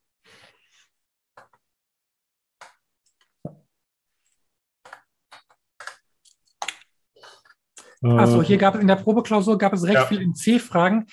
Also 8.03 8.43
hier 8.43 8.59
gab 8.59 8.75
es 8.75 8.83
in 8.83 8.87
der 8.87 8.97
Probeklausur 8.97 9.57
gab 9.57 9.73
es 9.73 9.85
recht 9.85 9.95
ja. 9.95 10.05
viel 10.05 10.21
in 10.21 10.35
C-Fragen. 10.35 11.07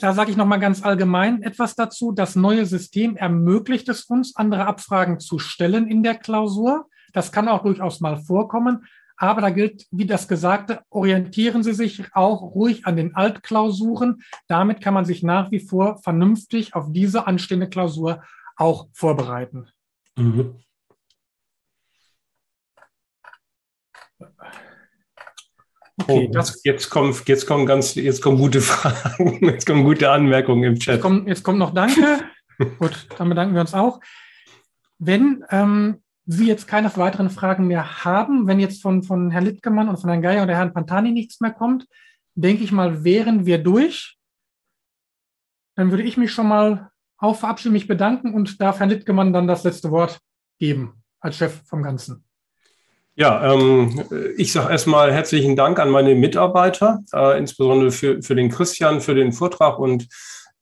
Da 0.00 0.12
sage 0.12 0.30
ich 0.30 0.36
nochmal 0.36 0.60
ganz 0.60 0.84
allgemein 0.84 1.42
etwas 1.42 1.74
dazu. 1.74 2.12
Das 2.12 2.36
neue 2.36 2.64
System 2.64 3.16
ermöglicht 3.16 3.88
es 3.88 4.04
uns, 4.04 4.36
andere 4.36 4.66
Abfragen 4.66 5.18
zu 5.18 5.40
stellen 5.40 5.88
in 5.88 6.04
der 6.04 6.14
Klausur. 6.14 6.88
Das 7.12 7.32
kann 7.32 7.48
auch 7.48 7.62
durchaus 7.64 8.00
mal 8.00 8.18
vorkommen. 8.18 8.86
Aber 9.16 9.40
da 9.40 9.50
gilt, 9.50 9.86
wie 9.90 10.06
das 10.06 10.28
Gesagte, 10.28 10.82
orientieren 10.90 11.62
Sie 11.62 11.72
sich 11.72 12.04
auch 12.12 12.42
ruhig 12.54 12.86
an 12.86 12.96
den 12.96 13.14
Altklausuren. 13.14 14.22
Damit 14.46 14.80
kann 14.80 14.94
man 14.94 15.04
sich 15.04 15.22
nach 15.22 15.50
wie 15.50 15.60
vor 15.60 15.98
vernünftig 16.02 16.74
auf 16.74 16.86
diese 16.90 17.26
anstehende 17.26 17.68
Klausur 17.68 18.22
auch 18.56 18.88
vorbereiten. 18.92 19.68
Mhm. 20.16 20.56
Okay, 25.98 26.30
oh, 26.30 26.38
jetzt 26.64 26.90
kommen, 26.90 27.16
jetzt 27.24 27.46
kommen 27.46 27.64
ganz, 27.66 27.94
jetzt 27.94 28.20
kommen 28.20 28.36
gute 28.36 28.60
Fragen, 28.60 29.44
jetzt 29.46 29.66
kommen 29.66 29.82
gute 29.82 30.10
Anmerkungen 30.10 30.62
im 30.64 30.78
Chat. 30.78 30.96
Jetzt 30.96 31.02
kommt, 31.02 31.26
jetzt 31.26 31.42
kommt 31.42 31.58
noch 31.58 31.72
Danke. 31.72 32.20
Gut, 32.78 33.06
dann 33.18 33.28
bedanken 33.28 33.54
wir 33.54 33.60
uns 33.60 33.74
auch. 33.74 34.00
Wenn 34.98 35.44
ähm, 35.50 36.02
Sie 36.26 36.46
jetzt 36.46 36.66
keine 36.66 36.94
weiteren 36.96 37.30
Fragen 37.30 37.66
mehr 37.66 38.04
haben, 38.04 38.46
wenn 38.46 38.58
jetzt 38.58 38.82
von, 38.82 39.02
von 39.02 39.30
Herrn 39.30 39.44
Littgemann 39.44 39.88
und 39.88 39.98
von 39.98 40.10
Herrn 40.10 40.22
Geier 40.22 40.42
oder 40.42 40.56
Herrn 40.56 40.72
Pantani 40.72 41.12
nichts 41.12 41.40
mehr 41.40 41.52
kommt, 41.52 41.86
denke 42.34 42.64
ich 42.64 42.72
mal, 42.72 43.04
wären 43.04 43.46
wir 43.46 43.58
durch. 43.58 44.16
Dann 45.76 45.90
würde 45.90 46.02
ich 46.02 46.16
mich 46.16 46.32
schon 46.32 46.48
mal 46.48 46.90
auch 47.18 47.36
verabschieden, 47.36 47.72
mich 47.72 47.86
bedanken 47.86 48.34
und 48.34 48.60
darf 48.60 48.80
Herrn 48.80 48.90
Littgemann 48.90 49.32
dann 49.32 49.46
das 49.46 49.64
letzte 49.64 49.90
Wort 49.90 50.18
geben 50.58 51.02
als 51.20 51.36
Chef 51.36 51.62
vom 51.64 51.82
Ganzen. 51.82 52.24
Ja, 53.14 53.52
ähm, 53.52 54.04
ich 54.36 54.52
sage 54.52 54.70
erstmal 54.70 55.10
herzlichen 55.10 55.56
Dank 55.56 55.78
an 55.78 55.88
meine 55.88 56.14
Mitarbeiter, 56.14 57.02
äh, 57.14 57.38
insbesondere 57.38 57.90
für, 57.90 58.20
für 58.20 58.34
den 58.34 58.50
Christian, 58.50 59.00
für 59.00 59.14
den 59.14 59.32
Vortrag 59.32 59.78
und 59.78 60.06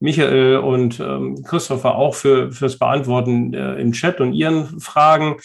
Michael 0.00 0.58
und 0.58 1.00
ähm, 1.00 1.42
Christopher 1.44 1.94
auch 1.94 2.14
für 2.14 2.52
fürs 2.52 2.78
Beantworten 2.78 3.54
äh, 3.54 3.74
im 3.76 3.92
Chat 3.92 4.20
und 4.20 4.32
Ihren 4.32 4.80
Fragen. 4.80 5.36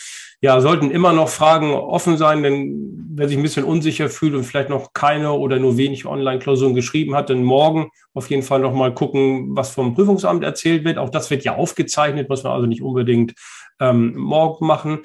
Ja, 0.41 0.59
sollten 0.61 0.91
immer 0.91 1.13
noch 1.13 1.29
Fragen 1.29 1.71
offen 1.71 2.17
sein, 2.17 2.43
denn 2.43 3.07
wer 3.13 3.27
sich 3.27 3.37
ein 3.37 3.43
bisschen 3.43 3.65
unsicher 3.65 4.09
fühlt 4.09 4.33
und 4.33 4.45
vielleicht 4.45 4.69
noch 4.69 4.93
keine 4.93 5.33
oder 5.33 5.59
nur 5.59 5.77
wenig 5.77 6.05
Online-Klausuren 6.05 6.75
geschrieben 6.75 7.15
hat, 7.15 7.29
dann 7.29 7.43
morgen 7.43 7.89
auf 8.13 8.29
jeden 8.29 8.43
Fall 8.43 8.59
noch 8.59 8.73
mal 8.73 8.93
gucken, 8.93 9.55
was 9.55 9.71
vom 9.71 9.93
Prüfungsamt 9.93 10.43
erzählt 10.43 10.85
wird. 10.85 10.97
Auch 10.97 11.09
das 11.09 11.29
wird 11.29 11.43
ja 11.43 11.55
aufgezeichnet, 11.55 12.29
muss 12.29 12.43
man 12.43 12.53
also 12.53 12.67
nicht 12.67 12.81
unbedingt 12.81 13.33
ähm, 13.79 14.15
morgen 14.15 14.65
machen. 14.65 14.99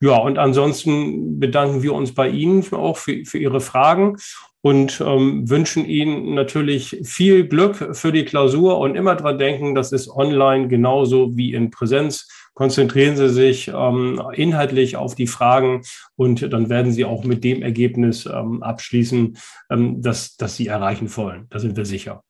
Ja, 0.00 0.16
und 0.16 0.38
ansonsten 0.38 1.38
bedanken 1.38 1.82
wir 1.82 1.94
uns 1.94 2.14
bei 2.14 2.28
Ihnen 2.28 2.64
auch 2.72 2.96
für, 2.96 3.24
für 3.24 3.38
Ihre 3.38 3.60
Fragen 3.60 4.16
und 4.64 5.02
ähm, 5.06 5.48
wünschen 5.50 5.84
Ihnen 5.84 6.34
natürlich 6.34 6.98
viel 7.04 7.46
Glück 7.46 7.94
für 7.94 8.12
die 8.12 8.24
Klausur 8.24 8.78
und 8.78 8.96
immer 8.96 9.14
dran 9.14 9.38
denken, 9.38 9.74
das 9.74 9.92
ist 9.92 10.08
online 10.08 10.68
genauso 10.68 11.36
wie 11.36 11.52
in 11.52 11.70
Präsenz. 11.70 12.28
Konzentrieren 12.54 13.16
Sie 13.16 13.28
sich 13.28 13.68
ähm, 13.68 14.22
inhaltlich 14.32 14.96
auf 14.96 15.14
die 15.14 15.26
Fragen 15.26 15.82
und 16.16 16.50
dann 16.50 16.70
werden 16.70 16.92
Sie 16.92 17.04
auch 17.04 17.24
mit 17.24 17.44
dem 17.44 17.60
Ergebnis 17.60 18.24
ähm, 18.24 18.62
abschließen, 18.62 19.36
ähm, 19.70 20.00
das, 20.00 20.36
das 20.36 20.56
Sie 20.56 20.68
erreichen 20.68 21.14
wollen. 21.14 21.46
Da 21.50 21.58
sind 21.58 21.76
wir 21.76 21.84
sicher. 21.84 22.22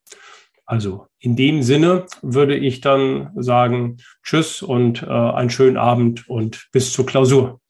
Also 0.67 1.07
in 1.25 1.37
dem 1.37 1.63
Sinne 1.63 2.05
würde 2.21 2.55
ich 2.55 2.83
dann 2.83 3.31
sagen, 3.35 3.97
tschüss 4.23 4.61
und 4.61 5.03
äh, 5.03 5.07
einen 5.07 5.49
schönen 5.49 5.79
Abend 5.79 6.29
und 6.29 6.69
bis 6.71 6.93
zur 6.93 7.07
Klausur. 7.07 7.61